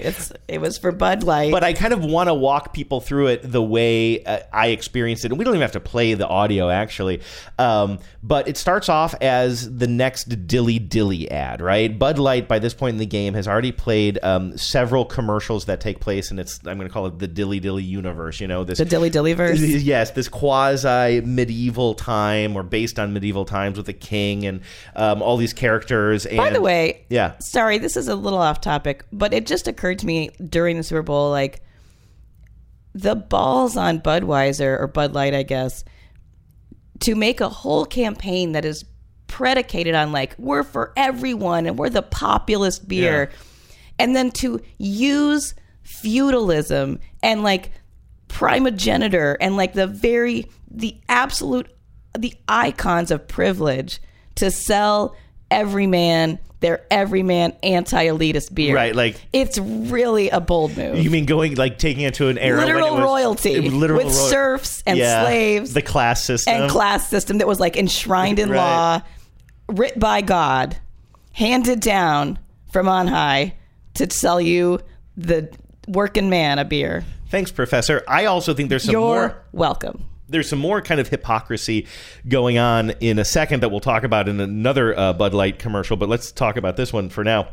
it 0.49 0.61
was 0.61 0.79
for 0.79 0.93
Bud 0.93 1.23
Light. 1.23 1.53
But 1.53 1.65
I 1.65 1.73
kind 1.73 1.93
of 1.93 2.05
want 2.05 2.29
to 2.29 2.35
walk 2.35 2.73
people 2.73 3.01
through 3.01 3.29
it 3.29 3.41
the 3.51 3.63
way 3.63 4.23
uh, 4.25 4.41
I 4.53 4.69
experienced 4.69 5.25
it. 5.25 5.33
And 5.33 5.39
we 5.39 5.45
don't 5.45 5.55
even 5.55 5.63
have 5.63 5.73
to 5.73 5.81
play 5.81 6.15
the 6.15 6.27
audio, 6.27 6.71
actually. 6.71 7.21
Um, 7.59 7.99
but 8.23 8.49
it 8.49 8.57
starts 8.57 8.89
off 8.89 9.15
as 9.21 9.77
the 9.77 9.87
next 9.87 10.47
Dilly 10.47 10.79
Dilly 10.79 11.31
ad, 11.31 11.61
right? 11.61 11.97
Bud 11.99 12.19
Light, 12.19 12.49
by 12.49 12.59
this 12.59 12.75
point 12.75 12.95
in 12.95 12.99
the 12.99 13.07
game, 13.07 13.35
has 13.35 13.49
already 13.49 13.73
played 13.73 14.19
um, 14.23 14.57
several 14.57 15.05
commercials 15.05 15.67
that 15.67 15.81
take 15.81 16.01
place, 16.01 16.31
and 16.31 16.41
it's, 16.41 16.59
I'm 16.67 16.79
going 16.79 16.89
to 16.89 16.93
call 16.93 17.07
it 17.07 17.19
the 17.19 17.29
Dilly 17.29 17.61
Dilly 17.61 17.83
universe, 17.83 18.41
you 18.41 18.47
know? 18.47 18.65
This, 18.65 18.79
the 18.79 18.85
Dilly 18.85 19.11
Dilly 19.11 19.33
verse. 19.33 19.61
Yes, 19.61 20.13
this 20.13 20.29
quasi 20.29 21.21
medieval 21.21 21.95
time 21.95 22.57
or 22.57 22.63
based 22.63 22.84
on 22.99 23.13
medieval 23.13 23.45
times 23.45 23.77
with 23.77 23.89
a 23.89 23.93
king 23.93 24.45
and 24.47 24.61
um, 24.97 25.23
all 25.23 25.37
these 25.37 25.53
characters. 25.53 26.27
And, 26.27 26.37
By 26.37 26.51
the 26.51 26.61
way, 26.61 27.05
yeah. 27.09 27.35
sorry, 27.41 27.79
this 27.79 27.97
is 27.97 28.09
a 28.09 28.15
little 28.15 28.39
off 28.39 28.61
topic, 28.61 29.05
but 29.13 29.33
it 29.33 29.47
just 29.47 29.67
occurred 29.69 29.99
to 30.01 30.07
me 30.07 30.31
during 30.49 30.77
the 30.77 30.83
Super 30.83 31.03
Bowl, 31.03 31.31
like 31.31 31.63
the 32.95 33.17
balls 33.17 33.77
on 33.77 34.01
Budweiser 34.01 34.79
or 34.79 34.87
Bud 34.87 35.15
Light, 35.15 35.35
I 35.35 35.43
guess, 35.43 35.85
to 37.01 37.15
make 37.15 37.41
a 37.41 37.49
whole 37.49 37.85
campaign 37.85 38.53
that 38.53 38.65
is 38.65 38.85
predicated 39.27 39.95
on 39.95 40.13
like 40.13 40.35
we're 40.39 40.63
for 40.63 40.93
everyone 40.97 41.67
and 41.67 41.77
we're 41.77 41.91
the 41.91 42.03
populist 42.03 42.87
beer, 42.87 43.31
and 43.99 44.15
then 44.15 44.31
to 44.31 44.61
use 44.79 45.55
feudalism 45.83 47.01
and 47.23 47.43
like 47.43 47.73
primogeniture 48.29 49.37
and 49.41 49.57
like 49.57 49.75
the 49.75 49.87
very 49.87 50.51
the 50.71 50.97
absolute 51.09 51.69
the 52.19 52.35
icons 52.49 53.11
of 53.11 53.27
privilege 53.29 54.01
to 54.37 54.51
sell 54.51 55.17
everyman 55.51 56.39
their 56.61 56.83
everyman 56.91 57.53
anti-elitist 57.63 58.55
beer. 58.55 58.75
Right, 58.75 58.97
like- 58.97 59.21
it's 59.35 59.59
really 59.59 60.31
a 60.31 60.41
bold 60.41 60.77
move. 60.79 60.97
You 60.99 61.11
mean 61.11 61.27
going 61.27 61.57
like 61.57 61.79
taking 61.79 62.05
it 62.05 62.15
to 62.15 62.29
an 62.29 62.39
era 62.39 62.61
Literal 62.61 62.87
it 62.89 62.93
was- 62.93 63.01
royalty 63.03 63.69
literal 63.69 64.03
with 64.05 64.15
serfs 64.15 64.83
and 64.87 64.99
Yeah, 64.99 65.25
slaves 65.27 65.75
the 65.75 65.83
class 65.83 66.25
system 66.25 66.55
and 66.63 66.71
class 66.71 67.07
system 67.09 67.39
that 67.39 67.47
was 67.47 67.61
like 67.61 67.77
enshrined 67.77 68.39
in 68.39 68.49
Right. 68.49 68.57
law, 68.57 69.01
writ 69.69 69.99
by 70.01 70.23
God, 70.23 70.77
handed 71.33 71.81
down 71.81 72.39
from 72.73 72.89
on 72.89 73.09
high 73.09 73.55
to 73.95 74.11
sell 74.11 74.41
you 74.41 74.81
the 75.19 75.51
working 75.87 76.31
man 76.31 76.59
a 76.59 76.65
beer. 76.65 77.05
Thanks, 77.29 77.53
Professor. 77.53 78.03
I 78.09 78.25
also 78.25 78.55
think 78.55 78.71
there's 78.71 78.85
some 78.85 78.93
You're 78.93 79.01
more. 79.03 79.37
welcome. 79.53 80.05
There's 80.29 80.49
some 80.49 80.59
more 80.59 80.81
kind 80.81 81.01
of 81.01 81.09
hypocrisy 81.09 81.87
going 82.27 82.59
on 82.59 82.91
in 83.01 83.19
a 83.19 83.25
second 83.25 83.61
that 83.61 83.71
we'll 83.71 83.81
talk 83.81 84.05
about 84.05 84.29
in 84.29 84.41
another 84.41 84.99
uh, 84.99 85.13
Bud 85.13 85.35
Light 85.35 85.59
commercial, 85.59 85.97
but 85.97 86.09
let's 86.09 86.33
talk 86.33 86.57
about 86.57 86.77
this 86.77 86.93
one 86.93 87.11
for 87.11 87.25
now. 87.25 87.49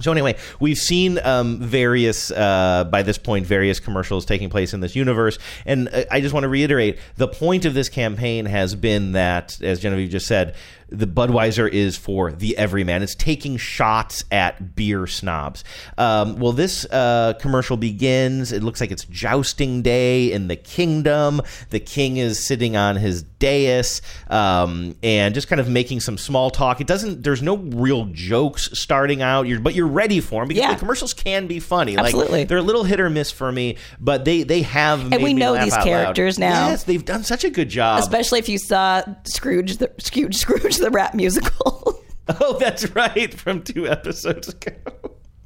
So 0.00 0.10
anyway, 0.10 0.36
we've 0.58 0.76
seen 0.76 1.20
um, 1.22 1.60
various, 1.60 2.32
uh, 2.32 2.84
by 2.90 3.02
this 3.02 3.16
point, 3.16 3.46
various 3.46 3.78
commercials 3.78 4.24
taking 4.24 4.50
place 4.50 4.74
in 4.74 4.80
this 4.80 4.96
universe, 4.96 5.38
and 5.64 5.88
uh, 5.88 6.04
I 6.10 6.20
just 6.20 6.34
want 6.34 6.42
to 6.42 6.48
reiterate: 6.48 6.98
the 7.16 7.28
point 7.28 7.64
of 7.64 7.74
this 7.74 7.88
campaign 7.88 8.46
has 8.46 8.74
been 8.74 9.12
that, 9.12 9.62
as 9.62 9.78
Genevieve 9.78 10.10
just 10.10 10.26
said, 10.26 10.56
the 10.94 11.06
Budweiser 11.06 11.70
is 11.70 11.96
for 11.96 12.32
the 12.32 12.56
everyman. 12.56 13.02
It's 13.02 13.14
taking 13.14 13.56
shots 13.56 14.24
at 14.30 14.74
beer 14.74 15.06
snobs. 15.06 15.64
Um, 15.98 16.38
well, 16.38 16.52
this 16.52 16.84
uh, 16.86 17.34
commercial 17.40 17.76
begins. 17.76 18.52
It 18.52 18.62
looks 18.62 18.80
like 18.80 18.90
it's 18.90 19.04
jousting 19.04 19.82
day 19.82 20.32
in 20.32 20.48
the 20.48 20.56
kingdom. 20.56 21.40
The 21.70 21.80
king 21.80 22.16
is 22.16 22.44
sitting 22.44 22.76
on 22.76 22.96
his 22.96 23.22
dais 23.22 24.00
um, 24.28 24.94
and 25.02 25.34
just 25.34 25.48
kind 25.48 25.60
of 25.60 25.68
making 25.68 26.00
some 26.00 26.18
small 26.18 26.50
talk. 26.50 26.80
It 26.80 26.86
doesn't. 26.86 27.22
There's 27.22 27.42
no 27.42 27.56
real 27.56 28.06
jokes 28.06 28.70
starting 28.78 29.22
out. 29.22 29.46
You're, 29.46 29.60
but 29.60 29.74
you're 29.74 29.86
ready 29.86 30.20
for 30.20 30.42
them 30.42 30.48
because 30.48 30.62
Yeah. 30.62 30.72
the 30.72 30.78
commercials 30.78 31.12
can 31.14 31.46
be 31.46 31.60
funny. 31.60 31.96
Absolutely. 31.96 32.40
Like 32.40 32.48
they're 32.48 32.58
a 32.58 32.62
little 32.62 32.84
hit 32.84 33.00
or 33.00 33.10
miss 33.10 33.30
for 33.30 33.50
me, 33.52 33.76
but 34.00 34.24
they 34.24 34.42
they 34.42 34.62
have. 34.62 35.00
And 35.00 35.10
made 35.10 35.22
we 35.22 35.34
me 35.34 35.40
know 35.40 35.54
these 35.54 35.72
out 35.72 35.78
loud. 35.80 35.84
characters 35.84 36.38
now. 36.38 36.68
Yes, 36.68 36.84
they've 36.84 37.04
done 37.04 37.24
such 37.24 37.44
a 37.44 37.50
good 37.50 37.68
job. 37.68 38.00
Especially 38.00 38.38
if 38.38 38.48
you 38.48 38.58
saw 38.58 39.02
Scrooge 39.24 39.76
the 39.78 39.90
Scrooge, 39.98 40.36
Scrooge 40.44 40.76
the 40.84 40.90
rap 40.90 41.14
musical. 41.14 42.00
Oh, 42.26 42.56
that's 42.58 42.90
right, 42.92 43.34
from 43.34 43.60
two 43.60 43.86
episodes 43.86 44.48
ago, 44.48 44.72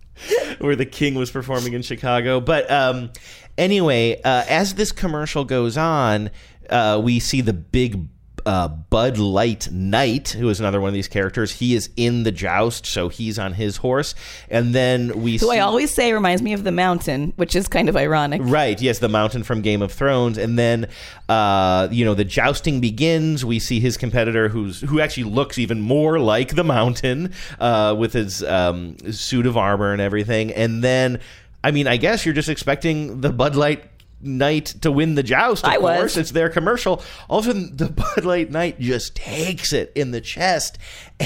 where 0.60 0.76
the 0.76 0.86
king 0.86 1.16
was 1.16 1.28
performing 1.28 1.72
in 1.72 1.82
Chicago. 1.82 2.38
But 2.38 2.70
um, 2.70 3.10
anyway, 3.56 4.20
uh, 4.22 4.44
as 4.48 4.76
this 4.76 4.92
commercial 4.92 5.44
goes 5.44 5.76
on, 5.76 6.30
uh, 6.70 7.00
we 7.02 7.18
see 7.18 7.40
the 7.40 7.52
big 7.52 8.06
uh, 8.48 8.66
Bud 8.66 9.18
Light 9.18 9.70
Knight, 9.70 10.30
who 10.30 10.48
is 10.48 10.58
another 10.58 10.80
one 10.80 10.88
of 10.88 10.94
these 10.94 11.06
characters. 11.06 11.52
He 11.52 11.74
is 11.74 11.90
in 11.96 12.22
the 12.22 12.32
joust, 12.32 12.86
so 12.86 13.10
he's 13.10 13.38
on 13.38 13.52
his 13.52 13.76
horse. 13.76 14.14
And 14.48 14.74
then 14.74 15.20
we 15.20 15.32
Who 15.32 15.50
see 15.50 15.58
I 15.58 15.60
always 15.60 15.92
say 15.92 16.14
reminds 16.14 16.40
me 16.40 16.54
of 16.54 16.64
the 16.64 16.72
mountain, 16.72 17.34
which 17.36 17.54
is 17.54 17.68
kind 17.68 17.90
of 17.90 17.96
ironic. 17.96 18.40
Right. 18.42 18.80
Yes, 18.80 19.00
the 19.00 19.08
mountain 19.10 19.42
from 19.42 19.60
Game 19.60 19.82
of 19.82 19.92
Thrones, 19.92 20.38
and 20.38 20.58
then 20.58 20.88
uh, 21.28 21.88
you 21.90 22.06
know 22.06 22.14
the 22.14 22.24
jousting 22.24 22.80
begins. 22.80 23.44
We 23.44 23.58
see 23.58 23.80
his 23.80 23.98
competitor, 23.98 24.48
who's 24.48 24.80
who 24.80 24.98
actually 24.98 25.24
looks 25.24 25.58
even 25.58 25.82
more 25.82 26.18
like 26.18 26.54
the 26.54 26.64
mountain, 26.64 27.34
uh, 27.60 27.94
with 27.98 28.14
his 28.14 28.42
um, 28.42 28.96
suit 29.12 29.44
of 29.44 29.58
armor 29.58 29.92
and 29.92 30.00
everything. 30.00 30.52
And 30.52 30.82
then, 30.82 31.20
I 31.62 31.70
mean, 31.70 31.86
I 31.86 31.98
guess 31.98 32.24
you're 32.24 32.34
just 32.34 32.48
expecting 32.48 33.20
the 33.20 33.30
Bud 33.30 33.56
Light. 33.56 33.84
Knight 34.20 34.66
to 34.80 34.90
win 34.90 35.14
the 35.14 35.22
joust. 35.22 35.64
Of 35.64 35.70
I 35.70 35.78
was. 35.78 35.98
course, 35.98 36.16
it's 36.16 36.30
their 36.32 36.48
commercial. 36.48 37.02
All 37.28 37.38
of 37.38 37.46
a 37.46 37.48
sudden, 37.48 37.76
the 37.76 37.88
Bud 38.16 38.24
Light 38.24 38.50
Knight 38.50 38.80
just 38.80 39.14
takes 39.14 39.72
it 39.72 39.92
in 39.94 40.10
the 40.10 40.20
chest 40.20 40.78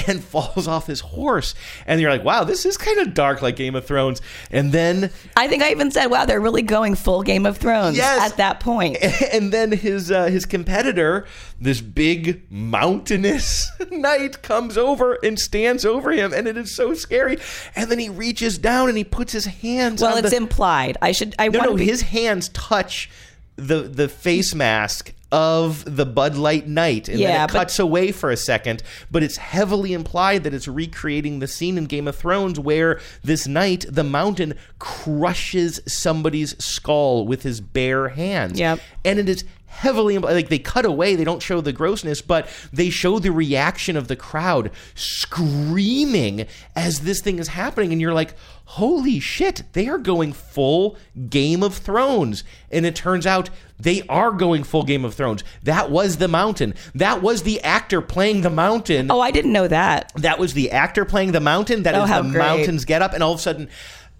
and 0.07 0.23
falls 0.23 0.67
off 0.67 0.87
his 0.87 0.99
horse. 0.99 1.55
And 1.87 1.99
you're 1.99 2.11
like, 2.11 2.23
"Wow, 2.23 2.43
this 2.43 2.65
is 2.65 2.77
kind 2.77 2.99
of 2.99 3.13
dark, 3.13 3.41
like 3.41 3.55
Game 3.55 3.75
of 3.75 3.85
Thrones." 3.85 4.21
And 4.51 4.71
then 4.71 5.09
I 5.35 5.47
think 5.47 5.63
I 5.63 5.71
even 5.71 5.91
said, 5.91 6.07
"Wow, 6.07 6.25
they're 6.25 6.41
really 6.41 6.61
going 6.61 6.95
full 6.95 7.23
Game 7.23 7.45
of 7.45 7.57
Thrones." 7.57 7.97
Yes. 7.97 8.31
at 8.31 8.37
that 8.37 8.59
point. 8.59 8.97
and 9.33 9.51
then 9.51 9.71
his 9.71 10.11
uh, 10.11 10.25
his 10.25 10.45
competitor, 10.45 11.25
this 11.63 11.81
big 11.81 12.43
mountainous 12.51 13.71
knight, 13.91 14.41
comes 14.41 14.77
over 14.77 15.13
and 15.23 15.39
stands 15.39 15.85
over 15.85 16.11
him, 16.11 16.33
and 16.33 16.47
it 16.47 16.57
is 16.57 16.75
so 16.75 16.93
scary. 16.93 17.37
And 17.75 17.89
then 17.89 17.99
he 17.99 18.09
reaches 18.09 18.57
down 18.57 18.89
and 18.89 18.97
he 18.97 19.03
puts 19.03 19.31
his 19.33 19.45
hands. 19.45 20.01
Well, 20.01 20.17
it's 20.17 20.29
the, 20.31 20.35
implied. 20.35 20.97
I 21.01 21.11
should. 21.11 21.35
I 21.39 21.47
no, 21.47 21.59
want 21.59 21.71
no, 21.71 21.77
be, 21.77 21.85
his 21.85 22.01
hands 22.01 22.49
touch 22.49 23.09
the 23.55 23.81
the 23.83 24.09
face 24.09 24.53
mask 24.53 25.13
of 25.31 25.83
the 25.97 26.05
Bud 26.05 26.35
Light 26.35 26.67
Knight, 26.67 27.09
and 27.09 27.17
Yeah, 27.19 27.27
then 27.27 27.43
it 27.45 27.47
but- 27.47 27.53
cuts 27.53 27.79
away 27.79 28.11
for 28.11 28.29
a 28.29 28.37
second. 28.37 28.83
But 29.09 29.23
it's 29.23 29.37
heavily 29.37 29.93
implied 29.93 30.43
that 30.43 30.53
it's 30.53 30.67
recreating 30.67 31.39
the 31.39 31.47
scene 31.47 31.75
in 31.77 31.85
Game 31.85 32.07
of 32.07 32.15
Thrones 32.15 32.59
where 32.59 32.99
this 33.23 33.47
knight, 33.47 33.85
the 33.89 34.03
Mountain, 34.03 34.53
crushes 34.77 35.79
somebody's 35.87 36.55
skull 36.63 37.25
with 37.25 37.41
his 37.43 37.61
bare 37.61 38.09
hands. 38.09 38.59
Yep. 38.59 38.79
and 39.03 39.17
it 39.19 39.27
is 39.27 39.43
heavily 39.73 40.17
like 40.17 40.49
they 40.49 40.59
cut 40.59 40.85
away 40.85 41.15
they 41.15 41.23
don't 41.23 41.41
show 41.41 41.59
the 41.59 41.73
grossness 41.73 42.21
but 42.21 42.47
they 42.71 42.89
show 42.89 43.19
the 43.19 43.31
reaction 43.31 43.97
of 43.97 44.07
the 44.07 44.15
crowd 44.15 44.71
screaming 44.95 46.45
as 46.75 47.01
this 47.01 47.21
thing 47.21 47.39
is 47.39 47.49
happening. 47.49 47.91
And 47.91 47.99
you're 48.01 48.13
like 48.13 48.35
holy 48.65 49.19
shit 49.19 49.63
they 49.73 49.87
are 49.89 49.97
going 49.97 50.31
full 50.33 50.97
game 51.29 51.63
of 51.63 51.75
thrones. 51.75 52.43
And 52.71 52.85
it 52.85 52.95
turns 52.95 53.25
out 53.25 53.49
they 53.79 54.03
are 54.07 54.31
going 54.31 54.63
full 54.63 54.83
game 54.83 55.03
of 55.03 55.13
thrones. 55.13 55.43
That 55.63 55.89
was 55.91 56.17
the 56.17 56.27
mountain. 56.27 56.73
That 56.95 57.21
was 57.21 57.43
the 57.43 57.61
actor 57.61 58.01
playing 58.01 58.41
the 58.41 58.49
mountain. 58.49 59.11
Oh, 59.11 59.19
I 59.19 59.31
didn't 59.31 59.51
know 59.51 59.67
that. 59.67 60.11
that 60.15 60.39
was 60.39 60.53
the 60.53 60.71
actor 60.71 61.03
playing 61.05 61.33
the 61.33 61.39
mountain. 61.41 61.83
That 61.83 61.95
oh, 61.95 62.03
is 62.03 62.03
Oh, 62.03 62.13
how 62.13 62.21
the 62.21 62.29
great. 62.29 62.39
mountain's 62.39 62.85
get 62.85 63.01
up 63.01 63.13
and 63.13 63.21
all 63.21 63.33
of 63.33 63.39
a 63.39 63.41
sudden 63.41 63.69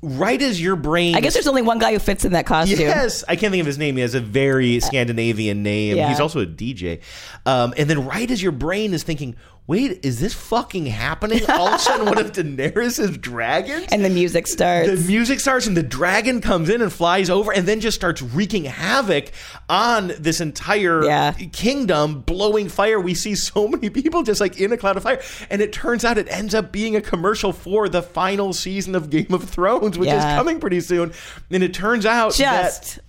right 0.03 0.41
as 0.41 0.61
your 0.61 0.75
brain 0.75 1.15
I 1.15 1.21
guess 1.21 1.33
there's 1.33 1.47
only 1.47 1.61
one 1.61 1.79
guy 1.79 1.93
who 1.93 1.99
fits 1.99 2.25
in 2.25 2.33
that 2.33 2.45
costume. 2.45 2.79
Yes, 2.79 3.23
I 3.27 3.37
can't 3.37 3.51
think 3.51 3.61
of 3.61 3.67
his 3.67 3.77
name. 3.77 3.95
He 3.95 4.01
has 4.01 4.15
a 4.15 4.19
very 4.19 4.79
Scandinavian 4.81 5.63
name. 5.63 5.95
Yeah. 5.95 6.09
He's 6.09 6.19
also 6.19 6.41
a 6.41 6.45
DJ. 6.45 7.01
Um, 7.45 7.73
and 7.77 7.89
then, 7.89 8.05
right 8.05 8.29
as 8.29 8.43
your 8.43 8.51
brain 8.51 8.93
is 8.93 9.03
thinking, 9.03 9.35
"Wait, 9.65 9.99
is 10.03 10.19
this 10.19 10.33
fucking 10.33 10.85
happening?" 10.87 11.41
All 11.49 11.67
of 11.67 11.73
a 11.75 11.79
sudden, 11.79 12.05
one 12.05 12.17
of 12.17 12.31
Daenerys' 12.31 13.19
dragons, 13.21 13.87
And 13.91 14.03
the 14.03 14.09
music 14.09 14.47
starts. 14.47 14.89
the 14.89 14.97
music 15.07 15.39
starts, 15.39 15.67
and 15.67 15.75
the 15.77 15.83
dragon 15.83 16.41
comes 16.41 16.69
in 16.69 16.81
and 16.81 16.91
flies 16.91 17.29
over, 17.29 17.51
and 17.53 17.67
then 17.67 17.79
just 17.79 17.95
starts 17.95 18.21
wreaking 18.21 18.65
havoc 18.65 19.31
on 19.69 20.13
this 20.19 20.41
entire 20.41 21.03
Yeah. 21.05 21.31
kingdom, 21.51 22.21
blowing 22.21 22.69
fire. 22.69 22.99
We 22.99 23.13
see 23.13 23.35
so 23.35 23.67
many 23.69 23.89
people 23.89 24.23
just 24.23 24.41
like 24.41 24.59
in 24.59 24.71
a 24.71 24.77
cloud 24.77 24.97
of 24.97 25.03
fire, 25.03 25.21
and 25.49 25.61
it 25.61 25.71
turns 25.73 26.03
out 26.03 26.17
it 26.17 26.27
ends 26.29 26.53
up 26.53 26.71
being 26.71 26.95
a 26.95 27.01
commercial 27.01 27.53
for 27.53 27.87
the 27.89 28.01
final 28.01 28.53
season 28.53 28.95
of 28.95 29.09
Game 29.09 29.27
of 29.33 29.49
Thrones, 29.49 29.97
which 29.97 30.09
is 30.09 30.23
coming 30.23 30.59
pretty 30.59 30.81
soon. 30.81 31.13
And 31.51 31.63
it 31.63 31.73
turns 31.73 32.05
out 32.05 32.35
that 32.37 32.63
Just 32.63 32.99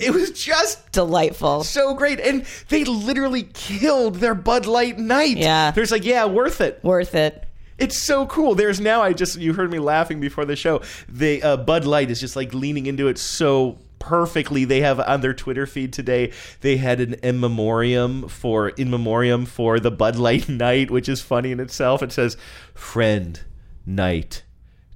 it 0.00 0.12
was 0.12 0.30
just 0.30 0.90
delightful. 0.92 1.64
so 1.64 1.94
great. 1.94 2.20
And 2.20 2.44
they 2.68 2.84
literally 2.84 3.42
killed 3.42 4.16
their 4.16 4.34
Bud 4.34 4.66
Light 4.66 4.98
Knight. 4.98 5.36
Yeah. 5.36 5.70
There's 5.70 5.90
like, 5.90 6.04
yeah, 6.04 6.24
worth 6.26 6.60
it. 6.60 6.82
Worth 6.82 7.14
it. 7.14 7.46
It's 7.78 7.96
so 7.96 8.26
cool. 8.26 8.54
There's 8.54 8.78
now, 8.78 9.00
I 9.02 9.14
just, 9.14 9.38
you 9.38 9.54
heard 9.54 9.70
me 9.70 9.78
laughing 9.78 10.20
before 10.20 10.44
the 10.44 10.54
show. 10.54 10.82
The 11.08 11.42
uh, 11.42 11.56
Bud 11.56 11.86
Light 11.86 12.10
is 12.10 12.20
just 12.20 12.36
like 12.36 12.52
leaning 12.52 12.86
into 12.86 13.08
it 13.08 13.16
so 13.16 13.78
perfectly. 13.98 14.64
They 14.66 14.80
have 14.80 15.00
on 15.00 15.22
their 15.22 15.32
Twitter 15.32 15.66
feed 15.66 15.92
today, 15.92 16.32
they 16.60 16.76
had 16.76 17.00
an 17.00 17.14
in 17.14 17.40
memoriam 17.40 18.28
for, 18.28 18.70
in 18.70 18.90
memoriam 18.90 19.46
for 19.46 19.80
the 19.80 19.90
Bud 19.90 20.16
Light 20.16 20.48
Knight, 20.48 20.90
which 20.90 21.08
is 21.08 21.22
funny 21.22 21.52
in 21.52 21.60
itself. 21.60 22.02
It 22.02 22.12
says, 22.12 22.36
friend, 22.74 23.40
knight, 23.86 24.42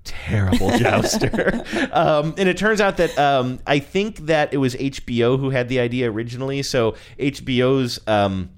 terrible 0.04 0.70
jouster. 0.78 1.64
um, 1.92 2.34
and 2.36 2.48
it 2.48 2.56
turns 2.56 2.80
out 2.80 2.98
that 2.98 3.18
um, 3.18 3.60
I 3.66 3.78
think 3.78 4.18
that 4.26 4.52
it 4.54 4.58
was 4.58 4.74
HBO 4.74 5.38
who 5.38 5.50
had 5.50 5.68
the 5.68 5.80
idea 5.80 6.10
originally. 6.10 6.62
So 6.62 6.94
HBO's 7.18 7.98
um, 8.06 8.50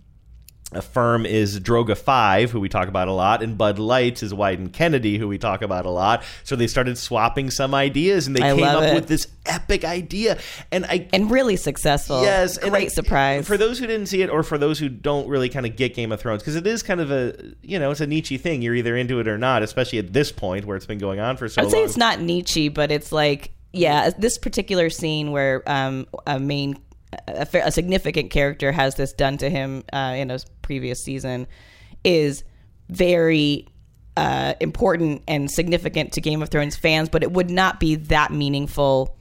a 0.72 0.82
firm 0.82 1.24
is 1.24 1.60
Droga 1.60 1.96
5, 1.96 2.50
who 2.50 2.58
we 2.60 2.68
talk 2.68 2.88
about 2.88 3.06
a 3.06 3.12
lot, 3.12 3.40
and 3.42 3.56
Bud 3.56 3.78
Light 3.78 4.20
is 4.22 4.32
Wieden 4.32 4.72
Kennedy, 4.72 5.16
who 5.16 5.28
we 5.28 5.38
talk 5.38 5.62
about 5.62 5.86
a 5.86 5.90
lot. 5.90 6.24
So 6.42 6.56
they 6.56 6.66
started 6.66 6.98
swapping 6.98 7.50
some 7.50 7.72
ideas, 7.72 8.26
and 8.26 8.34
they 8.34 8.42
I 8.42 8.54
came 8.54 8.64
up 8.64 8.82
it. 8.82 8.94
with 8.94 9.06
this 9.06 9.28
epic 9.46 9.84
idea. 9.84 10.38
And 10.72 10.84
I 10.84 11.06
And 11.12 11.30
really 11.30 11.54
successful. 11.56 12.20
Yes, 12.22 12.58
Great 12.58 12.86
I- 12.86 12.88
surprise. 12.88 13.46
For 13.46 13.56
those 13.56 13.78
who 13.78 13.86
didn't 13.86 14.06
see 14.06 14.22
it, 14.22 14.28
or 14.28 14.42
for 14.42 14.58
those 14.58 14.78
who 14.80 14.88
don't 14.88 15.28
really 15.28 15.48
kind 15.48 15.66
of 15.66 15.76
get 15.76 15.94
Game 15.94 16.10
of 16.10 16.20
Thrones, 16.20 16.42
because 16.42 16.56
it 16.56 16.66
is 16.66 16.82
kind 16.82 17.00
of 17.00 17.12
a 17.12 17.36
you 17.62 17.78
know 17.78 17.92
it's 17.92 18.00
a 18.00 18.06
niche 18.06 18.28
thing. 18.40 18.60
You're 18.60 18.74
either 18.74 18.96
into 18.96 19.20
it 19.20 19.28
or 19.28 19.38
not, 19.38 19.62
especially 19.62 19.98
at 20.00 20.12
this 20.12 20.32
point 20.32 20.64
where 20.64 20.76
it's 20.76 20.86
been 20.86 20.98
going 20.98 21.20
on 21.20 21.36
for 21.36 21.48
so 21.48 21.60
I 21.60 21.64
would 21.64 21.70
say 21.70 21.78
long. 21.78 21.86
it's 21.86 21.96
not 21.96 22.20
Nietzsche, 22.20 22.68
but 22.68 22.90
it's 22.90 23.12
like 23.12 23.52
yeah, 23.72 24.10
this 24.18 24.36
particular 24.38 24.88
scene 24.90 25.32
where 25.32 25.62
um, 25.66 26.06
a 26.26 26.40
main, 26.40 26.78
a, 27.12 27.46
a 27.64 27.72
significant 27.72 28.30
character 28.30 28.72
has 28.72 28.94
this 28.94 29.12
done 29.12 29.38
to 29.38 29.50
him 29.50 29.84
uh, 29.92 30.14
in 30.16 30.30
a 30.30 30.38
previous 30.62 31.02
season 31.02 31.46
is 32.04 32.44
very 32.88 33.66
uh, 34.16 34.54
important 34.60 35.22
and 35.28 35.50
significant 35.50 36.12
to 36.12 36.20
Game 36.20 36.42
of 36.42 36.48
Thrones 36.48 36.76
fans, 36.76 37.08
but 37.08 37.22
it 37.22 37.32
would 37.32 37.50
not 37.50 37.80
be 37.80 37.96
that 37.96 38.32
meaningful. 38.32 39.16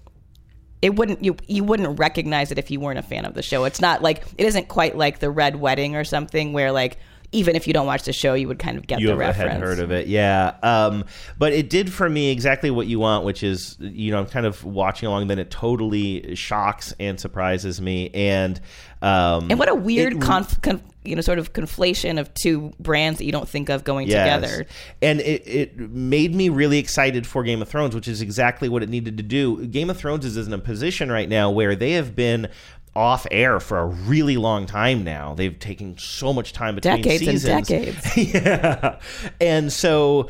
It 0.81 0.95
wouldn't 0.95 1.23
you 1.23 1.35
you 1.47 1.63
wouldn't 1.63 1.99
recognize 1.99 2.51
it 2.51 2.59
if 2.59 2.69
you 2.69 2.79
weren't 2.79 2.99
a 2.99 3.03
fan 3.03 3.25
of 3.25 3.33
the 3.33 3.41
show. 3.41 3.63
It's 3.65 3.81
not 3.81 4.01
like 4.01 4.23
it 4.37 4.45
isn't 4.45 4.67
quite 4.67 4.95
like 4.95 5.19
the 5.19 5.29
Red 5.29 5.55
Wedding 5.55 5.95
or 5.95 6.03
something 6.03 6.53
where 6.53 6.71
like 6.71 6.97
even 7.35 7.55
if 7.55 7.67
you 7.67 7.73
don't 7.73 7.85
watch 7.85 8.03
the 8.03 8.13
show, 8.13 8.33
you 8.33 8.47
would 8.47 8.59
kind 8.59 8.77
of 8.77 8.87
get 8.87 8.99
you 8.99 9.07
the 9.07 9.15
reference. 9.15 9.51
had 9.53 9.61
heard 9.61 9.79
of 9.79 9.91
it, 9.91 10.07
yeah. 10.07 10.55
Um, 10.63 11.05
but 11.37 11.53
it 11.53 11.69
did 11.69 11.91
for 11.91 12.09
me 12.09 12.31
exactly 12.31 12.71
what 12.71 12.87
you 12.87 12.99
want, 12.99 13.25
which 13.25 13.43
is 13.43 13.75
you 13.79 14.11
know 14.11 14.19
I'm 14.19 14.25
kind 14.27 14.45
of 14.45 14.63
watching 14.63 15.07
along. 15.07 15.27
Then 15.27 15.39
it 15.39 15.51
totally 15.51 16.35
shocks 16.35 16.93
and 16.99 17.19
surprises 17.19 17.81
me, 17.81 18.09
and 18.13 18.59
um, 19.01 19.49
And 19.51 19.59
what 19.59 19.69
a 19.69 19.75
weird 19.75 20.13
it- 20.13 20.21
conf, 20.21 20.59
conf, 20.61 20.81
you 21.03 21.15
know 21.15 21.21
sort 21.21 21.37
of 21.37 21.53
conflation 21.53 22.19
of 22.19 22.33
two 22.33 22.73
brands 22.79 23.19
that 23.19 23.25
you 23.25 23.31
don't 23.31 23.47
think 23.47 23.69
of 23.69 23.83
going 23.83 24.07
Yes. 24.07 24.23
together. 24.41 24.65
And 25.01 25.19
it, 25.21 25.43
it 25.45 25.79
made 25.79 26.33
me 26.33 26.49
really 26.49 26.79
excited 26.79 27.27
for 27.27 27.43
Game 27.43 27.61
of 27.61 27.67
Thrones, 27.69 27.93
which 27.93 28.07
is 28.07 28.21
exactly 28.21 28.69
what 28.69 28.81
it 28.81 28.89
needed 28.89 29.17
to 29.17 29.23
do. 29.23 29.65
Game 29.67 29.89
of 29.89 29.97
Thrones 29.97 30.25
is 30.25 30.37
in 30.37 30.53
a 30.53 30.57
position 30.57 31.11
right 31.11 31.29
now 31.29 31.51
where 31.51 31.75
they 31.75 31.91
have 31.91 32.15
been 32.15 32.47
off 32.95 33.27
air 33.31 33.59
for 33.59 33.77
a 33.79 33.85
really 33.85 34.37
long 34.37 34.65
time 34.65 35.03
now. 35.03 35.33
They've 35.35 35.57
taken 35.57 35.97
so 35.97 36.31
much 36.33 36.53
time 36.53 36.75
between 36.75 37.01
Decades 37.01 37.27
and 37.47 37.65
seasons. 37.65 37.67
decades. 38.13 38.33
yeah. 38.33 38.99
And 39.41 39.71
so 39.71 40.29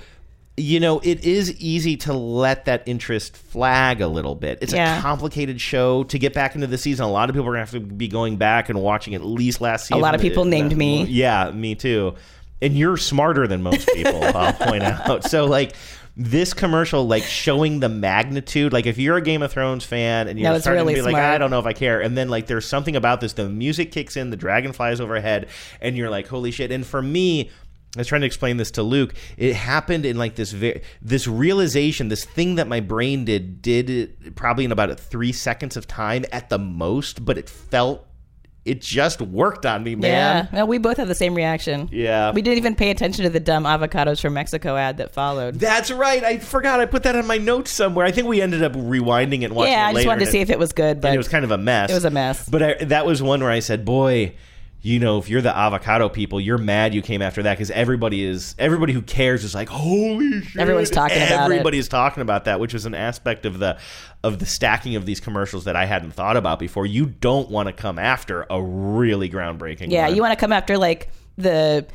you 0.58 0.80
know, 0.80 1.00
it 1.04 1.26
is 1.26 1.54
easy 1.60 1.98
to 1.98 2.14
let 2.14 2.64
that 2.64 2.82
interest 2.86 3.36
flag 3.36 4.00
a 4.00 4.08
little 4.08 4.36
bit. 4.36 4.60
It's 4.62 4.72
Yeah. 4.72 5.00
a 5.00 5.02
complicated 5.02 5.60
show 5.60 6.06
to 6.06 6.18
get 6.18 6.34
back 6.34 6.56
into 6.56 6.66
the 6.68 6.78
season. 6.78 7.04
A 7.06 7.12
lot 7.12 7.30
of 7.30 7.36
people 7.36 7.50
are 7.50 7.56
going 7.56 7.66
to 7.66 7.72
have 7.74 7.84
to 7.84 7.94
be 7.94 8.08
going 8.08 8.38
back 8.38 8.70
and 8.70 8.82
watching 8.82 9.14
at 9.16 9.22
least 9.26 9.60
last 9.60 9.88
season. 9.88 9.98
A 9.98 10.02
lot 10.02 10.16
of 10.16 10.22
people 10.22 10.46
named 10.46 10.78
me. 10.78 11.04
Yeah, 11.08 11.52
me 11.52 11.76
too. 11.76 12.16
And 12.62 12.78
you're 12.78 12.96
smarter 12.96 13.48
than 13.48 13.64
most 13.64 13.86
people, 13.90 14.24
I'll 14.24 14.54
point 14.54 14.82
out. 14.82 15.26
So 15.26 15.44
like 15.44 15.76
this 16.18 16.54
commercial 16.54 17.06
like 17.06 17.24
showing 17.24 17.82
the 17.82 17.90
magnitude 17.90 18.72
like 18.72 18.86
if 18.86 18.98
you're 18.98 19.18
a 19.18 19.22
game 19.22 19.42
of 19.42 19.52
thrones 19.52 19.84
fan 19.84 20.28
and 20.30 20.40
you're 20.40 20.50
No, 20.50 20.60
starting 20.60 20.84
really 20.84 20.96
to 20.96 21.02
be 21.02 21.12
like 21.12 21.16
i 21.16 21.38
don't 21.38 21.52
know 21.52 21.60
if 21.60 21.66
i 21.66 21.74
care 21.74 22.00
and 22.00 22.18
then 22.18 22.30
like 22.30 22.48
there's 22.48 22.66
something 22.66 22.96
about 22.96 23.20
this 23.20 23.34
the 23.34 23.50
music 23.50 23.92
kicks 23.92 24.16
in 24.16 24.30
the 24.30 24.38
dragon 24.38 24.72
flies 24.72 25.02
overhead 25.02 25.50
and 25.82 25.98
you're 25.98 26.10
like 26.10 26.28
holy 26.28 26.52
shit 26.52 26.72
and 26.72 26.86
for 26.86 27.02
me 27.02 27.50
I 27.96 28.00
was 28.00 28.08
trying 28.08 28.22
to 28.22 28.28
explain 28.28 28.58
this 28.58 28.72
to 28.72 28.84
Luke. 28.84 29.14
It 29.38 29.56
happened 29.56 30.06
in 30.06 30.18
like 30.18 30.36
this 30.36 30.52
ve- 30.52 30.82
this 31.02 31.28
realization, 31.28 32.10
this 32.10 32.26
thing 32.26 32.56
that 32.56 32.68
my 32.68 32.82
brain 32.82 33.24
did 33.24 33.62
did 33.62 33.90
it 33.90 34.36
probably 34.36 34.66
in 34.66 34.74
about 34.74 35.00
three 35.00 35.32
seconds 35.32 35.78
of 35.78 35.88
time 35.88 36.26
at 36.34 36.50
the 36.50 36.60
most, 36.60 37.24
but 37.24 37.38
it 37.38 37.50
felt 37.50 38.06
it 38.66 38.82
just 38.82 39.22
worked 39.22 39.64
on 39.66 39.84
me, 39.84 39.96
man. 39.96 40.50
Yeah, 40.52 40.60
no, 40.60 40.66
we 40.66 40.80
both 40.80 40.98
had 40.98 41.08
the 41.08 41.16
same 41.16 41.36
reaction. 41.36 41.88
Yeah. 41.92 42.32
we 42.32 42.42
didn't 42.42 42.58
even 42.58 42.76
pay 42.76 42.90
attention 42.90 43.24
to 43.24 43.30
the 43.30 43.40
dumb 43.40 43.64
avocados 43.64 44.20
from 44.20 44.34
Mexico 44.34 44.76
ad 44.76 44.98
that 44.98 45.14
followed. 45.14 45.56
That's 45.56 45.92
right. 45.92 46.24
I 46.24 46.40
forgot. 46.40 46.80
I 46.80 46.88
put 46.88 47.04
that 47.04 47.16
on 47.16 47.28
my 47.28 47.38
notes 47.38 47.70
somewhere. 47.70 48.06
I 48.06 48.12
think 48.12 48.28
we 48.28 48.42
ended 48.42 48.64
up 48.64 48.74
rewinding 48.74 49.42
it 49.42 49.46
and 49.46 49.56
watching 49.56 49.74
yeah, 49.74 49.88
it 49.88 49.92
I 49.92 49.94
just 49.94 50.08
wanted 50.08 50.26
to 50.26 50.32
see 50.32 50.40
if 50.40 50.50
it 50.50 50.58
was 50.58 50.74
good, 50.74 51.00
but 51.00 51.10
and 51.10 51.16
it 51.16 51.20
was 51.20 51.28
kind 51.28 51.46
of 51.46 51.52
a 51.52 51.60
mess. 51.60 51.92
It 51.92 51.94
was 51.94 52.06
a 52.06 52.10
mess. 52.10 52.50
But 52.50 52.64
I, 52.64 52.74
that 52.86 53.06
was 53.06 53.22
one 53.22 53.42
where 53.42 53.52
I 53.52 53.60
said, 53.60 53.86
"Boy, 53.86 54.34
you 54.86 55.00
know, 55.00 55.18
if 55.18 55.30
you're 55.30 55.42
the 55.42 55.56
avocado 55.56 56.10
people, 56.10 56.40
you're 56.40 56.60
mad 56.60 56.94
you 56.94 57.02
came 57.02 57.24
after 57.24 57.42
that 57.42 57.56
because 57.56 57.72
everybody 57.72 58.24
is 58.24 58.54
everybody 58.60 58.94
who 58.94 59.02
cares 59.02 59.44
is 59.44 59.56
like, 59.56 59.68
holy 59.68 60.42
shit! 60.44 60.62
Everyone's 60.62 60.92
talking 60.92 61.18
about 61.18 61.50
it. 61.50 61.56
Everybody's 61.56 61.88
talking 61.88 62.22
about 62.22 62.46
that, 62.46 62.60
which 62.60 62.76
is 62.76 62.86
an 62.86 62.94
aspect 62.94 63.48
of 63.48 63.58
the 63.58 63.80
of 64.24 64.38
the 64.38 64.46
stacking 64.46 64.96
of 64.96 65.08
these 65.08 65.20
commercials 65.20 65.64
that 65.64 65.76
I 65.76 65.86
hadn't 65.86 66.12
thought 66.12 66.38
about 66.38 66.60
before. 66.60 66.86
You 66.86 67.08
don't 67.08 67.50
want 67.50 67.66
to 67.68 67.74
come 67.74 67.98
after 67.98 68.46
a 68.48 68.62
really 68.62 69.28
groundbreaking. 69.28 69.90
Yeah, 69.90 70.06
one. 70.06 70.16
you 70.16 70.22
want 70.22 70.34
to 70.34 70.40
come 70.40 70.54
after 70.54 70.78
like 70.78 71.10
the 71.36 71.88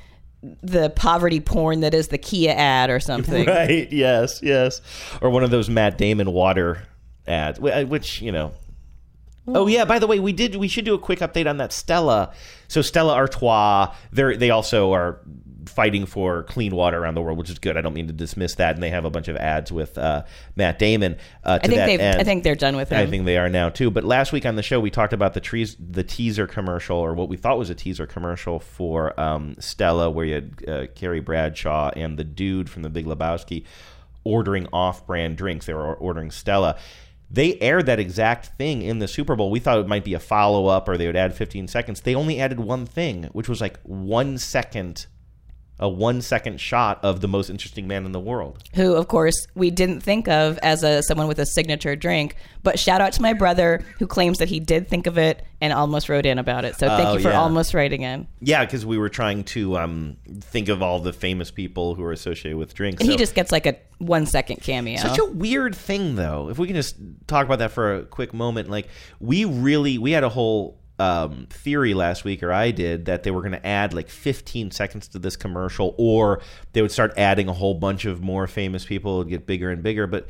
the 0.61 0.91
poverty 0.91 1.39
porn 1.39 1.81
that 1.81 1.95
is 1.95 2.09
the 2.09 2.19
Kia 2.19 2.53
ad 2.57 2.91
or 2.91 2.99
something. 2.99 3.47
Right. 3.51 3.91
Yes. 3.93 4.41
Yes. 4.43 4.81
Or 5.21 5.31
one 5.31 5.45
of 5.45 5.51
those 5.51 5.71
Matt 5.71 5.97
Damon 5.97 6.33
water 6.33 6.89
ads, 7.25 7.61
uh, 7.61 7.85
which 7.85 8.21
you 8.21 8.33
know. 8.33 8.53
Oh 9.55 9.67
yeah. 9.67 9.85
By 9.85 9.99
the 9.99 10.07
way, 10.07 10.21
we 10.21 10.33
did. 10.33 10.57
We 10.57 10.69
should 10.69 10.85
do 10.85 10.95
a 10.95 10.99
quick 10.99 11.21
update 11.21 11.49
on 11.49 11.59
that 11.59 11.73
Stella. 11.73 12.33
So 12.69 12.83
Stella 12.83 13.15
Artois, 13.15 13.95
they 14.13 14.37
they 14.37 14.51
also 14.51 14.93
are 14.93 15.21
fighting 15.67 16.07
for 16.07 16.43
clean 16.45 16.75
water 16.75 16.99
around 16.99 17.15
the 17.15 17.23
world, 17.23 17.39
which 17.39 17.51
is 17.51 17.59
good. 17.59 17.77
I 17.77 17.81
don't 17.81 17.95
mean 17.95 18.09
to 18.09 18.13
dismiss 18.13 18.57
that, 18.57 18.75
and 18.75 18.83
they 18.83 18.91
have 18.91 19.05
a 19.05 19.11
bunch 19.11 19.29
of 19.29 19.37
ads 19.37 19.71
with 19.71 19.97
uh, 19.99 20.25
Matt 20.57 20.79
Damon. 20.79 21.17
Uh, 21.45 21.59
to 21.59 21.65
I 21.65 21.87
think 21.87 22.01
end. 22.01 22.21
I 22.21 22.25
think 22.25 22.45
they're 22.45 22.55
done 22.55 22.77
with 22.77 22.93
it. 22.93 22.99
I 22.99 23.07
think 23.07 23.25
they 23.25 23.39
are 23.39 23.49
now 23.49 23.69
too. 23.69 23.91
But 23.91 24.05
last 24.05 24.33
week 24.33 24.47
on 24.47 24.57
the 24.57 24.63
show, 24.63 24.81
we 24.81 24.91
talked 24.91 25.13
about 25.13 25.35
the 25.35 25.41
trees, 25.41 25.77
the 25.79 26.03
teaser 26.03 26.47
commercial, 26.47 26.97
or 26.97 27.15
what 27.15 27.29
we 27.29 27.37
thought 27.37 27.59
was 27.59 27.71
a 27.71 27.75
teaser 27.75 28.07
commercial 28.07 28.59
for 28.59 29.19
um, 29.19 29.55
Stella, 29.59 30.11
where 30.11 30.27
you 30.27 30.35
had 30.35 30.69
uh, 30.69 30.87
Carrie 30.95 31.21
Bradshaw 31.21 31.91
and 31.97 32.19
the 32.19 32.25
dude 32.25 32.69
from 32.69 32.83
The 32.83 32.91
Big 32.91 33.07
Lebowski 33.07 33.65
ordering 34.25 34.67
off-brand 34.73 35.37
drinks. 35.37 35.67
They 35.67 35.75
were 35.75 35.95
ordering 35.95 36.31
Stella. 36.31 36.79
They 37.31 37.59
aired 37.61 37.87
that 37.87 38.01
exact 38.01 38.47
thing 38.59 38.83
in 38.83 38.99
the 38.99 39.07
Super 39.07 39.37
Bowl. 39.37 39.51
We 39.51 39.61
thought 39.61 39.79
it 39.79 39.87
might 39.87 40.05
be 40.05 40.15
a 40.15 40.19
follow-up, 40.19 40.89
or 40.89 40.97
they 40.99 41.07
would 41.07 41.17
add 41.17 41.35
15 41.35 41.69
seconds. 41.69 42.01
They 42.01 42.15
only 42.15 42.41
added 42.41 42.59
one 42.59 42.87
thing, 42.87 43.25
which 43.33 43.49
was 43.49 43.61
like 43.61 43.79
one 43.83 44.37
second, 44.37 45.07
a 45.81 45.89
one-second 45.89 46.61
shot 46.61 47.01
of 47.03 47.21
the 47.21 47.27
most 47.27 47.51
interesting 47.51 47.89
man 47.89 48.05
in 48.07 48.13
the 48.13 48.21
world. 48.21 48.63
who 48.75 48.95
of 48.95 49.09
course 49.09 49.47
we 49.55 49.71
didn't 49.71 50.01
think 50.01 50.29
of 50.29 50.59
as 50.63 50.83
a 50.85 51.03
someone 51.03 51.27
with 51.27 51.39
a 51.39 51.47
signature 51.47 51.97
drink 51.97 52.37
but 52.63 52.79
shout 52.79 53.01
out 53.01 53.13
to 53.15 53.23
my 53.23 53.33
brother 53.33 53.83
who 53.99 54.07
claims 54.07 54.39
that 54.39 54.49
he 54.49 54.61
did 54.61 54.87
think 54.89 55.07
of 55.07 55.17
it 55.19 55.43
and 55.63 55.73
almost 55.73 56.09
wrote 56.09 56.27
in 56.27 56.39
about 56.39 56.65
it 56.65 56.77
so 56.77 56.87
thank 56.89 57.09
Oh, 57.09 57.15
you 57.15 57.21
for 57.21 57.31
yeah. 57.31 57.41
almost 57.41 57.75
writing 57.75 58.03
in 58.03 58.27
Yeah, 58.41 58.65
because 58.65 58.85
we 58.87 58.99
were 58.99 59.09
trying 59.09 59.45
to 59.45 59.77
um, 59.79 60.17
think 60.41 60.69
of 60.69 60.83
all 60.83 61.01
the 61.01 61.13
famous 61.13 61.51
people 61.51 61.95
who 61.95 62.03
are 62.05 62.13
associated 62.13 62.57
with 62.59 62.75
drinks. 62.75 63.01
and 63.03 63.11
he 63.11 63.17
just 63.17 63.35
gets 63.35 63.51
like 63.51 63.67
a 63.67 63.77
one 63.99 64.25
second 64.27 64.57
cameo 64.63 64.99
Such 64.99 65.19
a 65.19 65.27
weird 65.27 65.75
thing, 65.75 66.17
though. 66.17 66.49
If 66.49 66.59
we 66.59 66.67
can 66.67 66.77
just 66.77 66.97
talk 67.27 67.45
about 67.45 67.59
that 67.59 67.71
for 67.73 67.97
a 67.97 68.03
quick 68.05 68.33
moment, 68.33 68.71
like 68.71 68.89
we 69.21 69.45
really 69.45 69.99
we 69.99 70.13
had 70.13 70.25
a 70.25 70.31
whole 70.31 70.80
um, 71.01 71.47
theory 71.49 71.95
last 71.95 72.25
week, 72.25 72.43
or 72.43 72.53
I 72.53 72.71
did, 72.71 73.07
that 73.07 73.23
they 73.23 73.31
were 73.31 73.41
going 73.41 73.53
to 73.53 73.67
add 73.67 73.95
like 73.95 74.11
15 74.11 74.71
seconds 74.71 75.09
to 75.09 75.19
this 75.19 75.35
commercial, 75.35 75.95
or 75.97 76.43
they 76.75 76.83
would 76.83 76.93
start 76.93 77.15
adding 77.17 77.49
a 77.49 77.53
whole 77.55 77.75
bunch 77.75 78.05
of 78.05 78.21
more 78.23 78.47
famous 78.47 78.85
people, 78.85 79.15
it 79.15 79.19
would 79.19 79.29
get 79.29 79.47
bigger 79.47 79.71
and 79.71 79.83
bigger, 79.83 80.07
but. 80.07 80.29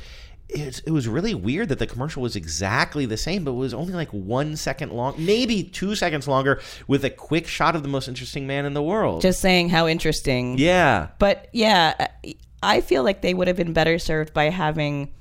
It, 0.52 0.82
it 0.84 0.90
was 0.90 1.06
really 1.06 1.32
weird 1.32 1.68
that 1.68 1.78
the 1.78 1.86
commercial 1.86 2.22
was 2.22 2.34
exactly 2.34 3.06
the 3.06 3.16
same, 3.16 3.44
but 3.44 3.52
it 3.52 3.54
was 3.54 3.72
only 3.72 3.92
like 3.92 4.08
one 4.08 4.56
second 4.56 4.90
long, 4.90 5.14
maybe 5.16 5.62
two 5.62 5.94
seconds 5.94 6.26
longer, 6.26 6.60
with 6.88 7.04
a 7.04 7.10
quick 7.10 7.46
shot 7.46 7.76
of 7.76 7.84
the 7.84 7.88
most 7.88 8.08
interesting 8.08 8.48
man 8.48 8.64
in 8.64 8.74
the 8.74 8.82
world. 8.82 9.22
just 9.22 9.40
saying 9.40 9.68
how 9.68 9.86
interesting 9.86 10.58
yeah, 10.58 11.10
but 11.20 11.46
yeah 11.52 12.08
i 12.64 12.80
feel 12.80 13.04
like 13.04 13.22
they 13.22 13.32
would 13.32 13.46
have 13.46 13.56
been 13.56 13.72
better 13.72 13.96
served 13.96 14.34
by 14.34 14.46
having 14.50 15.14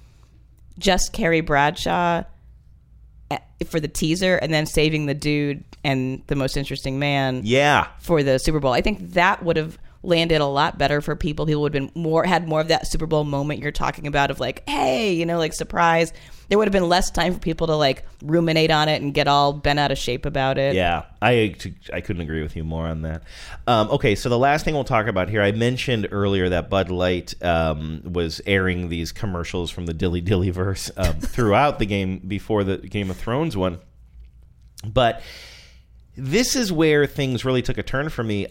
just 0.79 1.13
carrie 1.13 1.41
bradshaw 1.41 2.23
for 3.67 3.79
the 3.79 3.87
teaser 3.87 4.35
and 4.37 4.53
then 4.53 4.65
saving 4.65 5.05
the 5.05 5.13
dude 5.13 5.63
and 5.83 6.23
the 6.27 6.35
most 6.35 6.57
interesting 6.57 6.99
man 6.99 7.41
yeah. 7.43 7.87
for 7.99 8.23
the 8.23 8.37
Super 8.39 8.59
Bowl. 8.59 8.73
I 8.73 8.81
think 8.81 9.13
that 9.13 9.43
would 9.43 9.57
have 9.57 9.77
landed 10.03 10.41
a 10.41 10.45
lot 10.45 10.77
better 10.77 11.01
for 11.01 11.15
people. 11.15 11.45
People 11.45 11.61
would 11.63 11.73
have 11.73 11.93
been 11.93 12.01
more 12.01 12.23
had 12.23 12.47
more 12.47 12.61
of 12.61 12.69
that 12.69 12.87
Super 12.87 13.05
Bowl 13.05 13.23
moment 13.23 13.61
you're 13.61 13.71
talking 13.71 14.07
about 14.07 14.31
of 14.31 14.39
like, 14.39 14.67
hey, 14.67 15.13
you 15.13 15.25
know, 15.25 15.37
like 15.37 15.53
surprise. 15.53 16.13
There 16.49 16.57
would 16.57 16.67
have 16.67 16.73
been 16.73 16.89
less 16.89 17.11
time 17.11 17.33
for 17.33 17.39
people 17.39 17.67
to 17.67 17.75
like 17.75 18.05
ruminate 18.23 18.71
on 18.71 18.89
it 18.89 19.01
and 19.01 19.13
get 19.13 19.27
all 19.27 19.53
bent 19.53 19.79
out 19.79 19.91
of 19.91 19.97
shape 19.97 20.25
about 20.25 20.57
it. 20.57 20.75
Yeah, 20.75 21.03
I 21.21 21.55
I 21.93 22.01
couldn't 22.01 22.21
agree 22.21 22.41
with 22.41 22.55
you 22.55 22.63
more 22.63 22.87
on 22.87 23.03
that. 23.03 23.23
Um, 23.67 23.89
okay, 23.91 24.15
so 24.15 24.29
the 24.29 24.37
last 24.37 24.65
thing 24.65 24.73
we'll 24.73 24.83
talk 24.83 25.07
about 25.07 25.29
here, 25.29 25.41
I 25.41 25.51
mentioned 25.51 26.07
earlier 26.11 26.49
that 26.49 26.69
Bud 26.69 26.89
Light 26.89 27.35
um, 27.43 28.01
was 28.03 28.41
airing 28.45 28.89
these 28.89 29.11
commercials 29.11 29.69
from 29.71 29.85
the 29.85 29.93
Dilly 29.93 30.21
Dilly 30.21 30.49
verse 30.49 30.91
um, 30.97 31.13
throughout 31.19 31.79
the 31.79 31.85
game 31.85 32.19
before 32.19 32.63
the 32.63 32.77
Game 32.77 33.09
of 33.09 33.17
Thrones 33.17 33.55
one, 33.55 33.79
but 34.85 35.21
this 36.17 36.55
is 36.55 36.71
where 36.71 37.05
things 37.05 37.45
really 37.45 37.61
took 37.61 37.77
a 37.77 37.83
turn 37.83 38.09
for 38.09 38.23
me. 38.23 38.47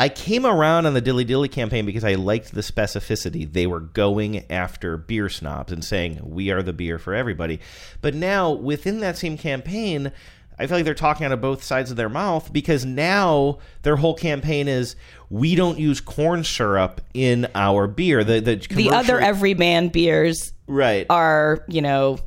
I 0.00 0.08
came 0.08 0.46
around 0.46 0.86
on 0.86 0.94
the 0.94 1.02
Dilly 1.02 1.24
Dilly 1.24 1.50
campaign 1.50 1.84
because 1.84 2.04
I 2.04 2.14
liked 2.14 2.54
the 2.54 2.62
specificity. 2.62 3.52
They 3.52 3.66
were 3.66 3.80
going 3.80 4.50
after 4.50 4.96
beer 4.96 5.28
snobs 5.28 5.72
and 5.72 5.84
saying, 5.84 6.20
we 6.22 6.50
are 6.50 6.62
the 6.62 6.72
beer 6.72 6.98
for 6.98 7.14
everybody. 7.14 7.60
But 8.00 8.14
now, 8.14 8.50
within 8.50 9.00
that 9.00 9.18
same 9.18 9.36
campaign, 9.36 10.10
I 10.58 10.66
feel 10.66 10.78
like 10.78 10.86
they're 10.86 10.94
talking 10.94 11.26
out 11.26 11.32
of 11.32 11.42
both 11.42 11.62
sides 11.62 11.90
of 11.90 11.98
their 11.98 12.08
mouth 12.08 12.50
because 12.50 12.86
now 12.86 13.58
their 13.82 13.96
whole 13.96 14.14
campaign 14.14 14.68
is 14.68 14.96
we 15.28 15.54
don't 15.54 15.78
use 15.78 16.00
corn 16.00 16.44
syrup 16.44 17.02
in 17.12 17.46
our 17.54 17.86
beer. 17.86 18.24
The 18.24 18.40
the, 18.40 18.56
The 18.56 18.90
other 18.90 19.20
everyman 19.20 19.88
beers 19.88 20.54
right 20.70 21.06
are, 21.10 21.64
you 21.68 21.82
know, 21.82 22.18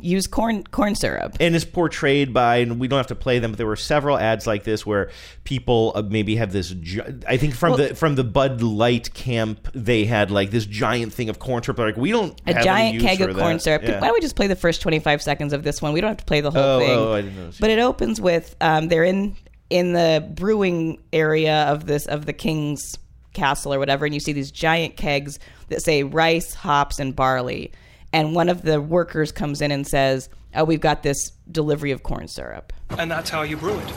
use 0.00 0.26
corn 0.26 0.64
corn 0.64 0.94
syrup. 0.94 1.36
and 1.40 1.54
is 1.54 1.64
portrayed 1.64 2.34
by 2.34 2.56
and 2.56 2.78
we 2.80 2.88
don't 2.88 2.98
have 2.98 3.06
to 3.06 3.14
play 3.14 3.38
them 3.38 3.52
but 3.52 3.58
there 3.58 3.66
were 3.66 3.76
several 3.76 4.18
ads 4.18 4.46
like 4.46 4.64
this 4.64 4.84
where 4.84 5.10
people 5.44 5.92
uh, 5.94 6.02
maybe 6.02 6.36
have 6.36 6.52
this 6.52 6.70
gi- 6.70 7.00
i 7.26 7.36
think 7.38 7.54
from 7.54 7.70
Well- 7.70 7.88
the 7.88 7.94
from 7.94 8.14
the 8.16 8.24
bud 8.24 8.60
light 8.60 9.14
camp 9.14 9.68
they 9.74 10.04
had 10.04 10.30
like 10.30 10.50
this 10.50 10.66
giant 10.66 11.12
thing 11.14 11.30
of 11.30 11.38
corn 11.38 11.62
syrup 11.62 11.76
They're 11.78 11.86
like 11.86 11.96
we 11.96 12.10
don't 12.10 12.38
A 12.46 12.54
giant 12.62 13.00
keg 13.00 13.20
of 13.22 13.34
corn 13.36 13.58
syrup. 13.60 13.82
Yeah. 13.82 13.98
Why 14.00 14.08
don't 14.08 14.14
we 14.14 14.20
just 14.20 14.36
play 14.36 14.46
the 14.48 14.56
first 14.56 14.82
25 14.82 15.22
seconds 15.22 15.52
of 15.54 15.62
this 15.62 15.80
one? 15.80 15.92
We 15.94 16.00
don't 16.02 16.08
have 16.10 16.16
to 16.18 16.24
play 16.24 16.40
the 16.42 16.50
whole 16.50 16.62
Oh, 16.62 16.78
thing. 16.80 16.90
oh, 16.90 17.12
I 17.14 17.20
didn't 17.22 17.36
notice. 17.38 17.58
But 17.58 17.70
it 17.70 17.78
opens 17.78 18.20
with 18.20 18.54
um, 18.60 18.88
they're 18.88 19.04
in 19.04 19.36
in 19.70 19.92
the 19.94 20.28
brewing 20.34 20.98
area 21.14 21.62
of 21.64 21.86
this 21.86 22.06
of 22.06 22.26
the 22.26 22.32
king's 22.34 22.98
castle 23.32 23.72
or 23.72 23.78
whatever, 23.78 24.04
and 24.04 24.12
you 24.12 24.20
see 24.20 24.32
these 24.32 24.50
giant 24.50 24.96
kegs 24.98 25.38
that 25.68 25.80
say 25.82 26.02
rice, 26.02 26.52
hops, 26.52 26.98
and 26.98 27.16
barley. 27.16 27.72
And 28.12 28.34
one 28.34 28.48
of 28.48 28.62
the 28.62 28.80
workers 28.80 29.32
comes 29.32 29.62
in 29.62 29.70
and 29.70 29.86
says, 29.86 30.28
"Oh, 30.54 30.64
we've 30.64 30.80
got 30.80 31.02
this 31.02 31.32
delivery 31.50 31.90
of 31.92 32.02
corn 32.02 32.28
syrup." 32.28 32.72
And 32.98 33.10
that's 33.10 33.30
how 33.30 33.42
you 33.42 33.56
brew 33.56 33.78
it. 33.78 33.92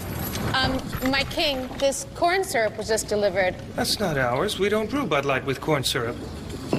Um, 0.53 0.79
my 1.11 1.23
king, 1.25 1.69
this 1.79 2.05
corn 2.15 2.43
syrup 2.43 2.77
was 2.77 2.87
just 2.87 3.07
delivered. 3.09 3.55
That's 3.75 3.99
not 3.99 4.17
ours. 4.17 4.57
We 4.57 4.69
don't 4.69 4.89
brew 4.89 5.05
Bud 5.05 5.25
Light 5.25 5.45
with 5.45 5.59
corn 5.59 5.83
syrup. 5.83 6.15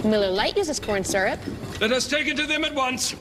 Miller 0.04 0.30
Lite 0.30 0.56
uses 0.56 0.80
corn 0.80 1.04
syrup. 1.04 1.40
Let 1.80 1.92
us 1.92 2.08
take 2.08 2.26
it 2.26 2.36
to 2.38 2.46
them 2.46 2.64
at 2.64 2.74
once. 2.74 3.14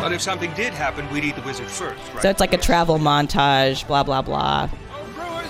But 0.00 0.12
if 0.12 0.20
something 0.20 0.52
did 0.54 0.72
happen, 0.74 1.08
we'd 1.12 1.24
eat 1.24 1.36
the 1.36 1.42
wizard 1.42 1.68
first, 1.68 1.96
right? 2.12 2.22
So 2.22 2.28
it's 2.28 2.40
like 2.40 2.52
a 2.52 2.58
travel 2.58 2.98
montage, 2.98 3.86
blah 3.86 4.02
blah 4.02 4.20
blah. 4.20 4.68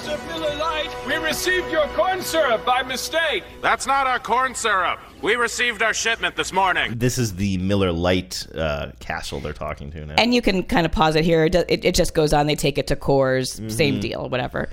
Brewers 0.05 0.20
of 0.20 0.27
Miller 0.27 0.55
Lite, 0.57 1.07
we 1.07 1.16
received 1.16 1.70
your 1.70 1.87
corn 1.89 2.23
syrup 2.23 2.65
by 2.65 2.83
mistake. 2.83 3.45
That's 3.61 3.87
not 3.87 4.07
our 4.07 4.19
corn 4.19 4.55
syrup. 4.55 4.99
We 5.20 5.37
received 5.37 5.83
our 5.83 5.95
shipment 5.95 6.35
this 6.37 6.53
morning. 6.53 6.99
this 6.99 7.19
is 7.19 7.37
the 7.37 7.59
Miller 7.59 7.93
Lite 7.93 8.47
uh, 8.55 8.93
castle 9.01 9.41
they're 9.41 9.53
talking 9.53 9.91
to 9.93 10.07
now 10.07 10.15
And 10.19 10.35
you 10.35 10.43
can 10.43 10.62
kind 10.65 10.87
of 10.87 10.93
pause 10.93 11.15
it 11.16 11.24
here. 11.24 11.45
It, 11.45 11.55
it, 11.55 11.85
it 11.85 11.95
just 11.95 12.15
goes 12.15 12.33
on. 12.33 12.47
They 12.47 12.57
take 12.57 12.79
it 12.79 12.87
to 12.89 12.97
Coors, 12.97 13.70
same 13.70 13.97
Mhm. 13.97 14.01
deal, 14.01 14.29
whatever. 14.29 14.69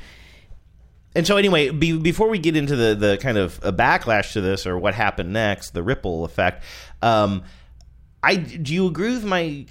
And 1.15 1.25
so, 1.25 1.37
anyway, 1.37 1.69
be, 1.69 1.97
before 1.97 2.29
we 2.29 2.37
get 2.39 2.55
into 2.55 2.75
the, 2.75 2.95
the 2.95 3.17
kind 3.17 3.37
of 3.37 3.59
a 3.63 3.73
backlash 3.73 4.33
to 4.33 4.41
this 4.41 4.65
or 4.67 4.77
what 4.77 4.93
happened 4.93 5.33
next, 5.33 5.71
the 5.71 5.83
ripple 5.83 6.23
effect, 6.23 6.63
um, 7.01 7.43
I 8.21 8.35
do 8.35 8.73
you 8.73 8.87
agree 8.87 9.13
with 9.13 9.23
my 9.23 9.65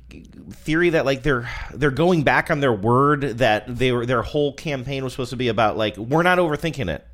theory 0.50 0.90
that 0.90 1.04
like 1.04 1.22
they're 1.22 1.48
they're 1.74 1.90
going 1.90 2.22
back 2.22 2.50
on 2.50 2.60
their 2.60 2.72
word 2.72 3.20
that 3.38 3.64
they 3.66 3.92
were 3.92 4.06
their 4.06 4.22
whole 4.22 4.54
campaign 4.54 5.04
was 5.04 5.12
supposed 5.12 5.30
to 5.30 5.36
be 5.36 5.48
about 5.48 5.76
like 5.76 5.96
we're 5.98 6.22
not 6.22 6.38
overthinking 6.38 6.88
it. 6.88 7.06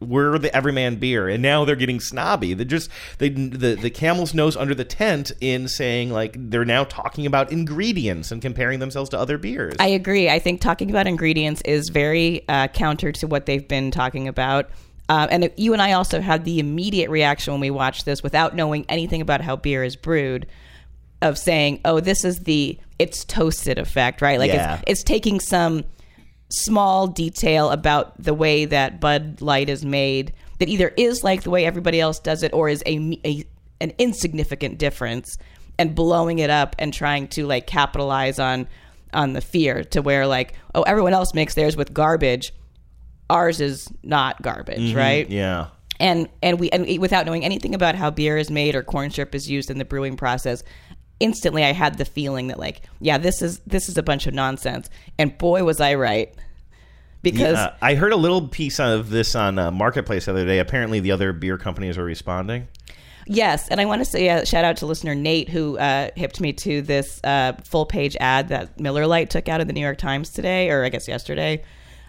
We're 0.00 0.38
the 0.38 0.54
everyman 0.56 0.96
beer, 0.96 1.28
and 1.28 1.42
now 1.42 1.64
they're 1.64 1.76
getting 1.76 2.00
snobby. 2.00 2.54
They 2.54 2.64
just 2.64 2.90
they 3.18 3.28
the 3.28 3.76
the 3.76 3.90
camel's 3.90 4.34
nose 4.34 4.56
under 4.56 4.74
the 4.74 4.84
tent 4.84 5.30
in 5.40 5.68
saying 5.68 6.10
like 6.10 6.34
they're 6.36 6.64
now 6.64 6.84
talking 6.84 7.24
about 7.24 7.52
ingredients 7.52 8.32
and 8.32 8.42
comparing 8.42 8.80
themselves 8.80 9.10
to 9.10 9.18
other 9.18 9.38
beers. 9.38 9.74
I 9.78 9.88
agree. 9.88 10.28
I 10.28 10.40
think 10.40 10.60
talking 10.60 10.90
about 10.90 11.06
ingredients 11.06 11.60
is 11.62 11.90
very 11.90 12.48
uh, 12.48 12.66
counter 12.68 13.12
to 13.12 13.28
what 13.28 13.46
they've 13.46 13.66
been 13.66 13.92
talking 13.92 14.26
about. 14.26 14.70
Um, 15.08 15.28
and 15.30 15.52
you 15.56 15.72
and 15.72 15.82
I 15.82 15.92
also 15.92 16.20
had 16.20 16.44
the 16.44 16.58
immediate 16.60 17.10
reaction 17.10 17.52
when 17.52 17.60
we 17.60 17.70
watched 17.70 18.06
this 18.06 18.22
without 18.22 18.56
knowing 18.56 18.86
anything 18.88 19.20
about 19.20 19.40
how 19.40 19.54
beer 19.54 19.84
is 19.84 19.96
brewed 19.96 20.46
of 21.22 21.38
saying, 21.38 21.80
oh, 21.84 22.00
this 22.00 22.24
is 22.24 22.40
the 22.40 22.78
it's 22.98 23.24
toasted 23.24 23.78
effect, 23.78 24.20
right? 24.22 24.38
Like 24.38 24.52
Yeah. 24.52 24.74
it's, 24.76 24.84
it's 24.86 25.02
taking 25.04 25.40
some 25.40 25.84
small 26.50 27.06
detail 27.06 27.70
about 27.70 28.20
the 28.22 28.34
way 28.34 28.64
that 28.64 29.00
Bud 29.00 29.40
Light 29.40 29.68
is 29.68 29.84
made 29.84 30.32
that 30.58 30.68
either 30.68 30.88
is 30.96 31.22
like 31.22 31.42
the 31.42 31.50
way 31.50 31.64
everybody 31.64 32.00
else 32.00 32.18
does 32.18 32.42
it 32.42 32.52
or 32.52 32.68
is 32.68 32.82
a, 32.86 33.18
a 33.24 33.44
an 33.80 33.92
insignificant 33.98 34.76
difference 34.78 35.38
and 35.78 35.94
blowing 35.94 36.38
it 36.40 36.50
up 36.50 36.76
and 36.78 36.92
trying 36.92 37.28
to 37.28 37.46
like 37.46 37.66
capitalize 37.66 38.38
on 38.38 38.66
on 39.14 39.32
the 39.32 39.40
fear 39.40 39.84
to 39.84 40.02
where 40.02 40.26
like 40.26 40.54
oh 40.74 40.82
everyone 40.82 41.12
else 41.12 41.32
makes 41.34 41.54
theirs 41.54 41.76
with 41.76 41.94
garbage, 41.94 42.52
ours 43.30 43.60
is 43.60 43.88
not 44.02 44.42
garbage, 44.42 44.92
Mhm, 44.92 44.96
right? 44.96 45.30
Yeah. 45.30 45.68
and 46.00 46.28
and 46.42 46.58
we 46.60 46.68
and 46.70 46.98
without 46.98 47.24
knowing 47.26 47.44
anything 47.44 47.74
about 47.74 47.94
how 47.94 48.10
beer 48.10 48.36
is 48.36 48.50
made 48.50 48.74
or 48.74 48.82
corn 48.82 49.10
syrup 49.10 49.34
is 49.34 49.48
used 49.48 49.70
in 49.70 49.78
the 49.78 49.84
brewing 49.84 50.16
process 50.16 50.62
instantly 51.20 51.64
i 51.64 51.72
had 51.72 51.98
the 51.98 52.04
feeling 52.04 52.48
that 52.48 52.58
like 52.58 52.82
yeah 53.00 53.18
this 53.18 53.42
is 53.42 53.60
this 53.66 53.88
is 53.88 53.96
a 53.96 54.02
bunch 54.02 54.26
of 54.26 54.34
nonsense 54.34 54.90
and 55.18 55.36
boy 55.38 55.62
was 55.62 55.80
i 55.80 55.94
right 55.94 56.34
because 57.22 57.56
Yeah, 57.56 57.74
I 57.82 57.94
heard 57.94 58.12
a 58.12 58.16
little 58.16 58.48
piece 58.48 58.80
of 58.80 59.10
this 59.10 59.34
on 59.34 59.58
uh, 59.58 59.70
Marketplace 59.70 60.24
the 60.24 60.32
other 60.32 60.46
day. 60.46 60.58
Apparently, 60.58 61.00
the 61.00 61.12
other 61.12 61.32
beer 61.32 61.58
companies 61.58 61.98
are 61.98 62.04
responding. 62.04 62.68
Yes, 63.26 63.68
and 63.68 63.80
I 63.80 63.84
want 63.84 64.00
to 64.00 64.04
say 64.04 64.28
a 64.28 64.46
shout 64.46 64.64
out 64.64 64.78
to 64.78 64.86
listener 64.86 65.14
Nate 65.14 65.48
who 65.48 65.78
uh, 65.78 66.10
hipped 66.16 66.40
me 66.40 66.52
to 66.54 66.82
this 66.82 67.20
uh, 67.22 67.52
full 67.62 67.86
page 67.86 68.16
ad 68.18 68.48
that 68.48 68.80
Miller 68.80 69.06
Lite 69.06 69.30
took 69.30 69.48
out 69.48 69.60
of 69.60 69.66
the 69.66 69.72
New 69.72 69.82
York 69.82 69.98
Times 69.98 70.30
today, 70.30 70.70
or 70.70 70.84
I 70.84 70.88
guess 70.88 71.06
yesterday. 71.06 71.62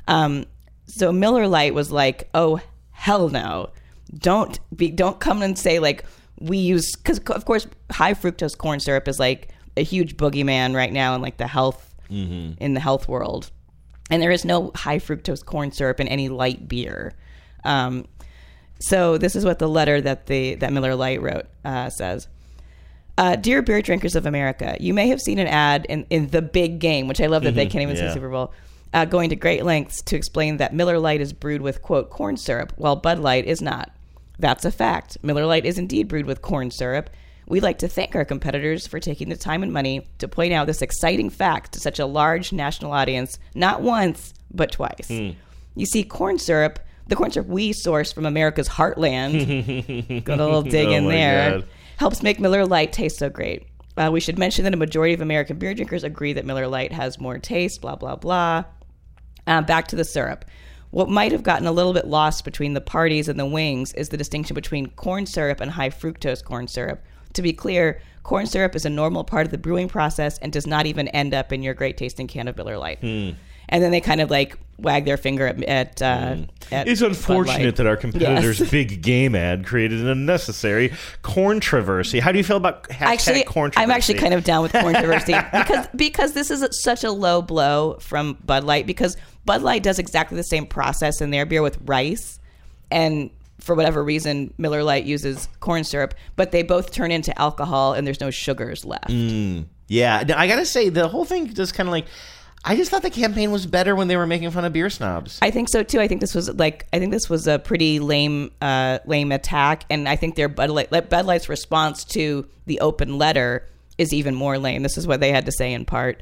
Um, 0.08 0.46
so 0.86 1.12
Miller 1.12 1.48
Lite 1.48 1.74
was 1.74 1.92
like, 1.92 2.30
"Oh 2.34 2.62
hell 2.92 3.30
no! 3.30 3.72
Don't 4.18 4.60
be, 4.76 4.90
don't 4.90 5.20
come 5.20 5.42
and 5.42 5.58
say 5.60 5.80
like 5.80 6.06
we 6.42 6.58
use 6.58 6.96
because 6.96 7.20
of 7.20 7.46
course 7.46 7.68
high 7.92 8.14
fructose 8.14 8.58
corn 8.58 8.80
syrup 8.80 9.08
is 9.08 9.20
like 9.20 9.50
a 9.78 9.84
huge 9.84 10.18
boogeyman 10.18 10.76
right 10.76 10.92
now 10.92 11.16
in 11.16 11.22
like 11.22 11.38
the 11.38 11.48
health 11.48 11.94
Mhm. 12.10 12.58
in 12.60 12.74
the 12.74 12.80
health 12.82 13.08
world, 13.08 13.52
and 14.10 14.22
there 14.22 14.32
is 14.32 14.44
no 14.44 14.72
high 14.76 15.00
fructose 15.00 15.46
corn 15.46 15.72
syrup 15.72 16.00
in 16.00 16.08
any 16.08 16.28
light 16.30 16.68
beer." 16.68 17.14
Um, 17.64 18.06
so 18.80 19.18
this 19.18 19.36
is 19.36 19.46
what 19.46 19.60
the 19.60 19.70
letter 19.70 20.02
that 20.02 20.26
the 20.26 20.56
that 20.56 20.74
Miller 20.74 20.96
Lite 20.96 21.22
wrote 21.22 21.46
uh, 21.64 21.90
says. 21.90 22.28
Uh, 23.18 23.36
Dear 23.36 23.62
beer 23.62 23.82
drinkers 23.82 24.16
of 24.16 24.26
America, 24.26 24.76
you 24.80 24.94
may 24.94 25.08
have 25.10 25.20
seen 25.20 25.38
an 25.38 25.48
ad 25.48 25.86
in, 25.90 26.06
in 26.10 26.28
the 26.28 26.42
big 26.42 26.80
game, 26.80 27.08
which 27.08 27.22
I 27.22 27.28
love 27.28 27.44
that 27.44 27.56
they 27.56 27.68
Mhm, 27.68 27.72
can't 27.72 27.82
even 27.84 27.96
yeah. 27.96 28.08
say 28.10 28.14
Super 28.16 28.30
Bowl, 28.30 28.52
uh, 28.94 29.06
going 29.06 29.30
to 29.30 29.36
great 29.36 29.64
lengths 29.64 30.02
to 30.04 30.16
explain 30.16 30.58
that 30.58 30.74
Miller 30.74 30.98
Lite 30.98 31.22
is 31.22 31.32
brewed 31.34 31.62
with 31.62 31.82
quote 31.82 32.10
corn 32.10 32.36
syrup, 32.38 32.74
while 32.78 32.96
Bud 32.96 33.20
Light 33.20 33.46
is 33.46 33.62
not. 33.62 33.92
That's 34.42 34.66
a 34.66 34.72
fact. 34.72 35.18
Miller 35.22 35.46
Lite 35.46 35.66
is 35.66 35.78
indeed 35.78 36.08
brewed 36.08 36.26
with 36.26 36.42
corn 36.42 36.72
syrup. 36.72 37.12
We'd 37.48 37.62
like 37.64 37.78
to 37.80 37.88
thank 37.88 38.16
our 38.16 38.26
competitors 38.26 38.88
for 38.88 39.00
taking 39.00 39.30
the 39.30 39.36
time 39.36 39.62
and 39.62 39.72
money 39.72 40.08
to 40.18 40.28
point 40.28 40.52
out 40.52 40.66
this 40.68 40.82
exciting 40.82 41.30
fact 41.30 41.74
to 41.74 41.80
such 41.80 42.00
a 42.00 42.06
large 42.06 42.52
national 42.52 42.92
audience, 42.92 43.38
not 43.54 43.82
once, 43.82 44.34
but 44.52 44.72
twice. 44.72 45.10
You 45.76 45.86
see, 45.86 46.04
corn 46.04 46.40
syrup, 46.40 46.80
the 47.08 47.16
corn 47.16 47.30
syrup 47.32 47.48
we 47.48 47.72
source 47.72 48.12
from 48.12 48.26
America's 48.26 48.68
heartland, 48.68 50.24
got 50.24 50.40
a 50.40 50.44
little 50.44 50.64
dig 50.64 50.88
Oh 50.88 50.92
in 50.94 51.08
there, 51.08 51.52
God. 51.60 51.68
helps 51.98 52.24
make 52.24 52.40
Miller 52.40 52.66
Lite 52.66 52.94
taste 52.94 53.20
so 53.20 53.30
great. 53.30 53.68
Uh, 53.98 54.10
we 54.12 54.20
should 54.22 54.40
mention 54.40 54.64
that 54.64 54.74
a 54.74 54.78
majority 54.78 55.14
of 55.14 55.22
American 55.22 55.58
beer 55.60 55.74
drinkers 55.76 56.04
agree 56.04 56.34
that 56.34 56.46
Miller 56.46 56.68
Lite 56.68 56.94
has 56.94 57.20
more 57.20 57.38
taste, 57.38 57.82
blah, 57.82 57.96
blah, 57.96 58.16
blah. 58.16 58.64
Uh, 59.46 59.62
back 59.62 59.88
to 59.90 59.96
the 59.96 60.06
syrup. 60.06 60.46
What 60.92 61.10
might 61.10 61.32
have 61.32 61.44
gotten 61.44 61.68
a 61.68 61.72
little 61.72 61.94
bit 61.94 62.08
lost 62.08 62.44
between 62.44 62.74
the 62.74 62.82
parties 62.82 63.30
and 63.30 63.40
the 63.40 63.46
wings 63.46 63.94
is 63.94 64.10
the 64.10 64.18
distinction 64.18 64.54
between 64.54 64.88
corn 64.92 65.26
syrup 65.26 65.62
and 65.62 65.72
high 65.72 65.90
fructose 65.90 66.44
corn 66.44 66.68
syrup. 66.68 67.02
To 67.34 67.42
be 67.42 67.54
clear, 67.54 68.02
corn 68.24 68.46
syrup 68.46 68.76
is 68.76 68.86
a 68.86 68.90
normal 68.90 69.24
part 69.24 69.46
of 69.46 69.52
the 69.52 69.58
brewing 69.58 69.88
process 69.88 70.38
and 70.40 70.52
does 70.52 70.68
not 70.68 70.86
even 70.86 71.08
end 71.10 71.34
up 71.34 71.54
in 71.54 71.64
your 71.64 71.74
great 71.74 71.96
tasting 71.96 72.28
can 72.28 72.50
of 72.50 72.58
Miller 72.58 72.78
Lite. 72.78 73.00
Hmm. 73.00 73.30
And 73.72 73.82
then 73.82 73.92
they 73.92 74.02
kind 74.02 74.22
of 74.22 74.30
like 74.30 74.58
wag 74.78 75.06
their 75.06 75.18
finger 75.18 75.48
at, 75.48 75.64
at, 75.64 76.02
uh, 76.02 76.38
at 76.72 76.88
It's 76.88 77.02
unfortunate 77.02 77.76
that 77.76 77.86
our 77.86 77.96
competitors' 77.96 78.60
Yes. 78.60 78.72
big 78.72 79.02
game 79.02 79.36
ad 79.36 79.66
created 79.66 80.02
an 80.02 80.08
unnecessary 80.08 80.94
corn 81.22 81.62
controversy. 81.62 82.20
How 82.20 82.32
do 82.32 82.38
you 82.38 82.44
feel 82.44 82.58
about 82.58 82.84
hashtag 82.90 83.02
actually, 83.02 83.44
controversy? 83.44 83.84
I'm 83.84 83.92
actually 83.92 84.20
kind 84.20 84.34
of 84.34 84.44
down 84.44 84.64
with 84.64 84.72
corn 84.74 84.94
controversy 84.94 85.34
because 85.54 85.88
because 85.96 86.34
this 86.34 86.50
is 86.52 86.68
such 86.84 87.04
a 87.04 87.12
low 87.12 87.42
blow 87.42 87.98
from 88.00 88.38
Bud 88.46 88.64
Light 88.64 88.88
because 88.88 89.18
Bud 89.46 89.62
Light 89.62 89.84
does 89.84 90.00
exactly 90.00 90.38
the 90.38 90.44
same 90.44 90.66
process 90.66 91.22
in 91.22 91.32
their 91.32 91.46
beer 91.46 91.62
with 91.62 91.78
rice, 91.86 92.40
and 92.90 93.30
for 93.60 93.76
whatever 93.76 94.04
reason, 94.04 94.54
Miller 94.58 94.84
Lite 94.84 95.06
uses 95.06 95.48
corn 95.60 95.84
syrup, 95.84 96.16
but 96.36 96.52
they 96.52 96.64
both 96.64 96.92
turn 96.92 97.12
into 97.12 97.40
alcohol 97.40 97.94
and 97.94 98.06
there's 98.08 98.20
no 98.20 98.32
sugars 98.32 98.84
left. 98.84 99.10
Mm, 99.10 99.66
yeah, 99.88 100.24
I 100.36 100.48
gotta 100.48 100.66
say 100.66 100.90
the 100.90 101.08
whole 101.08 101.26
thing 101.26 101.54
just 101.54 101.74
kind 101.74 101.88
of 101.88 101.92
like. 101.92 102.06
I 102.64 102.76
just 102.76 102.92
thought 102.92 103.02
the 103.02 103.10
campaign 103.10 103.52
was 103.52 103.66
better 103.66 103.96
when 103.96 104.08
they 104.08 104.16
were 104.16 104.28
making 104.28 104.52
fun 104.52 104.66
of 104.66 104.74
beer 104.74 104.90
snobs. 104.90 105.40
I 105.42 105.50
think 105.50 105.70
so 105.70 105.82
too. 105.82 106.00
I 106.00 106.08
think 106.08 106.22
this 106.22 106.36
was 106.36 106.54
like 106.54 106.88
I 106.94 107.00
think 107.00 107.12
this 107.12 107.30
was 107.30 107.48
a 107.48 107.58
pretty 107.58 108.00
lame 108.00 108.52
uh, 108.62 109.00
lame 109.06 109.32
attack, 109.32 109.86
and 109.90 110.08
I 110.08 110.16
think 110.16 110.36
their 110.36 110.48
Bud 110.48 110.70
Light 110.70 110.90
Bud 111.10 111.26
Light's 111.26 111.50
response 111.50 112.04
to 112.06 112.48
the 112.68 112.80
open 112.80 113.18
letter 113.18 113.68
is 113.98 114.14
even 114.14 114.36
more 114.36 114.58
lame. 114.58 114.84
This 114.84 114.98
is 114.98 115.08
what 115.08 115.20
they 115.20 115.32
had 115.32 115.46
to 115.46 115.52
say 115.52 115.74
in 115.74 115.86
part. 115.86 116.22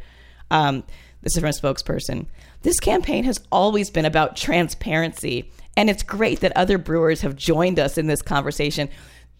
Um, 0.50 0.84
this 1.22 1.36
is 1.36 1.40
from 1.40 1.50
a 1.50 1.52
spokesperson. 1.52 2.28
This 2.62 2.80
campaign 2.80 3.26
has 3.26 3.40
always 3.52 3.90
been 3.90 4.06
about 4.06 4.38
transparency, 4.38 5.52
and 5.76 5.90
it's 5.90 6.04
great 6.04 6.40
that 6.40 6.56
other 6.56 6.78
brewers 6.78 7.22
have 7.22 7.36
joined 7.36 7.80
us 7.80 7.98
in 7.98 8.08
this 8.08 8.22
conversation. 8.22 8.90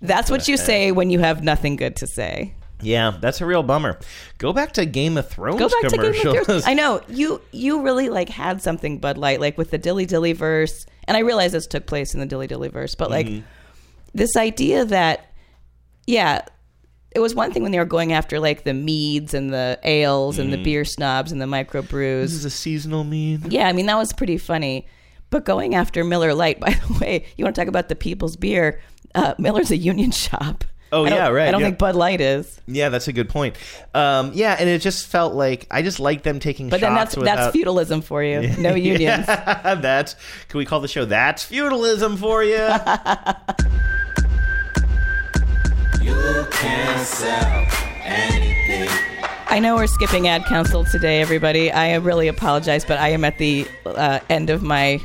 That's 0.02 0.30
what 0.30 0.48
you 0.48 0.58
say 0.58 0.92
when 0.92 1.10
you 1.10 1.20
have 1.20 1.44
nothing 1.44 1.76
good 1.76 1.96
to 1.98 2.08
say. 2.08 2.54
Yeah, 2.82 3.18
that's 3.20 3.42
a 3.42 3.46
real 3.46 3.64
bummer. 3.64 4.00
Go 4.38 4.54
back 4.54 4.74
to 4.74 4.86
Game 4.86 5.18
of 5.18 5.28
Thrones 5.30 5.60
Go 5.60 5.68
back 5.70 5.90
to 5.92 5.98
Game 5.98 6.14
commercials. 6.14 6.38
of 6.38 6.46
Thrones. 6.46 6.64
I 6.68 6.74
know 6.74 7.02
you 7.10 7.42
you 7.52 7.82
really 7.82 8.10
like 8.10 8.30
had 8.30 8.62
something 8.62 9.00
Bud 9.00 9.18
Light 9.18 9.40
like 9.40 9.58
with 9.58 9.72
the 9.72 9.78
Dilly 9.78 10.06
Dilly 10.06 10.34
verse, 10.34 10.86
and 11.08 11.18
I 11.18 11.22
realize 11.22 11.52
this 11.52 11.68
took 11.68 11.86
place 11.86 12.14
in 12.14 12.20
the 12.20 12.26
Dilly 12.26 12.48
Dilly 12.48 12.70
verse, 12.70 12.96
but 12.96 13.10
like 13.10 13.28
Mhm. 13.28 13.44
this 14.14 14.36
idea 14.38 14.86
that 14.86 15.26
yeah, 16.08 16.42
it 17.12 17.20
was 17.20 17.36
one 17.36 17.52
thing 17.52 17.64
when 17.64 17.72
they 17.72 17.80
were 17.80 17.86
going 17.86 18.14
after 18.14 18.40
like 18.40 18.64
the 18.64 18.74
meads 18.74 19.34
and 19.34 19.52
the 19.54 19.80
ales 19.84 20.40
and 20.40 20.52
the 20.54 20.58
Mhm. 20.58 20.64
beer 20.64 20.86
snobs 20.86 21.32
and 21.32 21.42
the 21.42 21.46
microbrews. 21.46 22.22
This 22.22 22.34
is 22.34 22.46
a 22.46 22.50
seasonal 22.50 23.04
mead. 23.04 23.52
Yeah, 23.52 23.68
I 23.68 23.74
mean 23.74 23.88
that 23.88 23.98
was 23.98 24.14
pretty 24.14 24.38
funny. 24.38 24.88
But 25.32 25.46
going 25.46 25.76
after 25.76 26.04
Miller 26.04 26.34
Lite, 26.34 26.60
by 26.66 26.72
the 26.88 26.98
way, 27.00 27.26
you 27.38 27.46
want 27.46 27.56
to 27.56 27.62
talk 27.62 27.68
about 27.68 27.90
the 27.90 27.96
people's 27.96 28.36
beer? 28.36 28.80
Uh, 29.14 29.34
Miller's 29.38 29.70
a 29.72 29.78
union 29.78 30.12
shop. 30.26 30.64
Oh, 30.92 31.06
yeah, 31.06 31.28
right, 31.28 31.48
I 31.48 31.52
don't 31.52 31.62
yeah. 31.62 31.68
think 31.68 31.78
Bud 31.78 31.96
Light 31.96 32.20
is. 32.20 32.60
Yeah, 32.66 32.90
that's 32.90 33.08
a 33.08 33.14
good 33.14 33.30
point. 33.30 33.56
Um, 33.94 34.32
yeah, 34.34 34.56
and 34.60 34.68
it 34.68 34.82
just 34.82 35.08
felt 35.08 35.36
like 35.36 35.68
I 35.70 35.84
just 35.84 36.00
like 36.00 36.24
them 36.24 36.40
taking 36.40 36.68
shots. 36.68 36.72
But 36.72 36.82
then 36.82 36.96
that's 36.96 37.16
without... 37.16 37.36
that's 37.36 37.54
feudalism 37.54 38.02
for 38.02 38.24
you. 38.24 38.40
No 38.60 38.76
unions. 38.76 39.26
Yeah, 39.28 39.76
that's 39.82 40.16
can 40.50 40.58
we 40.58 40.66
call 40.66 40.82
the 40.82 40.88
show 40.88 41.06
that's 41.06 41.44
feudalism 41.44 42.18
for 42.18 42.44
you? 42.44 42.58
You 46.02 46.46
can 46.50 47.06
sell 47.06 47.68
anything. 48.04 48.90
I 49.48 49.60
know 49.60 49.76
we're 49.76 49.88
skipping 49.88 50.28
ad 50.28 50.44
council 50.46 50.84
today, 50.86 51.22
everybody. 51.22 51.72
I 51.72 51.96
really 51.96 52.28
apologize, 52.28 52.84
but 52.84 52.98
I 52.98 53.10
am 53.10 53.24
at 53.24 53.38
the 53.38 53.68
uh, 53.86 54.20
end 54.30 54.50
of 54.50 54.64
my 54.64 55.00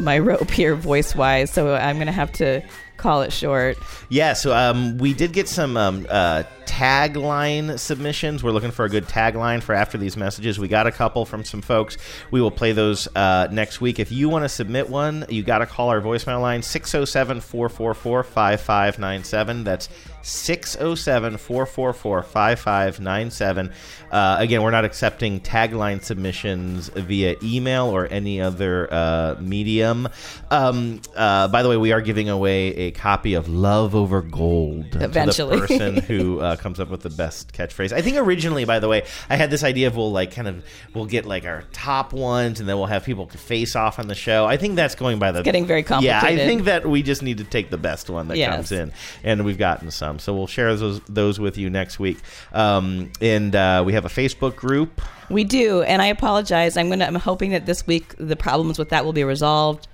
my 0.00 0.18
rope 0.18 0.50
here, 0.50 0.74
voice 0.74 1.14
wise, 1.14 1.50
so 1.50 1.74
I'm 1.74 1.96
going 1.96 2.06
to 2.06 2.12
have 2.12 2.32
to 2.32 2.62
call 3.00 3.22
it 3.22 3.32
short. 3.32 3.78
Yeah, 4.08 4.34
so 4.34 4.54
um, 4.54 4.98
we 4.98 5.14
did 5.14 5.32
get 5.32 5.48
some 5.48 5.76
um, 5.76 6.06
uh, 6.08 6.44
tagline 6.66 7.78
submissions. 7.78 8.44
We're 8.44 8.52
looking 8.52 8.70
for 8.70 8.84
a 8.84 8.88
good 8.88 9.06
tagline 9.06 9.62
for 9.62 9.74
after 9.74 9.98
these 9.98 10.16
messages. 10.16 10.58
We 10.58 10.68
got 10.68 10.86
a 10.86 10.92
couple 10.92 11.24
from 11.24 11.44
some 11.44 11.62
folks. 11.62 11.96
We 12.30 12.40
will 12.40 12.50
play 12.50 12.72
those 12.72 13.08
uh, 13.16 13.48
next 13.50 13.80
week. 13.80 13.98
If 13.98 14.12
you 14.12 14.28
want 14.28 14.44
to 14.44 14.48
submit 14.48 14.88
one, 14.88 15.24
you 15.28 15.42
got 15.42 15.58
to 15.58 15.66
call 15.66 15.88
our 15.88 16.00
voicemail 16.00 16.40
line 16.40 16.62
607 16.62 17.40
444 17.40 18.22
5597. 18.22 19.64
That's 19.64 19.88
607 20.22 21.36
444 21.38 22.22
5597. 22.22 23.72
Uh, 24.10 24.36
Again, 24.40 24.62
we're 24.62 24.70
not 24.70 24.84
accepting 24.84 25.40
tagline 25.40 26.02
submissions 26.02 26.88
via 26.88 27.36
email 27.42 27.86
or 27.86 28.06
any 28.06 28.40
other 28.40 28.88
uh, 28.92 29.36
medium. 29.40 30.08
Um, 30.50 31.00
uh, 31.14 31.48
by 31.48 31.62
the 31.62 31.68
way, 31.68 31.76
we 31.76 31.92
are 31.92 32.00
giving 32.00 32.28
away 32.28 32.68
a 32.74 32.90
copy 32.90 33.34
of 33.34 33.48
Love 33.48 33.94
Over 33.94 34.22
Gold 34.22 34.86
Eventually. 34.96 35.56
to 35.56 35.60
the 35.60 35.66
person 35.66 35.96
who 36.02 36.40
uh, 36.40 36.56
comes 36.56 36.80
up 36.80 36.88
with 36.90 37.02
the 37.02 37.10
best 37.10 37.52
catchphrase. 37.52 37.92
I 37.92 38.02
think 38.02 38.16
originally, 38.16 38.64
by 38.64 38.78
the 38.78 38.88
way, 38.88 39.04
I 39.28 39.36
had 39.36 39.50
this 39.50 39.62
idea 39.62 39.86
of 39.86 39.96
we'll 39.96 40.10
like 40.12 40.32
kind 40.34 40.48
of 40.48 40.64
we'll 40.94 41.06
get 41.06 41.24
like 41.26 41.44
our 41.44 41.62
top 41.72 42.12
ones, 42.12 42.60
and 42.60 42.68
then 42.68 42.76
we'll 42.76 42.86
have 42.86 43.04
people 43.04 43.28
face 43.28 43.76
off 43.76 43.98
on 43.98 44.08
the 44.08 44.14
show. 44.14 44.46
I 44.46 44.56
think 44.56 44.76
that's 44.76 44.94
going 44.94 45.18
by 45.18 45.32
the 45.32 45.42
getting 45.42 45.66
very 45.66 45.82
complicated. 45.82 46.22
Yeah, 46.22 46.42
I 46.44 46.46
think 46.46 46.64
that 46.64 46.86
we 46.88 47.02
just 47.02 47.22
need 47.22 47.38
to 47.38 47.44
take 47.44 47.70
the 47.70 47.78
best 47.78 48.10
one 48.10 48.28
that 48.28 48.36
Yes. 48.38 48.54
comes 48.54 48.72
in, 48.72 48.92
and 49.22 49.44
we've 49.44 49.58
gotten 49.58 49.90
some, 49.90 50.09
so 50.18 50.34
we'll 50.34 50.46
share 50.46 50.74
those 50.76 51.00
those 51.02 51.38
with 51.38 51.56
you 51.56 51.70
next 51.70 51.98
week. 51.98 52.18
Um, 52.52 53.12
and 53.20 53.54
uh, 53.54 53.82
we 53.86 53.92
have 53.92 54.04
a 54.04 54.08
Facebook 54.08 54.56
group. 54.56 55.00
We 55.28 55.44
do, 55.44 55.82
and 55.82 56.02
I 56.02 56.06
apologize. 56.06 56.76
I'm 56.76 56.88
gonna. 56.88 57.04
I'm 57.04 57.14
hoping 57.14 57.50
that 57.50 57.66
this 57.66 57.86
week 57.86 58.14
the 58.18 58.36
problems 58.36 58.78
with 58.78 58.88
that 58.90 59.04
will 59.04 59.12
be 59.12 59.24
resolved. 59.24 59.86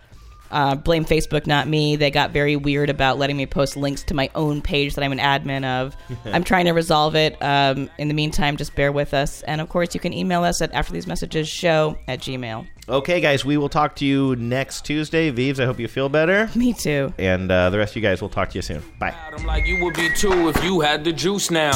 Uh, 0.50 0.74
blame 0.74 1.04
Facebook, 1.04 1.46
not 1.46 1.68
me. 1.68 1.96
They 1.96 2.10
got 2.10 2.30
very 2.30 2.56
weird 2.56 2.90
about 2.90 3.18
letting 3.18 3.36
me 3.36 3.46
post 3.46 3.76
links 3.76 4.02
to 4.04 4.14
my 4.14 4.30
own 4.34 4.62
page 4.62 4.94
that 4.94 5.04
I'm 5.04 5.12
an 5.12 5.18
admin 5.18 5.64
of. 5.64 5.96
I'm 6.26 6.44
trying 6.44 6.66
to 6.66 6.72
resolve 6.72 7.14
it. 7.16 7.40
Um, 7.42 7.90
in 7.98 8.08
the 8.08 8.14
meantime, 8.14 8.56
just 8.56 8.74
bear 8.74 8.92
with 8.92 9.14
us. 9.14 9.42
And 9.42 9.60
of 9.60 9.68
course, 9.68 9.94
you 9.94 10.00
can 10.00 10.12
email 10.12 10.44
us 10.44 10.60
at 10.62 10.72
after 10.72 10.92
these 10.92 11.06
messages 11.06 11.48
show 11.48 11.98
at 12.08 12.20
gmail. 12.20 12.66
Okay, 12.88 13.20
guys, 13.20 13.44
we 13.44 13.56
will 13.56 13.68
talk 13.68 13.96
to 13.96 14.04
you 14.06 14.36
next 14.36 14.84
Tuesday. 14.84 15.30
Vives, 15.30 15.58
I 15.58 15.64
hope 15.64 15.80
you 15.80 15.88
feel 15.88 16.08
better. 16.08 16.48
Me 16.54 16.72
too. 16.72 17.12
And 17.18 17.50
uh, 17.50 17.70
the 17.70 17.78
rest 17.78 17.92
of 17.92 17.96
you 17.96 18.02
guys, 18.02 18.20
we'll 18.20 18.30
talk 18.30 18.50
to 18.50 18.54
you 18.58 18.62
soon. 18.62 18.80
Bye. 19.00 19.12
I'm 19.36 19.44
like 19.44 19.66
you 19.66 19.82
would 19.82 19.94
be 19.94 20.08
too 20.14 20.48
if 20.48 20.62
you 20.62 20.80
had 20.80 21.02
the 21.02 21.12
juice 21.12 21.50
now. 21.50 21.72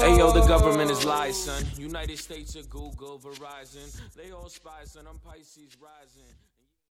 Hey 0.00 0.16
yo, 0.16 0.30
the 0.30 0.46
government 0.46 0.92
is 0.92 1.04
lies, 1.04 1.42
son. 1.42 1.64
United 1.76 2.18
States 2.18 2.54
of 2.54 2.70
Google, 2.70 3.18
Verizon. 3.18 4.00
They 4.14 4.30
all 4.30 4.48
spies, 4.48 4.92
son. 4.92 5.06
I'm 5.08 5.18
Pisces 5.18 5.76
rising. 5.82 6.17